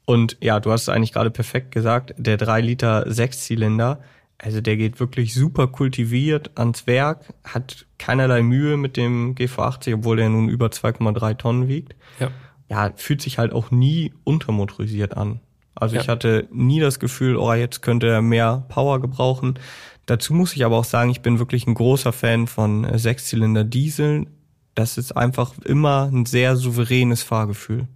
Und 0.05 0.37
ja, 0.41 0.59
du 0.59 0.71
hast 0.71 0.83
es 0.83 0.89
eigentlich 0.89 1.13
gerade 1.13 1.31
perfekt 1.31 1.71
gesagt, 1.71 2.13
der 2.17 2.37
3 2.37 2.61
Liter 2.61 3.11
Sechszylinder, 3.11 4.01
also 4.39 4.59
der 4.61 4.75
geht 4.75 4.99
wirklich 4.99 5.33
super 5.33 5.67
kultiviert 5.67 6.57
ans 6.57 6.87
Werk, 6.87 7.33
hat 7.43 7.85
keinerlei 7.99 8.41
Mühe 8.41 8.75
mit 8.75 8.97
dem 8.97 9.35
GV80, 9.35 9.95
obwohl 9.95 10.17
der 10.17 10.29
nun 10.29 10.49
über 10.49 10.67
2,3 10.67 11.37
Tonnen 11.37 11.67
wiegt. 11.67 11.95
Ja. 12.19 12.31
Ja, 12.73 12.91
fühlt 12.95 13.21
sich 13.21 13.37
halt 13.37 13.53
auch 13.53 13.69
nie 13.69 14.13
untermotorisiert 14.23 15.15
an. 15.15 15.41
Also 15.75 15.95
Ja. 15.95 16.01
ich 16.01 16.07
hatte 16.07 16.47
nie 16.51 16.79
das 16.79 16.99
Gefühl, 16.99 17.35
oh, 17.37 17.53
jetzt 17.53 17.81
könnte 17.83 18.07
er 18.07 18.23
mehr 18.23 18.65
Power 18.69 18.99
gebrauchen. 18.99 19.59
Dazu 20.07 20.33
muss 20.33 20.55
ich 20.55 20.65
aber 20.65 20.77
auch 20.77 20.83
sagen, 20.83 21.11
ich 21.11 21.21
bin 21.21 21.37
wirklich 21.37 21.67
ein 21.67 21.75
großer 21.75 22.11
Fan 22.11 22.47
von 22.47 22.83
äh, 22.83 22.97
Sechszylinder 22.97 23.63
Dieseln. 23.63 24.27
Das 24.73 24.97
ist 24.97 25.11
einfach 25.11 25.53
immer 25.65 26.09
ein 26.11 26.25
sehr 26.25 26.55
souveränes 26.55 27.21
Fahrgefühl. 27.21 27.87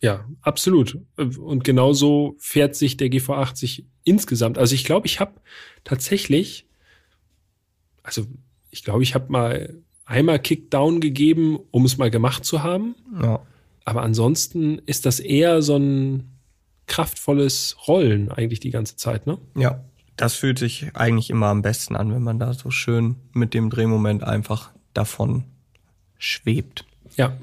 Ja, 0.00 0.24
absolut. 0.40 0.98
Und 1.16 1.62
genauso 1.62 2.36
fährt 2.38 2.74
sich 2.74 2.96
der 2.96 3.08
GV80 3.08 3.84
insgesamt. 4.04 4.56
Also 4.56 4.74
ich 4.74 4.84
glaube, 4.84 5.06
ich 5.06 5.20
habe 5.20 5.32
tatsächlich, 5.84 6.66
also 8.02 8.26
ich 8.70 8.82
glaube, 8.82 9.02
ich 9.02 9.14
habe 9.14 9.30
mal 9.30 9.76
einmal 10.06 10.38
Kickdown 10.38 11.00
gegeben, 11.00 11.58
um 11.70 11.84
es 11.84 11.98
mal 11.98 12.10
gemacht 12.10 12.46
zu 12.46 12.62
haben. 12.62 12.94
Ja. 13.22 13.40
Aber 13.84 14.02
ansonsten 14.02 14.78
ist 14.86 15.06
das 15.06 15.20
eher 15.20 15.62
so 15.62 15.76
ein 15.76 16.32
kraftvolles 16.86 17.76
Rollen 17.86 18.30
eigentlich 18.30 18.60
die 18.60 18.70
ganze 18.70 18.96
Zeit, 18.96 19.26
ne? 19.26 19.38
Ja, 19.56 19.84
das 20.16 20.34
fühlt 20.34 20.58
sich 20.58 20.86
eigentlich 20.94 21.30
immer 21.30 21.46
am 21.46 21.62
besten 21.62 21.96
an, 21.96 22.12
wenn 22.12 22.22
man 22.22 22.38
da 22.38 22.52
so 22.52 22.70
schön 22.70 23.16
mit 23.32 23.54
dem 23.54 23.70
Drehmoment 23.70 24.22
einfach 24.22 24.70
davon 24.92 25.44
schwebt. 26.18 26.84
Ja. 27.16 27.36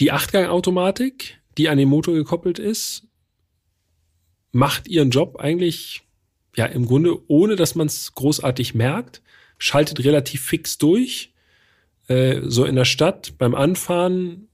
Die 0.00 0.12
Achtgang-Automatik, 0.12 1.38
die 1.56 1.68
an 1.68 1.78
den 1.78 1.88
Motor 1.88 2.14
gekoppelt 2.14 2.58
ist, 2.58 3.04
macht 4.52 4.88
ihren 4.88 5.10
Job 5.10 5.36
eigentlich 5.38 6.02
ja 6.56 6.66
im 6.66 6.86
Grunde 6.86 7.18
ohne, 7.28 7.56
dass 7.56 7.74
man 7.74 7.86
es 7.86 8.14
großartig 8.14 8.74
merkt, 8.74 9.22
schaltet 9.58 10.04
relativ 10.04 10.42
fix 10.42 10.78
durch. 10.78 11.32
Äh, 12.08 12.40
so 12.44 12.64
in 12.64 12.76
der 12.76 12.86
Stadt 12.86 13.34
beim 13.38 13.54
Anfahren 13.54 14.47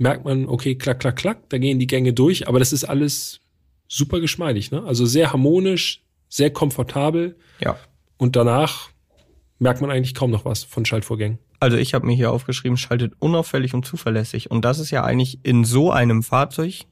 merkt 0.00 0.24
man, 0.24 0.46
okay, 0.46 0.74
klack, 0.76 1.00
klack, 1.00 1.16
klack, 1.16 1.48
da 1.50 1.58
gehen 1.58 1.78
die 1.78 1.86
Gänge 1.86 2.12
durch, 2.12 2.48
aber 2.48 2.58
das 2.58 2.72
ist 2.72 2.84
alles 2.84 3.40
super 3.86 4.18
geschmeidig, 4.20 4.70
ne? 4.70 4.82
Also 4.84 5.04
sehr 5.04 5.30
harmonisch, 5.32 6.02
sehr 6.28 6.50
komfortabel 6.50 7.36
Ja. 7.60 7.76
und 8.16 8.34
danach 8.34 8.88
merkt 9.58 9.80
man 9.82 9.90
eigentlich 9.90 10.14
kaum 10.14 10.30
noch 10.30 10.44
was 10.46 10.64
von 10.64 10.86
Schaltvorgängen. 10.86 11.38
Also 11.60 11.76
ich 11.76 11.92
habe 11.92 12.06
mir 12.06 12.14
hier 12.14 12.32
aufgeschrieben, 12.32 12.78
schaltet 12.78 13.12
unauffällig 13.18 13.74
und 13.74 13.84
zuverlässig. 13.84 14.50
Und 14.50 14.64
das 14.64 14.78
ist 14.78 14.90
ja 14.90 15.04
eigentlich 15.04 15.40
in 15.42 15.64
so 15.64 15.92
einem 15.92 16.22
Fahrzeug 16.22 16.86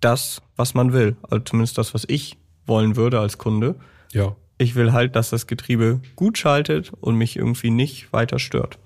das, 0.00 0.40
was 0.56 0.72
man 0.72 0.94
will. 0.94 1.16
Also 1.22 1.40
zumindest 1.44 1.76
das, 1.76 1.92
was 1.92 2.04
ich 2.08 2.38
wollen 2.64 2.96
würde 2.96 3.20
als 3.20 3.36
Kunde. 3.36 3.74
Ja. 4.12 4.34
Ich 4.56 4.74
will 4.74 4.92
halt, 4.94 5.14
dass 5.16 5.28
das 5.28 5.46
Getriebe 5.46 6.00
gut 6.14 6.38
schaltet 6.38 6.90
und 7.02 7.16
mich 7.16 7.36
irgendwie 7.36 7.68
nicht 7.70 8.10
weiter 8.14 8.38
stört. 8.38 8.78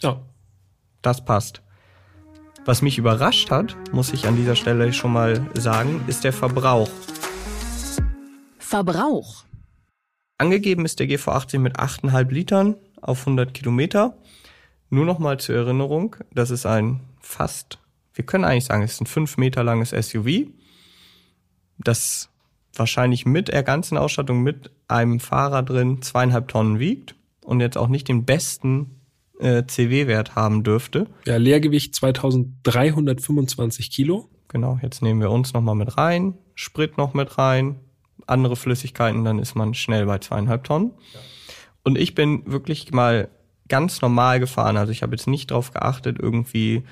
Ja. 0.00 0.20
Das 1.02 1.24
passt. 1.24 1.62
Was 2.68 2.82
mich 2.82 2.98
überrascht 2.98 3.50
hat, 3.50 3.78
muss 3.92 4.12
ich 4.12 4.26
an 4.26 4.36
dieser 4.36 4.54
Stelle 4.54 4.92
schon 4.92 5.14
mal 5.14 5.40
sagen, 5.54 6.04
ist 6.06 6.22
der 6.22 6.34
Verbrauch. 6.34 6.90
Verbrauch. 8.58 9.44
Angegeben 10.36 10.84
ist 10.84 11.00
der 11.00 11.08
GV80 11.08 11.60
mit 11.60 11.78
8,5 11.78 12.30
Litern 12.30 12.76
auf 13.00 13.20
100 13.20 13.54
Kilometer. 13.54 14.18
Nur 14.90 15.06
noch 15.06 15.18
mal 15.18 15.40
zur 15.40 15.54
Erinnerung, 15.54 16.16
das 16.30 16.50
ist 16.50 16.66
ein 16.66 17.00
fast, 17.22 17.78
wir 18.12 18.26
können 18.26 18.44
eigentlich 18.44 18.66
sagen, 18.66 18.82
es 18.82 18.92
ist 18.92 19.00
ein 19.00 19.06
5 19.06 19.38
Meter 19.38 19.64
langes 19.64 19.92
SUV, 19.92 20.50
das 21.78 22.28
wahrscheinlich 22.74 23.24
mit 23.24 23.48
der 23.48 23.62
ganzen 23.62 23.96
Ausstattung 23.96 24.42
mit 24.42 24.70
einem 24.88 25.20
Fahrer 25.20 25.62
drin 25.62 26.02
zweieinhalb 26.02 26.48
Tonnen 26.48 26.78
wiegt 26.78 27.14
und 27.40 27.60
jetzt 27.60 27.78
auch 27.78 27.88
nicht 27.88 28.08
den 28.08 28.26
besten 28.26 28.97
äh, 29.38 29.64
CW-Wert 29.66 30.34
haben 30.34 30.62
dürfte. 30.64 31.06
Ja, 31.26 31.36
Leergewicht 31.36 31.94
2325 31.94 33.90
Kilo. 33.90 34.28
Genau, 34.48 34.78
jetzt 34.82 35.02
nehmen 35.02 35.20
wir 35.20 35.30
uns 35.30 35.52
noch 35.52 35.60
mal 35.60 35.74
mit 35.74 35.96
rein, 35.98 36.34
Sprit 36.54 36.96
noch 36.96 37.14
mit 37.14 37.38
rein, 37.38 37.76
andere 38.26 38.56
Flüssigkeiten, 38.56 39.24
dann 39.24 39.38
ist 39.38 39.54
man 39.54 39.74
schnell 39.74 40.06
bei 40.06 40.18
zweieinhalb 40.18 40.64
Tonnen. 40.64 40.92
Und 41.84 41.98
ich 41.98 42.14
bin 42.14 42.42
wirklich 42.50 42.92
mal 42.92 43.28
ganz 43.68 44.00
normal 44.00 44.40
gefahren. 44.40 44.76
Also 44.76 44.92
ich 44.92 45.02
habe 45.02 45.14
jetzt 45.14 45.26
nicht 45.26 45.50
darauf 45.50 45.72
geachtet, 45.72 46.18
irgendwie 46.20 46.84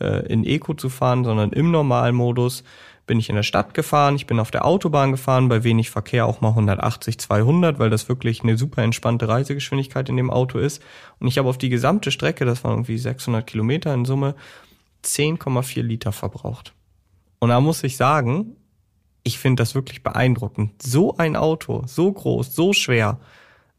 äh, 0.00 0.26
in 0.26 0.44
Eco 0.44 0.74
zu 0.74 0.88
fahren, 0.88 1.24
sondern 1.24 1.52
im 1.52 1.70
Normalmodus 1.70 2.64
bin 3.06 3.18
ich 3.18 3.28
in 3.28 3.36
der 3.36 3.42
Stadt 3.42 3.74
gefahren, 3.74 4.16
ich 4.16 4.26
bin 4.26 4.40
auf 4.40 4.50
der 4.50 4.64
Autobahn 4.64 5.10
gefahren, 5.10 5.48
bei 5.48 5.62
wenig 5.62 5.90
Verkehr 5.90 6.26
auch 6.26 6.40
mal 6.40 6.50
180, 6.50 7.18
200, 7.18 7.78
weil 7.78 7.90
das 7.90 8.08
wirklich 8.08 8.42
eine 8.42 8.56
super 8.56 8.82
entspannte 8.82 9.28
Reisegeschwindigkeit 9.28 10.08
in 10.08 10.16
dem 10.16 10.30
Auto 10.30 10.58
ist. 10.58 10.82
Und 11.18 11.28
ich 11.28 11.38
habe 11.38 11.48
auf 11.48 11.58
die 11.58 11.68
gesamte 11.68 12.10
Strecke, 12.10 12.44
das 12.44 12.64
waren 12.64 12.72
irgendwie 12.72 12.98
600 12.98 13.46
Kilometer 13.46 13.92
in 13.92 14.04
Summe, 14.04 14.34
10,4 15.04 15.82
Liter 15.82 16.12
verbraucht. 16.12 16.74
Und 17.40 17.50
da 17.50 17.60
muss 17.60 17.84
ich 17.84 17.96
sagen, 17.96 18.56
ich 19.22 19.38
finde 19.38 19.62
das 19.62 19.74
wirklich 19.74 20.02
beeindruckend. 20.02 20.82
So 20.82 21.16
ein 21.16 21.36
Auto, 21.36 21.82
so 21.86 22.10
groß, 22.10 22.54
so 22.54 22.72
schwer, 22.72 23.20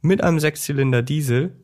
mit 0.01 0.23
einem 0.23 0.39
Sechszylinder 0.39 1.01
Diesel, 1.01 1.55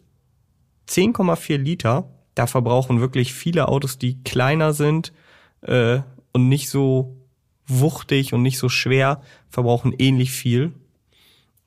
10,4 0.87 1.57
Liter, 1.57 2.09
da 2.33 2.47
verbrauchen 2.47 3.01
wirklich 3.01 3.33
viele 3.33 3.67
Autos, 3.67 3.99
die 3.99 4.23
kleiner 4.23 4.73
sind 4.73 5.13
äh, 5.61 5.99
und 6.33 6.49
nicht 6.49 6.69
so 6.69 7.20
wuchtig 7.67 8.33
und 8.33 8.41
nicht 8.41 8.57
so 8.57 8.69
schwer, 8.69 9.21
verbrauchen 9.49 9.93
ähnlich 9.97 10.31
viel. 10.31 10.73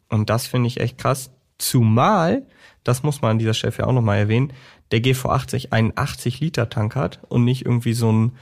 Und 0.08 0.30
das 0.30 0.46
finde 0.46 0.68
ich 0.68 0.80
echt 0.80 0.98
krass. 0.98 1.30
Zumal, 1.58 2.46
das 2.82 3.02
muss 3.02 3.22
man 3.22 3.32
an 3.32 3.38
dieser 3.38 3.54
Stelle 3.54 3.74
ja 3.78 3.86
auch 3.86 3.92
nochmal 3.92 4.18
erwähnen, 4.18 4.52
der 4.90 5.00
GV80 5.00 5.72
einen 5.72 5.92
80 5.94 6.40
Liter 6.40 6.68
Tank 6.68 6.94
hat 6.94 7.20
und 7.28 7.44
nicht 7.44 7.64
irgendwie 7.64 7.94
so 7.94 8.12
ein 8.12 8.32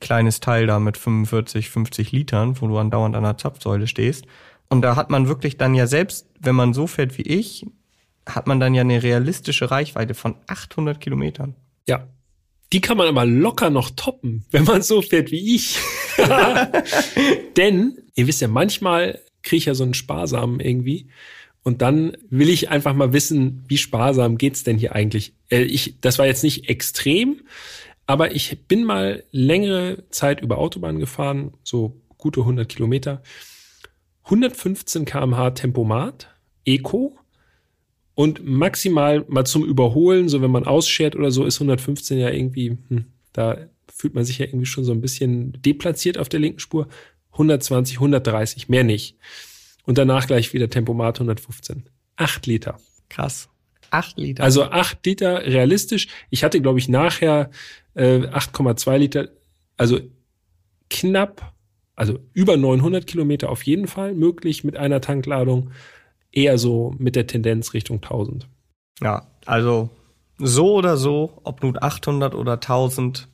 kleines 0.00 0.40
Teil 0.40 0.66
da 0.66 0.78
mit 0.80 0.96
45, 0.96 1.70
50 1.70 2.12
Litern, 2.12 2.60
wo 2.60 2.68
du 2.68 2.78
andauernd 2.78 3.16
an 3.16 3.22
der 3.22 3.38
Zapfsäule 3.38 3.86
stehst. 3.86 4.26
Und 4.68 4.82
da 4.82 4.96
hat 4.96 5.10
man 5.10 5.28
wirklich 5.28 5.56
dann 5.56 5.74
ja 5.74 5.86
selbst, 5.86 6.28
wenn 6.40 6.54
man 6.54 6.74
so 6.74 6.86
fährt 6.86 7.16
wie 7.16 7.22
ich, 7.22 7.66
hat 8.26 8.46
man 8.46 8.60
dann 8.60 8.74
ja 8.74 8.80
eine 8.80 9.02
realistische 9.02 9.70
Reichweite 9.70 10.14
von 10.14 10.36
800 10.46 11.00
Kilometern. 11.00 11.54
Ja. 11.86 12.06
Die 12.72 12.80
kann 12.80 12.96
man 12.96 13.06
aber 13.06 13.24
locker 13.24 13.70
noch 13.70 13.90
toppen, 13.90 14.44
wenn 14.50 14.64
man 14.64 14.82
so 14.82 15.02
fährt 15.02 15.30
wie 15.30 15.54
ich. 15.54 15.78
Denn, 17.56 17.98
ihr 18.14 18.26
wisst 18.26 18.40
ja, 18.40 18.48
manchmal 18.48 19.20
kriege 19.42 19.58
ich 19.58 19.64
ja 19.66 19.74
so 19.74 19.84
einen 19.84 19.94
Sparsamen 19.94 20.60
irgendwie. 20.60 21.08
Und 21.62 21.82
dann 21.82 22.16
will 22.28 22.50
ich 22.50 22.70
einfach 22.70 22.94
mal 22.94 23.12
wissen, 23.12 23.64
wie 23.68 23.78
sparsam 23.78 24.36
geht's 24.38 24.64
denn 24.64 24.76
hier 24.76 24.94
eigentlich? 24.94 25.34
Äh, 25.48 25.62
ich, 25.62 26.00
das 26.00 26.18
war 26.18 26.26
jetzt 26.26 26.42
nicht 26.42 26.68
extrem, 26.68 27.42
aber 28.06 28.34
ich 28.34 28.66
bin 28.68 28.84
mal 28.84 29.24
längere 29.30 30.04
Zeit 30.10 30.42
über 30.42 30.58
Autobahn 30.58 30.98
gefahren, 30.98 31.54
so 31.62 32.00
gute 32.18 32.40
100 32.40 32.68
Kilometer. 32.68 33.22
115 34.24 35.04
kmh 35.04 35.50
Tempomat, 35.50 36.28
Eco. 36.64 37.18
Und 38.14 38.44
maximal 38.44 39.24
mal 39.28 39.44
zum 39.44 39.64
Überholen, 39.64 40.28
so 40.28 40.40
wenn 40.40 40.50
man 40.50 40.64
ausschert 40.64 41.16
oder 41.16 41.30
so, 41.30 41.44
ist 41.44 41.56
115 41.56 42.18
ja 42.18 42.30
irgendwie, 42.30 42.78
hm, 42.88 43.06
da 43.32 43.58
fühlt 43.92 44.14
man 44.14 44.24
sich 44.24 44.38
ja 44.38 44.46
irgendwie 44.46 44.66
schon 44.66 44.84
so 44.84 44.92
ein 44.92 45.00
bisschen 45.00 45.52
deplatziert 45.62 46.18
auf 46.18 46.28
der 46.28 46.40
linken 46.40 46.60
Spur. 46.60 46.88
120, 47.32 47.96
130, 47.96 48.68
mehr 48.68 48.84
nicht. 48.84 49.16
Und 49.84 49.98
danach 49.98 50.26
gleich 50.26 50.52
wieder 50.52 50.70
Tempomat 50.70 51.16
115. 51.16 51.84
Acht 52.16 52.46
Liter. 52.46 52.78
Krass. 53.08 53.48
8 53.90 54.18
Liter. 54.18 54.42
Also 54.42 54.64
acht 54.64 55.04
Liter 55.06 55.44
realistisch. 55.44 56.08
Ich 56.30 56.42
hatte, 56.42 56.60
glaube 56.60 56.78
ich, 56.78 56.88
nachher 56.88 57.50
äh, 57.94 58.20
8,2 58.20 58.98
Liter, 58.98 59.28
also 59.76 60.00
knapp, 60.90 61.54
also 61.94 62.18
über 62.32 62.56
900 62.56 63.06
Kilometer 63.06 63.50
auf 63.50 63.62
jeden 63.62 63.86
Fall 63.86 64.14
möglich 64.14 64.64
mit 64.64 64.76
einer 64.76 65.00
Tankladung. 65.00 65.70
Eher 66.34 66.58
so 66.58 66.94
mit 66.98 67.16
der 67.16 67.26
Tendenz 67.26 67.74
Richtung 67.74 67.96
1000. 67.96 68.48
Ja, 69.00 69.26
also 69.46 69.90
so 70.38 70.74
oder 70.74 70.96
so, 70.96 71.40
ob 71.44 71.62
nun 71.62 71.76
800 71.80 72.34
oder 72.34 72.54
1000, 72.54 73.28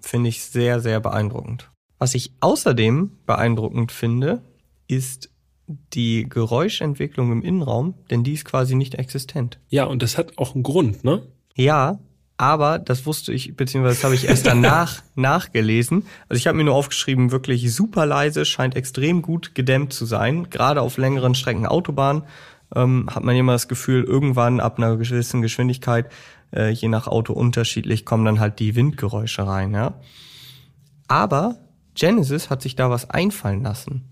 finde 0.00 0.28
ich 0.30 0.44
sehr, 0.44 0.80
sehr 0.80 1.00
beeindruckend. 1.00 1.70
Was 1.98 2.14
ich 2.14 2.32
außerdem 2.40 3.18
beeindruckend 3.26 3.92
finde, 3.92 4.42
ist 4.88 5.30
die 5.68 6.28
Geräuschentwicklung 6.28 7.32
im 7.32 7.42
Innenraum, 7.42 7.94
denn 8.10 8.24
die 8.24 8.32
ist 8.32 8.44
quasi 8.44 8.74
nicht 8.74 8.94
existent. 8.96 9.60
Ja, 9.68 9.84
und 9.84 10.02
das 10.02 10.18
hat 10.18 10.38
auch 10.38 10.54
einen 10.54 10.64
Grund, 10.64 11.04
ne? 11.04 11.26
Ja, 11.54 12.00
Aber 12.36 12.78
das 12.78 13.06
wusste 13.06 13.32
ich, 13.32 13.56
beziehungsweise 13.56 13.96
das 13.96 14.04
habe 14.04 14.14
ich 14.14 14.26
erst 14.26 14.46
danach 14.46 15.02
nachgelesen. 15.14 16.06
Also 16.28 16.38
ich 16.38 16.46
habe 16.46 16.56
mir 16.56 16.64
nur 16.64 16.74
aufgeschrieben, 16.74 17.30
wirklich 17.30 17.72
super 17.72 18.06
leise, 18.06 18.44
scheint 18.44 18.74
extrem 18.74 19.22
gut 19.22 19.54
gedämmt 19.54 19.92
zu 19.92 20.06
sein. 20.06 20.50
Gerade 20.50 20.80
auf 20.80 20.96
längeren 20.96 21.34
Strecken 21.34 21.66
Autobahn 21.66 22.24
ähm, 22.74 23.08
hat 23.12 23.22
man 23.22 23.36
immer 23.36 23.52
das 23.52 23.68
Gefühl, 23.68 24.02
irgendwann 24.04 24.60
ab 24.60 24.78
einer 24.78 24.96
gewissen 24.96 25.42
Geschwindigkeit, 25.42 26.10
äh, 26.54 26.70
je 26.70 26.88
nach 26.88 27.06
Auto 27.06 27.32
unterschiedlich, 27.32 28.04
kommen 28.04 28.24
dann 28.24 28.40
halt 28.40 28.58
die 28.58 28.74
Windgeräusche 28.74 29.46
rein. 29.46 29.74
Ja? 29.74 30.00
Aber 31.08 31.58
Genesis 31.94 32.50
hat 32.50 32.62
sich 32.62 32.76
da 32.76 32.90
was 32.90 33.10
einfallen 33.10 33.62
lassen. 33.62 34.08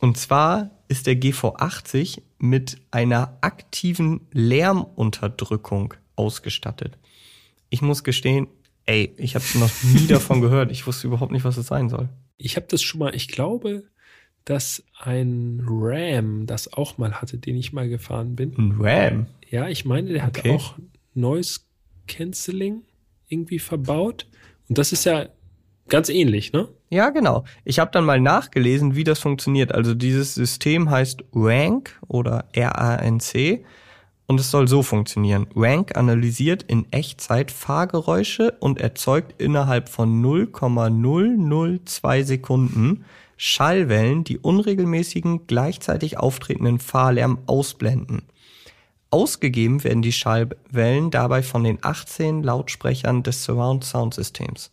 Und 0.00 0.16
zwar 0.16 0.70
ist 0.88 1.06
der 1.06 1.14
GV80 1.14 2.22
mit 2.38 2.78
einer 2.90 3.38
aktiven 3.40 4.22
Lärmunterdrückung 4.32 5.94
ausgestattet. 6.16 6.98
Ich 7.72 7.80
muss 7.80 8.04
gestehen, 8.04 8.48
ey, 8.84 9.14
ich 9.16 9.34
habe 9.34 9.44
noch 9.54 9.70
nie 9.82 10.06
davon 10.06 10.40
gehört. 10.42 10.70
Ich 10.70 10.86
wusste 10.86 11.06
überhaupt 11.06 11.32
nicht, 11.32 11.44
was 11.44 11.56
es 11.56 11.68
sein 11.68 11.88
soll. 11.88 12.10
Ich 12.36 12.56
habe 12.56 12.66
das 12.68 12.82
schon 12.82 12.98
mal, 13.00 13.14
ich 13.14 13.28
glaube, 13.28 13.84
dass 14.44 14.84
ein 15.00 15.62
Ram 15.66 16.44
das 16.46 16.70
auch 16.72 16.98
mal 16.98 17.14
hatte, 17.22 17.38
den 17.38 17.56
ich 17.56 17.72
mal 17.72 17.88
gefahren 17.88 18.36
bin. 18.36 18.52
Ein 18.58 18.76
Ram? 18.78 19.26
Ja, 19.48 19.68
ich 19.68 19.86
meine, 19.86 20.12
der 20.12 20.26
Okay. 20.28 20.50
auch 20.50 20.74
Noise 21.14 21.60
Cancelling 22.08 22.82
irgendwie 23.28 23.58
verbaut. 23.58 24.26
Und 24.68 24.76
das 24.76 24.92
ist 24.92 25.06
ja 25.06 25.28
ganz 25.88 26.10
ähnlich, 26.10 26.52
ne? 26.52 26.68
Ja, 26.90 27.08
genau. 27.08 27.44
Ich 27.64 27.78
habe 27.78 27.90
dann 27.90 28.04
mal 28.04 28.20
nachgelesen, 28.20 28.96
wie 28.96 29.04
das 29.04 29.18
funktioniert. 29.18 29.72
Also 29.72 29.94
dieses 29.94 30.34
System 30.34 30.90
heißt 30.90 31.24
RANC 31.34 31.98
oder 32.06 32.48
R-A-N-C 32.52 33.64
und 34.26 34.40
es 34.40 34.50
soll 34.50 34.68
so 34.68 34.82
funktionieren. 34.82 35.46
RANC 35.54 35.96
analysiert 35.96 36.62
in 36.62 36.90
Echtzeit 36.92 37.50
Fahrgeräusche 37.50 38.56
und 38.60 38.80
erzeugt 38.80 39.40
innerhalb 39.40 39.88
von 39.88 40.20
0,002 40.20 42.22
Sekunden 42.22 43.04
Schallwellen, 43.36 44.24
die 44.24 44.38
unregelmäßigen, 44.38 45.46
gleichzeitig 45.46 46.18
auftretenden 46.18 46.78
Fahrlärm 46.78 47.38
ausblenden. 47.46 48.22
Ausgegeben 49.10 49.84
werden 49.84 50.00
die 50.00 50.12
Schallwellen 50.12 51.10
dabei 51.10 51.42
von 51.42 51.64
den 51.64 51.78
18 51.82 52.42
Lautsprechern 52.42 53.22
des 53.22 53.44
Surround 53.44 53.84
Sound 53.84 54.14
Systems. 54.14 54.70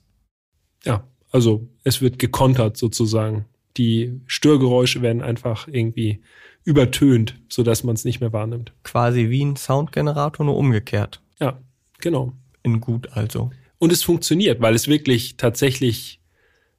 Ja, 0.85 1.03
also 1.31 1.67
es 1.83 2.01
wird 2.01 2.19
gekontert 2.19 2.77
sozusagen. 2.77 3.45
Die 3.75 4.21
Störgeräusche 4.27 5.01
werden 5.01 5.21
einfach 5.21 5.67
irgendwie 5.67 6.21
übertönt, 6.69 7.33
sodass 7.49 7.83
man 7.83 7.95
es 7.95 8.05
nicht 8.05 8.21
mehr 8.21 8.31
wahrnimmt. 8.31 8.73
Quasi 8.83 9.31
wie 9.31 9.43
ein 9.43 9.55
Soundgenerator, 9.55 10.45
nur 10.45 10.55
umgekehrt. 10.55 11.19
Ja, 11.39 11.59
genau. 11.97 12.33
In 12.61 12.79
gut 12.79 13.09
also. 13.13 13.49
Und 13.79 13.91
es 13.91 14.03
funktioniert, 14.03 14.61
weil 14.61 14.75
es 14.75 14.87
wirklich 14.87 15.35
tatsächlich 15.35 16.21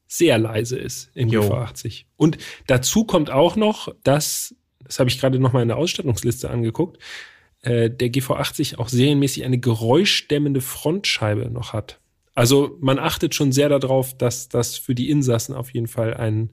sehr 0.07 0.39
leise 0.39 0.79
ist 0.79 1.11
im 1.15 1.29
Jo. 1.29 1.43
GV80. 1.43 2.05
Und 2.17 2.39
dazu 2.69 3.05
kommt 3.05 3.31
auch 3.31 3.57
noch, 3.57 3.93
dass, 4.05 4.55
das 4.85 5.01
habe 5.01 5.11
ich 5.11 5.19
gerade 5.19 5.41
noch 5.41 5.53
mal 5.53 5.63
in 5.63 5.69
der 5.69 5.77
Ausstattungsliste 5.77 6.51
angeguckt, 6.51 7.03
äh, 7.63 7.91
der 7.91 8.13
GV80 8.13 8.79
auch 8.79 8.89
serienmäßig 8.89 9.45
eine 9.45 9.59
geräuschdämmende 9.59 10.61
Frontscheibe 10.61 11.51
noch 11.51 11.73
hat. 11.73 11.99
Also 12.35 12.77
man 12.81 13.01
achtet 13.01 13.35
schon 13.35 13.51
sehr 13.51 13.69
darauf, 13.69 14.17
dass 14.17 14.49
das 14.49 14.77
für 14.77 14.95
die 14.95 15.11
Insassen 15.11 15.53
auf 15.53 15.75
jeden 15.75 15.89
Fall 15.89 16.15
ein 16.15 16.51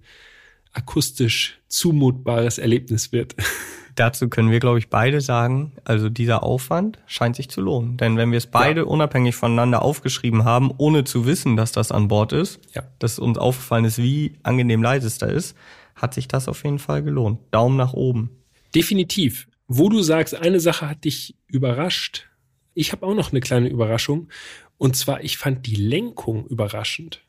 akustisch 0.74 1.60
zumutbares 1.68 2.58
Erlebnis 2.58 3.12
wird. 3.12 3.36
Dazu 3.96 4.30
können 4.30 4.52
wir, 4.52 4.60
glaube 4.60 4.78
ich, 4.78 4.90
beide 4.90 5.22
sagen, 5.22 5.72
also 5.84 6.10
dieser 6.10 6.44
Aufwand 6.44 7.00
scheint 7.08 7.36
sich 7.36 7.50
zu 7.50 7.62
lohnen. 7.62 7.98
Denn 7.98 8.16
wenn 8.16 8.30
wir 8.32 8.38
es 8.38 8.46
beide 8.46 8.86
unabhängig 8.86 9.36
voneinander 9.36 9.82
aufgeschrieben 9.82 10.44
haben, 10.44 10.72
ohne 10.78 11.04
zu 11.04 11.26
wissen, 11.26 11.58
dass 11.58 11.72
das 11.72 11.92
an 11.92 12.08
Bord 12.08 12.32
ist, 12.32 12.60
Ja. 12.76 12.84
dass 13.00 13.18
uns 13.18 13.40
aufgefallen 13.40 13.86
ist, 13.86 13.98
wie 13.98 14.34
angenehm 14.44 14.84
leise 14.84 15.08
es 15.08 15.18
da 15.18 15.26
ist, 15.26 15.56
hat 15.96 16.14
sich 16.14 16.28
das 16.28 16.48
auf 16.48 16.64
jeden 16.64 16.78
Fall 16.78 17.02
gelohnt. 17.02 17.40
Daumen 17.50 17.76
nach 17.76 17.94
oben. 17.94 18.30
Definitiv. 18.76 19.48
Wo 19.68 19.90
du 19.90 20.04
sagst, 20.04 20.36
eine 20.36 20.60
Sache 20.60 20.88
hat 20.88 21.04
dich 21.04 21.36
überrascht. 21.48 22.28
Ich 22.76 22.92
habe 22.92 23.04
auch 23.04 23.16
noch 23.16 23.32
eine 23.32 23.40
kleine 23.40 23.68
Überraschung. 23.68 24.30
Und 24.78 24.96
zwar, 24.96 25.24
ich 25.24 25.40
fand 25.40 25.66
die 25.66 25.76
Lenkung 25.76 26.46
überraschend. 26.46 27.24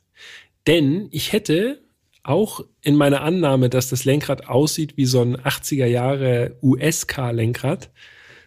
Denn 0.67 1.09
ich 1.13 1.33
hätte 1.33 1.81
auch 2.23 2.65
in 2.83 2.97
meiner 2.97 3.23
Annahme, 3.23 3.71
dass 3.71 3.89
das 3.89 4.05
Lenkrad 4.05 4.49
aussieht 4.49 4.97
wie 4.97 5.07
so 5.07 5.23
ein 5.23 5.37
80er 5.37 5.87
Jahre 5.87 6.57
US-Car-Lenkrad, 6.63 7.91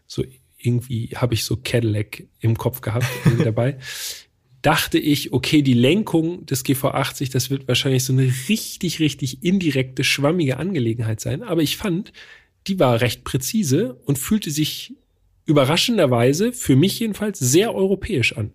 so 0.08 0.24
irgendwie 0.58 1.10
habe 1.16 1.34
ich 1.34 1.44
so 1.44 1.58
Cadillac 1.58 2.24
im 2.40 2.58
Kopf 2.58 2.82
gehabt 2.82 3.08
dabei, 3.44 3.78
dachte 4.62 5.00
ich, 5.00 5.34
okay, 5.34 5.62
die 5.62 5.74
Lenkung 5.74 6.46
des 6.46 6.64
GV80, 6.64 7.32
das 7.32 7.50
wird 7.50 7.68
wahrscheinlich 7.68 8.04
so 8.04 8.14
eine 8.14 8.32
richtig, 8.48 9.00
richtig 9.00 9.44
indirekte, 9.44 10.04
schwammige 10.04 10.58
Angelegenheit 10.58 11.20
sein. 11.20 11.42
Aber 11.42 11.62
ich 11.62 11.78
fand, 11.78 12.14
die 12.68 12.80
war 12.80 13.02
recht 13.02 13.24
präzise 13.24 13.96
und 14.06 14.20
fühlte 14.20 14.52
sich 14.52 14.94
überraschenderweise, 15.46 16.54
für 16.54 16.76
mich 16.76 17.00
jedenfalls, 17.00 17.40
sehr 17.40 17.74
europäisch 17.74 18.38
an. 18.38 18.54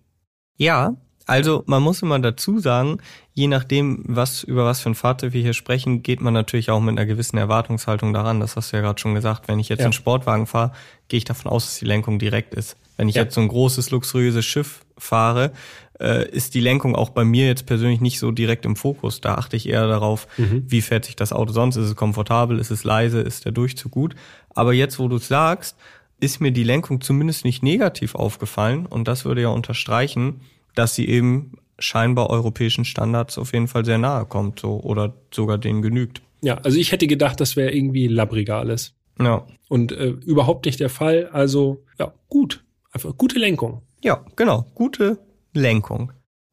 Ja, 0.57 0.97
also 1.27 1.63
man 1.67 1.83
muss 1.83 2.03
immer 2.03 2.19
dazu 2.19 2.59
sagen, 2.61 2.99
je 3.35 3.49
nachdem, 3.49 4.03
was 4.07 4.43
über 4.45 4.65
was 4.65 4.81
für 4.81 4.91
ein 4.91 4.95
Fahrzeug 4.95 5.33
wir 5.33 5.43
hier 5.43 5.53
sprechen, 5.53 6.03
geht 6.03 6.21
man 6.21 6.33
natürlich 6.33 6.71
auch 6.71 6.81
mit 6.81 6.97
einer 6.97 7.05
gewissen 7.07 7.37
Erwartungshaltung 7.37 8.13
daran. 8.13 8.41
Das 8.41 8.57
hast 8.57 8.73
du 8.73 8.77
ja 8.77 8.83
gerade 8.83 9.01
schon 9.01 9.15
gesagt. 9.15 9.49
Wenn 9.49 9.59
ich 9.59 9.69
jetzt 9.69 9.81
Ja. 9.81 9.87
einen 9.87 9.93
Sportwagen 9.93 10.47
fahre, 10.47 10.73
gehe 11.09 11.19
ich 11.19 11.25
davon 11.25 11.51
aus, 11.51 11.67
dass 11.67 11.79
die 11.79 11.85
Lenkung 11.85 12.19
direkt 12.19 12.55
ist. 12.55 12.77
Wenn 12.97 13.09
ich 13.09 13.17
Ja. 13.17 13.23
jetzt 13.25 13.35
so 13.35 13.41
ein 13.43 13.49
großes, 13.49 13.91
luxuriöses 13.91 14.45
Schiff 14.47 14.81
fahre, 14.97 15.53
äh, 16.01 16.29
ist 16.31 16.55
die 16.55 16.61
Lenkung 16.61 16.95
auch 16.95 17.11
bei 17.11 17.25
mir 17.25 17.47
jetzt 17.47 17.67
persönlich 17.67 18.01
nicht 18.01 18.19
so 18.19 18.31
direkt 18.31 18.65
im 18.65 18.77
Fokus. 18.77 19.21
Da 19.21 19.35
achte 19.35 19.57
ich 19.57 19.69
eher 19.69 19.87
darauf, 19.89 20.27
wie 20.39 20.81
fährt 20.83 21.05
sich 21.07 21.17
das 21.17 21.33
Auto 21.33 21.53
sonst? 21.53 21.77
Ist 21.77 21.89
es 21.89 21.97
komfortabel? 21.97 22.59
Ist 22.59 22.71
es 22.71 22.85
leise? 22.85 23.21
Ist 23.21 23.45
der 23.45 23.53
Durchzug 23.53 23.93
gut? 23.93 24.15
Aber 24.51 24.73
jetzt, 24.73 24.99
wo 24.99 25.09
du 25.09 25.17
es 25.17 25.29
sagst, 25.29 25.77
ist 26.21 26.41
mir 26.41 26.53
die 26.53 26.63
Lenkung 26.65 27.01
zumindest 27.03 27.45
nicht 27.45 27.63
negativ 27.63 28.15
aufgefallen 28.15 28.87
und 28.87 29.07
das 29.09 29.25
würde 29.27 29.43
ja 29.43 29.49
unterstreichen, 29.49 30.41
dass 30.77 30.95
sie 30.95 31.09
eben 31.09 31.59
scheinbar 31.79 32.31
europäischen 32.31 32.85
Standards 32.85 33.37
auf 33.37 33.53
jeden 33.53 33.69
Fall 33.69 33.85
sehr 33.85 33.99
nahe 33.99 34.25
kommt, 34.25 34.61
so 34.61 34.81
oder 34.81 35.13
sogar 35.35 35.59
denen 35.59 35.83
genügt. 35.83 36.23
Ja, 36.43 36.59
also 36.59 36.79
ich 36.79 36.93
hätte 36.93 37.07
gedacht, 37.07 37.41
das 37.41 37.57
wäre 37.57 37.73
irgendwie 37.73 38.07
labbriger 38.07 38.57
alles. 38.59 38.95
Ja, 39.19 39.45
Und 39.69 39.93
äh, 39.93 40.09
überhaupt 40.09 40.67
nicht 40.67 40.79
der 40.79 40.91
Fall. 40.91 41.29
Also, 41.33 41.83
ja, 41.99 42.13
gut. 42.29 42.63
Einfach 42.93 43.17
gute 43.17 43.39
Lenkung. 43.39 43.83
ja, 44.03 44.25
genau, 44.37 44.65
gute 44.75 45.19
Lenkung. 45.53 46.13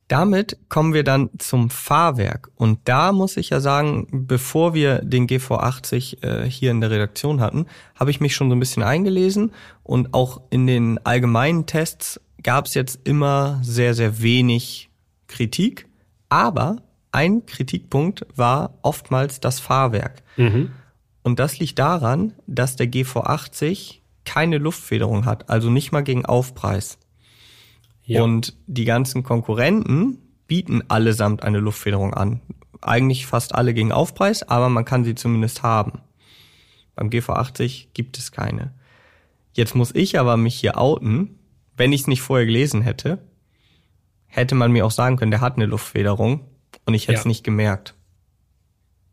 Damit 0.09 0.57
kommen 0.67 0.93
wir 0.93 1.03
dann 1.03 1.29
zum 1.37 1.69
Fahrwerk 1.69 2.51
und 2.55 2.79
da 2.83 3.13
muss 3.13 3.37
ich 3.37 3.49
ja 3.49 3.61
sagen, 3.61 4.07
bevor 4.11 4.73
wir 4.73 4.99
den 4.99 5.27
GV80 5.27 6.23
äh, 6.23 6.49
hier 6.49 6.71
in 6.71 6.81
der 6.81 6.91
Redaktion 6.91 7.39
hatten, 7.39 7.65
habe 7.95 8.11
ich 8.11 8.19
mich 8.19 8.35
schon 8.35 8.49
so 8.49 8.55
ein 8.55 8.59
bisschen 8.59 8.83
eingelesen 8.83 9.51
und 9.81 10.13
auch 10.13 10.41
in 10.49 10.67
den 10.67 10.99
allgemeinen 11.05 11.65
Tests 11.65 12.19
gab 12.43 12.65
es 12.65 12.73
jetzt 12.73 12.99
immer 13.07 13.59
sehr, 13.63 13.93
sehr 13.93 14.21
wenig 14.21 14.89
Kritik, 15.27 15.87
aber 16.29 16.77
ein 17.11 17.45
Kritikpunkt 17.45 18.25
war 18.35 18.77
oftmals 18.81 19.39
das 19.39 19.59
Fahrwerk. 19.59 20.23
Und 21.23 21.39
das 21.39 21.59
liegt 21.59 21.79
daran, 21.79 22.33
dass 22.47 22.75
der 22.75 22.87
GV80 22.87 23.99
keine 24.25 24.57
Luftfederung 24.57 25.25
hat, 25.25 25.49
also 25.49 25.69
nicht 25.69 25.91
mal 25.91 26.03
gegen 26.03 26.25
Aufpreis. 26.25 26.97
Ja. 28.05 28.23
Und 28.23 28.57
die 28.67 28.85
ganzen 28.85 29.23
Konkurrenten 29.23 30.17
bieten 30.47 30.83
allesamt 30.89 31.43
eine 31.43 31.59
Luftfederung 31.59 32.13
an. 32.13 32.41
Eigentlich 32.81 33.25
fast 33.25 33.55
alle 33.55 33.73
gegen 33.73 33.91
Aufpreis, 33.91 34.43
aber 34.43 34.67
man 34.69 34.85
kann 34.85 35.05
sie 35.05 35.15
zumindest 35.15 35.63
haben. 35.63 36.01
Beim 36.95 37.09
GV80 37.09 37.87
gibt 37.93 38.17
es 38.17 38.31
keine. 38.31 38.73
Jetzt 39.53 39.75
muss 39.75 39.95
ich 39.95 40.19
aber 40.19 40.35
mich 40.35 40.55
hier 40.55 40.77
outen. 40.77 41.39
Wenn 41.75 41.91
ich 41.93 42.01
es 42.01 42.07
nicht 42.07 42.21
vorher 42.21 42.45
gelesen 42.45 42.81
hätte, 42.81 43.19
hätte 44.27 44.55
man 44.55 44.71
mir 44.71 44.85
auch 44.85 44.91
sagen 44.91 45.17
können, 45.17 45.31
der 45.31 45.41
hat 45.41 45.55
eine 45.55 45.65
Luftfederung 45.65 46.45
und 46.85 46.93
ich 46.93 47.07
hätte 47.07 47.19
es 47.19 47.23
Ja. 47.25 47.27
nicht 47.29 47.43
gemerkt, 47.43 47.95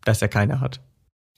dass 0.05 0.23
er 0.23 0.29
keine 0.29 0.61
hat. 0.61 0.81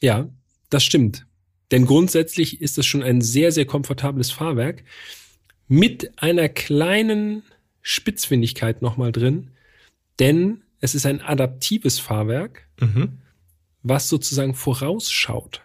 Ja, 0.00 0.28
das 0.70 0.84
stimmt. 0.84 1.26
Denn 1.70 1.86
grundsätzlich 1.86 2.60
ist 2.60 2.76
es 2.78 2.86
schon 2.86 3.02
ein 3.02 3.20
sehr, 3.20 3.50
sehr 3.52 3.64
komfortables 3.66 4.30
Fahrwerk 4.30 4.84
mit 5.68 6.12
einer 6.22 6.48
kleinen 6.48 7.42
Spitzfindigkeit 7.80 8.82
nochmal 8.82 9.10
drin, 9.10 9.50
denn 10.18 10.62
es 10.80 10.94
ist 10.94 11.06
ein 11.06 11.20
adaptives 11.20 11.98
Fahrwerk, 11.98 12.68
Mhm. 12.80 13.18
was 13.82 14.08
sozusagen 14.08 14.54
vorausschaut. 14.54 15.62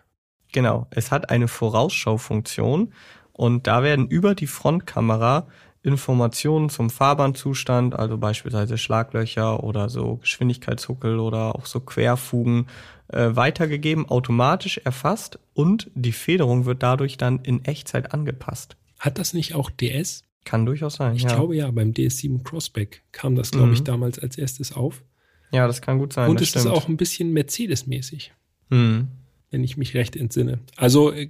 Genau, 0.53 0.87
es 0.91 1.11
hat 1.11 1.29
eine 1.29 1.47
Vorausschaufunktion 1.47 2.93
und 3.37 3.65
da 3.67 3.81
werden 3.83 4.07
über 4.07 4.35
die 4.35 4.47
Frontkamera 4.47 5.47
Informationen 5.83 6.69
zum 6.69 6.89
Fahrbahnzustand, 6.89 7.95
also 7.95 8.17
beispielsweise 8.17 8.77
Schlaglöcher 8.77 9.63
oder 9.63 9.87
so 9.87 10.17
Geschwindigkeitshuckel 10.17 11.19
oder 11.19 11.55
auch 11.55 11.65
so 11.65 11.79
Querfugen 11.79 12.67
äh, 13.07 13.29
weitergegeben, 13.35 14.09
automatisch 14.09 14.79
erfasst 14.83 15.39
und 15.53 15.89
die 15.95 16.11
Federung 16.11 16.65
wird 16.65 16.83
dadurch 16.83 17.15
dann 17.15 17.39
in 17.39 17.63
Echtzeit 17.63 18.13
angepasst. 18.13 18.75
Hat 18.99 19.17
das 19.17 19.33
nicht 19.33 19.53
auch 19.55 19.69
DS? 19.69 20.23
Kann 20.43 20.65
durchaus 20.65 20.95
sein. 20.95 21.15
Ich 21.15 21.23
ja. 21.23 21.33
glaube 21.35 21.55
ja, 21.55 21.69
beim 21.71 21.91
DS7 21.91 22.43
Crossback 22.43 23.03
kam 23.11 23.35
das, 23.35 23.51
glaube 23.51 23.71
ich, 23.73 23.79
Mhm. 23.81 23.85
damals 23.85 24.19
als 24.19 24.37
erstes 24.37 24.73
auf. 24.73 25.03
ja, 25.51 25.67
das 25.67 25.81
kann 25.81 25.99
gut 25.99 26.11
sein. 26.11 26.29
Und 26.29 26.41
es 26.41 26.53
ist 26.55 26.65
auch 26.67 26.89
ein 26.89 26.97
bisschen 26.97 27.31
Mercedes-mäßig, 27.31 28.33
Mhm. 28.69 29.07
wenn 29.51 29.63
ich 29.63 29.77
mich 29.77 29.93
recht 29.93 30.17
entsinne. 30.17 30.59
Also, 30.75 31.13
äh, 31.13 31.29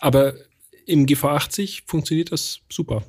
aber 0.00 0.34
im 0.88 1.06
GV80 1.06 1.82
funktioniert 1.86 2.32
das 2.32 2.60
super. 2.68 3.02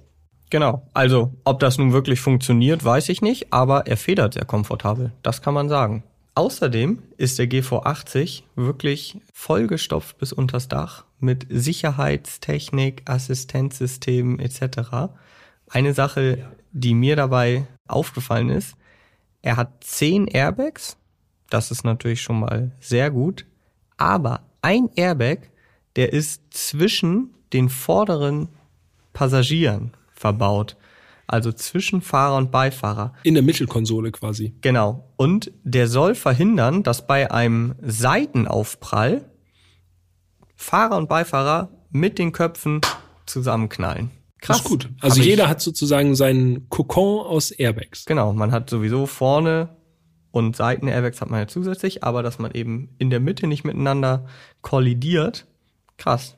Genau. 0.50 0.88
Also, 0.94 1.34
ob 1.44 1.60
das 1.60 1.78
nun 1.78 1.94
wirklich 1.94 2.20
funktioniert, 2.20 2.84
weiß 2.84 3.10
ich 3.10 3.22
nicht, 3.22 3.54
aber 3.54 3.88
er 3.88 3.98
federt 3.98 4.34
sehr 4.34 4.46
komfortabel. 4.46 5.12
Das 5.22 5.42
kann 5.42 5.54
man 5.54 5.70
sagen. 5.70 6.04
Außerdem 6.36 7.04
ist 7.18 7.38
der 7.40 7.50
GV80 7.50 8.44
wirklich 8.56 9.20
vollgestopft 9.34 10.18
bis 10.18 10.34
unters 10.34 10.68
Dach 10.68 11.06
mit 11.20 11.46
Sicherheitstechnik, 11.50 13.04
Assistenzsystemen 13.06 14.40
etc. 14.40 15.12
Eine 15.70 15.94
Sache, 15.94 16.50
die 16.72 16.94
mir 16.94 17.16
dabei 17.16 17.68
aufgefallen 17.88 18.50
ist, 18.50 18.76
er 19.42 19.58
hat 19.58 19.84
zehn 19.84 20.28
Airbags. 20.28 20.98
Das 21.50 21.72
ist 21.72 21.84
natürlich 21.84 22.22
schon 22.22 22.40
mal 22.40 22.72
sehr 22.80 23.12
gut. 23.12 23.46
Aber 23.98 24.42
ein 24.62 24.90
Airbag, 24.96 25.50
der 25.96 26.14
ist 26.14 26.42
zwischen 26.52 27.34
den 27.54 27.70
vorderen 27.70 28.50
Passagieren 29.14 29.92
verbaut. 30.14 30.76
Also 31.28 31.52
zwischen 31.52 32.02
Fahrer 32.02 32.38
und 32.38 32.52
Beifahrer. 32.52 33.14
In 33.24 33.36
der 33.36 33.44
Mittelkonsole 33.44 34.12
quasi. 34.12 34.56
Genau. 34.62 35.08
Und 35.16 35.52
der 35.64 35.88
soll 35.88 36.16
verhindern, 36.16 36.82
dass 36.82 37.06
bei 37.06 37.30
einem 37.32 37.76
Seitenaufprall 37.82 39.30
Fahrer 40.56 40.98
und 40.98 41.08
Beifahrer 41.08 41.70
mit 41.92 42.18
den 42.20 42.32
Köpfen 42.32 42.82
zusammenknallen. 43.26 44.12
Krass. 44.42 44.58
Das 44.58 44.66
ist 44.66 44.70
gut. 44.70 44.90
Also 45.02 45.20
ich- 45.22 45.28
jeder 45.28 45.48
hat 45.50 45.62
sozusagen 45.62 46.16
seinen 46.16 46.68
Kokon 46.70 47.26
aus 47.26 47.52
Airbags. 47.52 48.06
Genau, 48.06 48.34
man 48.34 48.52
hat 48.52 48.70
sowieso 48.70 49.06
vorne 49.06 49.70
und 50.32 50.56
Seiten-Airbags 50.56 51.22
hat 51.22 51.30
man 51.30 51.42
ja 51.42 51.48
zusätzlich, 51.48 52.04
aber 52.04 52.24
dass 52.24 52.40
man 52.40 52.52
eben 52.52 52.96
in 52.98 53.10
der 53.10 53.20
Mitte 53.20 53.48
nicht 53.48 53.64
miteinander 53.64 54.26
kollidiert, 54.62 55.46
krass. 55.98 56.38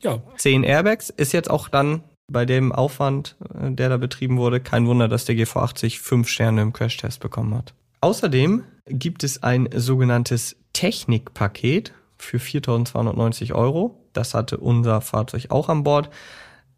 Ja, 0.00 0.22
Zehn 0.36 0.62
Airbags 0.62 1.10
ist 1.10 1.32
jetzt 1.32 1.50
auch 1.50 1.68
dann 1.68 2.02
bei 2.30 2.44
dem 2.44 2.72
Aufwand, 2.72 3.36
äh, 3.54 3.72
der 3.72 3.88
da 3.88 3.96
betrieben 3.96 4.36
wurde, 4.38 4.60
kein 4.60 4.86
Wunder, 4.86 5.08
dass 5.08 5.24
der 5.24 5.34
GV80 5.34 6.00
fünf 6.00 6.28
Sterne 6.28 6.62
im 6.62 6.72
Crashtest 6.72 7.20
bekommen 7.20 7.54
hat. 7.54 7.74
Außerdem 8.00 8.64
gibt 8.86 9.24
es 9.24 9.42
ein 9.42 9.68
sogenanntes 9.74 10.56
Technikpaket 10.72 11.92
für 12.16 12.38
4.290 12.38 13.54
Euro. 13.54 14.04
Das 14.12 14.34
hatte 14.34 14.58
unser 14.58 15.00
Fahrzeug 15.00 15.50
auch 15.50 15.68
an 15.68 15.82
Bord. 15.82 16.10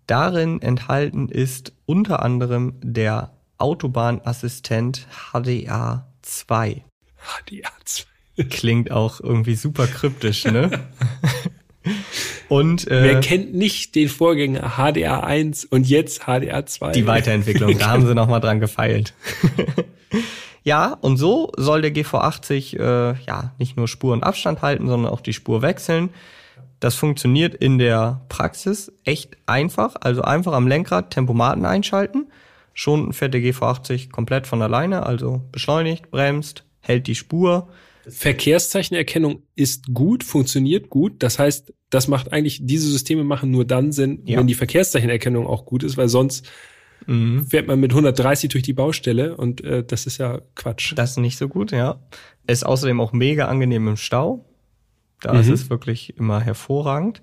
Darin 0.06 0.62
enthalten 0.62 1.28
ist 1.28 1.72
unter 1.86 2.22
anderem 2.22 2.74
der 2.82 3.32
Autobahnassistent 3.58 5.06
HDA 5.32 6.06
2. 6.22 6.84
HDA2. 7.46 8.44
Klingt 8.48 8.90
auch 8.90 9.20
irgendwie 9.20 9.54
super 9.54 9.86
kryptisch, 9.86 10.44
ne? 10.44 10.88
Und 12.50 12.90
äh, 12.90 13.04
Wer 13.04 13.20
kennt 13.20 13.54
nicht 13.54 13.94
den 13.94 14.08
Vorgänger 14.08 14.72
HDA1 14.76 15.68
und 15.70 15.88
jetzt 15.88 16.24
HDA2? 16.24 16.90
Die 16.90 17.06
Weiterentwicklung, 17.06 17.78
da 17.78 17.90
haben 17.90 18.04
sie 18.04 18.12
nochmal 18.12 18.40
dran 18.40 18.58
gefeilt. 18.58 19.14
ja, 20.64 20.94
und 21.00 21.16
so 21.16 21.52
soll 21.56 21.80
der 21.80 21.94
GV80 21.94 22.76
äh, 22.76 23.14
ja 23.24 23.54
nicht 23.58 23.76
nur 23.76 23.86
Spur 23.86 24.12
und 24.12 24.24
Abstand 24.24 24.62
halten, 24.62 24.88
sondern 24.88 25.12
auch 25.12 25.20
die 25.20 25.32
Spur 25.32 25.62
wechseln. 25.62 26.10
Das 26.80 26.96
funktioniert 26.96 27.54
in 27.54 27.78
der 27.78 28.22
Praxis 28.28 28.92
echt 29.04 29.36
einfach. 29.46 29.94
Also 30.00 30.22
einfach 30.22 30.52
am 30.52 30.66
Lenkrad 30.66 31.12
Tempomaten 31.12 31.64
einschalten. 31.64 32.32
Schon 32.74 33.12
fährt 33.12 33.32
der 33.32 33.42
GV80 33.42 34.10
komplett 34.10 34.48
von 34.48 34.60
alleine, 34.60 35.06
also 35.06 35.40
beschleunigt, 35.52 36.10
bremst, 36.10 36.64
hält 36.80 37.06
die 37.06 37.14
Spur. 37.14 37.68
Verkehrszeichenerkennung 38.08 39.44
ist 39.54 39.94
gut, 39.94 40.24
funktioniert 40.24 40.90
gut. 40.90 41.22
Das 41.22 41.38
heißt, 41.38 41.72
das 41.90 42.08
macht 42.08 42.32
eigentlich, 42.32 42.60
diese 42.64 42.88
Systeme 42.88 43.24
machen 43.24 43.50
nur 43.50 43.64
dann 43.64 43.92
Sinn, 43.92 44.22
Ja. 44.24 44.38
wenn 44.38 44.46
die 44.46 44.54
Verkehrszeichenerkennung 44.54 45.46
auch 45.46 45.64
gut 45.66 45.82
ist, 45.82 45.96
weil 45.96 46.08
sonst 46.08 46.48
fährt 47.48 47.66
man 47.66 47.80
mit 47.80 47.92
130 47.94 48.50
durch 48.50 48.62
die 48.62 48.74
Baustelle 48.74 49.34
und 49.34 49.64
äh, 49.64 49.82
das 49.82 50.04
ist 50.06 50.18
ja 50.18 50.42
Quatsch. 50.54 50.92
Das 50.96 51.12
ist 51.12 51.16
nicht 51.16 51.38
so 51.38 51.48
gut, 51.48 51.72
ja. 51.72 51.98
Ist 52.46 52.64
außerdem 52.64 53.00
auch 53.00 53.12
mega 53.14 53.46
angenehm 53.48 53.88
im 53.88 53.96
Stau. 53.96 54.44
Da 55.22 55.38
ist 55.40 55.46
Mhm. 55.48 55.54
es 55.54 55.70
wirklich 55.70 56.16
immer 56.18 56.40
hervorragend. 56.42 57.22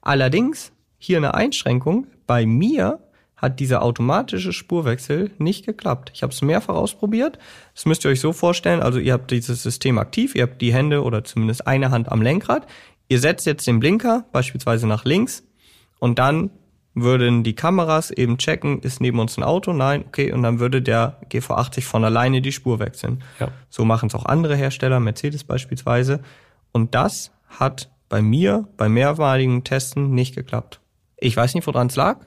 Allerdings 0.00 0.72
hier 0.96 1.18
eine 1.18 1.34
Einschränkung. 1.34 2.06
Bei 2.26 2.46
mir 2.46 3.00
hat 3.36 3.60
dieser 3.60 3.82
automatische 3.82 4.52
Spurwechsel 4.54 5.30
nicht 5.38 5.66
geklappt. 5.66 6.10
Ich 6.14 6.22
habe 6.22 6.32
es 6.32 6.40
mehrfach 6.42 6.74
ausprobiert. 6.74 7.38
Das 7.74 7.84
müsst 7.84 8.04
ihr 8.06 8.10
euch 8.10 8.20
so 8.20 8.32
vorstellen. 8.32 8.80
Also 8.80 8.98
ihr 8.98 9.12
habt 9.12 9.30
dieses 9.30 9.62
System 9.62 9.98
aktiv, 9.98 10.34
ihr 10.34 10.42
habt 10.44 10.60
die 10.62 10.72
Hände 10.72 11.04
oder 11.04 11.22
zumindest 11.22 11.66
eine 11.66 11.90
Hand 11.90 12.10
am 12.10 12.22
Lenkrad. 12.22 12.66
Ihr 13.08 13.18
setzt 13.20 13.46
jetzt 13.46 13.66
den 13.66 13.80
Blinker 13.80 14.26
beispielsweise 14.32 14.86
nach 14.86 15.04
links 15.04 15.44
und 15.98 16.18
dann 16.18 16.50
würden 16.94 17.44
die 17.44 17.54
Kameras 17.54 18.10
eben 18.10 18.38
checken, 18.38 18.80
ist 18.80 19.00
neben 19.00 19.18
uns 19.20 19.36
ein 19.38 19.44
Auto? 19.44 19.72
Nein, 19.72 20.04
okay. 20.06 20.32
Und 20.32 20.42
dann 20.42 20.58
würde 20.58 20.82
der 20.82 21.20
GV80 21.30 21.82
von 21.82 22.04
alleine 22.04 22.42
die 22.42 22.52
Spur 22.52 22.80
wechseln. 22.80 23.22
Ja. 23.38 23.48
So 23.70 23.84
machen 23.84 24.08
es 24.08 24.14
auch 24.14 24.24
andere 24.26 24.56
Hersteller, 24.56 24.98
Mercedes 24.98 25.44
beispielsweise. 25.44 26.20
Und 26.72 26.94
das 26.94 27.30
hat 27.48 27.90
bei 28.08 28.20
mir 28.22 28.68
bei 28.76 28.88
mehrmaligen 28.88 29.64
Testen 29.64 30.10
nicht 30.10 30.34
geklappt. 30.34 30.80
Ich 31.18 31.36
weiß 31.36 31.54
nicht, 31.54 31.66
woran 31.66 31.88
es 31.88 31.96
lag, 31.96 32.20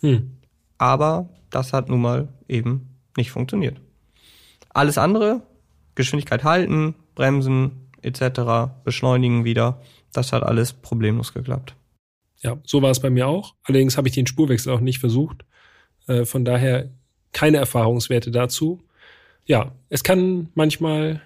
Hm. 0.00 0.38
aber 0.78 1.28
das 1.50 1.72
hat 1.72 1.88
nun 1.88 2.00
mal 2.00 2.28
eben 2.48 2.96
nicht 3.16 3.30
funktioniert. 3.30 3.80
Alles 4.70 4.98
andere, 4.98 5.42
Geschwindigkeit 5.94 6.42
halten, 6.44 6.94
bremsen 7.14 7.90
etc., 8.02 8.72
beschleunigen 8.84 9.44
wieder, 9.44 9.80
das 10.12 10.32
hat 10.32 10.42
alles 10.42 10.72
problemlos 10.72 11.32
geklappt. 11.32 11.74
Ja, 12.42 12.58
so 12.64 12.80
war 12.82 12.90
es 12.90 13.00
bei 13.00 13.10
mir 13.10 13.26
auch. 13.28 13.54
Allerdings 13.64 13.96
habe 13.96 14.08
ich 14.08 14.14
den 14.14 14.26
Spurwechsel 14.26 14.72
auch 14.72 14.80
nicht 14.80 14.98
versucht. 14.98 15.44
Äh, 16.06 16.24
von 16.24 16.44
daher 16.44 16.90
keine 17.32 17.58
Erfahrungswerte 17.58 18.30
dazu. 18.30 18.82
Ja, 19.44 19.72
es 19.88 20.02
kann 20.02 20.48
manchmal 20.54 21.22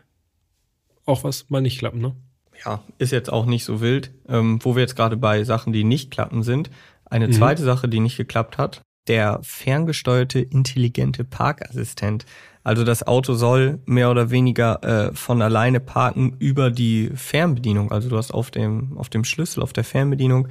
auch 1.04 1.24
was 1.24 1.50
mal 1.50 1.60
nicht 1.60 1.78
klappen, 1.78 2.00
ne? 2.00 2.16
ja, 2.64 2.82
ist 2.98 3.12
jetzt 3.12 3.32
auch 3.32 3.46
nicht 3.46 3.64
so 3.64 3.80
wild. 3.80 4.12
Ähm, 4.28 4.58
wo 4.62 4.74
wir 4.74 4.82
jetzt 4.82 4.96
gerade 4.96 5.16
bei 5.16 5.44
Sachen, 5.44 5.72
die 5.72 5.84
nicht 5.84 6.10
klappen 6.10 6.42
sind. 6.42 6.70
Eine 7.04 7.30
zweite 7.30 7.62
Sache, 7.62 7.88
die 7.88 8.00
nicht 8.00 8.16
geklappt 8.16 8.58
hat, 8.58 8.82
der 9.06 9.38
ferngesteuerte 9.42 10.40
intelligente 10.40 11.22
Parkassistent. 11.24 12.24
Also 12.64 12.82
das 12.82 13.06
Auto 13.06 13.34
soll 13.34 13.78
mehr 13.84 14.10
oder 14.10 14.30
weniger 14.30 14.82
äh, 14.82 15.14
von 15.14 15.42
alleine 15.42 15.80
parken 15.80 16.36
über 16.38 16.70
die 16.70 17.10
Fernbedienung. 17.14 17.92
Also 17.92 18.08
du 18.08 18.16
hast 18.16 18.32
auf 18.32 18.50
dem, 18.50 18.96
auf 18.96 19.10
dem 19.10 19.24
Schlüssel, 19.24 19.62
auf 19.62 19.74
der 19.74 19.84
Fernbedienung 19.84 20.48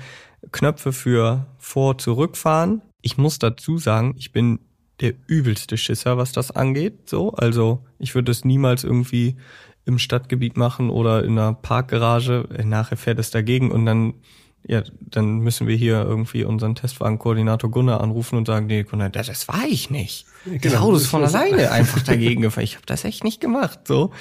Knöpfe 0.51 0.93
für 0.93 1.47
Vor-, 1.57 1.97
Zurückfahren. 1.97 2.83
Ich 3.01 3.17
muss 3.17 3.39
dazu 3.39 3.79
sagen, 3.79 4.13
ich 4.17 4.31
bin 4.31 4.59
der 5.01 5.13
übelste 5.27 5.75
Schisser, 5.75 6.17
was 6.17 6.31
das 6.31 6.51
angeht. 6.51 7.09
So, 7.09 7.31
also 7.33 7.83
ich 7.97 8.13
würde 8.13 8.31
es 8.31 8.45
niemals 8.45 8.83
irgendwie 8.83 9.35
im 9.85 9.97
Stadtgebiet 9.97 10.55
machen 10.55 10.89
oder 10.91 11.23
in 11.23 11.37
einer 11.37 11.53
Parkgarage. 11.53 12.47
Äh, 12.55 12.63
Nachher 12.63 12.97
fährt 12.97 13.19
es 13.19 13.31
dagegen 13.31 13.71
und 13.71 13.85
dann, 13.85 14.13
ja, 14.65 14.81
dann 15.01 15.39
müssen 15.39 15.67
wir 15.67 15.75
hier 15.75 16.01
irgendwie 16.03 16.45
unseren 16.45 16.75
Testwagenkoordinator 16.75 17.69
Gunnar 17.69 17.99
anrufen 17.99 18.37
und 18.37 18.47
sagen, 18.47 18.67
nee, 18.67 18.83
Gunnar, 18.83 19.09
das, 19.09 19.27
das 19.27 19.47
war 19.49 19.65
ich 19.67 19.89
nicht. 19.89 20.25
Das 20.45 20.61
Genau. 20.61 20.79
Auto 20.85 20.95
ist 20.97 21.07
von 21.07 21.23
alleine 21.23 21.71
einfach 21.71 22.01
dagegen 22.01 22.41
gefahren. 22.41 22.63
Ich 22.63 22.75
habe 22.75 22.85
das 22.85 23.03
echt 23.03 23.25
nicht 23.25 23.41
gemacht. 23.41 23.79
So, 23.87 24.11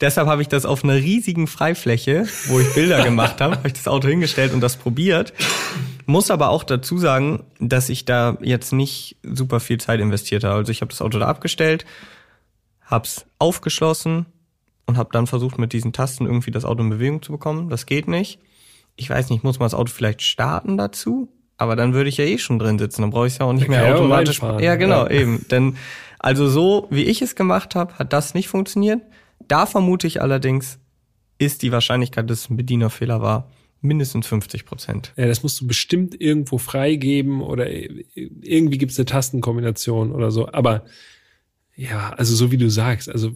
deshalb 0.00 0.26
habe 0.26 0.42
ich 0.42 0.48
das 0.48 0.66
auf 0.66 0.82
einer 0.82 0.94
riesigen 0.94 1.46
Freifläche, 1.46 2.26
wo 2.48 2.58
ich 2.58 2.74
Bilder 2.74 3.04
gemacht 3.04 3.40
habe, 3.40 3.56
habe 3.56 3.68
ich 3.68 3.74
das 3.74 3.86
Auto 3.86 4.08
hingestellt 4.08 4.52
und 4.52 4.60
das 4.60 4.76
probiert. 4.76 5.32
Muss 6.06 6.32
aber 6.32 6.50
auch 6.50 6.64
dazu 6.64 6.98
sagen, 6.98 7.44
dass 7.60 7.88
ich 7.88 8.04
da 8.04 8.36
jetzt 8.42 8.72
nicht 8.72 9.16
super 9.22 9.60
viel 9.60 9.78
Zeit 9.78 10.00
investiert 10.00 10.42
habe. 10.42 10.56
Also 10.56 10.72
ich 10.72 10.80
habe 10.80 10.90
das 10.90 11.00
Auto 11.00 11.20
da 11.20 11.26
abgestellt, 11.26 11.84
hab's 12.84 13.24
aufgeschlossen 13.38 14.26
und 14.86 14.96
habe 14.96 15.10
dann 15.12 15.28
versucht, 15.28 15.58
mit 15.58 15.72
diesen 15.72 15.92
Tasten 15.92 16.26
irgendwie 16.26 16.50
das 16.50 16.64
Auto 16.64 16.82
in 16.82 16.90
Bewegung 16.90 17.22
zu 17.22 17.30
bekommen. 17.30 17.68
Das 17.68 17.86
geht 17.86 18.08
nicht. 18.08 18.40
Ich 18.96 19.08
weiß 19.08 19.30
nicht, 19.30 19.42
muss 19.44 19.58
man 19.58 19.66
das 19.66 19.74
Auto 19.74 19.90
vielleicht 19.92 20.22
starten 20.22 20.76
dazu? 20.76 21.28
Aber 21.56 21.76
dann 21.76 21.94
würde 21.94 22.08
ich 22.08 22.16
ja 22.16 22.24
eh 22.24 22.38
schon 22.38 22.58
drin 22.58 22.78
sitzen. 22.78 23.02
Dann 23.02 23.10
brauche 23.10 23.26
ich 23.26 23.38
ja 23.38 23.46
auch 23.46 23.52
nicht 23.52 23.68
mehr 23.68 23.86
ja 23.86 23.94
automatisch. 23.94 24.40
Ja, 24.60 24.74
genau, 24.76 25.04
Ja. 25.04 25.10
eben. 25.10 25.46
Denn 25.50 25.76
also 26.18 26.48
so 26.48 26.86
wie 26.90 27.04
ich 27.04 27.22
es 27.22 27.34
gemacht 27.34 27.74
habe, 27.74 27.94
hat 27.98 28.12
das 28.12 28.34
nicht 28.34 28.48
funktioniert. 28.48 29.00
Da 29.48 29.66
vermute 29.66 30.06
ich 30.06 30.20
allerdings, 30.22 30.78
ist 31.38 31.62
die 31.62 31.72
Wahrscheinlichkeit, 31.72 32.30
dass 32.30 32.40
es 32.42 32.50
ein 32.50 32.56
Bedienerfehler 32.56 33.20
war, 33.20 33.50
mindestens 33.80 34.26
50 34.28 34.64
Prozent. 34.64 35.12
Ja, 35.16 35.26
das 35.26 35.42
musst 35.42 35.60
du 35.60 35.66
bestimmt 35.66 36.20
irgendwo 36.20 36.58
freigeben 36.58 37.42
oder 37.42 37.68
irgendwie 37.68 38.78
gibt 38.78 38.92
es 38.92 38.98
eine 38.98 39.06
Tastenkombination 39.06 40.12
oder 40.12 40.30
so. 40.30 40.48
Aber 40.52 40.84
ja, 41.74 42.10
also 42.10 42.34
so 42.36 42.52
wie 42.52 42.58
du 42.58 42.70
sagst, 42.70 43.08
also, 43.08 43.32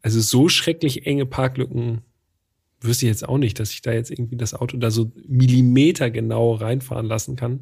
also 0.00 0.20
so 0.20 0.48
schrecklich 0.48 1.06
enge 1.06 1.26
Parklücken 1.26 2.00
wüsste 2.80 3.06
ich 3.06 3.10
jetzt 3.10 3.28
auch 3.28 3.38
nicht, 3.38 3.58
dass 3.58 3.70
ich 3.70 3.82
da 3.82 3.92
jetzt 3.92 4.10
irgendwie 4.10 4.36
das 4.36 4.54
Auto 4.54 4.76
da 4.76 4.90
so 4.90 5.10
Millimeter 5.26 6.10
genau 6.10 6.52
reinfahren 6.54 7.06
lassen 7.06 7.36
kann. 7.36 7.60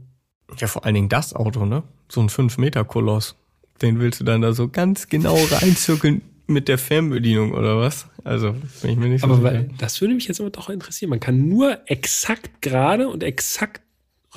Ja, 0.58 0.66
vor 0.66 0.84
allen 0.84 0.94
Dingen 0.94 1.08
das 1.08 1.34
Auto, 1.34 1.66
ne? 1.66 1.82
So 2.08 2.20
ein 2.20 2.28
5-Meter-Koloss. 2.28 3.36
Den 3.82 3.98
willst 3.98 4.20
du 4.20 4.24
dann 4.24 4.42
da 4.42 4.52
so 4.52 4.68
ganz 4.68 5.08
genau 5.08 5.36
reinzirkeln 5.50 6.22
mit 6.46 6.68
der 6.68 6.78
Fernbedienung 6.78 7.52
oder 7.52 7.78
was? 7.78 8.08
Also, 8.24 8.54
bin 8.82 8.90
ich 8.90 8.96
mir 8.96 9.08
nicht 9.08 9.20
so 9.22 9.26
Aber 9.26 9.36
sicher. 9.36 9.46
weil, 9.46 9.70
das 9.78 10.00
würde 10.00 10.14
mich 10.14 10.28
jetzt 10.28 10.40
aber 10.40 10.50
doch 10.50 10.68
interessieren. 10.70 11.10
Man 11.10 11.20
kann 11.20 11.48
nur 11.48 11.78
exakt 11.86 12.62
gerade 12.62 13.08
und 13.08 13.22
exakt 13.22 13.82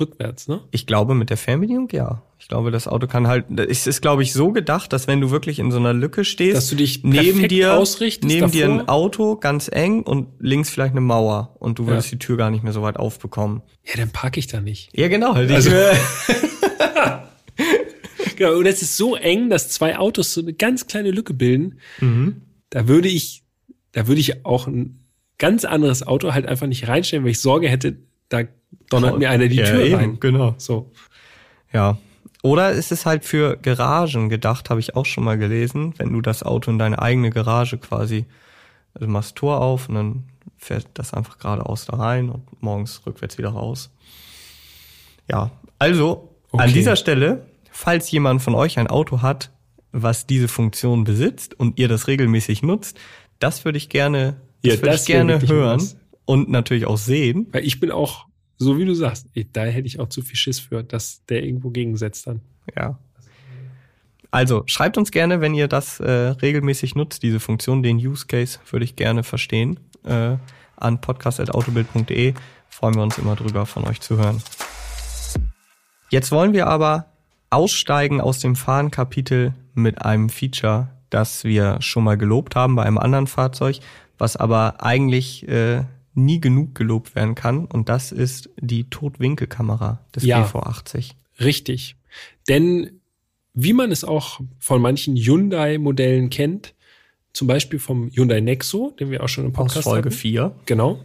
rückwärts, 0.00 0.48
ne? 0.48 0.60
Ich 0.70 0.86
glaube, 0.86 1.14
mit 1.14 1.30
der 1.30 1.36
Fernbedienung, 1.36 1.88
ja. 1.92 2.22
Ich 2.38 2.48
glaube, 2.48 2.70
das 2.70 2.88
Auto 2.88 3.06
kann 3.06 3.26
halt, 3.28 3.46
es 3.58 3.86
ist, 3.86 4.00
glaube 4.00 4.22
ich, 4.22 4.32
so 4.32 4.50
gedacht, 4.52 4.92
dass 4.92 5.06
wenn 5.06 5.20
du 5.20 5.30
wirklich 5.30 5.58
in 5.58 5.70
so 5.70 5.78
einer 5.78 5.92
Lücke 5.92 6.24
stehst, 6.24 6.56
Dass 6.56 6.68
du 6.68 6.76
dich 6.76 7.04
neben 7.04 7.46
dir, 7.48 7.74
ausrichtest 7.76 8.32
neben 8.32 8.50
dir 8.50 8.64
ein 8.66 8.78
davor? 8.78 8.94
Auto, 8.94 9.36
ganz 9.36 9.68
eng 9.70 10.02
und 10.02 10.28
links 10.40 10.70
vielleicht 10.70 10.92
eine 10.92 11.02
Mauer 11.02 11.54
und 11.60 11.78
du 11.78 11.86
würdest 11.86 12.08
Ja. 12.08 12.12
die 12.12 12.18
Tür 12.18 12.36
gar 12.38 12.50
nicht 12.50 12.64
mehr 12.64 12.72
so 12.72 12.82
weit 12.82 12.96
aufbekommen. 12.96 13.62
Ja, 13.84 13.92
dann 13.96 14.10
parke 14.10 14.40
ich 14.40 14.46
da 14.46 14.60
nicht. 14.60 14.88
Ja, 14.98 15.08
genau. 15.08 15.34
Die 15.34 15.52
Also- 15.54 15.70
Genau, 18.36 18.56
und 18.56 18.66
es 18.66 18.80
ist 18.80 18.96
so 18.96 19.16
eng, 19.16 19.50
dass 19.50 19.68
zwei 19.68 19.98
Autos 19.98 20.32
so 20.32 20.40
eine 20.40 20.54
ganz 20.54 20.86
kleine 20.86 21.10
Lücke 21.10 21.34
bilden. 21.34 21.78
Da 22.70 22.88
würde 22.88 23.08
ich, 23.08 23.42
da 23.92 24.06
würde 24.08 24.20
ich 24.20 24.46
auch 24.46 24.66
ein 24.66 25.04
ganz 25.38 25.64
anderes 25.66 26.06
Auto 26.06 26.32
halt 26.32 26.46
einfach 26.46 26.66
nicht 26.66 26.88
reinstellen, 26.88 27.24
weil 27.24 27.32
ich 27.32 27.40
Sorge 27.40 27.68
hätte, 27.68 27.98
da 28.30 28.44
donnert 28.88 29.18
mir 29.18 29.28
einer 29.28 29.48
die 29.48 29.56
Ja, 29.56 29.66
Tür 29.66 29.82
eben, 29.84 29.94
rein. 29.94 30.16
genau. 30.20 30.54
So. 30.56 30.90
Ja. 31.72 31.98
Oder 32.42 32.72
ist 32.72 32.90
es 32.90 33.04
halt 33.04 33.26
für 33.26 33.58
Garagen 33.58 34.30
gedacht, 34.30 34.70
habe 34.70 34.80
ich 34.80 34.96
auch 34.96 35.04
schon 35.04 35.24
mal 35.24 35.36
gelesen, 35.36 35.92
wenn 35.98 36.10
du 36.12 36.22
das 36.22 36.42
Auto 36.42 36.70
in 36.70 36.78
deine 36.78 36.98
eigene 37.00 37.28
Garage 37.28 37.76
quasi, 37.76 38.24
also 38.94 39.04
du 39.06 39.12
machst 39.12 39.36
Tor 39.36 39.60
auf 39.60 39.90
und 39.90 39.94
dann 39.96 40.24
fährt 40.56 40.86
das 40.94 41.12
einfach 41.12 41.38
geradeaus 41.38 41.84
da 41.84 41.96
rein 41.98 42.30
und 42.30 42.62
morgens 42.62 43.02
rückwärts 43.06 43.36
wieder 43.36 43.50
raus. 43.50 43.90
Ja, 45.28 45.50
also 45.78 46.34
an 46.52 46.60
Okay. 46.60 46.72
dieser 46.72 46.96
Stelle, 46.96 47.46
falls 47.70 48.10
jemand 48.10 48.42
von 48.42 48.54
euch 48.54 48.78
ein 48.78 48.86
Auto 48.88 49.22
hat, 49.22 49.50
was 49.92 50.26
diese 50.26 50.48
Funktion 50.48 51.04
besitzt 51.04 51.58
und 51.58 51.78
ihr 51.78 51.88
das 51.88 52.08
regelmäßig 52.08 52.62
nutzt, 52.62 52.98
das 53.38 53.64
würde 53.64 53.78
ich 53.78 53.88
gerne, 53.88 54.36
das 54.62 54.76
Ja, 54.76 54.82
würde 54.82 54.94
ich 54.96 55.04
gerne 55.04 55.40
hören 55.42 55.80
was. 55.80 55.96
Und 56.24 56.48
natürlich 56.48 56.86
auch 56.86 56.98
sehen. 56.98 57.48
Weil 57.52 57.64
ich 57.64 57.80
bin 57.80 57.90
auch, 57.90 58.26
so 58.58 58.78
wie 58.78 58.84
du 58.84 58.94
sagst, 58.94 59.26
ich, 59.34 59.50
da 59.52 59.64
hätte 59.64 59.86
ich 59.86 60.00
auch 60.00 60.08
zu 60.08 60.22
viel 60.22 60.36
Schiss 60.36 60.60
für, 60.60 60.82
dass 60.82 61.24
der 61.26 61.44
irgendwo 61.44 61.70
gegensetzt 61.70 62.26
dann. 62.26 62.40
Ja. 62.76 62.98
Also 64.30 64.62
schreibt 64.66 64.96
uns 64.96 65.10
gerne, 65.10 65.40
wenn 65.40 65.54
ihr 65.54 65.66
das 65.66 65.98
äh, 65.98 66.10
regelmäßig 66.10 66.94
nutzt, 66.94 67.22
diese 67.22 67.40
Funktion, 67.40 67.82
den 67.82 67.96
Use 67.96 68.26
Case 68.26 68.60
würde 68.70 68.84
ich 68.84 68.94
gerne 68.96 69.24
verstehen. 69.24 69.80
Äh, 70.04 70.36
an 70.76 71.00
podcast.autobild.de 71.00 72.34
freuen 72.68 72.94
wir 72.94 73.02
uns 73.02 73.18
immer 73.18 73.36
drüber, 73.36 73.66
von 73.66 73.84
euch 73.86 74.00
zu 74.00 74.16
hören. 74.16 74.42
Jetzt 76.10 76.32
wollen 76.32 76.52
wir 76.52 76.66
aber 76.66 77.06
aussteigen 77.50 78.20
aus 78.20 78.38
dem 78.38 78.56
Fahrenkapitel 78.56 79.54
mit 79.74 80.02
einem 80.02 80.28
Feature, 80.28 80.88
das 81.10 81.44
wir 81.44 81.78
schon 81.80 82.04
mal 82.04 82.16
gelobt 82.16 82.54
haben 82.56 82.76
bei 82.76 82.84
einem 82.84 82.98
anderen 82.98 83.26
Fahrzeug, 83.26 83.80
was 84.16 84.36
aber 84.36 84.82
eigentlich 84.82 85.46
äh, 85.48 85.84
nie 86.14 86.40
genug 86.40 86.74
gelobt 86.74 87.14
werden 87.14 87.34
kann. 87.34 87.64
Und 87.64 87.88
das 87.88 88.12
ist 88.12 88.50
die 88.60 88.84
Totwinkelkamera 88.90 90.04
des 90.14 90.24
Ja. 90.24 90.42
GV80. 90.44 91.12
Richtig. 91.40 91.96
Denn 92.48 93.00
wie 93.54 93.72
man 93.72 93.90
es 93.90 94.04
auch 94.04 94.40
von 94.58 94.80
manchen 94.80 95.16
Hyundai-Modellen 95.16 96.30
kennt, 96.30 96.74
zum 97.32 97.46
Beispiel 97.46 97.78
vom 97.78 98.10
Hyundai 98.10 98.40
Nexo, 98.40 98.94
den 98.98 99.10
wir 99.10 99.22
auch 99.22 99.28
schon 99.28 99.44
im 99.44 99.50
Aus 99.50 99.56
Podcast 99.56 99.84
Folge 99.84 100.08
hatten, 100.10 100.18
4. 100.18 100.56
Genau. 100.66 101.04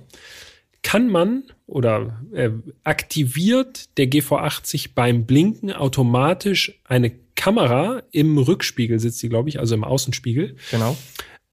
Kann 0.81 1.09
man 1.09 1.43
oder 1.67 2.21
äh, 2.31 2.51
aktiviert 2.83 3.97
der 3.97 4.05
GV80 4.07 4.89
beim 4.93 5.25
Blinken 5.25 5.71
automatisch 5.71 6.79
eine 6.83 7.11
Kamera 7.35 8.01
im 8.11 8.37
Rückspiegel 8.37 8.99
sitzt 8.99 9.19
sie, 9.19 9.29
glaube 9.29 9.49
ich, 9.49 9.59
also 9.59 9.75
im 9.75 9.83
Außenspiegel. 9.83 10.55
Genau. 10.71 10.95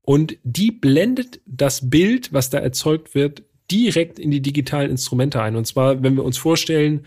Und 0.03 0.37
die 0.43 0.73
blendet 0.73 1.41
das 1.47 1.89
Bild, 1.89 2.33
was 2.33 2.51
da 2.51 2.59
erzeugt 2.59 3.15
wird, 3.15 3.45
direkt 3.71 4.19
in 4.19 4.31
die 4.31 4.43
digitalen 4.43 4.91
Instrumente 4.91 5.41
ein. 5.41 5.57
Und 5.57 5.67
zwar, 5.67 6.03
wenn 6.03 6.17
wir 6.17 6.25
uns 6.25 6.37
vorstellen, 6.37 7.07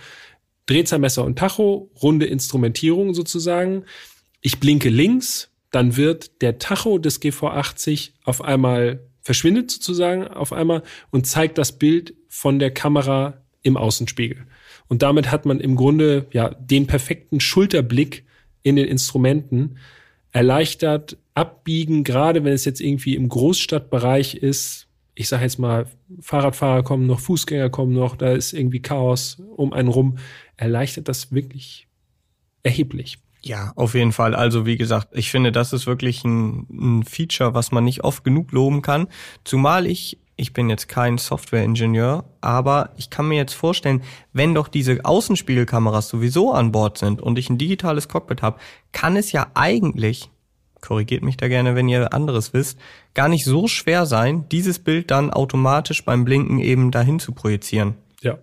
Drehzahlmesser 0.66 1.24
und 1.24 1.38
Tacho, 1.38 1.92
runde 2.02 2.26
Instrumentierung 2.26 3.14
sozusagen. 3.14 3.84
Ich 4.42 4.60
blinke 4.60 4.90
links, 4.90 5.52
dann 5.72 5.96
wird 5.98 6.42
der 6.42 6.58
Tacho 6.58 6.98
des 6.98 7.22
GV80 7.22 8.12
auf 8.24 8.42
einmal 8.42 9.02
verschwindet 9.22 9.72
sozusagen 9.72 10.28
auf 10.28 10.54
einmal 10.54 10.84
und 11.10 11.26
zeigt 11.26 11.58
das 11.58 11.80
Bild 11.80 12.14
von 12.28 12.60
der 12.60 12.72
Kamera 12.72 13.42
im 13.64 13.76
Außenspiegel. 13.76 14.46
Und 14.88 15.02
damit 15.02 15.32
hat 15.32 15.48
man 15.48 15.60
im 15.60 15.76
Grunde 15.76 16.28
ja 16.32 16.50
den 16.50 16.86
perfekten 16.86 17.40
Schulterblick 17.40 18.24
in 18.62 18.76
den 18.76 18.88
Instrumenten, 18.88 19.78
erleichtert 20.36 21.18
abbiegen, 21.34 22.04
gerade 22.04 22.44
wenn 22.44 22.52
es 22.52 22.66
jetzt 22.66 22.82
irgendwie 22.82 23.16
im 23.16 23.30
Großstadtbereich 23.30 24.36
ist. 24.36 24.90
Ich 25.14 25.30
sage 25.30 25.44
jetzt 25.44 25.60
mal, 25.60 25.86
Fahrradfahrer 26.20 26.84
kommen 26.84 27.08
noch, 27.08 27.22
Fußgänger 27.22 27.70
kommen 27.70 27.94
noch, 27.94 28.18
da 28.18 28.34
ist 28.34 28.52
irgendwie 28.52 28.82
Chaos 28.82 29.42
um 29.56 29.72
einen 29.72 29.88
rum. 29.88 30.18
Erleichtert 30.58 31.08
das 31.08 31.32
wirklich 31.32 31.88
erheblich. 32.64 33.18
Ja, 33.44 33.72
auf 33.78 33.94
jeden 33.94 34.12
Fall. 34.12 34.36
Also 34.36 34.66
wie 34.66 34.76
gesagt, 34.76 35.08
ich 35.14 35.32
finde, 35.32 35.54
das 35.54 35.72
ist 35.72 35.88
wirklich 35.88 36.26
ein, 36.26 36.68
ein 36.70 37.04
Feature, 37.04 37.54
was 37.54 37.72
man 37.72 37.86
nicht 37.86 38.04
oft 38.04 38.26
genug 38.26 38.52
loben 38.52 38.82
kann. 38.82 39.08
Zumal 39.46 39.88
ich, 39.88 40.20
ich 40.38 40.54
bin 40.54 40.70
jetzt 40.70 40.90
kein 40.90 41.18
Software-Ingenieur, 41.18 42.26
aber 42.42 42.90
ich 42.98 43.10
kann 43.10 43.28
mir 43.28 43.38
jetzt 43.38 43.54
vorstellen, 43.54 44.04
wenn 44.34 44.54
doch 44.54 44.68
diese 44.68 45.06
Außenspiegelkameras 45.06 46.10
sowieso 46.10 46.52
an 46.52 46.72
Bord 46.72 46.98
sind 46.98 47.22
und 47.22 47.40
ich 47.40 47.50
ein 47.50 47.58
digitales 47.58 48.08
Cockpit 48.08 48.42
habe, 48.42 48.60
kann 48.92 49.16
es 49.16 49.32
ja 49.32 49.48
eigentlich, 49.54 50.30
korrigiert 50.82 51.24
mich 51.24 51.38
da 51.38 51.48
gerne, 51.48 51.76
wenn 51.76 51.88
ihr 51.88 52.14
anderes 52.14 52.54
wisst, 52.54 52.78
gar 53.14 53.30
nicht 53.30 53.46
so 53.46 53.68
schwer 53.68 54.06
sein, 54.06 54.48
dieses 54.50 54.80
Bild 54.80 55.10
dann 55.10 55.32
automatisch 55.32 56.04
beim 56.04 56.26
Blinken 56.26 56.60
eben 56.60 56.92
dahin 56.92 57.20
zu 57.20 57.32
projizieren. 57.32 57.96
Ja, 58.22 58.38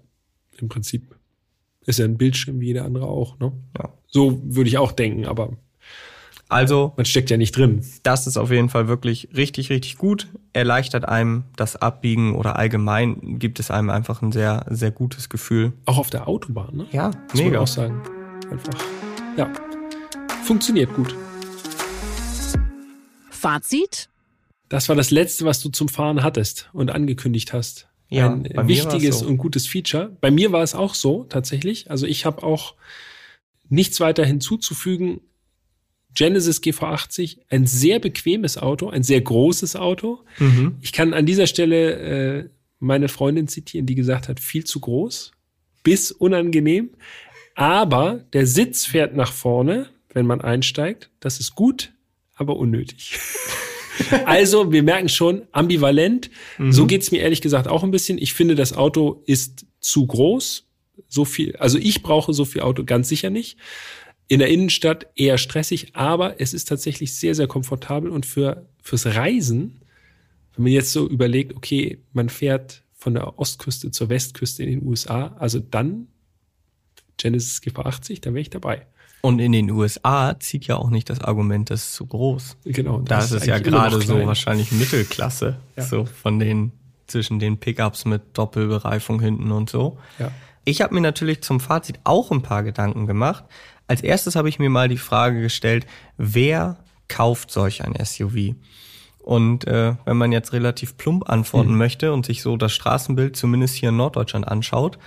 im 0.58 0.68
Prinzip 0.68 1.14
ist 1.84 1.98
ja 1.98 2.06
ein 2.06 2.16
Bildschirm 2.16 2.60
wie 2.60 2.68
jeder 2.68 2.84
andere 2.84 3.06
auch. 3.06 3.38
Ne? 3.38 3.52
Ja. 3.76 3.92
So 4.06 4.40
würde 4.44 4.68
ich 4.68 4.78
auch 4.78 4.92
denken, 4.92 5.26
aber 5.26 5.50
Also 6.52 6.92
man 6.96 7.06
steckt 7.06 7.30
ja 7.30 7.36
nicht 7.38 7.56
drin. 7.56 7.82
Das 8.02 8.26
ist 8.26 8.36
auf 8.36 8.50
jeden 8.50 8.68
Fall 8.68 8.86
wirklich 8.86 9.28
richtig, 9.34 9.70
richtig 9.70 9.96
gut. 9.96 10.28
Erleichtert 10.52 11.08
einem 11.08 11.44
das 11.56 11.76
Abbiegen 11.76 12.34
oder 12.34 12.56
allgemein 12.56 13.38
gibt 13.38 13.58
es 13.58 13.70
einem 13.70 13.88
einfach 13.88 14.20
ein 14.20 14.32
sehr, 14.32 14.66
sehr 14.68 14.90
gutes 14.90 15.30
Gefühl. 15.30 15.72
Auch 15.86 15.96
auf 15.96 16.10
der 16.10 16.28
Autobahn, 16.28 16.76
ne? 16.76 16.86
Ja, 16.92 17.06
Muss 17.06 17.34
man 17.36 17.44
mega. 17.44 17.60
auch 17.60 17.66
sagen. 17.66 18.02
Einfach. 18.50 18.74
Ja. 19.36 19.50
Funktioniert 20.44 20.92
gut. 20.94 21.14
Fazit? 23.30 24.10
Das 24.68 24.88
war 24.88 24.96
das 24.96 25.10
letzte, 25.10 25.44
was 25.46 25.60
du 25.60 25.70
zum 25.70 25.88
Fahren 25.88 26.22
hattest 26.22 26.68
und 26.74 26.90
angekündigt 26.90 27.52
hast. 27.52 27.88
Ja, 28.08 28.30
Ein 28.30 28.68
wichtiges 28.68 29.20
so. 29.20 29.26
und 29.26 29.38
gutes 29.38 29.66
Feature. 29.66 30.14
Bei 30.20 30.30
mir 30.30 30.52
war 30.52 30.62
es 30.62 30.74
auch 30.74 30.94
so, 30.94 31.24
tatsächlich. 31.24 31.90
Also 31.90 32.06
ich 32.06 32.26
habe 32.26 32.42
auch 32.42 32.74
nichts 33.70 34.00
weiter 34.00 34.24
hinzuzufügen. 34.26 35.22
Genesis 36.14 36.60
GV80, 36.60 37.38
ein 37.48 37.66
sehr 37.66 37.98
bequemes 37.98 38.58
Auto, 38.58 38.88
ein 38.88 39.02
sehr 39.02 39.20
großes 39.20 39.76
Auto. 39.76 40.20
Mhm. 40.38 40.76
Ich 40.80 40.92
kann 40.92 41.14
an 41.14 41.26
dieser 41.26 41.46
Stelle 41.46 41.92
äh, 41.92 42.48
meine 42.78 43.08
Freundin 43.08 43.48
zitieren, 43.48 43.86
die 43.86 43.94
gesagt 43.94 44.28
hat, 44.28 44.40
viel 44.40 44.64
zu 44.64 44.80
groß, 44.80 45.32
bis 45.82 46.10
unangenehm. 46.12 46.90
Aber 47.54 48.24
der 48.32 48.46
Sitz 48.46 48.86
fährt 48.86 49.14
nach 49.14 49.32
vorne, 49.32 49.88
wenn 50.12 50.26
man 50.26 50.40
einsteigt. 50.40 51.10
Das 51.20 51.40
ist 51.40 51.54
gut, 51.54 51.92
aber 52.34 52.56
unnötig. 52.56 53.18
also, 54.24 54.72
wir 54.72 54.82
merken 54.82 55.08
schon, 55.08 55.42
ambivalent. 55.52 56.30
So 56.70 56.86
geht's 56.86 57.10
mir 57.10 57.22
ehrlich 57.22 57.40
gesagt 57.40 57.68
auch 57.68 57.82
ein 57.82 57.90
bisschen. 57.90 58.18
Ich 58.18 58.34
finde, 58.34 58.54
das 58.54 58.72
Auto 58.72 59.22
ist 59.26 59.66
zu 59.80 60.06
groß. 60.06 60.66
So 61.08 61.24
viel, 61.24 61.56
also 61.56 61.78
ich 61.78 62.02
brauche 62.02 62.32
so 62.32 62.44
viel 62.44 62.62
Auto 62.62 62.84
ganz 62.84 63.08
sicher 63.08 63.30
nicht. 63.30 63.58
In 64.32 64.38
der 64.38 64.48
Innenstadt 64.48 65.08
eher 65.14 65.36
stressig, 65.36 65.94
aber 65.94 66.40
es 66.40 66.54
ist 66.54 66.66
tatsächlich 66.66 67.14
sehr, 67.14 67.34
sehr 67.34 67.46
komfortabel 67.46 68.08
und 68.10 68.24
für, 68.24 68.66
fürs 68.82 69.04
Reisen, 69.04 69.82
wenn 70.54 70.62
man 70.62 70.72
jetzt 70.72 70.90
so 70.90 71.06
überlegt, 71.06 71.54
okay, 71.54 71.98
man 72.14 72.30
fährt 72.30 72.82
von 72.94 73.12
der 73.12 73.38
Ostküste 73.38 73.90
zur 73.90 74.08
Westküste 74.08 74.62
in 74.62 74.70
den 74.80 74.88
USA, 74.88 75.36
also 75.38 75.58
dann 75.58 76.06
Genesis 77.18 77.60
GV80, 77.62 78.22
da 78.22 78.30
wäre 78.30 78.40
ich 78.40 78.48
dabei. 78.48 78.86
Und 79.20 79.38
in 79.38 79.52
den 79.52 79.70
USA 79.70 80.40
zieht 80.40 80.66
ja 80.66 80.76
auch 80.76 80.88
nicht 80.88 81.10
das 81.10 81.20
Argument, 81.20 81.68
das 81.68 81.88
ist 81.88 81.92
zu 81.92 82.06
groß. 82.06 82.56
Genau. 82.64 83.00
Da 83.00 83.18
ist 83.18 83.32
es 83.32 83.44
ja 83.44 83.58
gerade 83.58 84.00
so 84.00 84.24
wahrscheinlich 84.26 84.72
Mittelklasse. 84.72 85.58
Ja. 85.76 85.82
So 85.82 86.06
von 86.06 86.38
den, 86.38 86.72
zwischen 87.06 87.38
den 87.38 87.58
Pickups 87.58 88.06
mit 88.06 88.22
Doppelbereifung 88.32 89.20
hinten 89.20 89.52
und 89.52 89.68
so. 89.68 89.98
Ja. 90.18 90.32
Ich 90.64 90.80
habe 90.80 90.94
mir 90.94 91.00
natürlich 91.00 91.42
zum 91.42 91.60
Fazit 91.60 91.98
auch 92.04 92.30
ein 92.30 92.42
paar 92.42 92.62
Gedanken 92.62 93.06
gemacht. 93.06 93.44
Als 93.92 94.00
erstes 94.00 94.36
habe 94.36 94.48
ich 94.48 94.58
mir 94.58 94.70
mal 94.70 94.88
die 94.88 94.96
Frage 94.96 95.42
gestellt, 95.42 95.84
wer 96.16 96.78
kauft 97.08 97.50
solch 97.50 97.84
ein 97.84 97.94
SUV? 98.02 98.54
Und 99.18 99.66
äh, 99.66 99.96
wenn 100.06 100.16
man 100.16 100.32
jetzt 100.32 100.54
relativ 100.54 100.96
plump 100.96 101.28
antworten 101.28 101.76
möchte 101.76 102.14
und 102.14 102.24
sich 102.24 102.40
so 102.40 102.56
das 102.56 102.72
Straßenbild 102.72 103.36
zumindest 103.36 103.74
hier 103.74 103.90
in 103.90 103.98
Norddeutschland 103.98 104.48
anschaut, 104.48 104.98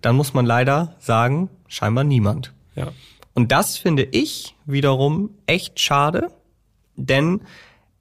dann 0.00 0.16
muss 0.16 0.34
man 0.34 0.44
leider 0.44 0.96
sagen, 0.98 1.50
scheinbar 1.68 2.02
niemand. 2.02 2.52
Ja. 2.74 2.88
Und 3.32 3.52
das 3.52 3.76
finde 3.76 4.02
ich 4.02 4.56
wiederum 4.66 5.30
echt 5.46 5.78
schade, 5.78 6.32
denn 6.96 7.42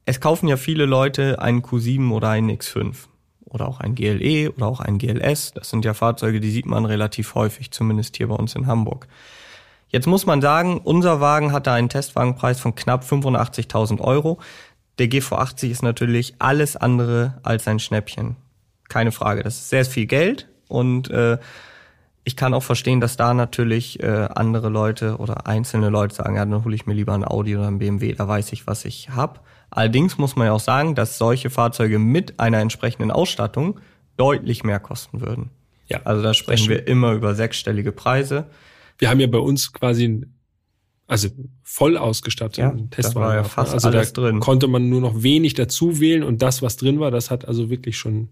es 0.05 0.21
kaufen 0.21 0.47
ja 0.47 0.57
viele 0.57 0.85
Leute 0.85 1.39
einen 1.39 1.61
Q7 1.61 2.09
oder 2.09 2.29
einen 2.29 2.49
X5 2.49 2.95
oder 3.45 3.67
auch 3.67 3.79
ein 3.79 3.93
GLE 3.93 4.51
oder 4.53 4.65
auch 4.65 4.79
ein 4.79 4.97
GLS. 4.97 5.51
Das 5.51 5.69
sind 5.69 5.85
ja 5.85 5.93
Fahrzeuge, 5.93 6.39
die 6.39 6.49
sieht 6.49 6.65
man 6.65 6.85
relativ 6.85 7.35
häufig, 7.35 7.69
zumindest 7.69 8.17
hier 8.17 8.29
bei 8.29 8.35
uns 8.35 8.55
in 8.55 8.65
Hamburg. 8.65 9.07
Jetzt 9.91 10.07
muss 10.07 10.25
man 10.25 10.41
sagen, 10.41 10.79
unser 10.83 11.19
Wagen 11.19 11.51
hatte 11.51 11.71
einen 11.71 11.89
Testwagenpreis 11.89 12.59
von 12.59 12.75
knapp 12.75 13.03
85.000 13.03 13.99
Euro. 13.99 14.39
Der 14.99 15.07
GV80 15.07 15.69
ist 15.69 15.83
natürlich 15.83 16.35
alles 16.39 16.77
andere 16.77 17.39
als 17.43 17.67
ein 17.67 17.79
Schnäppchen. 17.79 18.37
Keine 18.87 19.11
Frage. 19.11 19.43
Das 19.43 19.55
ist 19.55 19.69
sehr 19.69 19.85
viel 19.85 20.05
Geld 20.05 20.47
und 20.67 21.09
äh, 21.09 21.37
ich 22.23 22.35
kann 22.35 22.53
auch 22.53 22.63
verstehen, 22.63 23.01
dass 23.01 23.17
da 23.17 23.33
natürlich 23.33 24.01
äh, 24.01 24.27
andere 24.35 24.69
Leute 24.69 25.17
oder 25.17 25.47
einzelne 25.47 25.89
Leute 25.89 26.15
sagen, 26.15 26.35
ja, 26.35 26.45
dann 26.45 26.63
hole 26.63 26.75
ich 26.75 26.85
mir 26.85 26.93
lieber 26.93 27.13
ein 27.13 27.25
Audi 27.25 27.57
oder 27.57 27.67
ein 27.67 27.79
BMW, 27.79 28.13
da 28.13 28.27
weiß 28.27 28.53
ich, 28.53 28.67
was 28.67 28.85
ich 28.85 29.09
hab. 29.09 29.43
Allerdings 29.71 30.17
muss 30.17 30.35
man 30.35 30.47
ja 30.47 30.53
auch 30.53 30.59
sagen, 30.59 30.95
dass 30.95 31.17
solche 31.17 31.49
Fahrzeuge 31.49 31.97
mit 31.97 32.39
einer 32.39 32.59
entsprechenden 32.59 33.09
Ausstattung 33.09 33.79
deutlich 34.17 34.63
mehr 34.63 34.79
kosten 34.79 35.21
würden. 35.21 35.49
Ja, 35.87 36.01
Also 36.03 36.21
da 36.21 36.33
sprechen 36.33 36.69
wir 36.69 36.87
immer 36.87 37.13
über 37.13 37.33
sechsstellige 37.33 37.91
Preise. 37.91 38.45
Wir 39.01 39.09
haben 39.09 39.19
ja 39.19 39.25
bei 39.25 39.39
uns 39.39 39.73
quasi 39.73 40.07
ein, 40.07 40.35
also 41.07 41.27
voll 41.63 41.97
ausgestattet 41.97 42.59
Ja, 42.59 42.69
einen 42.69 42.91
da 42.91 42.95
Testwagen. 42.97 43.21
war 43.27 43.35
ja 43.35 43.41
ne? 43.41 43.49
fast 43.49 43.73
also 43.73 43.87
alles 43.87 44.13
da 44.13 44.21
drin. 44.21 44.39
konnte 44.39 44.67
man 44.67 44.89
nur 44.89 45.01
noch 45.01 45.23
wenig 45.23 45.55
dazu 45.55 45.99
wählen 45.99 46.21
und 46.23 46.43
das, 46.43 46.61
was 46.61 46.77
drin 46.77 46.99
war, 46.99 47.09
das 47.09 47.31
hat 47.31 47.47
also 47.47 47.71
wirklich 47.71 47.97
schon 47.97 48.29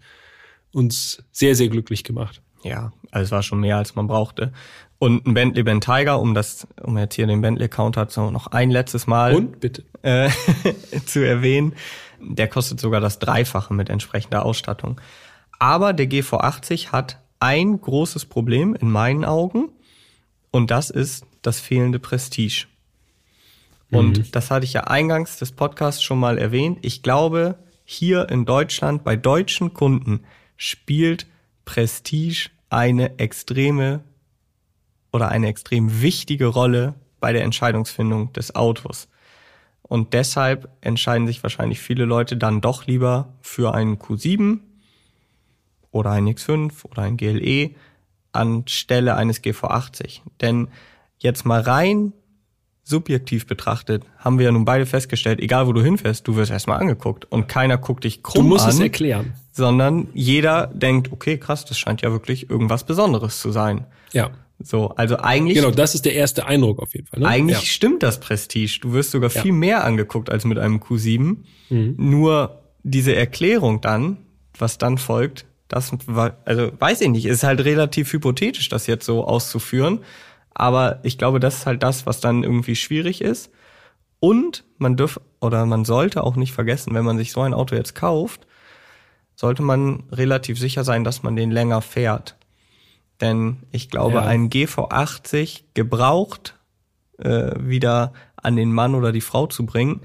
uns 0.71 1.23
sehr, 1.31 1.55
sehr 1.55 1.69
glücklich 1.69 2.03
gemacht. 2.03 2.43
Ja, 2.63 2.91
also 3.09 3.23
es 3.25 3.31
war 3.31 3.41
schon 3.41 3.61
mehr 3.61 3.77
als 3.77 3.95
man 3.95 4.05
brauchte. 4.05 4.53
Und 4.99 5.25
ein 5.25 5.33
Bentley 5.33 5.63
Bentayga, 5.63 6.13
um 6.15 6.35
das, 6.35 6.67
um 6.83 6.97
jetzt 6.99 7.15
hier 7.15 7.25
den 7.25 7.41
Bentley 7.41 7.67
Counter 7.67 8.05
so 8.09 8.29
noch 8.29 8.47
ein 8.47 8.69
letztes 8.69 9.07
Mal 9.07 9.33
Und 9.33 9.59
bitte. 9.59 9.85
äh, 10.03 10.29
zu 11.05 11.25
erwähnen, 11.25 11.73
der 12.21 12.47
kostet 12.47 12.79
sogar 12.79 13.01
das 13.01 13.17
Dreifache 13.17 13.73
mit 13.73 13.89
entsprechender 13.89 14.45
Ausstattung. 14.45 15.01
Aber 15.57 15.93
der 15.93 16.07
GV80 16.07 16.89
hat 16.91 17.17
ein 17.39 17.81
großes 17.81 18.25
Problem 18.25 18.75
in 18.75 18.91
meinen 18.91 19.25
Augen 19.25 19.69
und 20.51 20.71
das 20.71 20.89
ist 20.89 21.25
das 21.41 21.59
fehlende 21.59 21.99
Prestige. 21.99 22.65
Und 23.91 24.35
das 24.35 24.51
hatte 24.51 24.65
ich 24.65 24.73
ja 24.73 24.81
eingangs 24.83 25.37
des 25.37 25.51
Podcasts 25.51 26.03
schon 26.03 26.19
mal 26.19 26.37
erwähnt. 26.37 26.79
Ich 26.83 27.01
glaube, 27.01 27.57
hier 27.85 28.29
in 28.29 28.45
Deutschland 28.45 29.03
bei 29.03 29.15
deutschen 29.15 29.73
Kunden 29.73 30.21
spielt 30.57 31.25
Prestige 31.65 32.49
eine 32.69 33.17
extreme 33.17 34.03
oder 35.11 35.29
eine 35.29 35.47
extrem 35.47 36.01
wichtige 36.01 36.45
Rolle 36.45 36.93
bei 37.19 37.33
der 37.33 37.43
Entscheidungsfindung 37.43 38.31
des 38.33 38.53
Autos. 38.55 39.07
Und 39.81 40.13
deshalb 40.13 40.69
entscheiden 40.81 41.25
sich 41.25 41.41
wahrscheinlich 41.41 41.79
viele 41.79 42.05
Leute 42.05 42.37
dann 42.37 42.61
doch 42.61 42.85
lieber 42.85 43.33
für 43.41 43.73
einen 43.73 43.97
Q7 43.97 44.59
oder 45.89 46.11
einen 46.11 46.27
X5 46.27 46.85
oder 46.85 47.01
ein 47.01 47.17
GLE 47.17 47.71
anstelle 48.31 49.15
eines 49.15 49.43
GV80. 49.43 50.21
Denn 50.41 50.67
jetzt 51.17 51.45
mal 51.45 51.61
rein 51.61 52.13
subjektiv 52.83 53.45
betrachtet, 53.45 54.03
haben 54.17 54.39
wir 54.39 54.45
ja 54.45 54.51
nun 54.51 54.65
beide 54.65 54.85
festgestellt, 54.87 55.39
egal 55.39 55.67
wo 55.67 55.73
du 55.73 55.81
hinfährst, 55.83 56.27
du 56.27 56.35
wirst 56.35 56.51
erstmal 56.51 56.79
angeguckt 56.79 57.25
und 57.31 57.47
keiner 57.47 57.77
guckt 57.77 58.03
dich 58.03 58.17
Du 58.17 58.21
krumm 58.23 58.47
musst 58.47 58.65
an 58.65 58.71
es 58.71 58.79
erklären. 58.79 59.33
sondern 59.51 60.07
jeder 60.15 60.67
denkt, 60.73 61.11
okay, 61.11 61.37
krass, 61.37 61.65
das 61.65 61.77
scheint 61.77 62.01
ja 62.01 62.11
wirklich 62.11 62.49
irgendwas 62.49 62.85
Besonderes 62.85 63.39
zu 63.41 63.51
sein. 63.51 63.85
Ja. 64.11 64.31
So, 64.61 64.89
also 64.89 65.17
eigentlich, 65.19 65.55
Genau, 65.55 65.69
das 65.71 65.93
ist 65.95 66.03
der 66.05 66.13
erste 66.15 66.45
Eindruck 66.47 66.79
auf 66.79 66.93
jeden 66.95 67.05
Fall. 67.07 67.19
Ne? 67.19 67.27
eigentlich 67.27 67.59
ja. 67.59 67.63
stimmt 67.65 68.01
das 68.03 68.19
Prestige. 68.19 68.79
Du 68.81 68.91
wirst 68.93 69.11
sogar 69.11 69.29
Ja. 69.29 69.41
viel 69.41 69.53
mehr 69.53 69.83
angeguckt 69.85 70.31
als 70.31 70.43
mit 70.43 70.57
einem 70.57 70.77
Q7. 70.79 71.37
Mhm. 71.69 71.93
Nur 71.97 72.59
diese 72.83 73.15
Erklärung 73.15 73.81
dann, 73.81 74.17
was 74.57 74.77
dann 74.79 74.97
folgt, 74.97 75.45
das 75.69 75.91
war, 76.07 76.35
also 76.45 76.71
weiß 76.77 76.99
ich 77.01 77.09
nicht, 77.09 77.25
ist 77.25 77.43
halt 77.43 77.63
relativ 77.63 78.11
hypothetisch, 78.11 78.67
das 78.67 78.87
jetzt 78.87 79.05
so 79.05 79.23
auszuführen. 79.25 79.99
Aber 80.53 80.99
ich 81.03 81.17
glaube, 81.17 81.39
das 81.39 81.59
ist 81.59 81.65
halt 81.65 81.83
das, 81.83 82.05
was 82.05 82.19
dann 82.19 82.43
irgendwie 82.43 82.75
schwierig 82.75 83.21
ist. 83.21 83.51
Und 84.19 84.65
man 84.77 84.97
dürf 84.97 85.21
oder 85.39 85.65
man 85.65 85.85
sollte 85.85 86.23
auch 86.23 86.35
nicht 86.35 86.51
vergessen, 86.51 86.93
wenn 86.93 87.05
man 87.05 87.17
sich 87.17 87.31
so 87.31 87.39
ein 87.41 87.53
Auto 87.53 87.75
jetzt 87.75 87.95
kauft, 87.95 88.45
sollte 89.35 89.61
man 89.61 90.03
relativ 90.11 90.59
sicher 90.59 90.83
sein, 90.83 91.05
dass 91.05 91.23
man 91.23 91.37
den 91.37 91.51
länger 91.51 91.81
fährt. 91.81 92.35
Denn 93.21 93.59
ich 93.71 93.89
glaube, 93.89 94.15
Ja. 94.15 94.25
ein 94.25 94.49
GV80 94.49 95.61
gebraucht 95.75 96.55
äh, 97.19 97.51
wieder 97.57 98.11
an 98.35 98.55
den 98.57 98.73
Mann 98.73 98.95
oder 98.95 99.11
die 99.13 99.21
Frau 99.21 99.47
zu 99.47 99.65
bringen, 99.65 100.01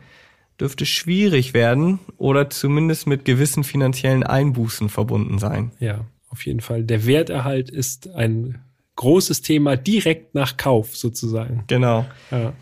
dürfte 0.60 0.86
schwierig 0.86 1.54
werden 1.54 1.98
oder 2.16 2.50
zumindest 2.50 3.06
mit 3.06 3.24
gewissen 3.24 3.64
finanziellen 3.64 4.22
Einbußen 4.22 4.88
verbunden 4.88 5.38
sein. 5.38 5.72
Ja, 5.80 6.00
auf 6.30 6.46
jeden 6.46 6.60
Fall. 6.60 6.84
Der 6.84 7.06
Werterhalt 7.06 7.70
ist 7.70 8.14
ein 8.14 8.60
großes 8.96 9.42
Thema 9.42 9.76
direkt 9.76 10.34
nach 10.34 10.56
Kauf 10.56 10.96
sozusagen. 10.96 11.64
Genau. 11.66 12.06
Ja. 12.30 12.52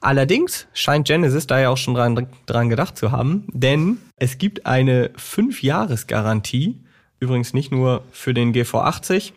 Allerdings 0.00 0.68
scheint 0.74 1.08
Genesis 1.08 1.46
da 1.46 1.58
ja 1.58 1.70
auch 1.70 1.76
schon 1.76 1.94
dran, 1.94 2.28
dran 2.46 2.68
gedacht 2.68 2.96
zu 2.96 3.10
haben, 3.10 3.44
denn 3.52 3.98
es 4.16 4.38
gibt 4.38 4.64
eine 4.66 5.08
5-Jahres-Garantie, 5.10 6.78
übrigens 7.18 7.52
nicht 7.52 7.72
nur 7.72 8.04
für 8.12 8.32
den 8.32 8.52
GV80. 8.54 9.32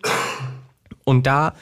Und 1.04 1.26
da 1.26 1.56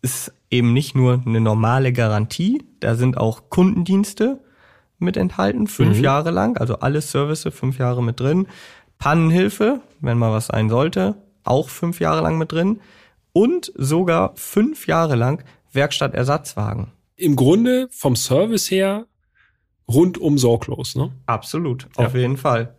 ist 0.00 0.32
eben 0.48 0.72
nicht 0.72 0.94
nur 0.94 1.22
eine 1.26 1.40
normale 1.40 1.92
Garantie, 1.92 2.62
da 2.78 2.94
sind 2.94 3.16
auch 3.16 3.50
Kundendienste 3.50 4.38
mit 4.98 5.16
enthalten, 5.16 5.66
fünf 5.66 5.98
Jahre 6.00 6.30
lang, 6.30 6.56
also 6.56 6.78
alle 6.78 7.00
Services 7.00 7.52
fünf 7.54 7.78
Jahre 7.78 8.02
mit 8.02 8.20
drin. 8.20 8.46
Pannenhilfe, 8.98 9.80
wenn 10.00 10.18
mal 10.18 10.32
was 10.32 10.46
sein 10.46 10.68
sollte, 10.70 11.16
auch 11.44 11.68
fünf 11.68 12.00
Jahre 12.00 12.22
lang 12.22 12.38
mit 12.38 12.52
drin. 12.52 12.80
Und 13.32 13.72
sogar 13.76 14.32
fünf 14.36 14.86
Jahre 14.86 15.16
lang 15.16 15.44
Werkstattersatzwagen. 15.72 16.92
Im 17.16 17.36
Grunde 17.36 17.88
vom 17.90 18.16
Service 18.16 18.70
her 18.70 19.06
rundum 19.88 20.38
sorglos. 20.38 20.96
Ne? 20.96 21.12
Absolut, 21.26 21.88
Ja. 21.98 22.06
auf 22.06 22.14
jeden 22.14 22.36
Fall. 22.36 22.74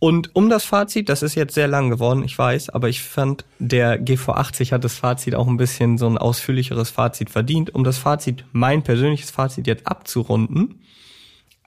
Und 0.00 0.34
um 0.34 0.48
das 0.48 0.64
Fazit, 0.64 1.10
das 1.10 1.22
ist 1.22 1.34
jetzt 1.34 1.54
sehr 1.54 1.68
lang 1.68 1.90
geworden, 1.90 2.24
ich 2.24 2.36
weiß, 2.36 2.70
aber 2.70 2.88
ich 2.88 3.02
fand, 3.02 3.44
der 3.58 4.02
GV80 4.02 4.72
hat 4.72 4.82
das 4.82 4.96
Fazit 4.96 5.34
auch 5.34 5.46
ein 5.46 5.58
bisschen 5.58 5.98
so 5.98 6.06
ein 6.06 6.16
ausführlicheres 6.16 6.88
Fazit 6.88 7.28
verdient. 7.28 7.74
Um 7.74 7.84
das 7.84 7.98
Fazit, 7.98 8.46
mein 8.52 8.82
persönliches 8.82 9.30
Fazit 9.30 9.66
jetzt 9.66 9.86
abzurunden, 9.86 10.80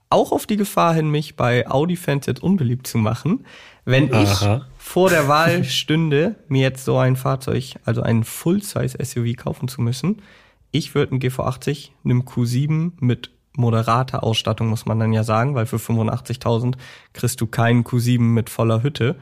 auch 0.10 0.32
auf 0.32 0.48
die 0.48 0.58
Gefahr 0.58 0.96
hin, 0.96 1.12
mich 1.12 1.36
bei 1.36 1.70
Audi-Fans 1.70 2.26
jetzt 2.26 2.42
unbeliebt 2.42 2.88
zu 2.88 2.98
machen, 2.98 3.46
wenn 3.86 4.08
ich 4.08 4.30
Aha. 4.30 4.66
vor 4.78 5.10
der 5.10 5.28
Wahl 5.28 5.64
stünde, 5.64 6.36
mir 6.48 6.62
jetzt 6.62 6.86
so 6.86 6.98
ein 6.98 7.16
Fahrzeug, 7.16 7.76
also 7.86 8.02
einen 8.02 8.24
Full-Size-SUV 8.24 9.36
kaufen 9.38 9.68
zu 9.68 9.82
müssen, 9.82 10.24
ich 10.72 10.96
würde 10.96 11.12
einen 11.12 11.22
GV80 11.22 11.90
einem 12.04 12.22
Q7 12.24 12.94
mit 13.00 13.30
moderater 13.56 14.24
Ausstattung, 14.24 14.68
muss 14.68 14.86
man 14.86 15.00
dann 15.00 15.14
ja 15.14 15.24
sagen, 15.24 15.56
weil 15.56 15.66
für 15.66 15.78
85.000 15.78 16.76
kriegst 17.14 17.40
du 17.40 17.48
keinen 17.48 17.84
Q7 17.84 18.20
mit 18.20 18.50
voller 18.50 18.84
Hütte, 18.84 19.16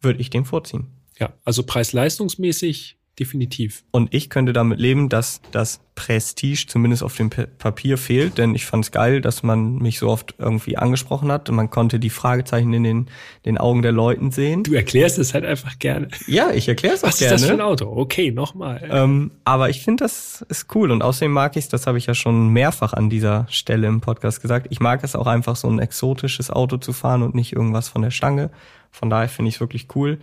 würde 0.00 0.20
ich 0.20 0.30
den 0.30 0.44
vorziehen. 0.44 0.88
Ja, 1.18 1.32
also 1.44 1.62
preis-leistungsmäßig 1.62 2.99
definitiv. 3.20 3.84
Und 3.90 4.12
ich 4.14 4.30
könnte 4.30 4.52
damit 4.52 4.80
leben, 4.80 5.08
dass 5.08 5.40
das 5.52 5.80
Prestige 5.94 6.64
zumindest 6.66 7.02
auf 7.02 7.14
dem 7.14 7.28
Pa- 7.28 7.46
Papier 7.58 7.98
fehlt, 7.98 8.38
denn 8.38 8.54
ich 8.54 8.64
fand 8.64 8.86
es 8.86 8.90
geil, 8.90 9.20
dass 9.20 9.42
man 9.42 9.76
mich 9.76 9.98
so 9.98 10.08
oft 10.08 10.34
irgendwie 10.38 10.78
angesprochen 10.78 11.30
hat 11.30 11.50
und 11.50 11.56
man 11.56 11.68
konnte 11.68 12.00
die 12.00 12.08
Fragezeichen 12.08 12.72
in 12.72 12.82
den, 12.82 13.06
den 13.44 13.58
Augen 13.58 13.82
der 13.82 13.92
Leuten 13.92 14.30
sehen. 14.30 14.62
Du 14.62 14.72
erklärst 14.72 15.18
es 15.18 15.34
halt 15.34 15.44
einfach 15.44 15.78
gerne. 15.78 16.08
Ja, 16.26 16.50
ich 16.52 16.66
erkläre 16.68 16.94
es 16.94 17.04
auch 17.04 17.08
Was 17.08 17.18
gerne. 17.18 17.34
ist 17.34 17.42
das 17.42 17.48
für 17.50 17.54
ein 17.54 17.60
Auto? 17.60 17.86
Okay, 17.86 18.30
nochmal. 18.30 18.88
Ähm, 18.90 19.32
aber 19.44 19.68
ich 19.68 19.82
finde, 19.82 20.04
das 20.04 20.44
ist 20.48 20.74
cool. 20.74 20.90
Und 20.90 21.02
außerdem 21.02 21.30
mag 21.32 21.54
ich 21.56 21.64
es, 21.64 21.68
das 21.68 21.86
habe 21.86 21.98
ich 21.98 22.06
ja 22.06 22.14
schon 22.14 22.48
mehrfach 22.48 22.94
an 22.94 23.10
dieser 23.10 23.46
Stelle 23.50 23.86
im 23.86 24.00
Podcast 24.00 24.40
gesagt, 24.40 24.68
ich 24.70 24.80
mag 24.80 25.04
es 25.04 25.14
auch 25.14 25.26
einfach, 25.26 25.56
so 25.56 25.68
ein 25.68 25.78
exotisches 25.78 26.50
Auto 26.50 26.78
zu 26.78 26.94
fahren 26.94 27.22
und 27.22 27.34
nicht 27.34 27.52
irgendwas 27.52 27.90
von 27.90 28.00
der 28.00 28.10
Stange. 28.10 28.50
Von 28.90 29.10
daher 29.10 29.28
finde 29.28 29.50
ich 29.50 29.56
es 29.56 29.60
wirklich 29.60 29.88
cool. 29.94 30.18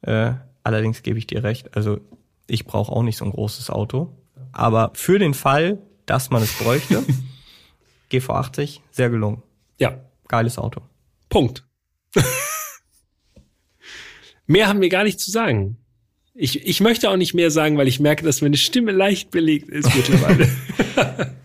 Äh, 0.00 0.32
allerdings 0.62 1.02
gebe 1.02 1.18
ich 1.18 1.26
dir 1.26 1.44
recht, 1.44 1.76
also 1.76 2.00
ich 2.48 2.64
brauche 2.64 2.90
auch 2.90 3.02
nicht 3.02 3.16
so 3.16 3.24
ein 3.24 3.30
großes 3.30 3.70
Auto. 3.70 4.12
Aber 4.52 4.90
für 4.94 5.18
den 5.18 5.34
Fall, 5.34 5.78
dass 6.06 6.30
man 6.30 6.42
es 6.42 6.52
bräuchte, 6.54 7.04
GV80, 8.10 8.80
sehr 8.90 9.10
gelungen. 9.10 9.42
ja, 9.78 10.00
Geiles 10.26 10.58
Auto. 10.58 10.82
Punkt. 11.28 11.64
mehr 14.46 14.68
haben 14.68 14.80
wir 14.80 14.88
gar 14.88 15.04
nicht 15.04 15.20
zu 15.20 15.30
sagen. 15.30 15.78
Ich, 16.34 16.66
ich 16.66 16.80
möchte 16.80 17.10
auch 17.10 17.16
nicht 17.16 17.34
mehr 17.34 17.50
sagen, 17.50 17.78
weil 17.78 17.88
ich 17.88 17.98
merke, 17.98 18.24
dass 18.24 18.42
meine 18.42 18.56
Stimme 18.56 18.92
leicht 18.92 19.30
belegt 19.30 19.68
ist 19.68 19.94
mittlerweile. 19.94 20.48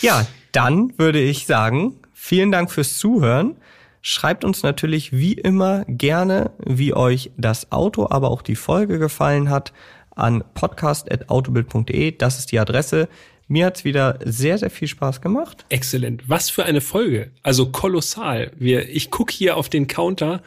Ja, 0.00 0.26
dann 0.52 0.92
würde 0.98 1.20
ich 1.20 1.46
sagen, 1.46 1.98
vielen 2.12 2.52
Dank 2.52 2.70
fürs 2.70 2.98
Zuhören. 2.98 3.56
Schreibt 4.02 4.44
uns 4.44 4.62
natürlich 4.62 5.12
wie 5.12 5.32
immer 5.32 5.84
gerne, 5.88 6.50
wie 6.64 6.92
euch 6.92 7.32
das 7.36 7.72
Auto, 7.72 8.06
aber 8.10 8.30
auch 8.30 8.42
die 8.42 8.56
Folge 8.56 8.98
gefallen 8.98 9.50
hat, 9.50 9.72
an 10.16 10.42
podcast.autobild.de. 10.54 12.12
Das 12.12 12.40
ist 12.40 12.50
die 12.50 12.58
Adresse. 12.58 13.08
Mir 13.48 13.66
hat's 13.66 13.84
wieder 13.84 14.18
sehr, 14.24 14.58
sehr 14.58 14.70
viel 14.70 14.88
Spaß 14.88 15.20
gemacht. 15.20 15.64
Exzellent. 15.68 16.24
Was 16.26 16.50
für 16.50 16.64
eine 16.64 16.80
Folge. 16.80 17.30
Also 17.44 17.70
kolossal. 17.70 18.50
Wir, 18.58 18.88
ich 18.88 19.12
guck 19.12 19.30
hier 19.30 19.56
auf 19.56 19.68
den 19.68 19.86
Counter. 19.86 20.42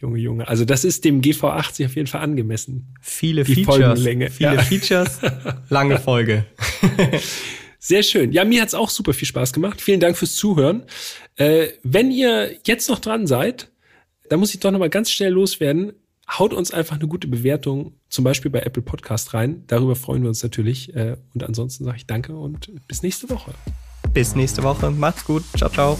Junge, 0.00 0.18
Junge. 0.18 0.48
Also 0.48 0.64
das 0.64 0.84
ist 0.84 1.04
dem 1.04 1.20
GV80 1.20 1.86
auf 1.86 1.94
jeden 1.94 2.08
Fall 2.08 2.22
angemessen. 2.22 2.94
Viele 3.00 3.44
Die 3.44 3.54
Features. 3.54 3.76
Folgenlänge, 3.76 4.30
Viele 4.30 4.56
ja. 4.56 4.62
Features. 4.62 5.20
Lange 5.68 5.98
Folge. 5.98 6.44
Sehr 7.78 8.02
schön. 8.02 8.32
Ja, 8.32 8.44
mir 8.44 8.60
hat's 8.60 8.74
auch 8.74 8.90
super 8.90 9.14
viel 9.14 9.28
Spaß 9.28 9.52
gemacht. 9.52 9.80
Vielen 9.80 10.00
Dank 10.00 10.16
fürs 10.16 10.34
Zuhören. 10.34 10.82
Äh, 11.36 11.68
wenn 11.84 12.10
ihr 12.10 12.56
jetzt 12.64 12.88
noch 12.88 12.98
dran 12.98 13.28
seid, 13.28 13.70
dann 14.28 14.40
muss 14.40 14.52
ich 14.52 14.60
doch 14.60 14.72
noch 14.72 14.80
mal 14.80 14.90
ganz 14.90 15.10
schnell 15.10 15.32
loswerden. 15.32 15.92
Haut 16.28 16.52
uns 16.52 16.72
einfach 16.72 16.96
eine 16.96 17.06
gute 17.06 17.28
Bewertung, 17.28 17.94
zum 18.08 18.24
Beispiel 18.24 18.50
bei 18.50 18.60
Apple 18.60 18.82
Podcast 18.82 19.32
rein. 19.32 19.62
Darüber 19.68 19.94
freuen 19.94 20.22
wir 20.22 20.28
uns 20.28 20.42
natürlich. 20.42 20.94
Äh, 20.94 21.16
und 21.34 21.44
ansonsten 21.44 21.84
sage 21.84 21.98
ich 21.98 22.06
Danke 22.06 22.36
und 22.36 22.70
bis 22.88 23.02
nächste 23.02 23.30
Woche. 23.30 23.52
Bis 24.12 24.34
nächste 24.34 24.62
Woche. 24.62 24.90
Macht's 24.90 25.24
gut. 25.24 25.44
Ciao, 25.56 25.70
ciao. 25.70 25.98